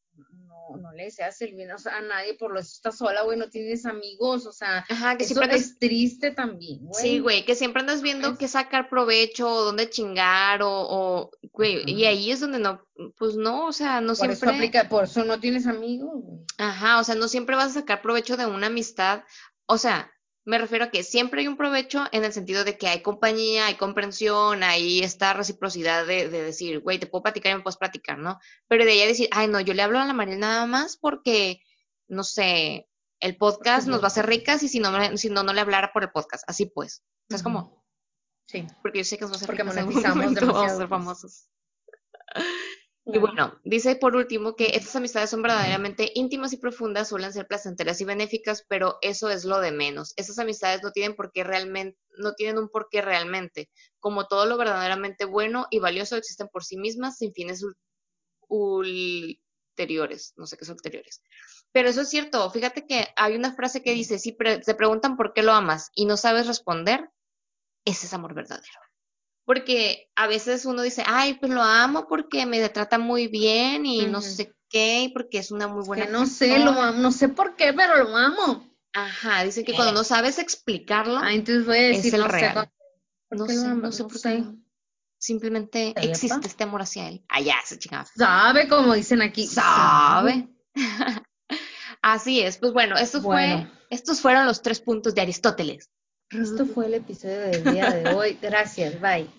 no, 0.48 0.78
no 0.78 0.92
le 0.94 1.06
deseas 1.06 1.42
el 1.42 1.54
bien 1.54 1.72
o 1.72 1.78
sea, 1.78 1.98
a 1.98 2.02
nadie, 2.02 2.34
por 2.36 2.52
lo 2.52 2.60
eso 2.60 2.72
estás 2.74 2.98
sola, 2.98 3.24
güey, 3.24 3.38
no 3.38 3.50
tienes 3.50 3.86
amigos, 3.86 4.46
o 4.46 4.52
sea, 4.52 4.86
Ajá, 4.90 5.18
que 5.18 5.24
eso 5.26 5.36
siempre 5.36 5.58
es 5.58 5.78
triste 5.78 6.32
también, 6.32 6.86
güey. 6.86 7.02
sí, 7.02 7.20
güey, 7.20 7.46
que 7.46 7.56
siempre 7.56 7.82
andas 7.82 8.02
viendo 8.02 8.38
qué 8.38 8.48
sacar 8.48 8.90
provecho 8.90 9.48
o 9.48 9.64
dónde 9.66 9.90
chingar 9.90 10.62
o, 10.64 10.70
o, 10.72 11.32
güey, 11.54 11.84
y 11.90 12.06
ahí 12.06 12.32
es 12.32 12.40
donde 12.40 12.60
no, 12.60 12.82
pues 13.18 13.36
no, 13.36 13.68
o 13.68 13.74
sea, 13.74 14.02
no 14.02 14.16
Por 14.16 14.32
eso 14.32 14.40
siempre, 14.40 14.50
aplica, 14.50 14.90
por 14.90 15.04
eso 15.04 15.24
no 15.24 15.40
tienes 15.40 15.68
amigos, 15.68 16.12
güey. 16.24 16.40
ajá, 16.58 17.00
o 17.00 17.04
sea, 17.04 17.16
no 17.16 17.28
siempre 17.28 17.56
vas 17.56 17.72
a 17.72 17.80
sacar 17.82 18.02
provecho 18.02 18.38
de 18.38 18.46
una 18.46 18.68
amistad, 18.68 19.24
o 19.68 19.78
sea, 19.78 20.12
me 20.46 20.60
refiero 20.60 20.86
a 20.86 20.90
que 20.92 21.04
siempre 21.04 21.42
hay 21.42 21.48
un 21.48 21.58
provecho 21.58 22.06
en 22.12 22.24
el 22.24 22.32
sentido 22.32 22.64
de 22.64 22.78
que 22.78 22.88
hay 22.88 23.02
compañía, 23.02 23.66
hay 23.66 23.76
comprensión, 23.76 24.64
hay 24.64 25.00
esta 25.00 25.34
reciprocidad 25.34 26.06
de, 26.06 26.30
de 26.30 26.44
decir, 26.44 26.80
güey, 26.82 27.00
te 27.00 27.08
puedo 27.08 27.24
platicar 27.24 27.52
y 27.52 27.56
me 27.56 27.62
puedes 27.62 27.78
platicar, 27.78 28.20
¿no? 28.20 28.40
Pero 28.68 28.86
de 28.86 28.92
ahí 28.92 29.02
a 29.02 29.08
decir, 29.08 29.28
ay, 29.32 29.48
no, 29.48 29.60
yo 29.60 29.74
le 29.74 29.82
hablo 29.82 30.00
a 30.00 30.06
la 30.06 30.14
Mariel 30.14 30.40
nada 30.40 30.68
más 30.68 30.98
porque, 30.98 31.62
no 32.08 32.24
sé, 32.24 32.88
el 33.20 33.38
podcast 33.38 33.88
nos 33.88 34.02
va 34.02 34.06
a 34.06 34.08
hacer 34.08 34.28
ricas 34.28 34.62
y 34.62 34.70
si 34.70 34.80
no, 34.80 35.18
si 35.18 35.30
no, 35.30 35.42
no 35.42 35.52
le 35.52 35.62
hablara 35.62 35.92
por 35.92 36.04
el 36.04 36.12
podcast, 36.12 36.44
así 36.48 36.68
pues, 36.68 37.04
¿sabes 37.28 37.42
Ujú. 37.42 37.44
cómo? 37.44 37.86
Sí. 38.48 38.68
Porque 38.84 39.00
yo 39.00 39.04
sé 39.04 39.18
que 39.18 39.24
nos 39.24 39.32
va 39.32 39.36
a 39.36 39.38
hacer 39.38 39.48
Porque 39.48 39.64
ricas 39.64 39.76
en 39.76 39.80
algún 39.80 39.94
monetizamos 39.96 40.26
momento, 40.26 40.46
vamos 40.54 40.64
a 40.64 40.70
ser 40.70 40.78
pues. 40.78 40.90
famosos. 40.90 41.50
Y 43.08 43.20
bueno, 43.20 43.60
dice 43.64 43.96
por 43.96 44.16
último 44.16 44.56
que 44.56 44.68
estas 44.76 44.96
amistades 44.96 45.30
son 45.30 45.42
verdaderamente 45.44 46.12
íntimas 46.16 46.54
y 46.54 46.58
profundas, 46.58 47.08
suelen 47.10 47.32
ser 47.34 47.48
placenteras 47.48 48.02
y 48.02 48.06
benéficas, 48.06 48.66
pero 48.68 48.98
eso 49.02 49.30
es 49.30 49.46
lo 49.46 49.60
de 49.60 49.72
menos. 49.72 50.14
Estas 50.18 50.40
amistades 50.40 50.82
no 50.84 50.92
tienen 50.92 51.16
por 51.16 51.32
qué 51.32 51.44
realmente, 51.44 51.98
no 52.18 52.34
tienen 52.34 52.58
un 52.58 52.68
porqué 52.70 53.02
realmente. 53.02 53.70
Como 54.00 54.28
todo 54.28 54.46
lo 54.48 54.58
verdaderamente 54.58 55.26
bueno 55.26 55.68
y 55.70 55.80
valioso 55.80 56.16
existen 56.18 56.48
por 56.52 56.64
sí 56.64 56.78
mismas 56.78 57.18
sin 57.18 57.32
fines 57.34 57.64
ul- 57.64 57.76
ulteriores, 58.50 60.34
no 60.38 60.48
sé 60.48 60.58
qué 60.58 60.66
son 60.66 60.76
ulteriores. 60.76 61.22
Pero 61.72 61.90
eso 61.90 62.02
es 62.02 62.10
cierto, 62.10 62.50
fíjate 62.52 62.88
que 62.88 63.08
hay 63.18 63.36
una 63.36 63.56
frase 63.56 63.84
que 63.84 63.94
dice, 63.94 64.20
si 64.20 64.34
pre- 64.34 64.60
te 64.60 64.76
preguntan 64.76 65.18
por 65.18 65.34
qué 65.34 65.44
lo 65.44 65.54
amas 65.54 65.92
y 65.96 66.06
no 66.06 66.18
sabes 66.18 66.48
responder, 66.48 67.10
ese 67.86 68.08
es 68.08 68.14
amor 68.14 68.34
verdadero. 68.36 68.80
Porque 69.46 70.10
a 70.16 70.28
veces 70.28 70.66
uno 70.66 70.82
dice, 70.82 71.04
ay, 71.06 71.36
pues 71.36 71.52
lo 71.52 71.62
amo 71.62 72.08
porque 72.08 72.46
me 72.46 72.68
trata 72.70 72.98
muy 72.98 73.28
bien 73.28 73.86
y 73.86 74.06
no 74.08 74.22
sé 74.22 74.54
qué, 74.70 75.12
porque 75.14 75.38
es 75.38 75.52
una 75.52 75.68
muy 75.68 75.86
buena 75.86 76.08
que 76.08 76.12
no 76.12 76.26
sé, 76.26 76.60
lo 76.60 76.72
amo, 76.72 77.00
no 77.00 77.12
sé 77.12 77.30
por 77.30 77.56
qué, 77.56 77.72
pero 77.74 78.04
lo 78.04 78.16
amo. 78.18 78.68
Ajá, 78.94 79.44
dicen 79.44 79.64
que 79.66 79.74
cuando 79.76 79.94
no 79.94 80.04
sabes 80.04 80.40
explicarlo, 80.40 81.18
Ah, 81.18 81.34
entonces 81.34 81.66
voy 81.66 81.78
a 81.78 81.90
es 81.90 82.06
el 82.14 82.22
no 82.22 82.26
sé 82.26 82.32
real. 82.32 82.72
no 83.30 83.46
sé, 83.46 83.66
amo, 83.68 83.76
no 83.82 83.92
sé 83.92 84.04
no 84.04 84.10
por 84.10 84.22
qué. 84.22 84.44
Simplemente 85.18 85.94
existe 85.98 86.48
este 86.48 86.64
amor 86.64 86.82
hacia 86.82 87.08
él. 87.08 87.24
Allá 87.30 87.56
se 87.66 87.80
chingaba. 87.80 88.06
Sabe, 88.16 88.68
como 88.68 88.94
dicen 88.94 89.22
aquí. 89.22 89.48
¿Sabe? 89.48 90.48
Así 92.02 92.42
es. 92.42 92.58
Pues 92.58 92.74
Bueno. 92.74 92.96
fue, 93.22 93.68
estos 93.90 94.22
fueron 94.22 94.46
los 94.46 94.62
tres 94.62 94.80
puntos 94.82 95.16
de 95.16 95.22
Aristóteles. 95.22 95.90
Esto 96.42 96.66
fue 96.66 96.88
el 96.88 96.96
episodio 96.96 97.40
del 97.40 97.64
día 97.64 97.92
de 97.92 98.10
hoy. 98.14 98.38
Gracias, 98.42 99.00
bye. 99.00 99.30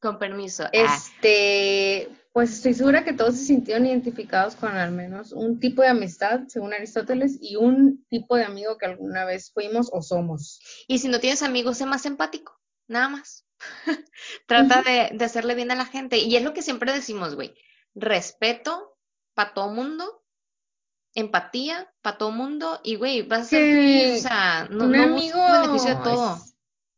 Con 0.00 0.18
permiso. 0.18 0.64
Ah, 0.64 0.70
Este, 0.72 2.08
pues 2.32 2.52
estoy 2.52 2.74
segura 2.74 3.04
que 3.04 3.12
todos 3.12 3.36
se 3.36 3.46
sintieron 3.46 3.86
identificados 3.86 4.54
con 4.54 4.76
al 4.76 4.92
menos 4.92 5.32
un 5.32 5.58
tipo 5.58 5.82
de 5.82 5.88
amistad, 5.88 6.42
según 6.48 6.72
Aristóteles, 6.72 7.38
y 7.40 7.56
un 7.56 8.04
tipo 8.08 8.36
de 8.36 8.44
amigo 8.44 8.78
que 8.78 8.86
alguna 8.86 9.24
vez 9.24 9.50
fuimos 9.52 9.90
o 9.92 10.02
somos. 10.02 10.60
Y 10.86 10.98
si 10.98 11.08
no 11.08 11.18
tienes 11.18 11.42
amigos, 11.42 11.78
sé 11.78 11.86
más 11.86 12.06
empático, 12.06 12.60
nada 12.86 13.08
más. 13.08 13.44
Trata 14.46 14.82
de, 14.82 15.10
de 15.16 15.24
hacerle 15.24 15.54
bien 15.56 15.70
a 15.72 15.74
la 15.76 15.86
gente. 15.86 16.18
Y 16.18 16.36
es 16.36 16.42
lo 16.44 16.52
que 16.52 16.62
siempre 16.62 16.92
decimos, 16.92 17.34
güey. 17.34 17.54
Respeto 17.94 18.96
para 19.34 19.54
todo 19.54 19.70
mundo, 19.72 20.22
empatía 21.18 21.92
para 22.02 22.18
todo 22.18 22.30
mundo, 22.30 22.80
y 22.84 22.96
güey, 22.96 23.22
vas 23.22 23.40
a 23.40 23.44
ser 23.44 23.60
Que 23.60 23.74
feliz, 23.74 24.24
o 24.24 24.28
sea, 24.28 24.68
no, 24.70 24.84
un 24.84 24.92
no 24.92 25.02
amigo 25.02 25.38
beneficio 25.62 25.96
de 25.96 26.02
todo. 26.02 26.36
es- 26.36 26.54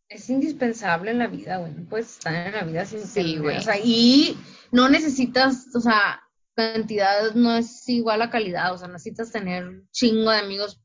es 0.09 0.29
indispensable 0.31 1.13
en 1.13 1.19
la 1.19 1.29
vida, 1.29 1.59
güey. 1.59 1.73
No 1.73 1.89
puedes 1.89 2.11
estar 2.11 2.35
en 2.35 2.53
la 2.53 2.65
vida 2.65 2.85
sin 2.85 3.07
Sí, 3.07 3.39
güey. 3.39 3.59
O 3.59 3.61
sea, 3.63 3.79
y 3.79 4.37
no 4.73 4.89
necesitas, 4.89 5.69
o 5.75 5.81
sea, 5.81 6.21
cantidad 6.57 7.33
no 7.35 7.55
es 7.57 7.89
igual 7.89 8.21
a 8.23 8.29
calidad. 8.31 8.75
O 8.75 8.79
sea, 8.79 8.89
necesitas 8.89 9.31
tener 9.31 9.67
un 9.69 9.89
chingo 9.93 10.33
de 10.33 10.39
amigos, 10.39 10.81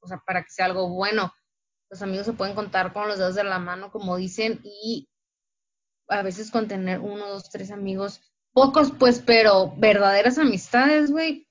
o 0.00 0.06
sea, 0.06 0.22
para 0.24 0.42
que 0.44 0.50
sea 0.50 0.66
algo 0.66 0.88
bueno. 0.88 1.32
Los 1.90 2.00
amigos 2.02 2.26
se 2.26 2.32
pueden 2.32 2.54
contar 2.54 2.92
con 2.92 3.08
los 3.08 3.18
dedos 3.18 3.34
de 3.34 3.42
la 3.42 3.58
mano, 3.58 3.90
como 3.90 4.16
dicen, 4.16 4.60
y 4.62 5.08
a 6.08 6.22
veces 6.22 6.52
con 6.52 6.68
tener 6.68 7.00
uno, 7.00 7.26
dos, 7.28 7.50
tres 7.50 7.72
amigos, 7.72 8.20
pocos, 8.52 8.92
pues, 8.96 9.20
pero 9.24 9.74
verdaderas 9.78 10.38
amistades, 10.38 11.10
güey. 11.10 11.48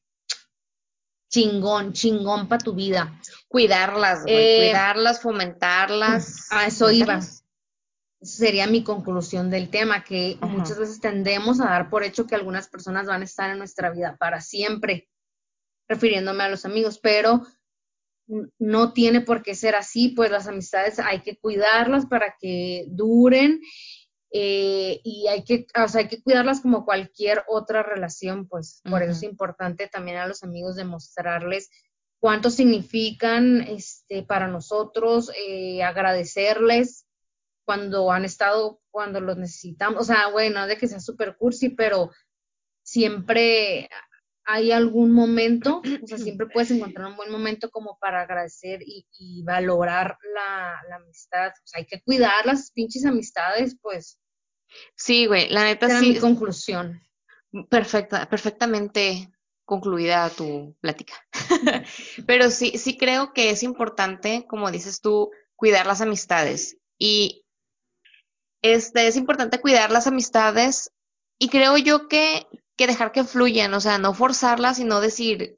Chingón, 1.30 1.94
chingón 1.94 2.48
para 2.48 2.64
tu 2.64 2.74
vida. 2.74 3.20
Cuidarlas, 3.48 4.24
güey. 4.24 4.36
Eh, 4.36 4.58
cuidarlas, 4.70 5.22
fomentarlas. 5.22 6.52
a 6.52 6.68
eso 6.68 6.92
iba. 6.92 7.06
fomentarlas. 7.06 7.46
Esa 8.22 8.38
sería 8.38 8.68
mi 8.68 8.84
conclusión 8.84 9.50
del 9.50 9.70
tema, 9.70 10.04
que 10.04 10.38
Ajá. 10.42 10.52
muchas 10.52 10.78
veces 10.78 11.00
tendemos 11.00 11.62
a 11.62 11.66
dar 11.66 11.90
por 11.90 12.04
hecho 12.04 12.28
que 12.28 12.36
algunas 12.36 12.68
personas 12.68 13.08
van 13.08 13.22
a 13.22 13.26
estar 13.26 13.50
en 13.50 13.58
nuestra 13.58 13.92
vida 13.92 14.18
para 14.20 14.42
siempre, 14.42 15.08
refiriéndome 15.88 16.44
a 16.44 16.50
los 16.50 16.66
amigos, 16.66 17.00
pero 17.00 17.44
no 18.60 18.94
tiene 18.94 19.22
por 19.22 19.42
qué 19.42 19.56
ser 19.56 19.76
así, 19.76 20.10
pues 20.10 20.32
las 20.32 20.48
amistades 20.48 21.00
hay 21.00 21.22
que 21.22 21.38
cuidarlas 21.38 22.06
para 22.06 22.36
que 22.40 22.86
duren 22.90 23.62
eh, 24.32 25.02
y 25.04 25.28
hay 25.28 25.44
que, 25.44 25.66
o 25.76 25.88
sea, 25.88 26.02
hay 26.02 26.08
que 26.08 26.22
cuidarlas 26.22 26.62
como 26.62 26.86
cualquier 26.86 27.44
otra 27.48 27.84
relación, 27.84 28.48
pues 28.48 28.82
por 28.90 29.02
eso 29.02 29.14
es 29.14 29.24
importante 29.24 29.88
también 29.88 30.18
a 30.18 30.28
los 30.28 30.44
amigos 30.44 30.76
demostrarles 30.76 31.70
cuánto 32.20 32.50
significan 32.50 33.62
este, 33.62 34.24
para 34.24 34.48
nosotros, 34.48 35.32
eh, 35.38 35.82
agradecerles 35.84 37.08
cuando 37.66 38.12
han 38.12 38.26
estado, 38.26 38.82
cuando 38.92 39.22
los 39.22 39.38
necesitamos, 39.38 40.02
o 40.02 40.04
sea, 40.04 40.28
bueno, 40.30 40.68
de 40.68 40.78
que 40.78 40.88
sea 40.88 41.00
super 41.00 41.36
cursi, 41.38 41.70
pero 41.70 42.12
siempre 42.84 43.90
hay 44.50 44.72
algún 44.72 45.12
momento, 45.12 45.82
o 46.04 46.08
sea, 46.08 46.18
siempre 46.18 46.48
puedes 46.54 46.72
encontrar 46.72 47.08
un 47.08 47.16
buen 47.16 47.32
momento 47.32 47.70
como 47.70 47.98
para 48.00 48.22
agradecer 48.22 48.82
y, 48.82 49.06
y 49.18 49.44
valorar 49.44 50.18
la, 50.34 50.82
la 50.90 50.96
amistad, 50.96 51.50
o 51.50 51.68
sea, 51.68 51.80
hay 51.80 51.86
que 51.86 52.02
cuidar 52.02 52.46
las 52.46 52.72
pinches 52.72 53.06
amistades, 53.06 53.78
pues, 53.82 54.20
Sí, 54.96 55.26
güey. 55.26 55.50
La 55.50 55.64
neta 55.64 55.88
era 55.88 56.00
sí. 56.00 56.14
mi 56.14 56.20
conclusión. 56.20 57.02
Perfecta, 57.70 58.30
perfectamente 58.30 59.32
concluida 59.66 60.30
tu 60.30 60.76
plática. 60.82 61.14
Pero 62.28 62.50
sí, 62.50 62.78
sí 62.78 62.98
creo 62.98 63.34
que 63.34 63.52
es 63.52 63.64
importante, 63.64 64.46
como 64.48 64.72
dices 64.72 65.02
tú, 65.02 65.32
cuidar 65.56 65.86
las 65.86 66.02
amistades. 66.02 66.78
Y 66.98 67.46
este 68.62 69.08
es 69.08 69.16
importante 69.16 69.62
cuidar 69.62 69.92
las 69.92 70.08
amistades 70.08 70.92
y 71.38 71.50
creo 71.50 71.78
yo 71.78 72.08
que, 72.08 72.46
que 72.80 72.88
dejar 72.88 73.12
que 73.12 73.26
fluyan, 73.26 73.74
o 73.74 73.82
sea, 73.82 73.98
no 73.98 74.14
forzarlas 74.14 74.80
y 74.80 74.86
no 74.86 75.02
decir, 75.02 75.58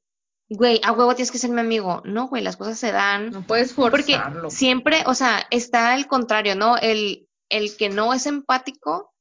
güey, 0.49 0.81
a 0.83 0.91
huevo 0.91 1.13
tienes 1.13 1.29
que 1.31 1.37
ser 1.37 1.51
mi 1.51 1.59
amigo. 1.61 2.01
No, 2.03 2.27
güey, 2.27 2.41
las 2.41 2.57
cosas 2.57 2.79
se 2.79 2.91
dan. 2.91 3.29
No 3.29 3.45
puedes 3.45 3.73
Porque 3.73 4.15
forzarlo. 4.15 4.49
siempre, 4.49 5.03
o 5.05 5.13
sea, 5.13 5.45
está 5.51 5.93
el 5.93 6.07
contrario, 6.07 6.55
¿no? 6.55 6.77
El, 6.77 7.27
el 7.49 7.77
que 7.77 7.89
no 7.89 8.11
es 8.15 8.25
empático 8.25 9.13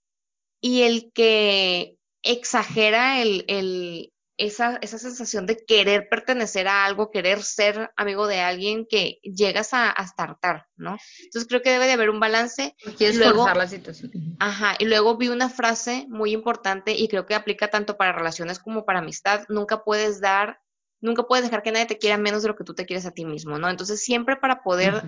y 0.62 0.80
el 0.82 1.12
que 1.12 1.98
exagera 2.22 3.20
el, 3.20 3.44
el, 3.48 4.12
esa, 4.40 4.78
esa 4.80 4.98
sensación 4.98 5.44
de 5.44 5.64
querer 5.66 6.08
pertenecer 6.08 6.66
a 6.66 6.86
algo, 6.86 7.10
querer 7.10 7.42
ser 7.42 7.90
amigo 7.94 8.26
de 8.26 8.40
alguien 8.40 8.86
que 8.88 9.20
llegas 9.22 9.74
a, 9.74 9.90
hartar, 9.90 10.66
¿no? 10.76 10.96
Entonces 11.24 11.46
creo 11.46 11.60
que 11.60 11.70
debe 11.70 11.86
de 11.86 11.92
haber 11.92 12.08
un 12.08 12.20
balance. 12.20 12.74
Quieres 12.96 13.16
luego- 13.16 13.40
forzar 13.42 13.58
la 13.58 13.68
situación. 13.68 14.10
Ajá, 14.38 14.76
y 14.78 14.86
luego 14.86 15.18
vi 15.18 15.28
una 15.28 15.50
frase 15.50 16.06
muy 16.08 16.32
importante 16.32 16.92
y 16.92 17.06
creo 17.08 17.26
que 17.26 17.34
aplica 17.34 17.68
tanto 17.68 17.98
para 17.98 18.12
relaciones 18.12 18.58
como 18.58 18.86
para 18.86 19.00
amistad. 19.00 19.44
Nunca 19.50 19.84
puedes 19.84 20.22
dar, 20.22 20.60
nunca 21.02 21.24
puedes 21.24 21.44
dejar 21.44 21.62
que 21.62 21.72
nadie 21.72 21.86
te 21.86 21.98
quiera 21.98 22.16
menos 22.16 22.42
de 22.42 22.48
lo 22.48 22.56
que 22.56 22.64
tú 22.64 22.74
te 22.74 22.86
quieres 22.86 23.04
a 23.04 23.10
ti 23.10 23.26
mismo, 23.26 23.58
¿no? 23.58 23.68
Entonces 23.68 24.02
siempre 24.02 24.36
para 24.36 24.62
poder 24.62 25.02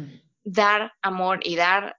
dar 0.45 0.93
amor 1.01 1.41
y 1.43 1.57
dar 1.57 1.97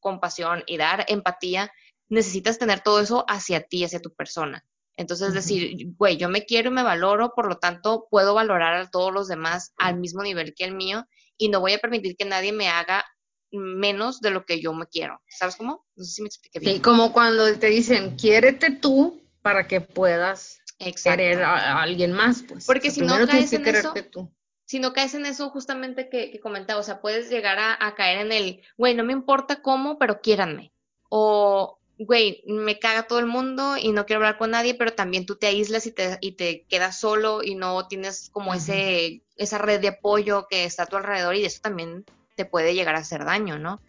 compasión 0.00 0.62
y 0.66 0.76
dar 0.76 1.06
empatía, 1.08 1.72
necesitas 2.10 2.58
tener 2.58 2.80
todo 2.80 3.00
eso 3.00 3.24
hacia 3.26 3.62
ti, 3.62 3.84
hacia 3.84 4.00
tu 4.00 4.14
persona. 4.14 4.64
Entonces 4.96 5.34
decir, 5.34 5.88
güey, 5.96 6.16
yo 6.16 6.28
me 6.28 6.44
quiero 6.44 6.70
y 6.70 6.72
me 6.72 6.82
valoro, 6.82 7.32
por 7.34 7.48
lo 7.48 7.58
tanto 7.58 8.06
puedo 8.10 8.34
valorar 8.34 8.74
a 8.74 8.88
todos 8.90 9.12
los 9.12 9.26
demás 9.28 9.72
al 9.76 9.98
mismo 9.98 10.22
nivel 10.22 10.54
que 10.54 10.64
el 10.64 10.74
mío 10.74 11.06
y 11.36 11.48
no 11.48 11.60
voy 11.60 11.72
a 11.72 11.78
permitir 11.78 12.16
que 12.16 12.24
nadie 12.24 12.52
me 12.52 12.68
haga 12.68 13.04
menos 13.50 14.20
de 14.20 14.30
lo 14.30 14.44
que 14.44 14.60
yo 14.60 14.72
me 14.72 14.86
quiero. 14.86 15.20
¿Sabes 15.28 15.56
cómo? 15.56 15.84
No 15.96 16.04
sé 16.04 16.12
si 16.12 16.22
me 16.22 16.28
expliqué 16.28 16.58
bien. 16.60 16.74
Sí, 16.76 16.80
como 16.80 17.12
cuando 17.12 17.52
te 17.58 17.66
dicen, 17.68 18.16
quiérete 18.16 18.70
tú 18.70 19.20
para 19.42 19.66
que 19.66 19.80
puedas 19.80 20.60
Exacto. 20.78 21.10
querer 21.18 21.42
a, 21.42 21.54
a 21.78 21.82
alguien 21.82 22.12
más, 22.12 22.42
pues. 22.46 22.64
Porque 22.66 22.88
O 22.88 22.90
sea, 22.92 23.02
si 23.04 23.08
no 23.20 23.26
caes 23.26 23.52
en 23.52 23.66
eso- 23.66 23.94
tú. 24.12 24.30
si 24.64 24.78
no 24.80 24.92
caes 24.92 25.14
en 25.14 25.26
eso 25.26 25.50
justamente 25.50 26.08
que, 26.08 26.30
que 26.30 26.40
comentaba, 26.40 26.80
o 26.80 26.84
sea, 26.84 27.00
puedes 27.00 27.30
llegar 27.30 27.58
a, 27.58 27.76
a 27.84 27.94
caer 27.94 28.18
en 28.20 28.32
el, 28.32 28.62
güey, 28.76 28.94
no 28.94 29.04
me 29.04 29.12
importa 29.12 29.60
cómo, 29.62 29.98
pero 29.98 30.20
quiéranme. 30.20 30.72
O, 31.08 31.78
güey, 31.98 32.42
me 32.46 32.78
caga 32.78 33.06
todo 33.06 33.18
el 33.20 33.26
mundo 33.26 33.76
y 33.76 33.92
no 33.92 34.04
quiero 34.06 34.18
hablar 34.20 34.38
con 34.38 34.50
nadie, 34.50 34.74
pero 34.74 34.92
también 34.94 35.26
tú 35.26 35.36
te 35.36 35.46
aíslas 35.46 35.86
y 35.86 35.92
te, 35.92 36.18
y 36.20 36.32
te 36.32 36.64
quedas 36.68 36.98
solo 36.98 37.42
y 37.42 37.54
no 37.54 37.86
tienes 37.86 38.30
como 38.32 38.52
ese, 38.54 39.22
esa 39.36 39.58
red 39.58 39.80
de 39.80 39.88
apoyo 39.88 40.46
que 40.50 40.64
está 40.64 40.84
a 40.84 40.86
tu 40.86 40.96
alrededor 40.96 41.36
y 41.36 41.44
eso 41.44 41.60
también 41.62 42.04
te 42.36 42.44
puede 42.44 42.74
llegar 42.74 42.96
a 42.96 43.00
hacer 43.00 43.24
daño, 43.24 43.58
¿no? 43.58 43.80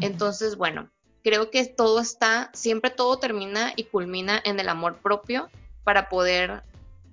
Entonces, 0.00 0.56
bueno, 0.56 0.88
creo 1.22 1.50
que 1.50 1.66
todo 1.66 2.00
está, 2.00 2.50
siempre 2.54 2.90
todo 2.90 3.18
termina 3.18 3.72
y 3.76 3.84
culmina 3.84 4.40
en 4.44 4.58
el 4.58 4.68
amor 4.68 4.98
propio 5.02 5.50
para 5.84 6.08
poder 6.08 6.62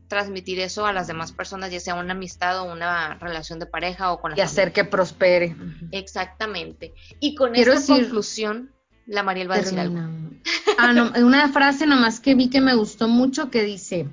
transmitir 0.08 0.62
eso 0.62 0.86
a 0.86 0.94
las 0.94 1.08
demás 1.08 1.34
personas, 1.34 1.72
ya 1.72 1.82
sea 1.82 1.96
una 1.96 2.14
amistad 2.14 2.62
o 2.62 2.72
una 2.72 3.16
relación 3.16 3.60
de 3.60 3.66
pareja 3.66 4.14
o 4.14 4.22
con 4.22 4.32
la 4.32 4.38
y 4.38 4.42
hacer 4.42 4.72
que 4.72 4.86
prospere. 4.86 5.54
Exactamente. 5.92 6.94
Y 7.20 7.36
con 7.36 7.56
esta 7.56 7.74
decir- 7.74 8.04
conclusión, 8.04 8.72
la 9.08 9.24
Mariel 9.24 9.50
va 9.50 9.56
a 9.56 9.60
decir 9.60 9.80
algo. 9.80 9.96
Terminamos. 9.96 10.34
Ah, 10.78 10.94
no, 10.94 11.12
una 11.26 11.50
frase 11.50 11.88
nomás 11.88 12.20
que 12.20 12.36
vi 12.36 12.50
que 12.50 12.62
me 12.62 12.76
gustó 12.76 13.08
mucho 13.08 13.50
que 13.50 13.64
dice, 13.64 14.08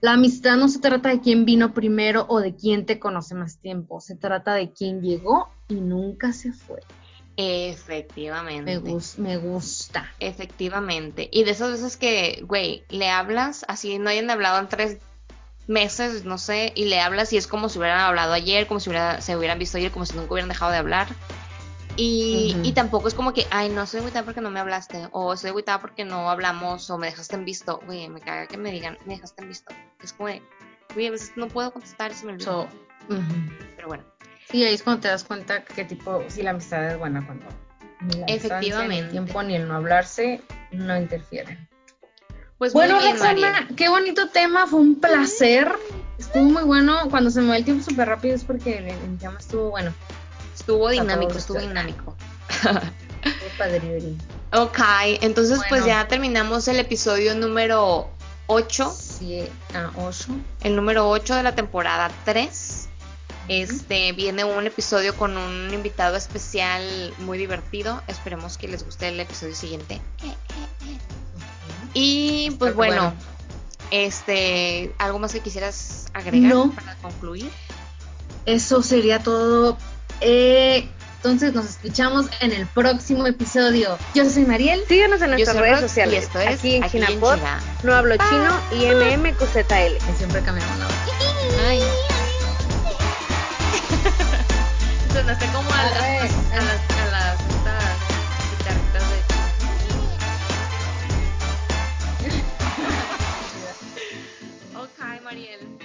la 0.00 0.12
amistad 0.14 0.56
no 0.56 0.68
se 0.68 0.80
trata 0.80 1.08
de 1.10 1.20
quién 1.20 1.44
vino 1.44 1.72
primero 1.72 2.26
o 2.28 2.40
de 2.40 2.54
quién 2.56 2.84
te 2.86 2.98
conoce 2.98 3.34
más 3.34 3.60
tiempo, 3.60 4.00
se 4.00 4.16
trata 4.16 4.54
de 4.54 4.72
quién 4.72 5.00
llegó 5.00 5.48
y 5.68 5.74
nunca 5.76 6.32
se 6.32 6.52
fue. 6.52 6.80
Efectivamente. 7.70 8.62
Me, 8.64 8.78
gus- 8.78 9.18
me 9.18 9.36
gusta. 9.36 10.10
Efectivamente. 10.20 11.28
Y 11.32 11.44
de 11.44 11.50
esas 11.52 11.70
veces 11.72 11.96
que, 11.96 12.42
güey, 12.46 12.84
le 12.88 13.08
hablas, 13.10 13.64
así 13.68 13.98
no 13.98 14.08
hayan 14.10 14.30
hablado 14.30 14.58
en 14.60 14.68
tres 14.68 14.98
meses, 15.66 16.24
no 16.24 16.38
sé, 16.38 16.72
y 16.74 16.84
le 16.86 17.00
hablas 17.00 17.32
y 17.32 17.36
es 17.36 17.46
como 17.46 17.68
si 17.68 17.78
hubieran 17.78 18.00
hablado 18.00 18.32
ayer, 18.32 18.66
como 18.66 18.80
si 18.80 18.88
hubiera- 18.90 19.20
se 19.20 19.36
hubieran 19.36 19.58
visto 19.58 19.78
ayer, 19.78 19.90
como 19.90 20.06
si 20.06 20.14
nunca 20.16 20.32
hubieran 20.32 20.48
dejado 20.48 20.70
de 20.72 20.78
hablar. 20.78 21.08
Y, 21.96 22.56
y 22.62 22.72
tampoco 22.72 23.08
es 23.08 23.14
como 23.14 23.32
que, 23.32 23.46
ay, 23.50 23.68
no 23.70 23.82
estoy 23.82 24.00
agüitada 24.00 24.24
porque 24.24 24.40
no 24.40 24.50
me 24.50 24.60
hablaste, 24.60 25.08
o 25.12 25.32
estoy 25.32 25.50
agüitada 25.50 25.80
porque 25.80 26.04
no 26.04 26.30
hablamos, 26.30 26.90
o 26.90 26.98
me 26.98 27.06
dejaste 27.06 27.36
en 27.36 27.44
visto. 27.44 27.80
Güey, 27.86 28.08
me 28.08 28.20
caga 28.20 28.46
que 28.46 28.58
me 28.58 28.70
digan, 28.70 28.98
me 29.06 29.14
dejaste 29.14 29.42
en 29.42 29.48
visto. 29.48 29.74
Es 30.02 30.12
como 30.12 30.30
güey, 30.94 31.06
a 31.06 31.10
veces 31.10 31.32
no 31.36 31.48
puedo 31.48 31.72
contestar 31.72 32.10
y 32.10 32.14
se 32.14 32.26
me 32.26 32.32
olvida. 32.32 32.44
So. 32.44 32.68
Pero 33.76 33.88
bueno, 33.88 34.04
Sí, 34.50 34.64
ahí 34.64 34.74
es 34.74 34.82
cuando 34.82 35.02
te 35.02 35.08
das 35.08 35.24
cuenta 35.24 35.64
qué 35.64 35.84
tipo, 35.84 36.22
si 36.28 36.42
la 36.42 36.50
amistad 36.50 36.88
es 36.90 36.98
buena 36.98 37.24
cuando 37.26 37.46
ni 38.00 38.20
la 38.20 38.26
distancia, 38.26 38.28
ni 38.28 38.34
Efectivamente. 38.34 39.04
el 39.04 39.10
tiempo 39.10 39.42
ni 39.42 39.56
el 39.56 39.68
no 39.68 39.74
hablarse 39.74 40.40
no 40.70 40.96
interfieren. 40.96 41.68
pues 42.58 42.72
Bueno, 42.72 43.00
Roxana, 43.00 43.68
qué 43.76 43.88
bonito 43.88 44.28
tema, 44.28 44.66
fue 44.66 44.80
un 44.80 45.00
placer. 45.00 45.72
Estuvo 46.18 46.44
muy 46.44 46.62
bueno. 46.62 47.10
Cuando 47.10 47.30
se 47.30 47.40
me 47.40 47.48
va 47.48 47.56
el 47.56 47.64
tiempo 47.64 47.82
súper 47.82 48.08
rápido 48.08 48.36
es 48.36 48.44
porque 48.44 48.78
el, 48.78 48.88
el 48.88 49.18
tema 49.18 49.36
estuvo 49.38 49.70
bueno. 49.70 49.92
Estuvo 50.56 50.88
dinámico, 50.88 51.32
estuvo 51.32 51.60
dinámico. 51.60 52.16
Ok, 54.52 54.78
entonces 55.20 55.60
pues 55.68 55.84
ya 55.84 56.06
terminamos 56.08 56.68
el 56.68 56.78
episodio 56.78 57.34
número 57.34 58.08
8, 58.46 58.94
Sí, 59.18 59.42
a 59.74 59.90
8. 59.98 60.28
el 60.62 60.76
número 60.76 61.08
8 61.10 61.34
de 61.34 61.42
la 61.42 61.54
temporada 61.54 62.10
3. 62.24 62.88
Este 63.48 64.12
viene 64.12 64.44
un 64.44 64.66
episodio 64.66 65.16
con 65.16 65.36
un 65.36 65.72
invitado 65.72 66.16
especial 66.16 67.12
muy 67.18 67.38
divertido. 67.38 68.02
Esperemos 68.06 68.56
que 68.58 68.68
les 68.68 68.84
guste 68.84 69.08
el 69.08 69.18
episodio 69.20 69.54
siguiente. 69.54 70.00
Y 71.94 72.50
pues 72.58 72.74
bueno, 72.74 73.02
bueno. 73.02 73.14
este, 73.90 74.94
¿algo 74.98 75.18
más 75.18 75.32
que 75.32 75.40
quisieras 75.40 76.06
agregar 76.12 76.54
No. 76.54 76.70
para 76.72 76.94
concluir? 76.96 77.50
Eso 78.46 78.82
sería 78.82 79.22
todo. 79.22 79.76
Eh, 80.20 80.88
entonces 81.16 81.54
nos 81.54 81.66
escuchamos 81.66 82.26
en 82.40 82.52
el 82.52 82.66
próximo 82.68 83.26
episodio. 83.26 83.98
Yo 84.14 84.28
soy 84.30 84.44
Mariel. 84.44 84.84
Síguenos 84.86 85.20
en 85.22 85.30
nuestras 85.30 85.56
redes 85.56 85.80
sociales. 85.80 86.30
Aquí 86.46 86.76
en 86.76 86.84
aquí 86.84 86.98
No 87.82 87.94
hablo 87.94 88.16
chino 88.16 88.60
y 88.72 88.86
MMQZL. 89.16 89.96
Y 89.96 90.16
siempre 90.16 90.40
cambiamos 90.42 90.78
la 90.78 90.86
voz. 90.86 90.94
Ay. 91.66 91.82
Sonaste 95.12 95.46
como 95.46 95.68
a, 95.70 95.80
a, 95.80 95.84
las, 95.84 96.30
a, 96.30 96.56
las, 96.62 96.80
a 96.90 97.06
las, 97.10 97.40
a 97.40 97.72
las, 97.74 97.98
guitarritas 98.58 99.04
de. 99.10 99.16
ok, 104.78 104.98
Mariel. 105.24 105.75